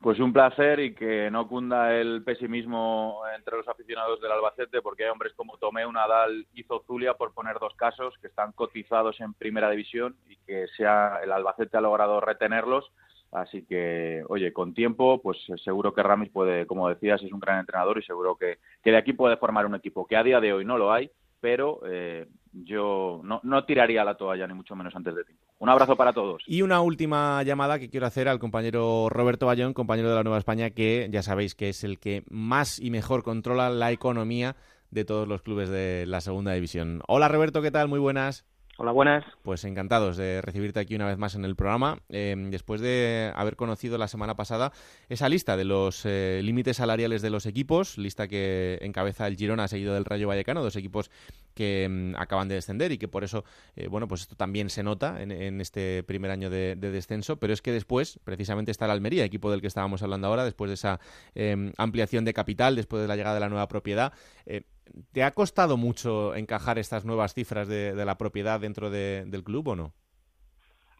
Pues 0.00 0.20
un 0.20 0.32
placer 0.32 0.78
y 0.80 0.94
que 0.94 1.30
no 1.30 1.48
cunda 1.48 1.94
el 1.94 2.22
pesimismo 2.22 3.22
entre 3.34 3.56
los 3.56 3.66
aficionados 3.66 4.20
del 4.20 4.30
Albacete, 4.30 4.82
porque 4.82 5.04
hay 5.04 5.10
hombres 5.10 5.32
como 5.34 5.56
Tomeu, 5.56 5.90
Nadal 5.90 6.46
y 6.52 6.62
Zozulia, 6.64 7.14
por 7.14 7.32
poner 7.32 7.58
dos 7.58 7.74
casos, 7.74 8.14
que 8.20 8.28
están 8.28 8.52
cotizados 8.52 9.20
en 9.20 9.34
primera 9.34 9.70
división 9.70 10.16
y 10.28 10.36
que 10.46 10.66
sea 10.76 11.20
el 11.24 11.32
Albacete 11.32 11.78
ha 11.78 11.80
logrado 11.80 12.20
retenerlos. 12.20 12.92
Así 13.32 13.66
que, 13.66 14.22
oye, 14.28 14.52
con 14.52 14.74
tiempo, 14.74 15.20
pues 15.20 15.38
seguro 15.64 15.92
que 15.92 16.02
Ramis 16.02 16.30
puede, 16.30 16.66
como 16.66 16.88
decías, 16.88 17.22
es 17.22 17.32
un 17.32 17.40
gran 17.40 17.58
entrenador 17.60 17.98
y 17.98 18.02
seguro 18.02 18.36
que, 18.36 18.58
que 18.82 18.92
de 18.92 18.98
aquí 18.98 19.12
puede 19.12 19.36
formar 19.36 19.66
un 19.66 19.74
equipo 19.74 20.06
que 20.06 20.16
a 20.16 20.22
día 20.22 20.40
de 20.40 20.52
hoy 20.52 20.64
no 20.64 20.78
lo 20.78 20.92
hay, 20.92 21.10
pero 21.40 21.80
eh, 21.86 22.26
yo 22.52 23.20
no, 23.24 23.40
no 23.42 23.64
tiraría 23.64 24.04
la 24.04 24.16
toalla, 24.16 24.46
ni 24.46 24.54
mucho 24.54 24.74
menos 24.74 24.94
antes 24.94 25.14
de 25.14 25.24
tiempo. 25.24 25.42
Un 25.58 25.68
abrazo 25.68 25.96
para 25.96 26.12
todos. 26.12 26.42
Y 26.46 26.62
una 26.62 26.80
última 26.80 27.42
llamada 27.42 27.78
que 27.78 27.88
quiero 27.88 28.06
hacer 28.06 28.28
al 28.28 28.38
compañero 28.38 29.08
Roberto 29.08 29.46
Bayón, 29.46 29.72
compañero 29.72 30.10
de 30.10 30.14
la 30.16 30.22
Nueva 30.22 30.38
España, 30.38 30.70
que 30.70 31.08
ya 31.10 31.22
sabéis 31.22 31.54
que 31.54 31.70
es 31.70 31.82
el 31.82 31.98
que 31.98 32.24
más 32.28 32.78
y 32.78 32.90
mejor 32.90 33.22
controla 33.22 33.70
la 33.70 33.90
economía 33.90 34.56
de 34.90 35.04
todos 35.04 35.26
los 35.26 35.42
clubes 35.42 35.68
de 35.68 36.04
la 36.06 36.20
segunda 36.20 36.52
división. 36.52 37.00
Hola 37.08 37.28
Roberto, 37.28 37.62
¿qué 37.62 37.70
tal? 37.70 37.88
Muy 37.88 37.98
buenas. 37.98 38.44
Hola, 38.78 38.92
buenas. 38.92 39.24
Pues 39.42 39.64
encantados 39.64 40.18
de 40.18 40.42
recibirte 40.42 40.80
aquí 40.80 40.94
una 40.94 41.06
vez 41.06 41.16
más 41.16 41.34
en 41.34 41.46
el 41.46 41.56
programa. 41.56 41.98
Em, 42.10 42.50
después 42.50 42.82
de 42.82 43.32
haber 43.34 43.56
conocido 43.56 43.96
la 43.96 44.06
semana 44.06 44.36
pasada 44.36 44.70
esa 45.08 45.30
lista 45.30 45.56
de 45.56 45.64
los 45.64 46.04
eh, 46.04 46.40
límites 46.44 46.76
salariales 46.76 47.22
de 47.22 47.30
los 47.30 47.46
equipos, 47.46 47.96
lista 47.96 48.28
que 48.28 48.78
encabeza 48.82 49.26
el 49.28 49.36
Girona 49.36 49.66
seguido 49.66 49.94
del 49.94 50.04
Rayo 50.04 50.28
Vallecano, 50.28 50.62
dos 50.62 50.76
equipos 50.76 51.10
que 51.56 51.84
em, 51.84 52.14
acaban 52.16 52.48
de 52.48 52.54
descender 52.54 52.92
y 52.92 52.98
que 52.98 53.08
por 53.08 53.24
eso, 53.24 53.44
eh, 53.74 53.88
bueno, 53.88 54.06
pues 54.06 54.20
esto 54.20 54.36
también 54.36 54.68
se 54.68 54.82
nota 54.82 55.20
en, 55.20 55.60
este 55.60 56.04
primer 56.04 56.30
año 56.30 56.50
de, 56.50 56.76
descenso, 56.76 57.38
pero 57.38 57.52
es 57.52 57.62
que 57.62 57.72
después, 57.72 58.20
precisamente 58.22 58.70
está 58.70 58.84
el 58.84 58.90
Almería, 58.92 59.24
equipo 59.24 59.50
del 59.50 59.62
que 59.62 59.66
estábamos 59.66 60.02
hablando 60.02 60.28
ahora, 60.28 60.44
después 60.44 60.68
de 60.68 60.74
esa 60.74 61.00
em, 61.34 61.72
ampliación 61.78 62.24
de 62.26 62.34
capital, 62.34 62.76
después 62.76 63.00
de 63.00 63.08
la 63.08 63.16
llegada 63.16 63.34
de 63.34 63.40
la 63.40 63.48
nueva 63.48 63.68
propiedad. 63.68 64.12
Eh, 64.44 64.64
¿Te 65.12 65.24
ha 65.24 65.32
costado 65.32 65.78
mucho 65.78 66.34
encajar 66.36 66.78
estas 66.78 67.04
nuevas 67.04 67.32
cifras 67.32 67.66
de, 67.66 68.04
la 68.04 68.18
propiedad 68.18 68.60
dentro 68.60 68.90
del 68.90 69.42
club 69.42 69.68
o 69.68 69.76
no? 69.76 69.94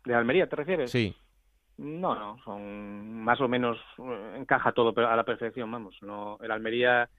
¿De 0.07 0.15
Almería 0.15 0.49
te 0.49 0.57
refieres? 0.57 0.91
Sí. 0.91 1.15
No, 1.77 2.15
no, 2.15 2.39
son 2.43 3.23
más 3.23 3.39
o 3.43 3.49
menos 3.49 3.77
eh, 3.99 4.37
encaja 4.39 4.73
todo 4.73 4.95
a 5.07 5.15
la 5.17 5.25
perfección, 5.25 5.71
vamos. 5.71 5.95
No, 6.01 6.39
el 6.41 6.51
Almería 6.51 7.11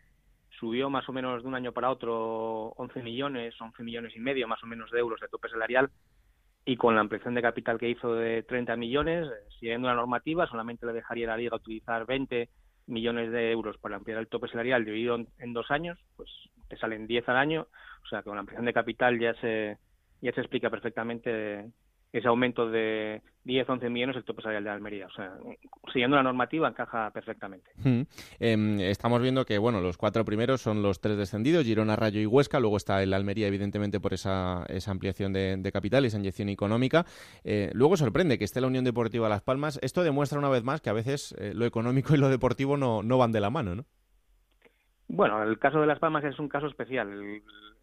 subió 0.59 0.89
más 0.89 1.07
o 1.09 1.13
menos 1.13 1.43
de 1.43 1.47
un 1.47 1.55
año 1.55 1.71
para 1.71 1.89
otro 1.89 2.69
11 2.77 3.03
millones, 3.03 3.55
11 3.59 3.83
millones 3.83 4.15
y 4.15 4.19
medio 4.19 4.47
más 4.47 4.63
o 4.63 4.67
menos 4.67 4.91
de 4.91 4.99
euros 4.99 5.19
de 5.19 5.27
tope 5.27 5.49
salarial. 5.49 5.89
Y 6.65 6.75
con 6.75 6.95
la 6.95 7.01
ampliación 7.01 7.33
de 7.33 7.41
capital 7.41 7.79
que 7.79 7.89
hizo 7.89 8.13
de 8.13 8.43
30 8.43 8.75
millones, 8.75 9.27
eh, 9.27 9.49
siguiendo 9.59 9.87
la 9.87 9.95
normativa, 9.95 10.47
solamente 10.47 10.85
le 10.85 10.93
dejaría 10.93 11.27
la 11.27 11.37
liga 11.37 11.55
utilizar 11.55 12.05
20 12.05 12.49
millones 12.87 13.31
de 13.31 13.51
euros 13.51 13.77
para 13.77 13.95
ampliar 13.95 14.19
el 14.19 14.27
tope 14.27 14.47
salarial 14.47 14.83
dividido 14.83 15.17
en, 15.37 15.53
dos 15.53 15.71
años, 15.71 15.97
pues 16.15 16.29
te 16.67 16.77
salen 16.77 17.07
10 17.07 17.29
al 17.29 17.37
año, 17.37 17.67
o 18.03 18.07
sea 18.07 18.19
que 18.19 18.25
con 18.25 18.35
la 18.35 18.41
ampliación 18.41 18.65
de 18.65 18.73
capital 18.73 19.19
ya 19.19 19.33
se, 19.35 19.77
ya 20.21 20.31
se 20.33 20.41
explica 20.41 20.69
perfectamente 20.69 21.69
ese 22.19 22.27
aumento 22.27 22.69
de 22.69 23.21
10, 23.43 23.69
11 23.69 23.89
millones 23.89 24.15
el 24.15 24.23
tope 24.23 24.41
salarial 24.41 24.63
de 24.65 24.69
Almería. 24.69 25.07
O 25.07 25.11
sea, 25.11 25.33
siguiendo 25.91 26.17
la 26.17 26.23
normativa 26.23 26.67
encaja 26.67 27.11
perfectamente. 27.11 27.71
Mm. 27.77 28.01
Em, 28.39 28.79
estamos 28.81 29.21
viendo 29.21 29.45
que, 29.45 29.57
bueno, 29.57 29.81
los 29.81 29.97
cuatro 29.97 30.25
primeros 30.25 30.61
son 30.61 30.81
los 30.81 30.99
tres 30.99 31.17
descendidos, 31.17 31.63
Girona, 31.63 31.95
Rayo 31.95 32.19
y 32.19 32.25
Huesca. 32.25 32.59
Luego 32.59 32.77
está 32.77 33.01
el 33.01 33.13
Almería, 33.13 33.47
evidentemente, 33.47 33.99
por 33.99 34.13
esa, 34.13 34.65
esa 34.67 34.91
ampliación 34.91 35.33
de, 35.33 35.55
de 35.57 35.71
capital, 35.71 36.05
esa 36.05 36.17
inyección 36.17 36.49
económica. 36.49 37.05
Eh, 37.43 37.71
luego 37.73 37.97
sorprende 37.97 38.37
que 38.37 38.43
esté 38.43 38.61
la 38.61 38.67
Unión 38.67 38.83
Deportiva 38.83 39.29
Las 39.29 39.41
Palmas. 39.41 39.79
Esto 39.81 40.03
demuestra 40.03 40.39
una 40.39 40.49
vez 40.49 40.63
más 40.63 40.81
que 40.81 40.89
a 40.89 40.93
veces 40.93 41.33
eh, 41.39 41.53
lo 41.55 41.65
económico 41.65 42.13
y 42.13 42.17
lo 42.17 42.29
deportivo 42.29 42.77
no, 42.77 43.01
no 43.01 43.17
van 43.17 43.31
de 43.31 43.39
la 43.39 43.49
mano, 43.49 43.75
¿no? 43.75 43.85
Bueno, 45.07 45.41
el 45.41 45.57
caso 45.57 45.79
de 45.79 45.87
Las 45.87 45.99
Palmas 45.99 46.25
es 46.25 46.37
un 46.37 46.49
caso 46.49 46.67
especial. 46.67 47.09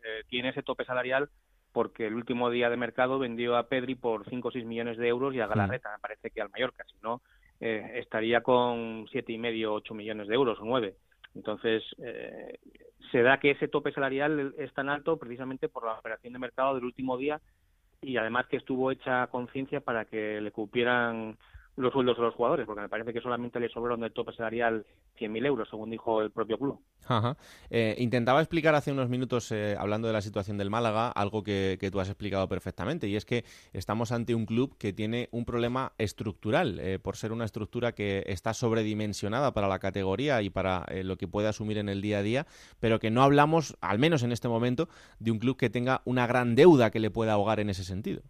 Eh, 0.05 0.25
tiene 0.29 0.51
ese 0.51 0.63
tope 0.63 0.85
salarial 0.85 1.31
porque 1.75 2.07
el 2.07 2.15
último 2.15 2.51
día 2.51 2.71
de 2.71 2.77
mercado 2.77 3.19
vendió 3.19 3.57
a 3.57 3.67
Pedri 3.67 3.97
por 3.97 4.25
5 4.31 4.49
o 4.49 4.51
6 4.53 4.65
millones 4.65 4.97
de 4.97 5.09
euros 5.09 5.35
y 5.35 5.41
a 5.41 5.49
Galarreta, 5.49 5.91
me 5.91 5.99
parece 5.99 6.31
que 6.31 6.41
al 6.41 6.49
Mallorca, 6.49 6.85
si 6.85 6.97
no, 7.03 7.21
eh, 7.61 7.95
estaría 7.97 8.43
con 8.43 9.07
siete 9.11 9.33
y 9.33 9.39
medio, 9.39 9.75
8 9.75 9.93
millones 9.93 10.29
de 10.29 10.35
euros 10.37 10.57
o 10.61 10.65
9. 10.65 10.95
Entonces, 11.35 11.83
eh, 11.99 12.61
se 13.11 13.23
da 13.23 13.41
que 13.41 13.51
ese 13.51 13.67
tope 13.67 13.91
salarial 13.91 14.55
es 14.57 14.73
tan 14.73 14.89
alto 14.89 15.17
precisamente 15.17 15.69
por 15.69 15.85
la 15.85 15.99
operación 15.99 16.33
de 16.33 16.39
mercado 16.39 16.77
del 16.77 16.85
último 16.85 17.19
día 17.19 17.41
y 18.01 18.19
además 18.19 18.47
que 18.47 18.59
estuvo 18.59 18.93
hecha 18.93 19.27
conciencia 19.27 19.81
para 19.81 20.05
que 20.05 20.41
le 20.41 20.53
cupieran 20.53 21.37
los 21.77 21.93
sueldos 21.93 22.17
de 22.17 22.23
los 22.23 22.35
jugadores, 22.35 22.67
porque 22.67 22.83
me 22.83 22.89
parece 22.89 23.13
que 23.13 23.21
solamente 23.21 23.59
le 23.59 23.69
sobraron 23.69 24.01
del 24.01 24.13
tope 24.13 24.33
salarial 24.33 24.87
100.000 25.19 25.47
euros, 25.47 25.69
según 25.69 25.91
dijo 25.91 26.23
el 26.23 26.31
propio 26.31 26.59
club. 26.59 26.81
Eh, 27.71 27.97
intentaba 27.99 28.41
explicar 28.41 28.75
hace 28.75 28.93
unos 28.93 29.09
minutos, 29.09 29.51
eh, 29.51 29.77
hablando 29.79 30.07
de 30.07 30.15
la 30.15 30.23
situación 30.23 30.57
del 30.57 30.71
Málaga, 30.71 31.09
algo 31.09 31.43
que, 31.43 31.79
tú 31.91 32.01
has 32.01 32.09
explicado 32.09 32.49
perfectamente, 32.49 33.09
y 33.09 33.17
es 33.17 33.25
que 33.25 33.45
estamos 33.73 34.13
ante 34.13 34.35
un 34.35 34.47
club 34.47 34.77
que 34.79 34.93
tiene 34.93 35.29
un 35.33 35.45
problema 35.45 35.93
estructural, 35.99 36.79
eh, 36.79 36.99
por 36.99 37.17
ser 37.17 37.33
una 37.33 37.45
estructura 37.45 37.93
que 37.93 38.25
está 38.27 38.55
sobredimensionada 38.55 39.53
para 39.53 39.69
la 39.69 39.79
categoría 39.81 40.43
y 40.43 40.51
para 40.51 40.87
lo 41.03 41.17
que 41.17 41.29
puede 41.29 41.49
asumir 41.49 41.79
en 41.79 41.89
el 41.89 42.01
día 42.01 42.19
a 42.19 42.23
día, 42.23 42.47
pero 42.81 43.01
que 43.01 43.11
no 43.11 43.23
hablamos, 43.23 43.77
al 43.81 43.99
menos 43.99 44.23
en 44.23 44.33
este 44.33 44.49
momento, 44.49 44.89
de 45.19 45.31
un 45.31 45.39
club 45.39 45.57
que 45.57 45.71
tenga 45.71 46.03
una 46.05 46.27
gran 46.27 46.55
deuda 46.55 46.91
que 46.91 47.01
le 47.01 47.11
pueda 47.11 47.33
ahogar 47.33 47.61
en 47.61 47.71
ese 47.71 47.85
sentido 47.85 48.23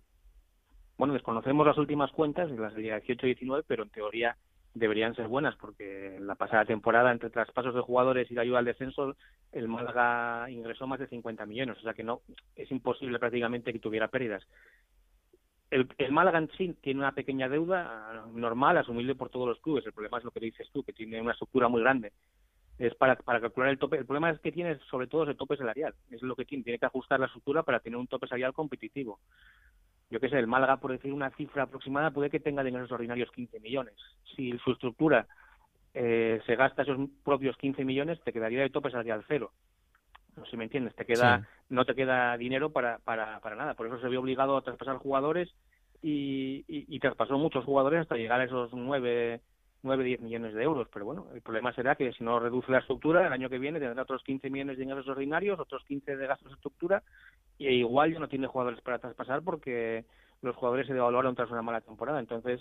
bueno, 0.97 1.15
desconocemos 1.15 1.67
las 1.67 1.79
últimas 1.79 2.13
cuentas, 2.13 2.51
las 2.51 2.75
de 2.75 2.83
18 2.83 3.27
y 3.27 3.35
19, 3.35 3.65
pero 3.67 3.83
en 3.83 3.91
teoría 3.91 4.37
deberían 4.75 5.15
ser 5.15 5.29
buenas, 5.29 5.57
porque 5.57 6.19
la 6.21 6.35
pasada 6.35 6.65
temporada, 6.65 7.13
entre 7.13 7.31
traspasos 7.31 7.75
de 7.75 7.81
jugadores 7.81 8.31
y 8.31 8.35
la 8.35 8.43
ayuda 8.43 8.59
al 8.59 8.65
descenso, 8.65 9.17
el 9.53 9.69
Málaga 9.69 10.51
ingresó 10.51 10.87
más 10.87 10.99
de 10.99 11.07
50 11.07 11.47
millones, 11.47 11.79
o 11.79 11.83
sea 11.83 11.95
que 11.95 12.03
no 12.03 12.21
es 12.57 12.71
imposible 12.71 13.19
prácticamente 13.19 13.73
que 13.73 13.79
tuviera 13.79 14.09
pérdidas. 14.09 14.45
El, 15.71 15.89
el 15.99 16.13
Málaga 16.13 16.39
en 16.39 16.51
sí 16.57 16.77
tiene 16.81 17.01
una 17.01 17.13
pequeña 17.13 17.49
deuda 17.49 18.27
normal, 18.33 18.79
asumible 18.79 19.15
por 19.15 19.31
todos 19.31 19.49
los 19.49 19.61
clubes. 19.61 19.87
El 19.87 19.93
problema 19.93 20.19
es 20.19 20.25
lo 20.25 20.31
que 20.31 20.41
dices 20.41 20.69
tú, 20.73 20.85
que 20.85 20.93
tiene 20.93 21.21
una 21.21 21.33
estructura 21.33 21.69
muy 21.69 21.81
grande. 21.81 22.13
Es 22.79 22.95
para, 22.95 23.17
para 23.17 23.41
calcular 23.41 23.71
el 23.71 23.79
tope. 23.79 23.97
El 23.97 24.07
problema 24.07 24.31
es 24.31 24.39
que 24.41 24.53
tiene 24.53 24.79
sobre 24.91 25.09
todo 25.09 25.25
el 25.25 25.37
tope 25.37 25.57
salarial. 25.57 25.95
Es 26.11 26.23
lo 26.23 26.37
que 26.37 26.45
tiene. 26.45 26.63
Tiene 26.63 26.79
que 26.79 26.87
ajustar 26.87 27.19
la 27.19 27.27
estructura 27.27 27.65
para 27.65 27.81
tener 27.81 27.97
un 27.97 28.07
tope 28.07 28.29
salarial 28.29 28.53
competitivo 28.53 29.19
yo 30.11 30.21
qué 30.21 30.29
sé, 30.29 30.39
el 30.39 30.47
Málaga, 30.47 30.77
por 30.77 30.93
decir 30.93 31.13
una 31.13 31.31
cifra 31.31 31.65
aproximada, 31.65 32.11
puede 32.11 32.31
que 32.31 32.41
tenga 32.41 32.63
de 32.63 32.71
ingresos 32.71 32.93
ordinarios 32.93 33.31
15 33.33 33.61
millones. 33.61 33.95
Si 34.37 34.57
su 34.59 34.73
estructura 34.73 35.27
eh, 35.95 36.41
se 36.47 36.57
gasta 36.57 36.83
esos 36.83 36.99
propios 37.25 37.57
15 37.57 37.85
millones, 37.85 38.21
te 38.23 38.33
quedaría 38.33 38.63
de 38.63 38.71
tope 38.71 38.91
salarial 38.91 39.25
cero. 39.27 39.53
No 40.37 40.45
sé 40.45 40.53
si 40.53 40.57
me 40.57 40.65
entiendes, 40.65 40.95
te 40.97 41.07
queda, 41.07 41.47
no 41.69 41.85
te 41.85 41.95
queda 41.95 42.37
dinero 42.37 42.71
para, 42.71 42.99
para, 42.99 43.39
para 43.41 43.57
nada. 43.57 43.75
Por 43.75 43.87
eso 43.87 44.01
se 44.01 44.09
vio 44.09 44.21
obligado 44.21 44.57
a 44.57 44.63
traspasar 44.63 44.97
jugadores 44.97 45.55
y, 46.03 46.65
y, 46.69 46.99
traspasó 46.99 47.39
muchos 47.39 47.65
jugadores 47.65 48.01
hasta 48.01 48.17
llegar 48.17 48.41
a 48.41 48.45
esos 48.45 48.75
9, 48.75 49.41
9, 49.83 50.05
10 50.05 50.21
millones 50.21 50.55
de 50.55 50.63
euros. 50.65 50.89
Pero 50.93 51.07
bueno, 51.07 51.29
el 51.33 51.41
problema 51.41 51.73
será 51.73 51.95
que 51.95 52.13
si 52.13 52.25
no 52.25 52.41
reduce 52.41 52.73
la 52.73 52.79
estructura, 52.79 53.27
el 53.27 53.33
año 53.33 53.49
que 53.49 53.59
viene 53.59 53.79
tendrá 53.79 54.03
otros 54.03 54.23
15 54.25 54.51
millones 54.51 54.77
de 54.77 54.85
ingresos 54.85 55.09
ordinarios, 55.09 55.61
otros 55.61 55.85
15 55.85 56.17
de 56.17 56.27
gastos 56.27 56.49
de 56.49 56.55
estructura 56.57 57.03
y 57.59 57.69
igual 57.69 58.13
ya 58.13 58.19
no 58.19 58.29
tiene 58.29 58.47
jugadores 58.47 58.81
para 58.81 58.99
traspasar 58.99 59.43
porque 59.43 60.05
los 60.43 60.57
jugadores 60.57 60.87
se 60.87 60.95
devaluaron 60.95 61.35
tras 61.35 61.51
una 61.51 61.63
mala 61.63 61.81
temporada. 61.81 62.21
Entonces, 62.21 62.61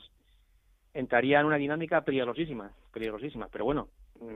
entraría 0.94 1.40
en 1.40 1.46
una 1.46 1.58
dinámica 1.58 2.02
peligrosísima, 2.02 2.72
peligrosísima. 2.94 3.48
Pero 3.52 3.66
bueno, 3.66 3.90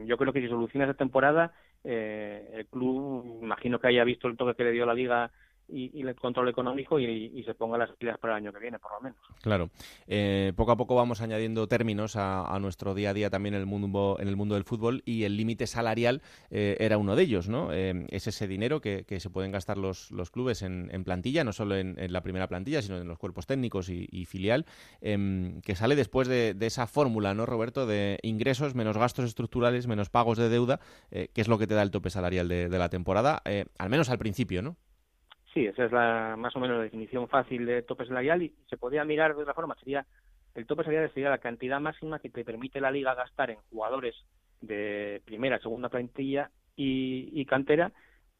yo 0.05 0.17
creo 0.17 0.33
que 0.33 0.41
si 0.41 0.47
soluciona 0.47 0.85
esa 0.85 0.95
temporada, 0.95 1.53
eh, 1.83 2.49
el 2.53 2.65
club, 2.67 3.39
imagino 3.41 3.79
que 3.79 3.87
haya 3.87 4.03
visto 4.03 4.27
el 4.27 4.37
toque 4.37 4.55
que 4.55 4.63
le 4.63 4.71
dio 4.71 4.85
la 4.85 4.93
liga 4.93 5.31
y, 5.69 6.01
el 6.01 6.15
control 6.15 6.49
económico 6.49 6.99
y, 6.99 7.43
se 7.43 7.53
ponga 7.53 7.77
las 7.77 7.91
pilas 7.91 8.17
para 8.17 8.33
el 8.33 8.43
año 8.43 8.53
que 8.53 8.59
viene, 8.59 8.79
por 8.79 8.91
lo 8.91 9.01
menos. 9.01 9.17
Claro. 9.41 9.69
Eh, 10.07 10.53
poco 10.55 10.71
a 10.71 10.77
poco 10.77 10.95
vamos 10.95 11.21
añadiendo 11.21 11.67
términos 11.67 12.15
a, 12.15 12.57
nuestro 12.59 12.93
día 12.93 13.11
a 13.11 13.13
día 13.13 13.29
también 13.29 13.55
en 13.55 13.61
el 13.61 13.65
mundo, 13.65 14.17
en 14.19 14.27
el 14.27 14.35
mundo 14.35 14.55
del 14.55 14.63
fútbol 14.63 15.03
y 15.05 15.23
el 15.23 15.37
límite 15.37 15.67
salarial 15.67 16.21
eh, 16.49 16.77
era 16.79 16.97
uno 16.97 17.15
de 17.15 17.23
ellos, 17.23 17.49
¿no? 17.49 17.71
Eh, 17.71 18.05
es 18.09 18.27
ese 18.27 18.47
dinero 18.47 18.81
que, 18.81 19.05
se 19.17 19.29
pueden 19.29 19.51
gastar 19.51 19.77
los, 19.77 20.11
los 20.11 20.29
clubes 20.29 20.61
en, 20.61 21.03
plantilla, 21.03 21.43
no 21.43 21.53
solo 21.53 21.75
en, 21.75 21.95
la 22.11 22.21
primera 22.21 22.47
plantilla, 22.47 22.81
sino 22.81 22.97
en 22.97 23.07
los 23.07 23.17
cuerpos 23.17 23.47
técnicos 23.47 23.89
y, 23.89 24.25
filial, 24.25 24.65
em, 25.01 25.61
que 25.61 25.75
sale 25.75 25.95
después 25.95 26.27
de, 26.27 26.55
esa 26.61 26.85
fórmula, 26.85 27.33
¿no, 27.33 27.45
Roberto? 27.45 27.87
De 27.87 28.19
ingresos 28.23 28.75
menos 28.75 28.97
gastos 28.97 29.25
estructurales, 29.25 29.87
menos 29.87 30.09
pagos 30.09 30.37
de 30.37 30.49
deuda, 30.49 30.79
que 31.09 31.29
es 31.33 31.47
lo 31.47 31.57
que 31.57 31.65
te 31.65 31.75
da 31.75 31.81
el 31.81 31.91
tope 31.91 32.09
salarial 32.09 32.47
de, 32.47 32.67
de 32.67 32.77
la 32.77 32.89
temporada, 32.89 33.41
al 33.77 33.89
menos 33.89 34.09
al 34.09 34.17
principio, 34.17 34.61
¿no? 34.61 34.75
Sí, 35.57 35.65
esa 35.65 35.85
es 35.85 35.91
la 35.91 36.35
más 36.37 36.55
o 36.55 36.59
menos 36.59 36.77
la 36.77 36.83
definición 36.83 37.27
fácil 37.27 37.65
de 37.65 37.81
tope 37.81 38.05
salarial 38.05 38.43
y 38.43 38.53
se 38.69 38.77
podría 38.77 39.03
mirar 39.03 39.35
de 39.35 39.41
otra 39.41 39.55
forma. 39.55 39.73
Sería 39.79 40.05
el 40.53 40.67
tope 40.67 40.83
salarial 40.83 41.11
sería 41.11 41.31
la 41.31 41.39
cantidad 41.39 41.79
máxima 41.79 42.19
que 42.19 42.29
te 42.29 42.45
permite 42.45 42.79
la 42.79 42.91
liga 42.91 43.15
gastar 43.15 43.49
en 43.49 43.57
jugadores 43.71 44.13
de 44.61 45.19
primera, 45.25 45.57
segunda 45.57 45.89
plantilla 45.89 46.51
y, 46.75 47.43
cantera 47.45 47.91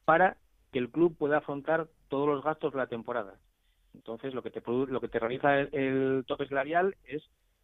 para 0.05 0.37
que 0.71 0.77
el 0.77 0.91
club 0.91 1.17
pueda 1.17 1.37
afrontar 1.37 1.87
todos 2.07 2.27
los 2.27 2.43
gastos 2.43 2.73
de 2.73 2.77
la 2.77 2.85
temporada. 2.85 3.39
Entonces, 3.95 4.35
lo 4.35 4.43
que 4.43 4.51
te 4.51 4.61
lo 4.67 5.01
que 5.01 5.07
te 5.07 5.17
realiza 5.17 5.59
el 5.59 6.23
tope 6.27 6.47
salarial 6.47 6.97
es 7.03 7.23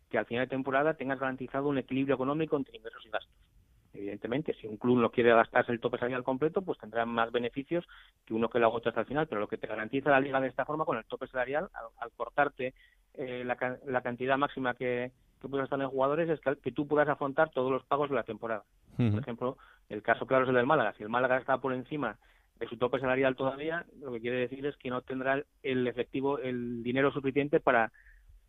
que 0.10 0.18
al 0.18 0.26
final 0.26 0.46
de 0.46 0.50
temporada 0.50 0.96
tengas 0.96 1.20
garantizado 1.20 1.68
un 1.68 1.78
equilibrio 1.78 2.16
económico 2.16 2.58
entre 2.58 2.76
ingresos 2.76 3.06
y 3.06 3.10
gastos. 3.12 3.53
Evidentemente, 3.94 4.56
si 4.56 4.68
un 4.68 4.78
club 4.78 4.98
no 4.98 5.12
quiere 5.12 5.34
gastarse 5.34 5.72
el 5.72 5.80
tope 5.80 5.98
salarial 5.98 6.24
completo, 6.24 6.62
pues 6.62 6.80
tendrá 6.80 7.06
más 7.06 7.32
beneficios 7.32 7.86
que 8.26 8.34
uno 8.34 8.50
que 8.50 8.60
lo 8.60 8.66
agota 8.66 8.90
hasta 8.90 9.02
el 9.02 9.08
final. 9.08 9.28
Pero 9.28 9.42
lo 9.42 9.48
que 9.48 9.58
te 9.58 9.68
garantiza 9.68 10.10
la 10.10 10.20
liga 10.20 10.42
de 10.42 10.48
esta 10.48 10.66
forma, 10.66 10.86
con 10.86 10.98
el 10.98 11.06
tope 11.06 11.28
salarial, 11.28 11.70
al, 12.00 12.12
cortarte 12.12 12.74
eh, 13.14 13.44
la, 13.46 14.02
cantidad 14.02 14.38
máxima 14.38 14.74
que, 14.74 15.12
que 15.40 15.48
puedas 15.48 15.66
gastar 15.66 15.82
en 15.82 15.90
jugadores, 15.90 16.30
es 16.30 16.40
que, 16.40 16.72
tú 16.72 16.88
puedas 16.88 17.08
afrontar 17.08 17.52
todos 17.52 17.72
los 17.72 17.84
pagos 17.86 18.10
de 18.10 18.16
la 18.16 18.24
temporada. 18.24 18.64
Por 18.98 19.20
ejemplo, 19.20 19.58
el 19.90 20.02
caso 20.02 20.26
claro 20.26 20.44
es 20.44 20.50
el 20.50 20.56
del 20.56 20.66
Málaga. 20.66 20.94
Si 20.98 21.04
el 21.04 21.10
Málaga 21.10 21.38
está 21.38 21.58
por 21.60 21.74
encima 21.74 22.18
de 22.60 22.68
su 22.68 22.78
tope 22.78 23.00
salarial 23.00 23.36
todavía, 23.36 23.86
lo 24.00 24.12
que 24.12 24.22
quiere 24.22 24.38
decir 24.38 24.66
es 24.66 24.78
que 24.78 24.90
no 24.90 25.02
tendrá 25.02 25.44
el 25.62 25.88
efectivo, 25.88 26.40
el 26.40 26.84
dinero 26.84 27.12
suficiente 27.12 27.60
para 27.60 27.92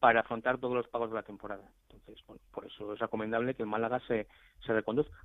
para 0.04 0.20
afrontar 0.20 0.58
todos 0.58 0.74
los 0.74 0.86
pagos 0.88 1.08
de 1.08 1.14
la 1.14 1.22
temporada. 1.22 1.62
Entonces, 1.88 2.22
bueno, 2.26 2.42
por 2.52 2.66
eso 2.66 2.92
es 2.92 2.98
recomendable 2.98 3.54
que 3.54 3.62
el 3.62 3.68
Málaga 3.70 4.00
se, 4.00 4.28
se 4.60 4.74
reconduzca. 4.74 5.16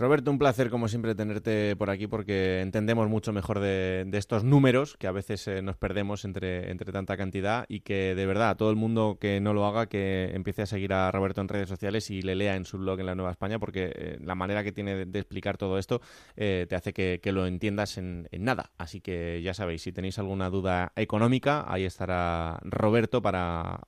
Roberto, 0.00 0.30
un 0.30 0.38
placer 0.38 0.70
como 0.70 0.88
siempre 0.88 1.14
tenerte 1.14 1.76
por 1.76 1.90
aquí 1.90 2.06
porque 2.06 2.62
entendemos 2.62 3.10
mucho 3.10 3.34
mejor 3.34 3.60
de, 3.60 4.08
estos 4.14 4.44
números 4.44 4.96
que 4.96 5.06
a 5.06 5.12
veces 5.12 5.46
eh, 5.46 5.60
nos 5.60 5.76
perdemos 5.76 6.24
entre, 6.24 6.74
tanta 6.74 7.18
cantidad 7.18 7.66
y 7.68 7.80
que 7.80 8.14
de 8.14 8.24
verdad 8.24 8.56
todo 8.56 8.70
el 8.70 8.76
mundo 8.76 9.18
que 9.20 9.42
no 9.42 9.52
lo 9.52 9.66
haga 9.66 9.90
que 9.90 10.30
empiece 10.32 10.62
a 10.62 10.66
seguir 10.66 10.94
a 10.94 11.10
Roberto 11.10 11.42
en 11.42 11.48
redes 11.48 11.68
sociales 11.68 12.08
y 12.10 12.22
le 12.22 12.34
lea 12.34 12.56
en 12.56 12.64
su 12.64 12.78
blog 12.78 12.98
en 13.00 13.06
la 13.06 13.14
Nueva 13.14 13.32
España 13.32 13.58
porque 13.58 13.92
eh, 13.94 14.18
la 14.24 14.34
manera 14.34 14.64
que 14.64 14.72
tiene 14.72 15.04
de, 15.04 15.18
explicar 15.18 15.58
todo 15.58 15.76
esto 15.76 16.00
eh, 16.34 16.64
te 16.66 16.76
hace 16.76 16.94
que, 16.94 17.20
lo 17.30 17.46
entiendas 17.46 17.98
en, 17.98 18.26
nada. 18.38 18.70
Así 18.78 19.02
que 19.02 19.42
ya 19.42 19.52
sabéis, 19.52 19.82
si 19.82 19.92
tenéis 19.92 20.18
alguna 20.18 20.48
duda 20.48 20.92
económica, 20.96 21.66
ahí 21.68 21.84
estará 21.84 22.58
Roberto 22.62 23.20
para, 23.20 23.80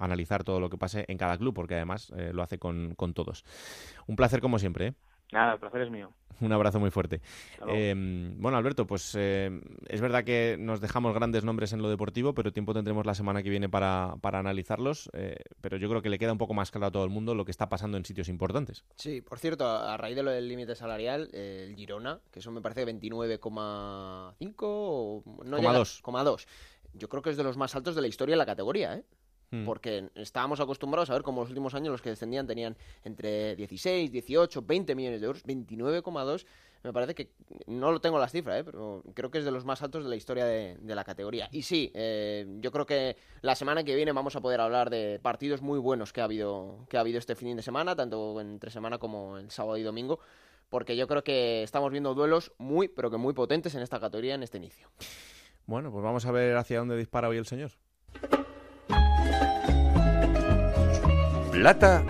analizar 0.00 0.42
todo 0.42 0.58
lo 0.58 0.70
que 0.70 0.78
pase 0.78 1.04
en 1.06 1.18
cada 1.18 1.36
club 1.36 1.52
porque 1.52 1.74
además 1.74 2.10
lo 2.32 2.42
hace 2.42 2.58
con 2.58 2.94
todos. 3.12 3.44
Un 4.06 4.16
placer 4.16 4.40
como 4.40 4.58
siempre. 4.58 4.94
Nada, 5.32 5.54
el 5.54 5.58
placer 5.58 5.82
es 5.82 5.90
mío. 5.90 6.12
Un 6.40 6.52
abrazo 6.52 6.78
muy 6.78 6.90
fuerte. 6.90 7.20
Eh, 7.68 7.94
bueno, 8.36 8.56
Alberto, 8.56 8.86
pues 8.86 9.14
eh, 9.18 9.60
es 9.88 10.00
verdad 10.00 10.22
que 10.24 10.56
nos 10.58 10.80
dejamos 10.80 11.14
grandes 11.14 11.44
nombres 11.44 11.72
en 11.72 11.82
lo 11.82 11.90
deportivo, 11.90 12.32
pero 12.32 12.52
tiempo 12.52 12.74
tendremos 12.74 13.04
la 13.06 13.14
semana 13.14 13.42
que 13.42 13.50
viene 13.50 13.68
para, 13.68 14.14
para 14.20 14.38
analizarlos. 14.38 15.10
Eh, 15.14 15.36
pero 15.60 15.76
yo 15.76 15.88
creo 15.88 16.00
que 16.00 16.10
le 16.10 16.18
queda 16.18 16.32
un 16.32 16.38
poco 16.38 16.54
más 16.54 16.70
claro 16.70 16.86
a 16.86 16.90
todo 16.92 17.04
el 17.04 17.10
mundo 17.10 17.34
lo 17.34 17.44
que 17.44 17.50
está 17.50 17.68
pasando 17.68 17.96
en 17.96 18.04
sitios 18.04 18.28
importantes. 18.28 18.84
Sí, 18.94 19.20
por 19.20 19.38
cierto, 19.38 19.66
a 19.66 19.96
raíz 19.96 20.14
de 20.14 20.22
lo 20.22 20.30
del 20.30 20.48
límite 20.48 20.76
salarial, 20.76 21.28
el 21.32 21.74
Girona, 21.74 22.20
que 22.30 22.38
eso 22.38 22.52
me 22.52 22.60
parece 22.60 22.86
29,5 22.86 24.54
o 24.60 25.22
no 25.44 25.58
2. 26.24 26.46
Yo 26.94 27.08
creo 27.08 27.22
que 27.22 27.30
es 27.30 27.36
de 27.36 27.44
los 27.44 27.56
más 27.56 27.74
altos 27.74 27.94
de 27.94 28.00
la 28.00 28.08
historia 28.08 28.34
de 28.34 28.38
la 28.38 28.46
categoría, 28.46 28.94
¿eh? 28.94 29.04
Hmm. 29.50 29.64
Porque 29.64 30.10
estábamos 30.14 30.60
acostumbrados 30.60 31.10
a 31.10 31.14
ver 31.14 31.22
cómo 31.22 31.40
los 31.40 31.48
últimos 31.48 31.74
años 31.74 31.90
los 31.90 32.02
que 32.02 32.10
descendían 32.10 32.46
tenían 32.46 32.76
entre 33.04 33.56
16, 33.56 34.12
18, 34.12 34.62
20 34.62 34.94
millones 34.94 35.20
de 35.20 35.26
euros, 35.26 35.44
29,2 35.44 36.44
me 36.82 36.92
parece 36.92 37.14
que 37.14 37.30
no 37.66 37.90
lo 37.90 38.00
tengo 38.00 38.18
las 38.18 38.32
cifras, 38.32 38.60
¿eh? 38.60 38.64
pero 38.64 39.02
creo 39.14 39.30
que 39.30 39.38
es 39.38 39.44
de 39.44 39.50
los 39.50 39.64
más 39.64 39.82
altos 39.82 40.04
de 40.04 40.10
la 40.10 40.16
historia 40.16 40.44
de, 40.44 40.76
de 40.80 40.94
la 40.94 41.04
categoría. 41.04 41.48
Y 41.50 41.62
sí, 41.62 41.90
eh, 41.94 42.46
yo 42.60 42.70
creo 42.70 42.86
que 42.86 43.16
la 43.42 43.54
semana 43.54 43.82
que 43.84 43.96
viene 43.96 44.12
vamos 44.12 44.36
a 44.36 44.40
poder 44.40 44.60
hablar 44.60 44.90
de 44.90 45.18
partidos 45.20 45.60
muy 45.60 45.78
buenos 45.78 46.12
que 46.12 46.20
ha 46.20 46.24
habido, 46.24 46.86
que 46.88 46.96
ha 46.96 47.00
habido 47.00 47.18
este 47.18 47.34
fin 47.34 47.56
de 47.56 47.62
semana, 47.62 47.96
tanto 47.96 48.40
entre 48.40 48.70
semana 48.70 48.98
como 48.98 49.38
el 49.38 49.50
sábado 49.50 49.76
y 49.76 49.82
domingo, 49.82 50.20
porque 50.68 50.96
yo 50.96 51.08
creo 51.08 51.24
que 51.24 51.62
estamos 51.62 51.90
viendo 51.90 52.14
duelos 52.14 52.52
muy, 52.58 52.88
pero 52.88 53.10
que 53.10 53.16
muy 53.16 53.34
potentes 53.34 53.74
en 53.74 53.82
esta 53.82 53.98
categoría 53.98 54.34
en 54.34 54.42
este 54.42 54.58
inicio. 54.58 54.88
Bueno, 55.66 55.90
pues 55.90 56.04
vamos 56.04 56.24
a 56.26 56.32
ver 56.32 56.56
hacia 56.56 56.78
dónde 56.78 56.96
dispara 56.96 57.28
hoy 57.28 57.38
el 57.38 57.46
señor. 57.46 57.72
Plata 61.58 62.04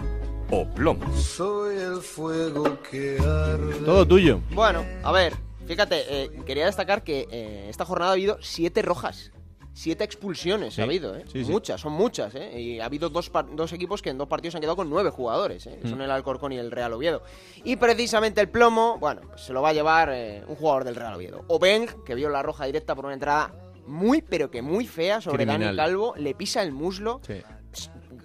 o 0.51 0.67
plomo. 0.67 1.11
Soy 1.17 1.77
el 1.79 2.03
fuego 2.03 2.79
que 2.83 3.17
arde. 3.19 3.77
Todo 3.83 4.07
tuyo. 4.07 4.43
Bueno, 4.51 4.85
a 5.03 5.11
ver, 5.11 5.33
fíjate, 5.67 6.05
eh, 6.07 6.31
quería 6.45 6.67
destacar 6.67 7.03
que 7.03 7.27
eh, 7.31 7.67
esta 7.71 7.87
jornada 7.87 8.11
ha 8.11 8.13
habido 8.13 8.37
siete 8.43 8.83
rojas. 8.83 9.33
Siete 9.73 10.05
expulsiones 10.05 10.75
Sí, 10.75 10.83
ha 10.83 10.85
habido, 10.85 11.17
¿eh? 11.17 11.25
sí, 11.33 11.47
sí. 11.47 11.51
Muchas, 11.51 11.81
son 11.81 11.95
muchas, 11.95 12.35
¿eh? 12.35 12.61
Y 12.61 12.81
ha 12.81 12.85
habido 12.85 13.09
dos, 13.09 13.33
dos 13.55 13.73
equipos 13.73 14.03
que 14.03 14.11
en 14.11 14.19
dos 14.19 14.29
partidos 14.29 14.53
se 14.53 14.59
han 14.59 14.61
quedado 14.61 14.77
con 14.77 14.91
nueve 14.91 15.09
jugadores, 15.09 15.67
¿eh? 15.67 15.81
Mm. 15.83 15.89
Son 15.89 16.03
el 16.03 16.11
Alcorcón 16.11 16.53
y 16.53 16.59
el 16.59 16.71
Real 16.71 16.93
Oviedo. 16.93 17.23
Y 17.65 17.77
precisamente 17.77 18.43
el 18.43 18.51
plomo, 18.51 18.99
bueno, 18.99 19.23
pues 19.31 19.41
se 19.41 19.55
lo 19.55 19.63
va 19.63 19.71
a 19.71 19.73
llevar 19.73 20.11
eh, 20.13 20.43
un 20.47 20.57
jugador 20.57 20.85
del 20.85 20.95
Real 20.95 21.15
Oviedo. 21.15 21.45
Obeng, 21.49 21.87
que 22.05 22.15
vio 22.15 22.29
la 22.29 22.43
roja 22.43 22.67
directa 22.67 22.95
por 22.95 23.07
una 23.07 23.15
entrada 23.15 23.55
muy, 23.87 24.21
pero 24.21 24.51
que 24.51 24.61
muy 24.61 24.87
fea 24.87 25.23
sobre 25.23 25.47
Dani 25.47 25.65
Criminal. 25.65 25.77
Calvo, 25.87 26.13
le 26.19 26.35
pisa 26.35 26.61
el 26.63 26.73
muslo, 26.73 27.23
Sí. 27.27 27.41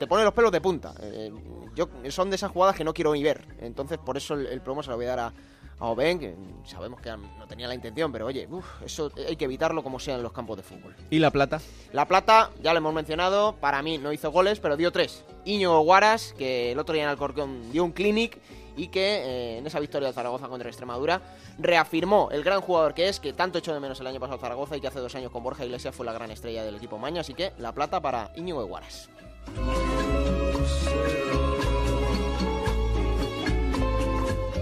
Te 0.03 0.07
pone 0.07 0.25
los 0.25 0.33
pelos 0.33 0.51
de 0.51 0.59
punta. 0.59 0.93
Eh, 1.01 1.31
yo 1.75 1.87
Son 2.09 2.29
de 2.29 2.35
esas 2.35 2.51
jugadas 2.51 2.75
que 2.75 2.83
no 2.83 2.93
quiero 2.93 3.13
ni 3.13 3.23
ver. 3.23 3.45
Entonces, 3.61 3.97
por 3.97 4.17
eso 4.17 4.33
el, 4.33 4.47
el 4.47 4.59
plomo 4.59 4.83
se 4.83 4.89
lo 4.89 4.97
voy 4.97 5.05
a 5.05 5.15
dar 5.15 5.19
a, 5.19 5.33
a 5.79 5.85
Oben, 5.85 6.19
que 6.19 6.35
sabemos 6.65 6.99
que 6.99 7.09
no 7.09 7.47
tenía 7.47 7.69
la 7.69 7.73
intención, 7.73 8.11
pero 8.11 8.25
oye, 8.25 8.45
uf, 8.51 8.65
eso 8.83 9.09
hay 9.15 9.37
que 9.37 9.45
evitarlo 9.45 9.81
como 9.81 10.01
sea 10.01 10.15
en 10.15 10.23
los 10.23 10.33
campos 10.33 10.57
de 10.57 10.63
fútbol. 10.63 10.93
¿Y 11.09 11.19
la 11.19 11.31
plata? 11.31 11.61
La 11.93 12.05
Plata, 12.05 12.51
ya 12.61 12.73
lo 12.73 12.79
hemos 12.79 12.93
mencionado, 12.93 13.55
para 13.55 13.81
mí 13.81 13.97
no 13.97 14.11
hizo 14.11 14.29
goles, 14.29 14.59
pero 14.59 14.75
dio 14.75 14.91
tres. 14.91 15.23
Íñigo 15.45 15.79
Guaras, 15.79 16.33
que 16.37 16.73
el 16.73 16.79
otro 16.79 16.93
día 16.93 17.03
en 17.03 17.09
Alcorcón 17.09 17.71
dio 17.71 17.85
un 17.85 17.93
clinic 17.93 18.39
y 18.75 18.87
que 18.87 19.17
eh, 19.17 19.57
en 19.59 19.67
esa 19.67 19.79
victoria 19.79 20.09
de 20.09 20.13
Zaragoza 20.13 20.49
contra 20.49 20.67
Extremadura 20.67 21.21
reafirmó 21.59 22.29
el 22.31 22.43
gran 22.43 22.59
jugador 22.59 22.93
que 22.93 23.07
es, 23.07 23.21
que 23.21 23.31
tanto 23.31 23.59
echó 23.59 23.73
de 23.73 23.79
menos 23.79 24.01
el 24.01 24.07
año 24.07 24.19
pasado 24.19 24.39
Zaragoza 24.39 24.75
y 24.75 24.81
que 24.81 24.87
hace 24.87 24.99
dos 24.99 25.15
años 25.15 25.31
con 25.31 25.43
Borja 25.43 25.63
Iglesias 25.63 25.95
fue 25.95 26.05
la 26.05 26.11
gran 26.11 26.29
estrella 26.29 26.65
del 26.65 26.75
equipo 26.75 26.97
Maña. 26.97 27.21
Así 27.21 27.33
que 27.33 27.53
la 27.57 27.71
Plata 27.71 28.01
para 28.01 28.31
Íñigo 28.35 28.65
Guaras. 28.65 29.09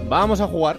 Vamos 0.08 0.40
a 0.42 0.46
jugar. 0.46 0.78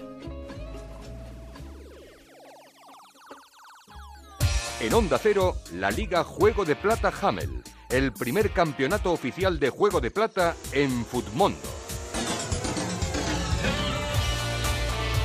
En 4.80 4.94
Onda 4.94 5.18
Cero, 5.18 5.56
la 5.72 5.90
Liga 5.90 6.22
Juego 6.22 6.64
de 6.64 6.76
Plata 6.76 7.12
Hamel, 7.20 7.62
el 7.90 8.12
primer 8.12 8.50
campeonato 8.50 9.10
oficial 9.12 9.58
de 9.58 9.70
Juego 9.70 10.00
de 10.00 10.10
Plata 10.10 10.54
en 10.72 11.04
Futmundo. 11.04 11.58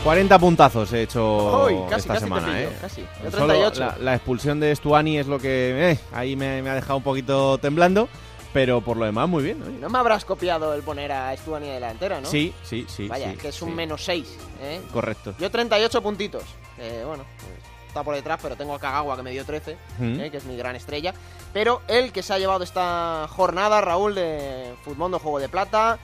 40 0.03 0.39
puntazos 0.39 0.93
he 0.93 1.03
hecho 1.03 1.65
Uy, 1.65 1.75
casi, 1.89 2.01
esta 2.01 2.13
casi 2.13 2.13
te 2.13 2.19
semana, 2.19 2.47
pillo, 2.47 2.57
¿eh? 2.69 2.77
casi. 2.81 3.01
Yo 3.01 3.31
Solo 3.31 3.47
38. 3.47 3.79
La, 3.79 3.97
la 3.99 4.15
expulsión 4.15 4.59
de 4.59 4.75
Stuani 4.75 5.17
es 5.19 5.27
lo 5.27 5.39
que 5.39 5.91
eh, 5.91 5.99
ahí 6.13 6.35
me, 6.35 6.61
me 6.61 6.69
ha 6.69 6.75
dejado 6.75 6.97
un 6.97 7.03
poquito 7.03 7.57
temblando, 7.57 8.07
pero 8.53 8.81
por 8.81 8.97
lo 8.97 9.05
demás 9.05 9.27
muy 9.29 9.43
bien. 9.43 9.79
No 9.81 9.89
me 9.89 9.99
habrás 9.99 10.25
copiado 10.25 10.73
el 10.73 10.81
poner 10.83 11.11
a 11.11 11.35
Stuani 11.35 11.67
de 11.67 11.73
delantera, 11.73 12.19
¿no? 12.21 12.27
Sí, 12.29 12.53
sí, 12.63 12.85
sí. 12.87 13.07
Vaya, 13.07 13.31
sí, 13.31 13.37
que 13.37 13.49
es 13.49 13.61
un 13.61 13.69
sí. 13.69 13.75
menos 13.75 14.03
6, 14.05 14.37
¿eh? 14.61 14.81
Correcto. 14.91 15.35
Yo 15.39 15.49
38 15.51 16.01
puntitos. 16.01 16.43
Eh, 16.77 17.03
bueno, 17.05 17.23
pues 17.39 17.53
está 17.87 18.03
por 18.03 18.15
detrás, 18.15 18.39
pero 18.41 18.55
tengo 18.55 18.73
a 18.75 18.79
Kagawa 18.79 19.15
que 19.17 19.23
me 19.23 19.31
dio 19.31 19.43
13, 19.45 19.77
Mm. 19.99 20.19
eh, 20.19 20.31
que 20.31 20.37
es 20.37 20.45
mi 20.45 20.55
gran 20.57 20.75
estrella. 20.75 21.13
Pero 21.53 21.81
el 21.87 22.11
que 22.11 22.21
se 22.23 22.33
ha 22.33 22.37
llevado 22.39 22.63
esta 22.63 23.27
jornada, 23.29 23.81
Raúl, 23.81 24.15
de 24.15 24.73
Futmundo 24.83 25.19
Juego 25.19 25.39
de 25.39 25.49
Plata, 25.49 25.97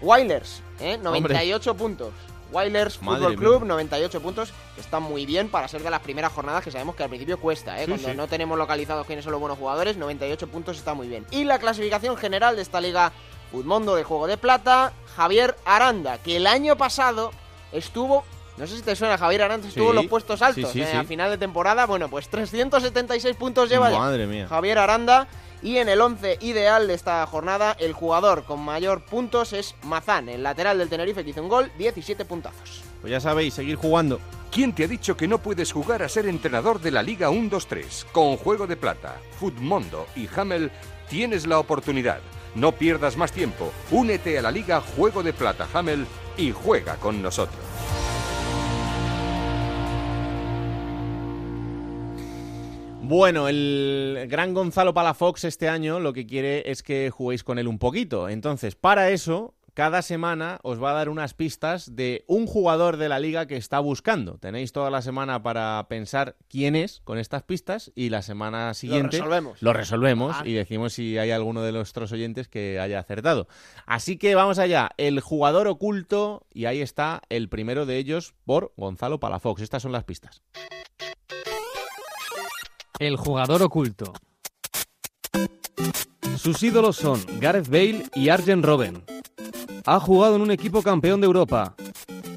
Wailers, 0.00 0.62
¿eh? 0.80 0.98
98 1.02 1.74
puntos. 1.74 2.12
Wailers 2.52 3.02
Madre 3.02 3.20
Fútbol 3.20 3.36
Club, 3.36 3.60
mía. 3.62 3.68
98 3.68 4.20
puntos. 4.20 4.52
Está 4.76 5.00
muy 5.00 5.26
bien 5.26 5.48
para 5.48 5.68
ser 5.68 5.82
de 5.82 5.90
las 5.90 6.00
primeras 6.00 6.32
jornadas 6.32 6.64
que 6.64 6.70
sabemos 6.70 6.94
que 6.94 7.02
al 7.02 7.08
principio 7.08 7.38
cuesta, 7.38 7.76
¿eh? 7.80 7.84
Sí, 7.84 7.90
Cuando 7.90 8.08
sí. 8.08 8.16
no 8.16 8.26
tenemos 8.28 8.56
localizados 8.58 9.06
quiénes 9.06 9.24
son 9.24 9.32
los 9.32 9.40
buenos 9.40 9.58
jugadores, 9.58 9.96
98 9.96 10.48
puntos 10.48 10.78
está 10.78 10.94
muy 10.94 11.08
bien. 11.08 11.26
Y 11.30 11.44
la 11.44 11.58
clasificación 11.58 12.16
general 12.16 12.56
de 12.56 12.62
esta 12.62 12.80
liga 12.80 13.12
Futmundo 13.50 13.94
de 13.94 14.04
Juego 14.04 14.26
de 14.26 14.36
Plata, 14.36 14.92
Javier 15.16 15.56
Aranda, 15.64 16.18
que 16.18 16.36
el 16.36 16.46
año 16.46 16.76
pasado 16.76 17.32
estuvo, 17.72 18.24
no 18.58 18.66
sé 18.66 18.76
si 18.76 18.82
te 18.82 18.96
suena, 18.96 19.16
Javier 19.16 19.42
Aranda 19.42 19.68
estuvo 19.68 19.84
Sí, 19.84 19.90
en 19.90 19.96
los 19.96 20.06
puestos 20.06 20.42
altos 20.42 20.70
sí, 20.72 20.80
sí, 20.80 20.82
eh, 20.82 20.88
sí. 20.90 20.96
a 20.96 21.04
final 21.04 21.30
de 21.30 21.38
temporada. 21.38 21.86
Bueno, 21.86 22.08
pues 22.08 22.28
376 22.28 23.36
puntos 23.36 23.68
lleva 23.68 23.90
ya. 23.90 23.98
Madre 23.98 24.26
mía. 24.26 24.48
Javier 24.48 24.78
Aranda. 24.78 25.28
Y 25.60 25.78
en 25.78 25.88
el 25.88 26.00
11 26.00 26.38
ideal 26.40 26.86
de 26.86 26.94
esta 26.94 27.26
jornada, 27.26 27.76
el 27.80 27.92
jugador 27.92 28.44
con 28.44 28.60
mayor 28.60 29.04
puntos 29.04 29.52
es 29.52 29.74
Mazán, 29.82 30.28
el 30.28 30.44
lateral 30.44 30.78
del 30.78 30.88
Tenerife 30.88 31.24
que 31.24 31.30
hizo 31.30 31.42
un 31.42 31.48
gol, 31.48 31.72
17 31.78 32.24
puntazos. 32.24 32.82
Pues 33.00 33.10
ya 33.10 33.20
sabéis, 33.20 33.54
seguir 33.54 33.74
jugando. 33.74 34.20
¿Quién 34.52 34.72
te 34.72 34.84
ha 34.84 34.88
dicho 34.88 35.16
que 35.16 35.26
no 35.26 35.38
puedes 35.38 35.72
jugar 35.72 36.04
a 36.04 36.08
ser 36.08 36.26
entrenador 36.26 36.80
de 36.80 36.92
la 36.92 37.02
Liga 37.02 37.30
1-2-3? 37.30 38.06
Con 38.12 38.36
Juego 38.36 38.68
de 38.68 38.76
Plata, 38.76 39.16
Futmundo 39.40 40.06
y 40.14 40.28
Hamel 40.36 40.70
tienes 41.08 41.44
la 41.44 41.58
oportunidad. 41.58 42.20
No 42.54 42.72
pierdas 42.72 43.16
más 43.16 43.32
tiempo. 43.32 43.72
Únete 43.90 44.38
a 44.38 44.42
la 44.42 44.52
Liga 44.52 44.80
Juego 44.80 45.24
de 45.24 45.32
Plata 45.32 45.66
Hamel 45.74 46.06
y 46.36 46.52
juega 46.52 46.96
con 46.96 47.20
nosotros. 47.20 47.58
Bueno, 53.08 53.48
el 53.48 54.26
gran 54.28 54.52
Gonzalo 54.52 54.92
Palafox 54.92 55.44
este 55.44 55.66
año 55.70 55.98
lo 55.98 56.12
que 56.12 56.26
quiere 56.26 56.70
es 56.70 56.82
que 56.82 57.08
juguéis 57.08 57.42
con 57.42 57.58
él 57.58 57.66
un 57.66 57.78
poquito. 57.78 58.28
Entonces, 58.28 58.76
para 58.76 59.08
eso, 59.08 59.54
cada 59.72 60.02
semana 60.02 60.58
os 60.62 60.82
va 60.82 60.90
a 60.90 60.92
dar 60.92 61.08
unas 61.08 61.32
pistas 61.32 61.96
de 61.96 62.24
un 62.26 62.46
jugador 62.46 62.98
de 62.98 63.08
la 63.08 63.18
liga 63.18 63.46
que 63.46 63.56
está 63.56 63.78
buscando. 63.80 64.36
Tenéis 64.36 64.72
toda 64.72 64.90
la 64.90 65.00
semana 65.00 65.42
para 65.42 65.86
pensar 65.88 66.36
quién 66.50 66.76
es 66.76 67.00
con 67.04 67.16
estas 67.16 67.44
pistas 67.44 67.90
y 67.94 68.10
la 68.10 68.20
semana 68.20 68.74
siguiente 68.74 69.16
resolvemos. 69.16 69.62
lo 69.62 69.72
resolvemos 69.72 70.36
Ah. 70.38 70.42
y 70.44 70.52
decimos 70.52 70.92
si 70.92 71.16
hay 71.16 71.30
alguno 71.30 71.62
de 71.62 71.72
nuestros 71.72 72.12
oyentes 72.12 72.46
que 72.46 72.78
haya 72.78 72.98
acertado. 72.98 73.48
Así 73.86 74.18
que 74.18 74.34
vamos 74.34 74.58
allá, 74.58 74.90
el 74.98 75.20
jugador 75.20 75.66
oculto 75.66 76.46
y 76.52 76.66
ahí 76.66 76.82
está 76.82 77.22
el 77.30 77.48
primero 77.48 77.86
de 77.86 77.96
ellos 77.96 78.34
por 78.44 78.74
Gonzalo 78.76 79.18
Palafox. 79.18 79.62
Estas 79.62 79.80
son 79.82 79.92
las 79.92 80.04
pistas. 80.04 80.42
El 82.98 83.16
jugador 83.16 83.62
oculto. 83.62 84.12
Sus 86.36 86.60
ídolos 86.64 86.96
son 86.96 87.20
Gareth 87.38 87.68
Bale 87.68 88.06
y 88.14 88.28
Arjen 88.28 88.62
Robben. 88.62 89.04
Ha 89.86 90.00
jugado 90.00 90.34
en 90.34 90.42
un 90.42 90.50
equipo 90.50 90.82
campeón 90.82 91.20
de 91.20 91.26
Europa. 91.26 91.76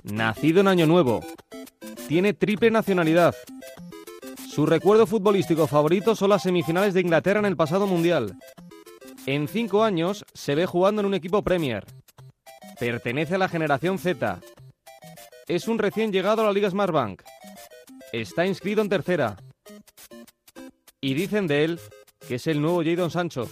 Nacido 0.03 0.62
en 0.62 0.68
Año 0.68 0.86
Nuevo. 0.86 1.22
Tiene 2.07 2.34
triple 2.34 2.70
nacionalidad. 2.70 3.36
Su 4.53 4.68
recuerdo 4.68 5.07
futbolístico 5.07 5.66
favorito 5.66 6.16
son 6.16 6.30
las 6.30 6.43
semifinales 6.43 6.93
de 6.93 7.01
Inglaterra 7.01 7.39
en 7.39 7.45
el 7.45 7.57
pasado 7.57 7.88
Mundial. 7.88 8.38
En 9.26 9.47
cinco 9.47 9.84
años 9.84 10.26
se 10.34 10.53
ve 10.53 10.68
jugando 10.68 11.01
en 11.01 11.07
un 11.07 11.16
equipo 11.16 11.41
Premier. 11.41 11.86
Pertenece 12.80 13.34
a 13.36 13.39
la 13.39 13.49
generación 13.49 13.97
Z. 13.97 14.39
Es 15.47 15.68
un 15.68 15.80
recién 15.80 16.12
llegado 16.12 16.43
a 16.43 16.45
la 16.45 16.53
Liga 16.53 16.70
Smartbank. 16.70 17.24
Está 18.12 18.45
inscrito 18.45 18.82
en 18.82 18.89
tercera. 18.89 19.38
Y 21.04 21.16
dicen 21.16 21.47
de 21.47 21.64
él 21.64 21.80
que 22.28 22.36
es 22.36 22.45
el 22.47 22.62
nuevo 22.62 22.84
Jadon 22.84 23.10
Sancho. 23.10 23.49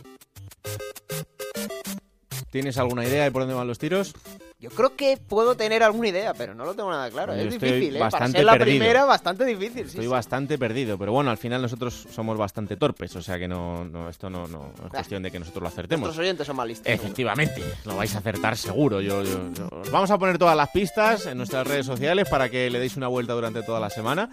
¿Tienes 2.52 2.78
alguna 2.78 3.04
idea 3.06 3.24
de 3.24 3.32
por 3.32 3.42
dónde 3.42 3.56
van 3.56 3.68
los 3.68 3.80
tiros? 3.80 4.14
Yo 4.60 4.70
creo 4.72 4.96
que 4.96 5.18
puedo 5.18 5.56
tener 5.56 5.82
alguna 5.84 6.10
idea, 6.10 6.34
pero 6.34 6.54
no 6.54 6.66
lo 6.66 6.74
tengo 6.76 6.92
nada 6.92 7.10
claro. 7.10 7.34
Yo 7.34 7.44
es 7.44 7.54
difícil, 7.54 7.96
¿eh? 7.96 8.00
Para 8.00 8.28
ser 8.28 8.44
la 8.44 8.52
perdido. 8.58 8.78
primera, 8.80 9.06
bastante 9.06 9.46
difícil. 9.46 9.86
Estoy 9.88 10.04
sí. 10.04 10.08
bastante 10.08 10.58
perdido, 10.58 10.98
pero 10.98 11.12
bueno, 11.14 11.32
al 11.32 11.38
final 11.38 11.62
nosotros 11.62 12.08
somos 12.14 12.38
bastante 12.38 12.76
torpes, 12.76 13.16
o 13.16 13.22
sea 13.22 13.40
que 13.40 13.48
no, 13.48 13.86
no 13.86 14.10
esto 14.10 14.30
no, 14.30 14.48
no 14.48 14.74
es 14.86 14.90
cuestión 14.92 15.24
de 15.24 15.32
que 15.32 15.40
nosotros 15.40 15.62
lo 15.64 15.70
acertemos. 15.70 16.08
Nuestros 16.08 16.24
oyentes 16.26 16.46
son 16.46 16.56
más 16.58 16.68
listos. 16.68 16.86
seguro. 16.86 17.04
Efectivamente, 17.04 17.64
lo 17.86 17.96
vais 17.96 18.14
a 18.16 18.18
acertar 18.20 18.58
seguro. 18.58 19.00
Yo, 19.02 19.24
yo- 19.24 19.52
yo- 19.54 19.70
os 19.72 19.90
Vamos 19.92 20.12
a 20.12 20.18
poner 20.18 20.38
todas 20.38 20.58
las 20.58 20.70
pistas 20.72 21.26
en 21.26 21.38
nuestras 21.38 21.66
redes 21.66 21.86
sociales 21.86 22.28
para 22.30 22.50
que 22.50 22.70
le 22.70 22.80
deis 22.80 22.98
una 22.98 23.08
vuelta 23.08 23.34
durante 23.34 23.64
toda 23.64 23.80
la 23.80 23.90
semana, 23.90 24.30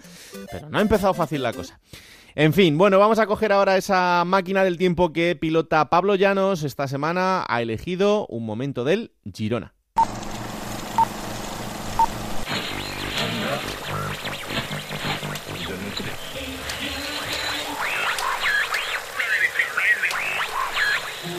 pero 0.51 0.69
no 0.69 0.77
ha 0.77 0.81
empezado 0.81 1.13
fácil 1.13 1.41
la 1.41 1.53
cosa. 1.53 1.79
En 2.39 2.53
fin, 2.53 2.77
bueno, 2.77 2.99
vamos 2.99 3.17
a 3.17 3.25
coger 3.25 3.51
ahora 3.51 3.77
esa 3.77 4.23
máquina 4.23 4.63
del 4.63 4.77
tiempo 4.77 5.11
que 5.11 5.35
pilota 5.35 5.89
Pablo 5.89 6.13
Llanos. 6.13 6.61
Esta 6.61 6.87
semana 6.87 7.43
ha 7.49 7.63
elegido 7.63 8.27
un 8.27 8.45
momento 8.45 8.83
del 8.83 9.11
Girona. 9.33 9.73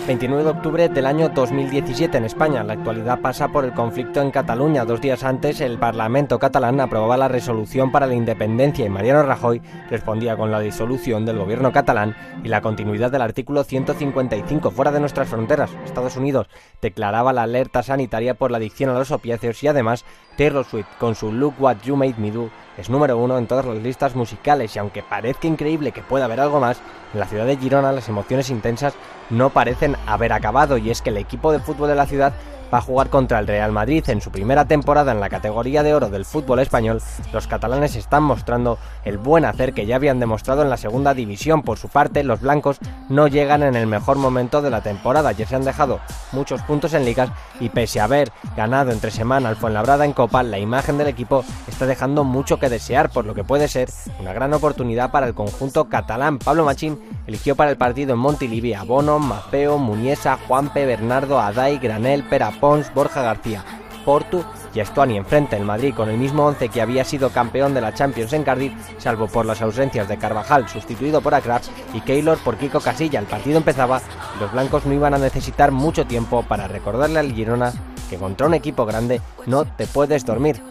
29 0.08 0.42
de 0.42 0.50
octubre 0.50 0.88
del 0.88 1.04
año 1.04 1.28
2017 1.28 2.16
en 2.16 2.24
España. 2.24 2.64
La 2.64 2.72
actualidad 2.72 3.20
pasa 3.20 3.48
por 3.48 3.66
el 3.66 3.74
conflicto 3.74 4.22
en 4.22 4.30
Cataluña. 4.30 4.86
Dos 4.86 5.02
días 5.02 5.22
antes, 5.22 5.60
el 5.60 5.78
Parlamento 5.78 6.38
catalán 6.38 6.80
aprobaba 6.80 7.18
la 7.18 7.28
resolución 7.28 7.92
para 7.92 8.06
la 8.06 8.14
independencia 8.14 8.86
y 8.86 8.88
Mariano 8.88 9.22
Rajoy 9.22 9.60
respondía 9.90 10.34
con 10.38 10.50
la 10.50 10.60
disolución 10.60 11.26
del 11.26 11.36
gobierno 11.36 11.72
catalán 11.72 12.16
y 12.42 12.48
la 12.48 12.62
continuidad 12.62 13.12
del 13.12 13.20
artículo 13.20 13.64
155 13.64 14.70
fuera 14.70 14.92
de 14.92 15.00
nuestras 15.00 15.28
fronteras. 15.28 15.70
Estados 15.84 16.16
Unidos 16.16 16.48
declaraba 16.80 17.34
la 17.34 17.42
alerta 17.42 17.82
sanitaria 17.82 18.32
por 18.32 18.50
la 18.50 18.56
adicción 18.56 18.88
a 18.88 18.98
los 18.98 19.10
opiáceos 19.10 19.62
y 19.62 19.68
además 19.68 20.06
Taylor 20.38 20.64
Swift 20.64 20.88
con 20.98 21.16
su 21.16 21.32
Look 21.32 21.56
What 21.58 21.82
You 21.84 21.96
Made 21.96 22.14
Me 22.16 22.30
Do 22.30 22.48
es 22.78 22.88
número 22.88 23.18
uno 23.18 23.36
en 23.36 23.46
todas 23.46 23.66
las 23.66 23.78
listas 23.78 24.14
musicales 24.14 24.74
y 24.74 24.78
aunque 24.78 25.02
parezca 25.02 25.48
increíble 25.48 25.92
que 25.92 26.00
pueda 26.00 26.26
haber 26.26 26.40
algo 26.40 26.60
más, 26.60 26.80
en 27.12 27.20
la 27.20 27.26
ciudad 27.26 27.44
de 27.44 27.56
Girona 27.56 27.92
las 27.92 28.08
emociones 28.08 28.50
intensas 28.50 28.94
no 29.30 29.50
parecen 29.50 29.96
haber 30.06 30.32
acabado 30.32 30.78
y 30.78 30.90
es 30.90 31.02
que 31.02 31.10
el 31.10 31.16
equipo 31.16 31.50
de 31.50 31.58
fútbol 31.58 31.88
de 31.88 31.96
la 31.96 32.06
ciudad 32.06 32.32
va 32.72 32.78
a 32.78 32.82
jugar 32.82 33.08
contra 33.08 33.38
el 33.38 33.46
Real 33.46 33.72
Madrid 33.72 34.04
en 34.08 34.20
su 34.20 34.30
primera 34.30 34.66
temporada 34.66 35.12
en 35.12 35.20
la 35.20 35.28
categoría 35.28 35.82
de 35.82 35.94
oro 35.94 36.08
del 36.08 36.24
fútbol 36.24 36.60
español, 36.60 37.02
los 37.32 37.46
catalanes 37.46 37.96
están 37.96 38.22
mostrando 38.22 38.78
el 39.04 39.18
buen 39.18 39.44
hacer 39.44 39.72
que 39.72 39.86
ya 39.86 39.96
habían 39.96 40.20
demostrado 40.20 40.62
en 40.62 40.70
la 40.70 40.76
segunda 40.76 41.14
división. 41.14 41.62
Por 41.62 41.78
su 41.78 41.88
parte, 41.88 42.22
los 42.22 42.40
blancos 42.40 42.78
no 43.08 43.28
llegan 43.28 43.62
en 43.62 43.76
el 43.76 43.86
mejor 43.86 44.16
momento 44.16 44.62
de 44.62 44.70
la 44.70 44.82
temporada, 44.82 45.32
ya 45.32 45.46
se 45.46 45.56
han 45.56 45.64
dejado 45.64 46.00
muchos 46.32 46.62
puntos 46.62 46.94
en 46.94 47.04
ligas 47.04 47.30
y 47.60 47.68
pese 47.68 48.00
a 48.00 48.04
haber 48.04 48.30
ganado 48.56 48.90
entre 48.90 49.10
semana 49.10 49.48
al 49.48 49.56
Fuenlabrada 49.56 50.04
en 50.04 50.12
Copa, 50.12 50.42
la 50.42 50.58
imagen 50.58 50.98
del 50.98 51.08
equipo 51.08 51.44
está 51.66 51.86
dejando 51.86 52.24
mucho 52.24 52.58
que 52.58 52.68
desear, 52.68 53.10
por 53.10 53.24
lo 53.24 53.34
que 53.34 53.44
puede 53.44 53.68
ser 53.68 53.88
una 54.20 54.32
gran 54.32 54.52
oportunidad 54.52 55.10
para 55.10 55.26
el 55.26 55.34
conjunto 55.34 55.88
catalán. 55.88 56.38
Pablo 56.38 56.64
Machín 56.64 56.98
eligió 57.26 57.56
para 57.56 57.70
el 57.70 57.76
partido 57.76 58.14
en 58.14 58.20
Montilivi 58.20 58.74
a 58.74 58.82
Bono, 58.82 59.18
Mapeo, 59.18 59.78
Muñesa, 59.78 60.38
Juanpe, 60.46 60.86
Bernardo, 60.86 61.40
Adai, 61.40 61.78
Granel, 61.78 62.24
Pera 62.24 62.50
Pons, 62.60 62.92
Borja 62.94 63.22
García, 63.22 63.64
Portu 64.04 64.44
y 64.74 64.80
Estuani 64.80 65.16
enfrente 65.16 65.56
el 65.56 65.64
Madrid 65.64 65.94
con 65.94 66.08
el 66.08 66.18
mismo 66.18 66.46
once 66.46 66.68
que 66.68 66.80
había 66.80 67.04
sido 67.04 67.30
campeón 67.30 67.74
de 67.74 67.80
la 67.80 67.94
Champions 67.94 68.32
en 68.32 68.44
Cardiff, 68.44 68.72
salvo 68.98 69.26
por 69.26 69.44
las 69.44 69.60
ausencias 69.60 70.08
de 70.08 70.18
Carvajal, 70.18 70.68
sustituido 70.68 71.20
por 71.20 71.34
Akraf, 71.34 71.66
y 71.92 72.00
Keylor 72.00 72.38
por 72.38 72.56
Kiko 72.56 72.80
Casilla. 72.80 73.20
El 73.20 73.26
partido 73.26 73.58
empezaba 73.58 74.00
y 74.36 74.40
los 74.40 74.52
blancos 74.52 74.86
no 74.86 74.94
iban 74.94 75.14
a 75.14 75.18
necesitar 75.18 75.72
mucho 75.72 76.06
tiempo 76.06 76.42
para 76.42 76.68
recordarle 76.68 77.18
al 77.18 77.32
Girona 77.32 77.72
que 78.08 78.16
contra 78.16 78.46
un 78.46 78.54
equipo 78.54 78.86
grande 78.86 79.20
no 79.46 79.64
te 79.64 79.86
puedes 79.86 80.24
dormir. 80.24 80.62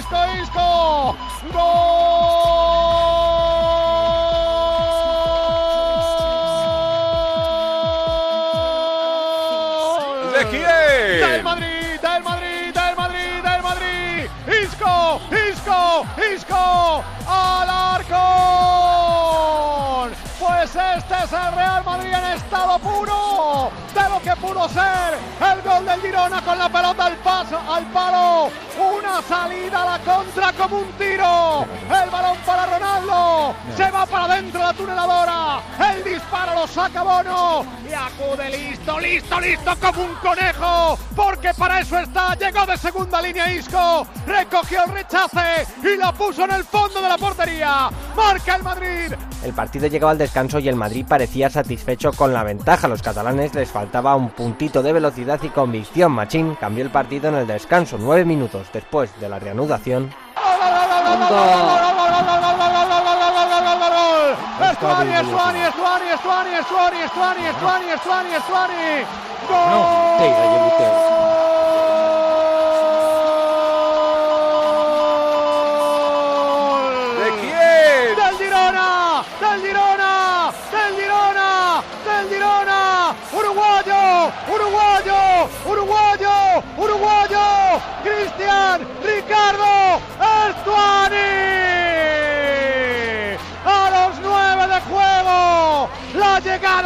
¿De 0.00 0.06
quién? 10.48 11.20
¡Del 11.20 11.42
Madrid! 11.42 12.00
¡Del 12.00 12.22
Madrid! 12.22 12.72
¡Del 12.72 12.96
Madrid! 12.96 13.42
¡Del 13.42 13.62
Madrid! 13.62 14.26
¡Isco! 14.62 15.20
¡Isco! 15.30 16.06
¡Isco! 16.34 17.04
¡Al 17.28 17.68
arco! 17.68 18.20
Pues 20.38 20.74
este 20.74 21.14
es 21.24 21.32
el 21.32 21.52
Real 21.54 21.84
Madrid 21.84 22.14
en 22.14 22.24
estado 22.36 22.78
puro 22.78 23.70
de 23.94 24.08
lo 24.08 24.20
que 24.22 24.34
pudo 24.36 24.66
ser 24.70 25.18
el 25.40 25.62
gol 25.62 25.84
del 25.84 26.00
Girona 26.00 26.40
con 26.42 26.58
la 26.58 26.68
pelota 26.70 27.06
al 27.06 27.16
paso, 27.16 27.58
al 27.68 27.84
palo. 27.86 28.50
Una 29.10 29.22
salida 29.22 29.82
a 29.82 29.98
la 29.98 29.98
contra 30.04 30.52
como 30.52 30.78
un 30.78 30.92
tiro. 30.92 31.66
El 31.90 32.10
balón 32.10 32.38
para 32.46 32.66
Ronaldo. 32.66 33.54
Se 33.76 33.90
va 33.90 34.06
para 34.06 34.24
adentro 34.26 34.60
la 34.60 34.72
tuneladora. 34.72 35.60
El 35.92 36.04
disparo 36.04 36.54
lo 36.54 36.66
saca 36.68 37.02
Bono. 37.02 37.66
Y 37.88 37.92
acude 37.92 38.50
listo, 38.50 39.00
listo, 39.00 39.40
listo 39.40 39.76
como 39.80 40.04
un 40.04 40.14
conejo. 40.16 40.96
Porque 41.16 41.52
para 41.54 41.80
eso 41.80 41.98
está. 41.98 42.36
Llegó 42.36 42.64
de 42.66 42.76
segunda 42.76 43.20
línea 43.20 43.52
Isco. 43.52 44.06
Recogió 44.26 44.84
el 44.84 44.92
rechace 44.92 45.66
y 45.82 45.96
lo 45.96 46.12
puso 46.12 46.44
en 46.44 46.52
el 46.52 46.64
fondo 46.64 47.02
de 47.02 47.08
la 47.08 47.18
portería. 47.18 47.90
Marca 48.14 48.54
el 48.54 48.62
Madrid. 48.62 49.12
El 49.42 49.54
partido 49.54 49.86
llegaba 49.86 50.12
al 50.12 50.18
descanso 50.18 50.58
y 50.58 50.68
el 50.68 50.76
Madrid 50.76 51.06
parecía 51.08 51.48
satisfecho 51.48 52.12
con 52.12 52.32
la 52.32 52.44
ventaja. 52.44 52.86
A 52.86 52.90
los 52.90 53.02
catalanes 53.02 53.54
les 53.54 53.70
faltaba 53.70 54.14
un 54.14 54.30
puntito 54.30 54.82
de 54.82 54.92
velocidad 54.92 55.40
y 55.42 55.48
convicción. 55.48 56.12
Machín 56.12 56.56
cambió 56.56 56.84
el 56.84 56.90
partido 56.90 57.30
en 57.30 57.36
el 57.36 57.46
descanso, 57.46 57.96
nueve 57.98 58.24
minutos 58.24 58.68
después 58.72 59.10
de 59.18 59.28
la 59.28 59.38
reanudación. 59.38 60.10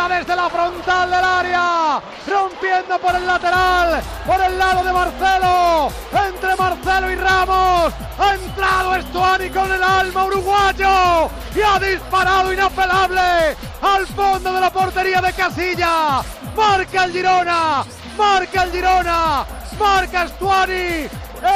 Desde 0.08 0.36
la 0.36 0.48
frontal 0.48 1.10
del 1.10 1.24
área, 1.24 2.00
rompiendo 2.26 2.98
por 2.98 3.14
el 3.16 3.26
lateral, 3.26 4.02
por 4.26 4.40
el 4.40 4.58
lado 4.58 4.84
de 4.84 4.92
Marcelo, 4.92 5.90
entre 6.12 6.56
Marcelo 6.56 7.10
y 7.10 7.14
Ramos, 7.16 7.92
ha 8.18 8.34
entrado 8.34 8.94
Estuani 8.96 9.50
con 9.50 9.72
el 9.72 9.82
alma 9.82 10.24
uruguayo 10.24 11.30
y 11.54 11.60
ha 11.60 11.78
disparado 11.80 12.52
inapelable 12.52 13.56
al 13.82 14.06
fondo 14.08 14.52
de 14.52 14.60
la 14.60 14.70
portería 14.70 15.20
de 15.20 15.32
Casilla. 15.32 16.22
Marca 16.54 17.04
el 17.04 17.12
Girona, 17.12 17.84
marca 18.16 18.62
el 18.62 18.72
Girona, 18.72 19.44
marca 19.78 20.24
Estuani. 20.24 21.08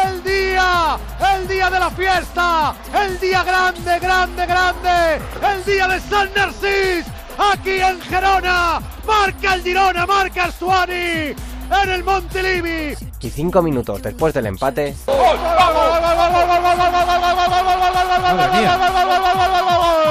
El 0.07 0.23
día, 0.23 0.99
el 1.35 1.49
día 1.49 1.71
de 1.71 1.81
la 1.81 1.91
fiesta, 1.91 2.75
el 2.95 3.19
día 3.21 3.43
grande, 3.43 3.99
grande, 3.99 4.47
grande, 4.47 5.21
el 5.51 5.65
día 5.65 5.89
de 5.89 6.01
San 6.01 6.29
Narcís, 6.35 7.07
aquí 7.39 7.81
en 7.81 8.01
Gerona. 8.03 8.81
Marca 9.07 9.55
el 9.55 9.63
Girona, 9.63 10.07
marca 10.07 10.45
el 10.47 10.53
Suani 10.53 11.35
en 11.83 11.91
el 11.91 12.05
Montilivi. 12.05 12.97
Y 13.21 13.31
cinco 13.31 13.63
minutos 13.63 14.03
después 14.03 14.33
del 14.35 14.47
empate, 14.47 14.95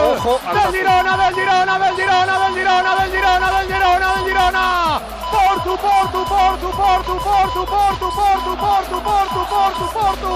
Ojo, 0.07 0.39
del 0.53 0.71
Girona, 0.73 1.17
del 1.17 1.35
Girona, 1.35 1.79
del 1.79 1.95
Girona, 1.95 2.39
del 2.39 2.53
Girona, 2.55 2.95
del 2.95 3.11
Girona, 3.11 3.51
del 3.51 3.67
Girona, 3.67 4.13
del 4.15 4.25
Girona. 4.25 5.01
Portu, 5.31 5.77
Portu, 5.77 6.25
Portu, 6.25 6.69
Portu, 6.71 7.13
Portu, 7.17 7.65
Portu, 7.65 8.07
Portu, 8.15 8.53
Portu, 8.57 8.97
Portu, 9.03 9.41
Portu, 9.53 9.85
Portu. 9.93 10.33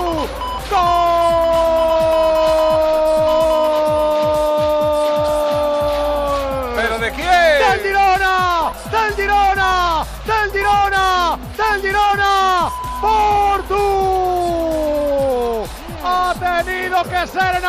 ¡Gol! 0.72 2.61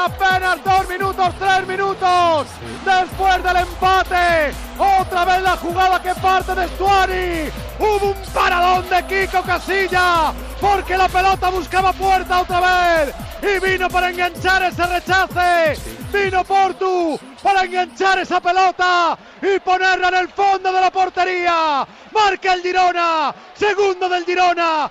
Apenas 0.05 0.63
dos 0.65 0.89
minutos, 0.89 1.35
tres 1.39 1.67
minutos. 1.67 2.47
Después 2.85 3.43
del 3.43 3.57
empate, 3.57 4.53
otra 4.79 5.25
vez 5.25 5.43
la 5.43 5.57
jugada 5.57 6.03
que 6.03 6.15
parte 6.17 6.55
de 6.55 6.69
Stuani. 6.69 7.51
Hubo 7.79 8.11
un 8.11 8.33
paradón 8.33 8.89
de 8.89 9.07
Kiko 9.07 9.43
Casilla, 9.43 10.33
porque 10.61 10.97
la 10.97 11.09
pelota 11.09 11.51
buscaba 11.51 11.93
puerta 11.93 12.41
otra 12.41 12.61
vez. 12.61 13.15
Y 13.43 13.59
vino 13.65 13.89
para 13.89 14.11
enganchar 14.11 14.63
ese 14.63 14.87
rechace. 14.87 15.81
Vino 16.13 16.45
Portu 16.45 17.19
para 17.43 17.65
enganchar 17.65 18.19
esa 18.19 18.41
pelota 18.41 19.17
y 19.41 19.59
ponerla 19.61 20.09
en 20.09 20.15
el 20.15 20.29
fondo 20.29 20.73
de 20.73 20.81
la 20.81 20.91
portería. 20.91 21.87
Marca 22.13 22.53
el 22.53 22.63
Girona, 22.63 23.35
segundo 23.55 24.09
del 24.09 24.25
Girona. 24.25 24.91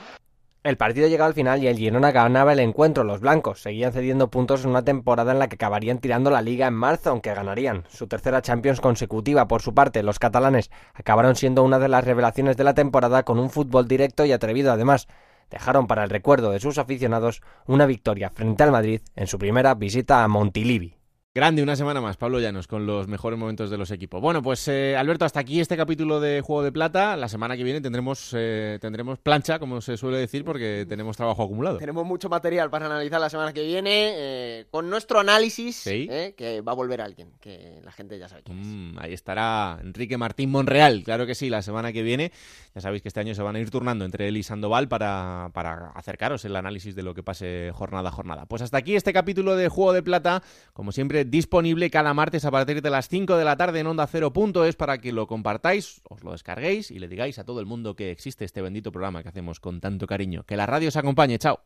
El 0.63 0.77
partido 0.77 1.07
llegaba 1.07 1.27
al 1.27 1.33
final 1.33 1.63
y 1.63 1.67
el 1.67 1.77
Girona 1.77 2.11
ganaba 2.11 2.53
el 2.53 2.59
encuentro. 2.59 3.03
Los 3.03 3.19
blancos 3.19 3.63
seguían 3.63 3.93
cediendo 3.93 4.29
puntos 4.29 4.63
en 4.63 4.69
una 4.69 4.83
temporada 4.83 5.31
en 5.31 5.39
la 5.39 5.49
que 5.49 5.55
acabarían 5.55 5.97
tirando 5.97 6.29
la 6.29 6.43
liga 6.43 6.67
en 6.67 6.75
marzo, 6.75 7.09
aunque 7.09 7.33
ganarían 7.33 7.83
su 7.89 8.05
tercera 8.05 8.43
Champions 8.43 8.79
consecutiva. 8.79 9.47
Por 9.47 9.63
su 9.63 9.73
parte, 9.73 10.03
los 10.03 10.19
catalanes 10.19 10.69
acabaron 10.93 11.35
siendo 11.35 11.63
una 11.63 11.79
de 11.79 11.87
las 11.87 12.05
revelaciones 12.05 12.57
de 12.57 12.63
la 12.63 12.75
temporada 12.75 13.23
con 13.23 13.39
un 13.39 13.49
fútbol 13.49 13.87
directo 13.87 14.23
y 14.23 14.33
atrevido. 14.33 14.71
Además, 14.71 15.07
dejaron 15.49 15.87
para 15.87 16.03
el 16.03 16.11
recuerdo 16.11 16.51
de 16.51 16.59
sus 16.59 16.77
aficionados 16.77 17.41
una 17.65 17.87
victoria 17.87 18.29
frente 18.29 18.61
al 18.61 18.71
Madrid 18.71 19.01
en 19.15 19.25
su 19.25 19.39
primera 19.39 19.73
visita 19.73 20.23
a 20.23 20.27
Montilivi. 20.27 21.00
Grande, 21.33 21.63
una 21.63 21.77
semana 21.77 22.01
más, 22.01 22.17
Pablo 22.17 22.41
Llanos, 22.41 22.67
con 22.67 22.85
los 22.85 23.07
mejores 23.07 23.39
momentos 23.39 23.69
de 23.69 23.77
los 23.77 23.89
equipos. 23.91 24.19
Bueno, 24.19 24.41
pues 24.41 24.67
eh, 24.67 24.97
Alberto, 24.97 25.23
hasta 25.23 25.39
aquí 25.39 25.61
este 25.61 25.77
capítulo 25.77 26.19
de 26.19 26.41
Juego 26.41 26.61
de 26.61 26.73
Plata. 26.73 27.15
La 27.15 27.29
semana 27.29 27.55
que 27.55 27.63
viene 27.63 27.79
tendremos, 27.79 28.35
eh, 28.37 28.79
tendremos 28.81 29.17
plancha, 29.17 29.57
como 29.57 29.79
se 29.79 29.95
suele 29.95 30.17
decir, 30.17 30.43
porque 30.43 30.85
tenemos 30.89 31.15
trabajo 31.15 31.41
acumulado. 31.43 31.77
Tenemos 31.77 32.05
mucho 32.05 32.27
material 32.27 32.69
para 32.69 32.87
analizar 32.87 33.21
la 33.21 33.29
semana 33.29 33.53
que 33.53 33.63
viene, 33.63 34.11
eh, 34.13 34.65
con 34.71 34.89
nuestro 34.89 35.21
análisis, 35.21 35.87
eh, 35.87 36.35
que 36.35 36.59
va 36.59 36.73
a 36.73 36.75
volver 36.75 36.99
alguien, 36.99 37.31
que 37.39 37.79
la 37.81 37.93
gente 37.93 38.19
ya 38.19 38.27
sabe 38.27 38.43
quién 38.43 38.59
es. 38.59 38.67
Mm, 38.67 38.99
ahí 38.99 39.13
estará 39.13 39.79
Enrique 39.81 40.17
Martín 40.17 40.51
Monreal, 40.51 41.01
claro 41.05 41.25
que 41.25 41.33
sí, 41.33 41.49
la 41.49 41.61
semana 41.61 41.93
que 41.93 42.03
viene. 42.03 42.33
Ya 42.75 42.81
sabéis 42.81 43.03
que 43.03 43.07
este 43.07 43.21
año 43.21 43.35
se 43.35 43.41
van 43.41 43.55
a 43.55 43.59
ir 43.61 43.71
turnando 43.71 44.03
entre 44.03 44.27
él 44.27 44.35
y 44.35 44.43
Sandoval 44.43 44.89
para, 44.89 45.49
para 45.53 45.91
acercaros 45.91 46.43
el 46.43 46.57
análisis 46.57 46.93
de 46.93 47.03
lo 47.03 47.13
que 47.13 47.23
pase 47.23 47.71
jornada 47.73 48.09
a 48.09 48.11
jornada. 48.11 48.45
Pues 48.47 48.61
hasta 48.61 48.77
aquí 48.77 48.97
este 48.97 49.13
capítulo 49.13 49.55
de 49.55 49.69
Juego 49.69 49.93
de 49.93 50.03
Plata, 50.03 50.43
como 50.73 50.91
siempre, 50.91 51.20
disponible 51.25 51.89
cada 51.89 52.13
martes 52.13 52.45
a 52.45 52.51
partir 52.51 52.81
de 52.81 52.89
las 52.89 53.07
5 53.07 53.37
de 53.37 53.45
la 53.45 53.57
tarde 53.57 53.79
en 53.79 53.87
Onda 53.87 54.07
Cero 54.07 54.33
es 54.65 54.75
para 54.75 54.99
que 54.99 55.11
lo 55.11 55.27
compartáis, 55.27 56.01
os 56.09 56.23
lo 56.23 56.31
descarguéis 56.31 56.91
y 56.91 56.99
le 56.99 57.07
digáis 57.07 57.39
a 57.39 57.43
todo 57.43 57.59
el 57.59 57.65
mundo 57.65 57.95
que 57.95 58.11
existe 58.11 58.45
este 58.45 58.61
bendito 58.61 58.91
programa 58.91 59.23
que 59.23 59.29
hacemos 59.29 59.59
con 59.59 59.79
tanto 59.79 60.07
cariño. 60.07 60.43
Que 60.43 60.57
la 60.57 60.65
radio 60.65 60.89
os 60.89 60.95
acompañe, 60.95 61.37
chao. 61.37 61.59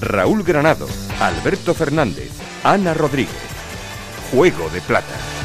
Raúl 0.00 0.42
Granado, 0.42 0.86
Alberto 1.20 1.74
Fernández, 1.74 2.30
Ana 2.62 2.94
Rodríguez. 2.94 3.34
Juego 4.30 4.68
de 4.70 4.80
Plata. 4.80 5.35